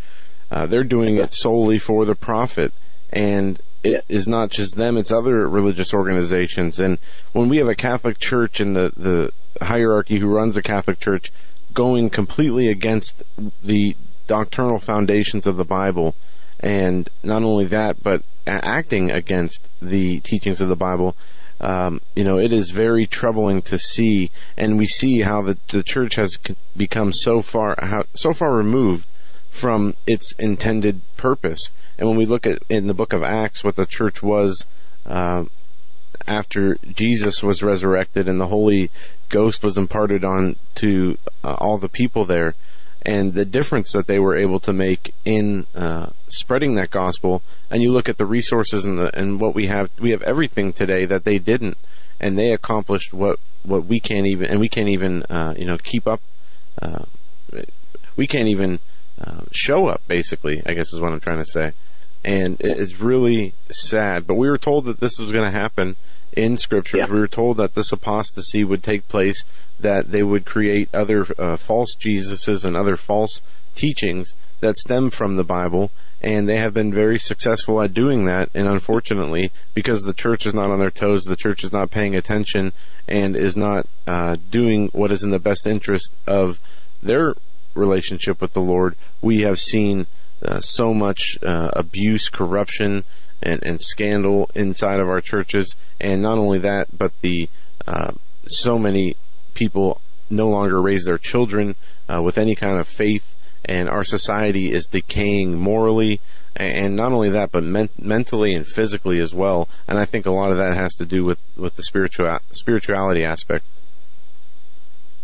Uh, 0.50 0.66
they're 0.66 0.84
doing 0.84 1.16
it 1.16 1.34
solely 1.34 1.78
for 1.78 2.06
the 2.06 2.14
profit, 2.14 2.72
and 3.10 3.60
it 3.82 3.92
yeah. 3.92 4.00
is 4.08 4.26
not 4.26 4.50
just 4.50 4.76
them; 4.76 4.96
it's 4.96 5.12
other 5.12 5.46
religious 5.46 5.92
organizations. 5.92 6.80
And 6.80 6.98
when 7.32 7.50
we 7.50 7.58
have 7.58 7.68
a 7.68 7.74
Catholic 7.74 8.18
Church 8.18 8.60
and 8.60 8.74
the 8.74 8.92
the 8.96 9.30
hierarchy 9.62 10.18
who 10.18 10.28
runs 10.28 10.54
the 10.54 10.62
Catholic 10.62 11.00
Church 11.00 11.30
going 11.74 12.08
completely 12.08 12.68
against 12.68 13.22
the 13.62 13.94
doctrinal 14.26 14.78
foundations 14.78 15.46
of 15.46 15.56
the 15.56 15.64
Bible, 15.66 16.14
and 16.60 17.10
not 17.22 17.42
only 17.42 17.66
that, 17.66 18.02
but 18.02 18.22
acting 18.46 19.10
against 19.10 19.68
the 19.82 20.20
teachings 20.20 20.62
of 20.62 20.68
the 20.68 20.76
Bible, 20.76 21.14
um, 21.60 22.00
you 22.15 22.24
know, 22.24 22.39
it 22.39 22.52
is 22.52 22.70
very 22.70 23.07
troubling 23.07 23.62
to 23.62 23.78
see, 23.78 24.31
and 24.57 24.76
we 24.76 24.86
see 24.86 25.20
how 25.20 25.42
the, 25.42 25.58
the 25.70 25.83
church 25.83 26.16
has 26.16 26.39
become 26.76 27.12
so 27.12 27.41
far 27.41 27.76
how, 27.78 28.05
so 28.15 28.33
far 28.33 28.52
removed 28.52 29.07
from 29.50 29.94
its 30.07 30.33
intended 30.39 31.00
purpose. 31.16 31.70
And 31.97 32.08
when 32.08 32.18
we 32.18 32.26
look 32.26 32.47
at 32.47 32.62
in 32.68 32.89
the 32.89 32.94
book 32.94 33.12
of 33.12 33.23
Acts 33.23 33.62
what 33.62 33.76
the 33.76 33.86
church 33.86 34.23
was 34.23 34.66
uh, 35.07 35.44
after 36.26 36.76
Jesus 36.92 37.42
was 37.42 37.62
resurrected 37.62 38.28
and 38.28 38.41
the 38.41 38.49
Holy 38.49 38.91
Ghost 39.28 39.62
was 39.62 39.78
imparted 39.78 40.24
on 40.24 40.57
to 40.76 41.18
uh, 41.44 41.55
all 41.58 41.78
the 41.78 41.89
people 41.89 42.24
there, 42.24 42.57
and 43.05 43.34
the 43.34 43.44
difference 43.44 43.92
that 43.92 44.07
they 44.07 44.18
were 44.18 44.36
able 44.36 44.58
to 44.60 44.73
make 44.73 45.15
in 45.24 45.66
uh, 45.74 46.10
spreading 46.28 46.74
that 46.74 46.91
gospel. 46.91 47.42
And 47.70 47.83
you 47.83 47.92
look 47.92 48.08
at 48.08 48.16
the 48.16 48.26
resources 48.26 48.84
and 48.84 48.99
the 48.99 49.16
and 49.16 49.41
what 49.41 49.55
we 49.55 49.66
have. 49.66 49.91
We 49.99 50.10
have 50.10 50.23
everything 50.23 50.73
today 50.73 51.05
that 51.05 51.24
they 51.24 51.39
didn't, 51.39 51.76
and 52.18 52.39
they 52.39 52.52
accomplished 52.52 53.12
what 53.12 53.39
what 53.62 53.84
we 53.86 54.00
can't 54.00 54.26
even 54.26 54.50
and 54.50 54.60
we 54.60 54.68
can't 54.68 54.89
even 54.89 55.23
uh, 55.24 55.55
you 55.57 55.66
know 55.66 55.78
keep 55.78 56.07
up. 56.07 56.20
Uh, 56.81 57.05
we 58.16 58.26
can't 58.26 58.49
even 58.49 58.78
uh, 59.20 59.42
show 59.52 59.86
up. 59.86 60.02
Basically, 60.07 60.62
I 60.65 60.73
guess 60.73 60.92
is 60.92 61.00
what 61.00 61.12
I'm 61.12 61.20
trying 61.20 61.39
to 61.39 61.50
say. 61.50 61.73
And 62.24 62.57
it's 62.60 63.00
really 63.00 63.52
sad. 63.70 64.26
But 64.26 64.36
we 64.36 64.49
were 64.49 64.57
told 64.57 64.86
that 64.86 64.99
this 64.99 65.18
was 65.18 65.31
going 65.31 65.44
to 65.44 65.50
happen 65.50 65.97
in 66.36 66.56
scriptures. 66.56 67.00
Yeah. 67.06 67.12
We 67.12 67.20
were 67.20 67.28
told 67.28 67.56
that 67.56 67.74
this 67.74 67.92
apostasy 67.92 68.64
would 68.64 68.82
take 68.82 69.08
place 69.08 69.44
that 69.78 70.10
they 70.10 70.22
would 70.22 70.44
create 70.44 70.88
other 70.94 71.26
uh, 71.38 71.56
false 71.56 71.96
Jesuses 71.96 72.64
and 72.64 72.76
other 72.76 72.96
false 72.96 73.40
teachings 73.74 74.34
that 74.60 74.78
stem 74.78 75.10
from 75.10 75.36
the 75.36 75.44
Bible, 75.44 75.90
and 76.22 76.48
they 76.48 76.56
have 76.56 76.72
been 76.72 76.92
very 76.92 77.18
successful 77.18 77.82
at 77.82 77.92
doing 77.92 78.24
that. 78.24 78.48
And 78.54 78.68
unfortunately, 78.68 79.50
because 79.74 80.02
the 80.02 80.14
church 80.14 80.46
is 80.46 80.54
not 80.54 80.70
on 80.70 80.78
their 80.78 80.90
toes, 80.90 81.24
the 81.24 81.36
church 81.36 81.64
is 81.64 81.72
not 81.72 81.90
paying 81.90 82.14
attention 82.14 82.72
and 83.06 83.36
is 83.36 83.56
not 83.56 83.86
uh, 84.06 84.36
doing 84.50 84.88
what 84.92 85.12
is 85.12 85.22
in 85.22 85.30
the 85.30 85.38
best 85.38 85.66
interest 85.66 86.10
of 86.26 86.60
their 87.02 87.34
relationship 87.74 88.40
with 88.40 88.52
the 88.52 88.60
Lord, 88.60 88.96
we 89.20 89.40
have 89.40 89.58
seen 89.58 90.06
uh, 90.42 90.60
so 90.60 90.94
much 90.94 91.38
uh, 91.42 91.70
abuse, 91.74 92.28
corruption, 92.28 93.04
and, 93.44 93.62
and, 93.62 93.81
scandal 93.81 94.50
inside 94.55 95.00
of 95.00 95.08
our 95.08 95.20
churches. 95.20 95.76
And 96.00 96.23
not 96.23 96.39
only 96.39 96.58
that, 96.60 96.97
but 96.97 97.12
the 97.20 97.48
uh, 97.86 98.12
so 98.47 98.78
many 98.78 99.16
people 99.55 100.00
no 100.31 100.48
longer 100.48 100.81
raise 100.81 101.05
their 101.05 101.18
children 101.18 101.76
uh, 102.08 102.23
with 102.23 102.39
any 102.39 102.55
kind 102.55 102.78
of 102.78 102.89
faith, 102.89 103.34
and 103.64 103.89
our 103.89 104.05
society 104.05 104.73
is 104.73 104.86
decaying 104.86 105.55
morally, 105.55 106.20
and 106.56 106.97
not 106.97 107.12
only 107.12 107.31
that, 107.31 107.52
but 107.52 107.62
men- 107.62 107.90
mentally 107.98 108.55
and 108.55 108.66
physically 108.66 109.20
as 109.20 109.34
well. 109.34 109.68
And 109.89 109.98
I 109.98 110.05
think 110.05 110.26
a 110.26 110.31
lot 110.31 110.50
of 110.50 110.58
that 110.58 110.76
has 110.76 110.94
to 110.97 111.06
do 111.06 111.24
with 111.24 111.39
with 111.56 111.76
the 111.76 111.82
spiritual 111.82 112.39
spirituality 112.52 113.24
aspect. 113.24 113.64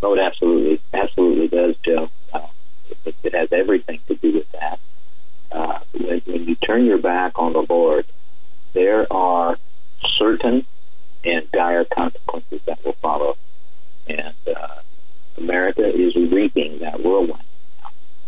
Oh, 0.02 0.14
it 0.14 0.20
absolutely, 0.20 0.80
absolutely 0.94 1.48
does, 1.48 1.76
Joe. 1.84 2.08
Uh, 2.32 2.46
it, 3.04 3.14
it, 3.22 3.34
has 3.34 3.52
everything 3.52 4.00
to 4.08 4.14
do 4.14 4.32
with 4.32 4.50
that. 4.52 4.80
Uh, 5.50 5.80
when, 5.92 6.20
when 6.26 6.44
you 6.44 6.54
turn 6.56 6.84
your 6.84 6.98
back 6.98 7.32
on 7.36 7.52
the 7.52 7.66
Lord, 7.68 8.06
there 8.72 9.12
are 9.12 9.58
certain 10.16 10.66
and 11.24 11.50
dire 11.52 11.84
consequences 11.84 12.60
that 12.66 12.84
will 12.84 12.96
follow 13.02 13.36
and 14.06 14.34
uh, 14.46 14.68
America 15.36 15.86
is 15.86 16.14
reaping 16.14 16.80
that 16.80 17.02
whirlwind. 17.02 17.44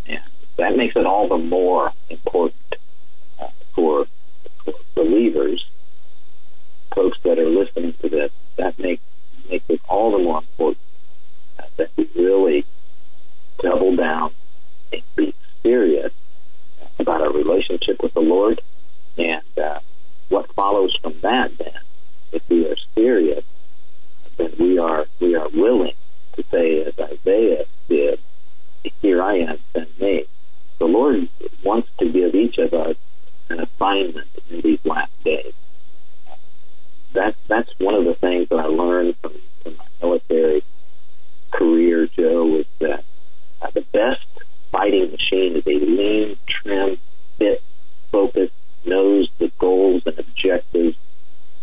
And 0.07 0.21
that 0.57 0.77
makes 0.77 0.97
it 0.97 1.07
all 1.07 1.29
the 1.29 1.39
more 1.39 1.93
important 2.11 2.75
uh, 3.41 3.49
for, 3.75 4.07
for 4.65 4.75
believers, 4.95 5.65
folks 6.95 7.19
that 7.25 7.39
are 7.39 7.49
listening 7.49 7.95
to 8.03 8.09
this. 8.09 8.31
That 8.57 8.79
makes 8.79 9.03
makes 9.49 9.65
it 9.69 9.81
all 9.89 10.13
the 10.13 10.19
more 10.19 10.39
important 10.39 10.79
uh, 11.59 11.65
that 11.77 11.91
we 11.97 12.09
really 12.15 12.65
double 13.61 13.97
down 13.97 14.33
and 14.93 15.03
be 15.17 15.35
serious 15.63 16.13
about 16.99 17.21
our 17.21 17.33
relationship 17.33 18.03
with 18.03 18.15
the 18.15 18.21
Lord. 18.21 18.61
And 19.19 19.59
uh, 19.59 19.81
what 20.29 20.53
follows 20.55 20.97
from 21.03 21.21
that, 21.23 21.57
then, 21.59 21.75
if 22.33 22.43
we 22.49 22.67
are 22.67 22.77
serious 22.95 23.45
then 24.37 24.53
we 24.59 24.79
are 24.79 25.07
we 25.21 25.35
are 25.35 25.49
willing 25.49 25.95
to 26.37 26.45
say, 26.51 26.83
as 26.83 26.95
Isaiah 26.99 27.65
did, 27.89 28.21
"Here 29.01 29.23
I 29.23 29.39
am, 29.39 29.59
send 29.73 29.89
me." 30.01 30.25
The 30.79 30.87
Lord 30.87 31.29
wants 31.63 31.89
to 31.99 32.11
give 32.11 32.35
each 32.35 32.59
of 32.59 32.73
us 32.73 32.97
an 33.49 33.61
assignment 33.61 34.29
in 34.51 34.61
these 34.63 34.81
last 34.85 35.13
days. 35.25 35.53
That 37.13 37.37
that's 37.49 37.71
one 37.79 37.95
of 37.95 38.05
the 38.05 38.15
things 38.15 38.49
that 38.49 38.59
I 38.59 38.67
learned 38.67 39.17
from, 39.21 39.35
from 39.63 39.77
my 39.77 39.85
military 40.01 40.65
career, 41.53 42.07
Joe, 42.07 42.57
is 42.57 42.67
that 42.81 43.05
uh, 43.61 43.71
the 43.75 43.83
best 43.93 44.25
fighting 44.83 45.13
machine 45.13 45.57
is 45.57 45.65
a 45.65 45.71
lean, 45.71 46.37
trim, 46.49 46.99
fit, 47.39 47.63
focused, 48.11 48.53
knows 48.85 49.29
the 49.39 49.53
goals 49.59 50.03
and 50.07 50.19
objectives 50.19 50.97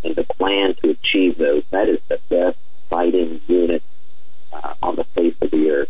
and 0.05 0.15
the 0.15 0.23
plan 0.23 0.73
to 0.75 0.91
achieve 0.91 1.37
those. 1.37 1.63
That 1.71 1.89
is 1.89 1.99
the 2.07 2.19
best 2.29 2.57
fighting 2.89 3.41
unit 3.47 3.83
uh, 4.53 4.73
on 4.81 4.95
the 4.95 5.03
face 5.03 5.35
of 5.41 5.51
the 5.51 5.69
earth. 5.69 5.89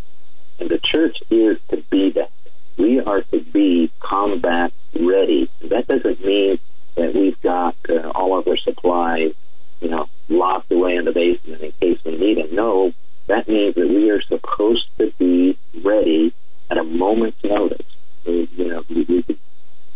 And 0.59 0.69
the 0.69 0.79
church 0.79 1.17
is 1.29 1.57
to 1.69 1.83
be 1.91 2.09
that. 2.11 2.31
We 2.77 2.99
are 3.01 3.21
to 3.21 3.41
be 3.41 3.91
combat 3.99 4.71
ready. 4.97 5.51
That 5.61 5.85
doesn't 5.87 6.25
mean 6.25 6.59
that 6.95 7.13
we've 7.13 7.39
got 7.41 7.75
uh, 7.89 8.09
all 8.15 8.39
of 8.39 8.47
our 8.47 8.57
supplies, 8.57 9.33
you 9.81 9.89
know, 9.89 10.07
locked 10.29 10.71
away 10.71 10.95
in 10.95 11.05
the 11.05 11.11
basement 11.11 11.61
in 11.61 11.73
case 11.73 11.99
we 12.05 12.17
need 12.17 12.37
them. 12.37 12.55
No, 12.55 12.93
that 13.27 13.47
means 13.47 13.75
that 13.75 13.87
we 13.87 14.09
are 14.09 14.21
supposed 14.21 14.87
to 14.97 15.11
be 15.19 15.59
ready 15.83 16.33
at 16.69 16.77
a 16.77 16.83
moment's 16.83 17.43
notice. 17.43 17.85
You 18.25 18.47
know, 18.57 18.83
we, 18.89 19.03
we, 19.03 19.25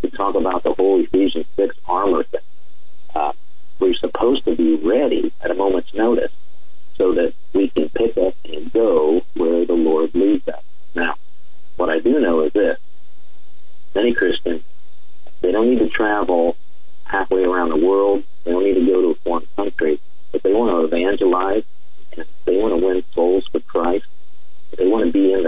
we 0.01 0.09
talk 0.11 0.35
about 0.35 0.63
the 0.63 0.73
whole 0.73 1.01
Ephesians 1.01 1.45
6 1.55 1.75
armor 1.87 2.23
thing. 2.23 2.41
Uh, 3.13 3.31
we're 3.79 3.93
supposed 3.95 4.45
to 4.45 4.55
be 4.55 4.75
ready 4.75 5.33
at 5.41 5.51
a 5.51 5.53
moment's 5.53 5.93
notice 5.93 6.31
so 6.97 7.13
that 7.13 7.33
we 7.53 7.69
can 7.69 7.89
pick 7.89 8.17
up 8.17 8.33
and 8.45 8.71
go 8.71 9.21
where 9.35 9.65
the 9.65 9.73
Lord 9.73 10.13
leads 10.13 10.47
us. 10.47 10.63
Now, 10.95 11.15
what 11.75 11.89
I 11.89 11.99
do 11.99 12.19
know 12.19 12.41
is 12.41 12.53
this. 12.53 12.77
Many 13.95 14.13
Christians, 14.13 14.63
they 15.41 15.51
don't 15.51 15.69
need 15.69 15.79
to 15.79 15.89
travel 15.89 16.57
halfway 17.03 17.43
around 17.43 17.69
the 17.69 17.85
world. 17.85 18.23
They 18.43 18.51
don't 18.51 18.63
need 18.63 18.75
to 18.75 18.85
go 18.85 19.01
to 19.01 19.09
a 19.11 19.15
foreign 19.15 19.47
country. 19.55 19.99
If 20.33 20.41
they 20.41 20.53
want 20.53 20.71
to 20.71 20.95
evangelize, 20.95 21.63
if 22.13 22.27
they 22.45 22.57
want 22.57 22.79
to 22.79 22.85
win 22.85 23.03
souls 23.13 23.47
for 23.51 23.59
Christ, 23.59 24.05
if 24.71 24.79
they 24.79 24.87
want 24.87 25.05
to 25.05 25.11
be 25.11 25.33
in 25.33 25.42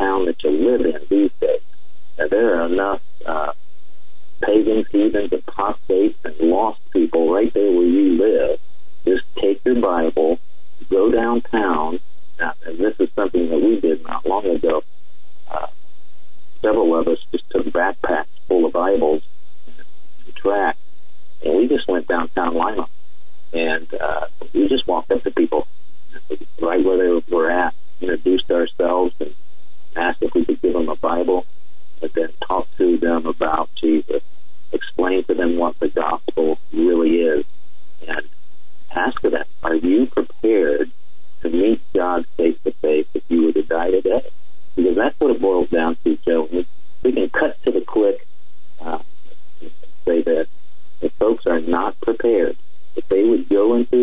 town 0.00 0.24
that 0.26 0.42
you 0.42 0.50
live 0.50 0.80
in 0.80 1.06
these 1.08 1.30
days. 1.40 1.60
Now, 2.18 2.28
there 2.28 2.60
are 2.60 2.66
enough 2.66 3.02
uh, 3.26 3.52
pagans, 4.40 4.86
heathens, 4.90 5.32
apostates, 5.32 6.18
and 6.24 6.38
lost 6.40 6.80
people 6.90 7.32
right 7.32 7.52
there 7.52 7.70
where 7.70 7.84
you 7.84 8.18
live. 8.18 8.58
Just 9.04 9.24
take 9.40 9.60
your 9.64 9.80
Bible, 9.80 10.38
go 10.90 11.10
downtown. 11.10 12.00
Now, 12.38 12.54
and 12.64 12.78
this 12.78 12.94
is 12.98 13.08
something 13.14 13.50
that 13.50 13.60
we 13.60 13.80
did 13.80 14.02
not 14.02 14.26
long 14.26 14.46
ago. 14.46 14.82
Uh, 15.50 15.66
several 16.62 16.98
of 16.98 17.06
us 17.06 17.18
just 17.30 17.48
took 17.50 17.66
backpacks 17.66 18.26
full 18.48 18.64
of 18.64 18.72
Bibles 18.72 19.22
and 19.66 20.34
tracts, 20.36 20.80
and 21.44 21.56
we 21.58 21.68
just 21.68 21.86
went 21.88 22.08
downtown 22.08 22.54
Lima, 22.54 22.88
and 23.52 23.92
uh, 23.94 24.26
we 24.54 24.68
just 24.68 24.86
walked 24.86 25.10
up 25.12 25.22
to 25.24 25.30
people. 25.30 25.66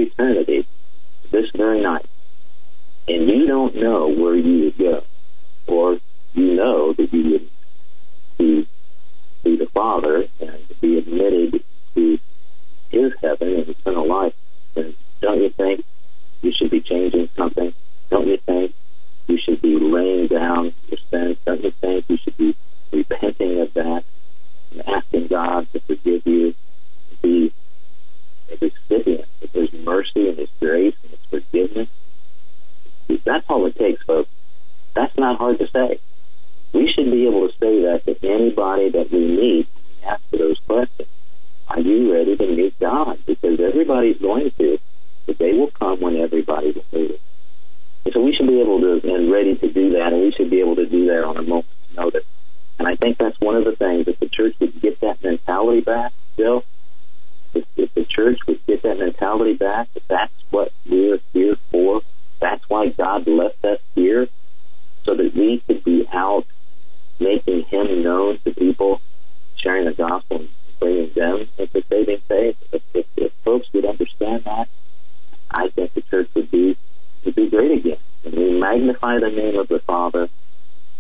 Eternity 0.03 0.67
this 1.32 1.50
very 1.56 1.82
night, 1.82 2.06
and 3.08 3.27
you 3.27 3.48
don't 3.48 3.76
know 3.76 4.08
where 4.08 4.35
you 4.35 4.66
would 4.66 4.77
go, 4.77 5.03
or 5.67 6.00
you 6.34 6.53
know 6.53 6.93
that 6.93 7.14
you 7.14 7.32
would 7.32 7.50
be, 8.38 8.67
be 9.43 9.56
the 9.58 9.67
Father 9.67 10.27
and 10.40 10.59
be 10.82 10.98
admitted 10.98 11.64
to 11.95 12.19
His 12.90 13.14
heaven 13.22 13.56
and 13.56 13.69
eternal 13.69 14.08
life, 14.08 14.34
then 14.76 14.95
don't 15.22 15.42
you 15.42 15.50
think 15.50 15.84
you 16.42 16.51
should 16.51 16.69
be 16.69 16.82
changing 16.82 17.30
something? 17.35 17.74
Don't 18.09 18.27
you 18.27 18.38
think 18.38 18.74
you 19.27 19.38
should 19.38 19.61
be 19.61 19.80
laying 19.80 20.27
down 20.27 20.74
your 20.88 21.00
sins? 21.09 21.38
Don't 21.45 21.64
you 21.64 21.72
think 21.82 22.06
you 22.08 22.17
should 22.17 22.38
be 22.38 22.56
repenting 22.92 23.59
of 23.59 23.74
that 23.74 24.03
and 24.72 24.88
asking 24.88 25.27
God 25.27 25.67
to 25.74 25.80
forgive 25.82 26.26
you, 26.26 26.51
to 26.51 27.16
be 27.22 27.53
a 28.51 28.58
recipient 28.61 29.26
of 29.42 29.51
His 29.51 29.74
mercy 29.74 30.30
and 30.30 30.38
His 30.38 30.50
grace 30.59 30.95
and 31.03 31.11
His 31.11 31.19
forgiveness? 31.30 31.90
That's 33.26 33.50
all 33.50 33.66
it 33.66 33.76
takes, 33.76 34.03
folks. 34.03 34.30
That's 34.93 35.17
not 35.28 35.38
hard 35.40 35.60
to 35.60 35.68
say. 35.74 36.00
We 36.74 36.88
should 36.88 37.12
be 37.12 37.28
able 37.28 37.48
to 37.48 37.54
say 37.60 37.82
that 37.84 38.06
to 38.06 38.28
anybody 38.28 38.90
that 38.90 39.12
we 39.12 39.20
meet 39.20 39.68
and 39.76 40.12
ask 40.12 40.22
those 40.32 40.60
questions. 40.66 41.10
Are 41.68 41.80
you 41.80 42.14
ready 42.14 42.38
to 42.38 42.48
meet 42.48 42.80
God? 42.80 43.20
Because 43.26 43.60
everybody's 43.60 44.20
going 44.20 44.52
to. 44.58 44.80
The 45.26 45.34
day 45.34 45.54
will 45.54 45.72
come 45.72 46.00
when 46.00 46.16
everybody 46.16 46.72
will 46.72 46.86
meet. 46.98 47.20
And 48.06 48.14
so 48.14 48.22
we 48.22 48.34
should 48.34 48.48
be 48.48 48.62
able 48.62 48.80
to 48.80 49.02
and 49.14 49.30
ready 49.30 49.56
to 49.56 49.72
do 49.72 49.92
that, 49.94 50.14
and 50.14 50.22
we 50.22 50.32
should 50.32 50.50
be 50.50 50.62
able 50.62 50.78
to 50.78 50.86
do 50.86 51.08
that 51.08 51.24
on 51.26 51.36
a 51.38 51.42
moment's 51.42 51.70
notice. 51.96 52.24
And 52.80 52.88
I 52.88 52.96
think 52.96 53.18
that's 53.18 53.40
one 53.42 53.56
of 53.56 53.66
the 53.66 53.76
things. 53.76 54.08
If 54.08 54.20
the 54.20 54.30
church 54.30 54.56
would 54.60 54.80
get 54.82 55.02
that 55.02 55.22
mentality 55.22 55.82
back, 55.82 56.14
Bill, 56.38 56.64
if, 57.54 57.66
if 57.76 57.94
the 57.96 58.06
church 58.06 58.40
would 58.48 58.66
get 58.66 58.84
that 58.84 59.00
mentality 59.00 59.56
back, 59.56 59.90
that's 60.08 60.32
what 60.52 60.72
we're 60.90 61.20
here 61.34 61.58
for, 61.72 62.02
that's 62.40 62.64
why 62.70 62.90
God 62.90 63.28
left 63.28 63.66
us 63.66 63.80
we 65.38 65.59
could 65.67 65.83
be 65.83 66.07
out 66.11 66.45
making 67.19 67.64
Him 67.66 68.03
known 68.03 68.40
to 68.40 68.53
people, 68.53 68.99
sharing 69.56 69.85
the 69.85 69.93
gospel 69.93 70.38
and 70.38 70.49
bringing 70.80 71.14
them 71.14 71.48
into 71.57 71.83
saving 71.90 72.22
faith. 72.27 72.57
If, 72.72 72.82
if, 72.93 73.06
if 73.16 73.32
folks 73.45 73.67
would 73.74 73.85
understand 73.85 74.43
that, 74.45 74.67
I 75.49 75.69
think 75.69 75.93
the 75.93 76.01
church 76.01 76.30
would 76.33 76.51
be 76.51 76.75
would 77.24 77.35
be 77.35 77.49
great 77.49 77.72
again. 77.72 77.98
When 78.24 78.35
we 78.35 78.59
magnify 78.59 79.19
the 79.19 79.30
name 79.30 79.57
of 79.57 79.67
the 79.67 79.80
Father, 79.80 80.27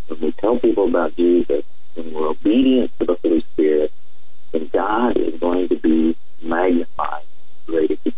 when 0.07 0.21
we 0.21 0.31
tell 0.33 0.57
people 0.59 0.87
about 0.87 1.15
Jesus, 1.15 1.63
when 1.95 2.13
we're 2.13 2.29
obedient 2.29 2.91
to 2.99 3.05
the 3.05 3.17
Holy 3.21 3.41
Spirit, 3.53 3.91
then 4.51 4.69
God 4.71 5.17
is 5.17 5.39
going 5.39 5.67
to 5.69 5.75
be 5.77 6.15
magnified 6.41 7.23
great 7.65 7.91
again. 7.91 8.13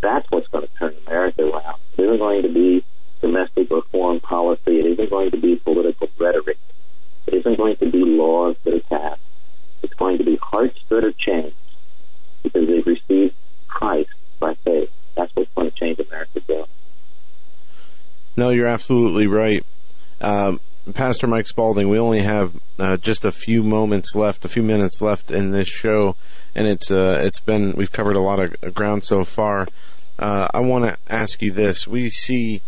That's 0.00 0.28
what's 0.30 0.48
going 0.48 0.66
to 0.66 0.74
turn 0.74 0.94
America 1.06 1.42
around. 1.44 1.78
It 1.96 2.02
isn't 2.02 2.18
going 2.18 2.42
to 2.42 2.48
be 2.48 2.84
domestic 3.20 3.70
or 3.70 3.82
foreign 3.90 4.20
policy. 4.20 4.71
It 4.82 4.98
isn't 4.98 5.10
going 5.10 5.30
to 5.30 5.36
be 5.36 5.54
political 5.54 6.08
rhetoric. 6.18 6.58
It 7.28 7.34
isn't 7.34 7.56
going 7.56 7.76
to 7.76 7.88
be 7.88 7.98
laws 8.04 8.56
that 8.64 8.74
are 8.74 8.80
passed. 8.80 9.20
It's 9.80 9.94
going 9.94 10.18
to 10.18 10.24
be 10.24 10.34
hearts 10.42 10.76
that 10.88 11.04
are 11.04 11.12
changed 11.12 11.54
because 12.42 12.66
they've 12.66 12.84
received 12.84 13.36
Christ 13.68 14.10
by 14.40 14.54
faith. 14.64 14.90
That's 15.16 15.30
what's 15.36 15.52
going 15.54 15.70
to 15.70 15.76
change 15.76 16.00
America, 16.00 16.40
Joe. 16.48 16.66
No, 18.36 18.50
you're 18.50 18.66
absolutely 18.66 19.28
right. 19.28 19.64
Um, 20.20 20.58
Pastor 20.94 21.28
Mike 21.28 21.46
Spaulding, 21.46 21.88
we 21.88 22.00
only 22.00 22.22
have 22.22 22.52
uh, 22.80 22.96
just 22.96 23.24
a 23.24 23.30
few 23.30 23.62
moments 23.62 24.16
left, 24.16 24.44
a 24.44 24.48
few 24.48 24.64
minutes 24.64 25.00
left 25.00 25.30
in 25.30 25.52
this 25.52 25.68
show, 25.68 26.16
and 26.56 26.66
it's 26.66 26.90
uh, 26.90 27.22
it's 27.24 27.38
been 27.38 27.70
we've 27.76 27.92
covered 27.92 28.16
a 28.16 28.20
lot 28.20 28.40
of 28.40 28.74
ground 28.74 29.04
so 29.04 29.22
far. 29.22 29.68
Uh, 30.18 30.48
I 30.52 30.58
want 30.58 30.86
to 30.86 30.98
ask 31.08 31.40
you 31.40 31.52
this: 31.52 31.86
We 31.86 32.10
see 32.10 32.62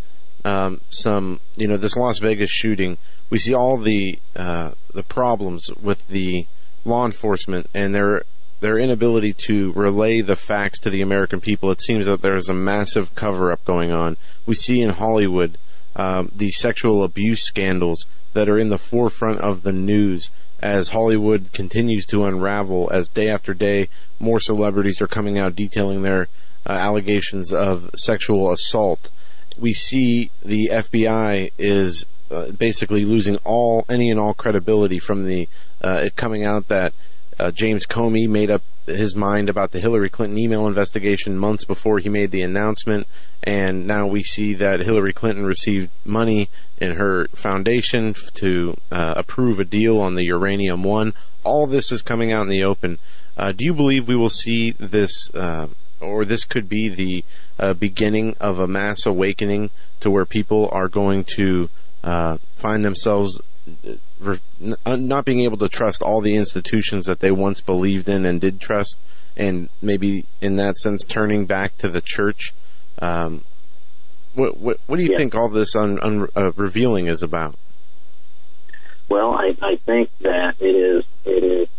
um, 0.44 0.80
some, 0.90 1.40
you 1.56 1.68
know, 1.68 1.76
this 1.76 1.96
Las 1.96 2.18
Vegas 2.18 2.50
shooting. 2.50 2.98
We 3.30 3.38
see 3.38 3.54
all 3.54 3.78
the 3.78 4.18
uh, 4.36 4.72
the 4.92 5.02
problems 5.02 5.70
with 5.80 6.06
the 6.08 6.46
law 6.84 7.06
enforcement 7.06 7.68
and 7.74 7.94
their 7.94 8.22
their 8.60 8.78
inability 8.78 9.32
to 9.32 9.72
relay 9.72 10.20
the 10.20 10.36
facts 10.36 10.78
to 10.80 10.90
the 10.90 11.02
American 11.02 11.40
people. 11.40 11.70
It 11.70 11.82
seems 11.82 12.06
that 12.06 12.22
there 12.22 12.36
is 12.36 12.48
a 12.48 12.54
massive 12.54 13.14
cover 13.14 13.50
up 13.50 13.64
going 13.64 13.90
on. 13.90 14.16
We 14.46 14.54
see 14.54 14.80
in 14.80 14.90
Hollywood 14.90 15.58
um, 15.96 16.30
the 16.34 16.50
sexual 16.50 17.02
abuse 17.02 17.42
scandals 17.42 18.06
that 18.32 18.48
are 18.48 18.58
in 18.58 18.68
the 18.68 18.78
forefront 18.78 19.40
of 19.40 19.62
the 19.62 19.72
news 19.72 20.30
as 20.60 20.88
Hollywood 20.88 21.52
continues 21.52 22.06
to 22.06 22.24
unravel, 22.24 22.88
as 22.90 23.08
day 23.08 23.28
after 23.28 23.52
day 23.52 23.88
more 24.18 24.40
celebrities 24.40 25.00
are 25.02 25.06
coming 25.06 25.38
out 25.38 25.54
detailing 25.54 26.02
their 26.02 26.28
uh, 26.66 26.72
allegations 26.72 27.52
of 27.52 27.90
sexual 27.96 28.50
assault. 28.50 29.10
We 29.58 29.72
see 29.72 30.30
the 30.44 30.70
FBI 30.72 31.52
is 31.58 32.06
uh, 32.30 32.52
basically 32.52 33.04
losing 33.04 33.36
all 33.44 33.84
any 33.88 34.10
and 34.10 34.18
all 34.18 34.34
credibility 34.34 34.98
from 34.98 35.24
the 35.24 35.48
uh, 35.82 36.00
it 36.04 36.16
coming 36.16 36.44
out 36.44 36.68
that 36.68 36.92
uh, 37.38 37.50
James 37.50 37.86
Comey 37.86 38.28
made 38.28 38.50
up 38.50 38.62
his 38.86 39.16
mind 39.16 39.48
about 39.48 39.72
the 39.72 39.80
Hillary 39.80 40.10
Clinton 40.10 40.38
email 40.38 40.66
investigation 40.66 41.38
months 41.38 41.64
before 41.64 41.98
he 41.98 42.08
made 42.08 42.30
the 42.30 42.42
announcement, 42.42 43.06
and 43.42 43.86
now 43.86 44.06
we 44.06 44.22
see 44.22 44.54
that 44.54 44.80
Hillary 44.80 45.12
Clinton 45.12 45.44
received 45.44 45.90
money 46.04 46.50
in 46.78 46.92
her 46.92 47.26
foundation 47.34 48.14
to 48.34 48.76
uh, 48.90 49.14
approve 49.16 49.58
a 49.58 49.64
deal 49.64 49.98
on 49.98 50.14
the 50.14 50.26
Uranium 50.26 50.82
One. 50.82 51.14
All 51.44 51.66
this 51.66 51.90
is 51.90 52.02
coming 52.02 52.30
out 52.30 52.42
in 52.42 52.48
the 52.48 52.64
open. 52.64 52.98
Uh, 53.36 53.52
do 53.52 53.64
you 53.64 53.74
believe 53.74 54.06
we 54.06 54.16
will 54.16 54.30
see 54.30 54.72
this, 54.72 55.30
uh, 55.34 55.68
or 56.04 56.24
this 56.24 56.44
could 56.44 56.68
be 56.68 56.88
the 56.88 57.24
uh, 57.58 57.74
beginning 57.74 58.36
of 58.40 58.58
a 58.58 58.66
mass 58.66 59.06
awakening 59.06 59.70
to 60.00 60.10
where 60.10 60.24
people 60.24 60.68
are 60.72 60.88
going 60.88 61.24
to 61.36 61.68
uh, 62.02 62.38
find 62.56 62.84
themselves 62.84 63.40
not 64.86 65.24
being 65.24 65.40
able 65.40 65.56
to 65.56 65.68
trust 65.68 66.02
all 66.02 66.20
the 66.20 66.36
institutions 66.36 67.06
that 67.06 67.20
they 67.20 67.30
once 67.30 67.60
believed 67.60 68.08
in 68.08 68.26
and 68.26 68.40
did 68.40 68.60
trust, 68.60 68.98
and 69.36 69.68
maybe 69.80 70.26
in 70.40 70.56
that 70.56 70.76
sense 70.76 71.02
turning 71.04 71.46
back 71.46 71.76
to 71.78 71.88
the 71.88 72.00
church. 72.00 72.52
Um, 73.00 73.42
what, 74.34 74.58
what, 74.58 74.80
what 74.86 74.98
do 74.98 75.04
you 75.04 75.12
yeah. 75.12 75.18
think 75.18 75.34
all 75.34 75.48
this 75.48 75.74
un, 75.74 75.98
un, 76.00 76.28
uh, 76.36 76.52
revealing 76.52 77.06
is 77.06 77.22
about? 77.22 77.56
Well, 79.08 79.32
I, 79.32 79.56
I 79.62 79.76
think 79.76 80.10
that 80.20 80.56
it 80.60 80.74
is 80.74 81.04
it 81.24 81.44
is 81.44 81.68
uh, 81.68 81.73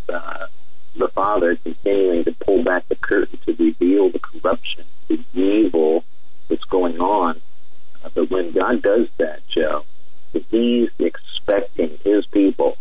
the 0.98 1.08
Father 1.10 1.56
continuing 1.56 2.24
to 2.26 2.32
pull 2.34 2.64
back 2.64 2.88
the 2.88 2.96
curtain 2.96 3.40
to 3.46 3.54
reveal 3.54 4.10
the 4.10 4.20
corruption, 4.20 4.86
the 5.08 5.24
evil 5.34 6.04
that's 6.50 6.64
going 6.66 7.00
on. 7.00 7.42
Uh, 8.04 8.10
but 8.14 8.30
when 8.30 8.52
God 8.52 8.82
does 8.82 9.08
that, 9.18 9.42
Joe, 9.48 9.86
He's 10.50 10.90
expecting 11.00 11.98
His 12.04 12.26
people, 12.28 12.75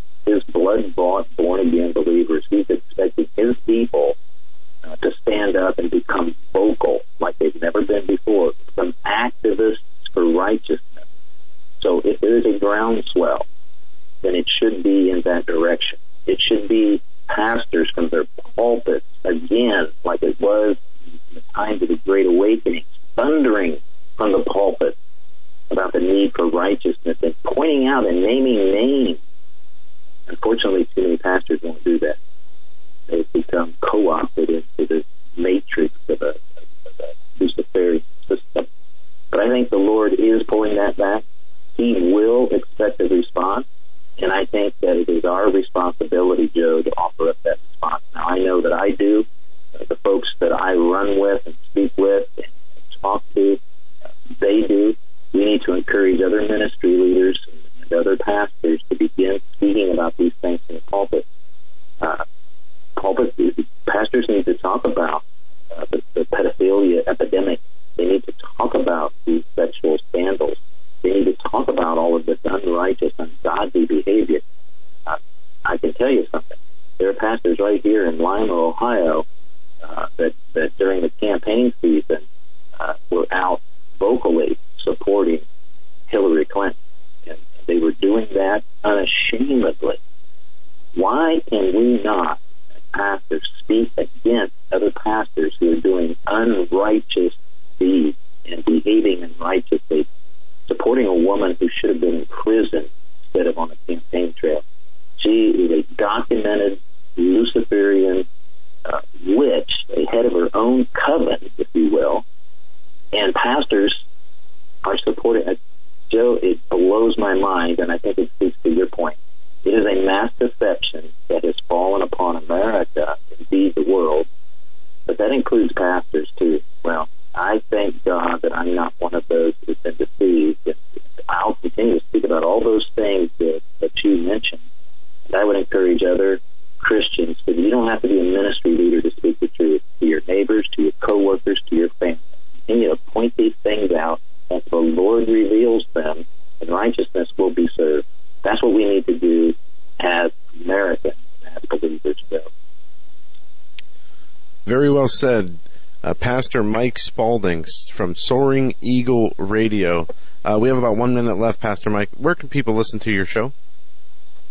well 155.05 155.09
said, 155.11 155.59
uh, 156.03 156.15
Pastor 156.15 156.63
Mike 156.63 156.99
Spaulding 156.99 157.67
from 157.93 158.15
Soaring 158.15 158.73
Eagle 158.81 159.35
Radio. 159.37 160.09
Uh, 160.43 160.57
we 160.59 160.69
have 160.69 160.79
about 160.79 160.97
one 160.97 161.15
minute 161.15 161.37
left, 161.37 161.61
Pastor 161.61 161.91
Mike. 161.91 162.09
Where 162.17 162.35
can 162.35 162.49
people 162.49 162.73
listen 162.73 162.99
to 163.01 163.13
your 163.13 163.27
show, 163.27 163.53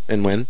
and 0.07 0.23
when? 0.23 0.45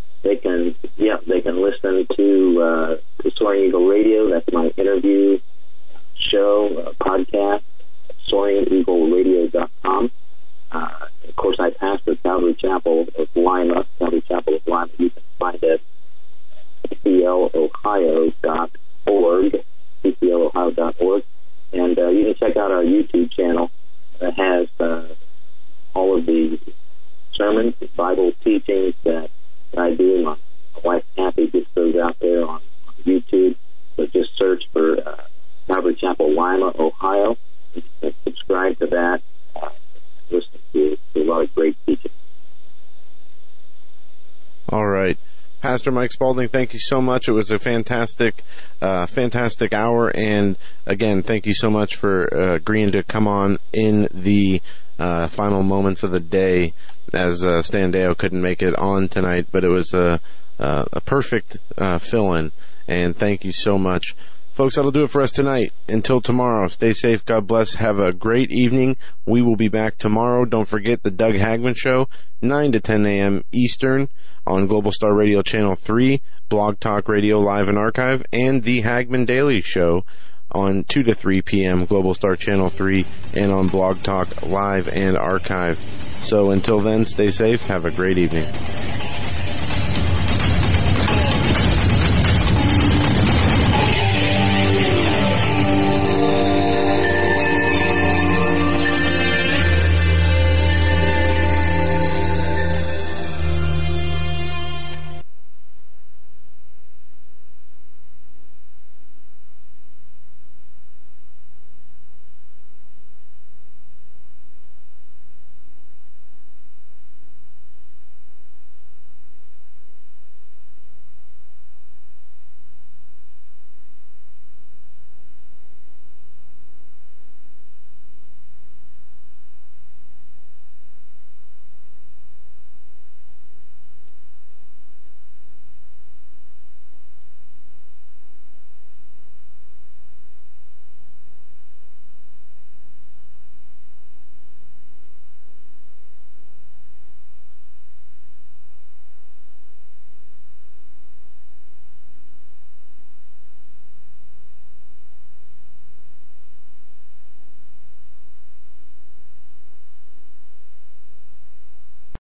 Mr. 45.83 45.91
Mike 45.91 46.13
Spaulding, 46.13 46.47
thank 46.47 46.71
you 46.71 46.79
so 46.79 47.01
much. 47.01 47.27
It 47.27 47.33
was 47.33 47.51
a 47.51 47.59
fantastic, 47.59 48.45
uh, 48.81 49.05
fantastic 49.05 49.73
hour. 49.73 50.15
And 50.15 50.55
again, 50.85 51.23
thank 51.23 51.45
you 51.45 51.53
so 51.53 51.69
much 51.69 51.97
for 51.97 52.33
uh, 52.33 52.55
agreeing 52.55 52.93
to 52.93 53.03
come 53.03 53.27
on 53.27 53.59
in 53.73 54.07
the 54.13 54.61
uh, 54.97 55.27
final 55.27 55.61
moments 55.61 56.01
of 56.01 56.11
the 56.11 56.21
day 56.21 56.73
as 57.11 57.45
uh, 57.45 57.61
Stan 57.61 57.91
Deyo 57.91 58.17
couldn't 58.17 58.41
make 58.41 58.61
it 58.61 58.73
on 58.79 59.09
tonight, 59.09 59.47
but 59.51 59.65
it 59.65 59.69
was 59.69 59.93
a, 59.93 60.21
uh, 60.57 60.85
a 60.93 61.01
perfect 61.01 61.57
uh, 61.77 61.97
fill 61.97 62.33
in. 62.33 62.53
And 62.87 63.13
thank 63.13 63.43
you 63.43 63.51
so 63.51 63.77
much. 63.77 64.15
Folks, 64.53 64.75
that'll 64.75 64.91
do 64.91 65.03
it 65.03 65.09
for 65.09 65.21
us 65.21 65.31
tonight. 65.31 65.73
Until 65.87 66.21
tomorrow, 66.21 66.67
stay 66.67 66.93
safe. 66.93 67.25
God 67.25 67.47
bless. 67.47 67.73
Have 67.73 67.97
a 67.97 68.13
great 68.13 68.51
evening. 68.51 68.97
We 69.25 69.41
will 69.41 69.55
be 69.55 69.67
back 69.67 69.97
tomorrow. 69.97 70.45
Don't 70.45 70.67
forget 70.67 71.01
the 71.01 71.09
Doug 71.09 71.33
Hagmann 71.33 71.75
Show, 71.75 72.07
9 72.39 72.71
to 72.73 72.79
10 72.79 73.03
a.m. 73.07 73.43
Eastern 73.51 74.09
on 74.45 74.67
Global 74.67 74.91
Star 74.91 75.15
Radio 75.15 75.41
Channel 75.41 75.73
3, 75.73 76.21
Blog 76.49 76.79
Talk 76.79 77.09
Radio 77.09 77.39
Live 77.39 77.67
and 77.67 77.79
Archive, 77.79 78.23
and 78.31 78.61
the 78.61 78.81
Hagmann 78.81 79.25
Daily 79.25 79.59
Show 79.61 80.05
on 80.51 80.83
2 80.83 81.01
to 81.01 81.15
3 81.15 81.41
p.m. 81.41 81.85
Global 81.85 82.13
Star 82.13 82.35
Channel 82.35 82.69
3 82.69 83.07
and 83.33 83.51
on 83.51 83.69
Blog 83.69 84.03
Talk 84.03 84.43
Live 84.43 84.87
and 84.87 85.17
Archive. 85.17 85.79
So 86.21 86.51
until 86.51 86.79
then, 86.79 87.05
stay 87.05 87.31
safe. 87.31 87.65
Have 87.65 87.85
a 87.85 87.91
great 87.91 88.19
evening. 88.19 89.12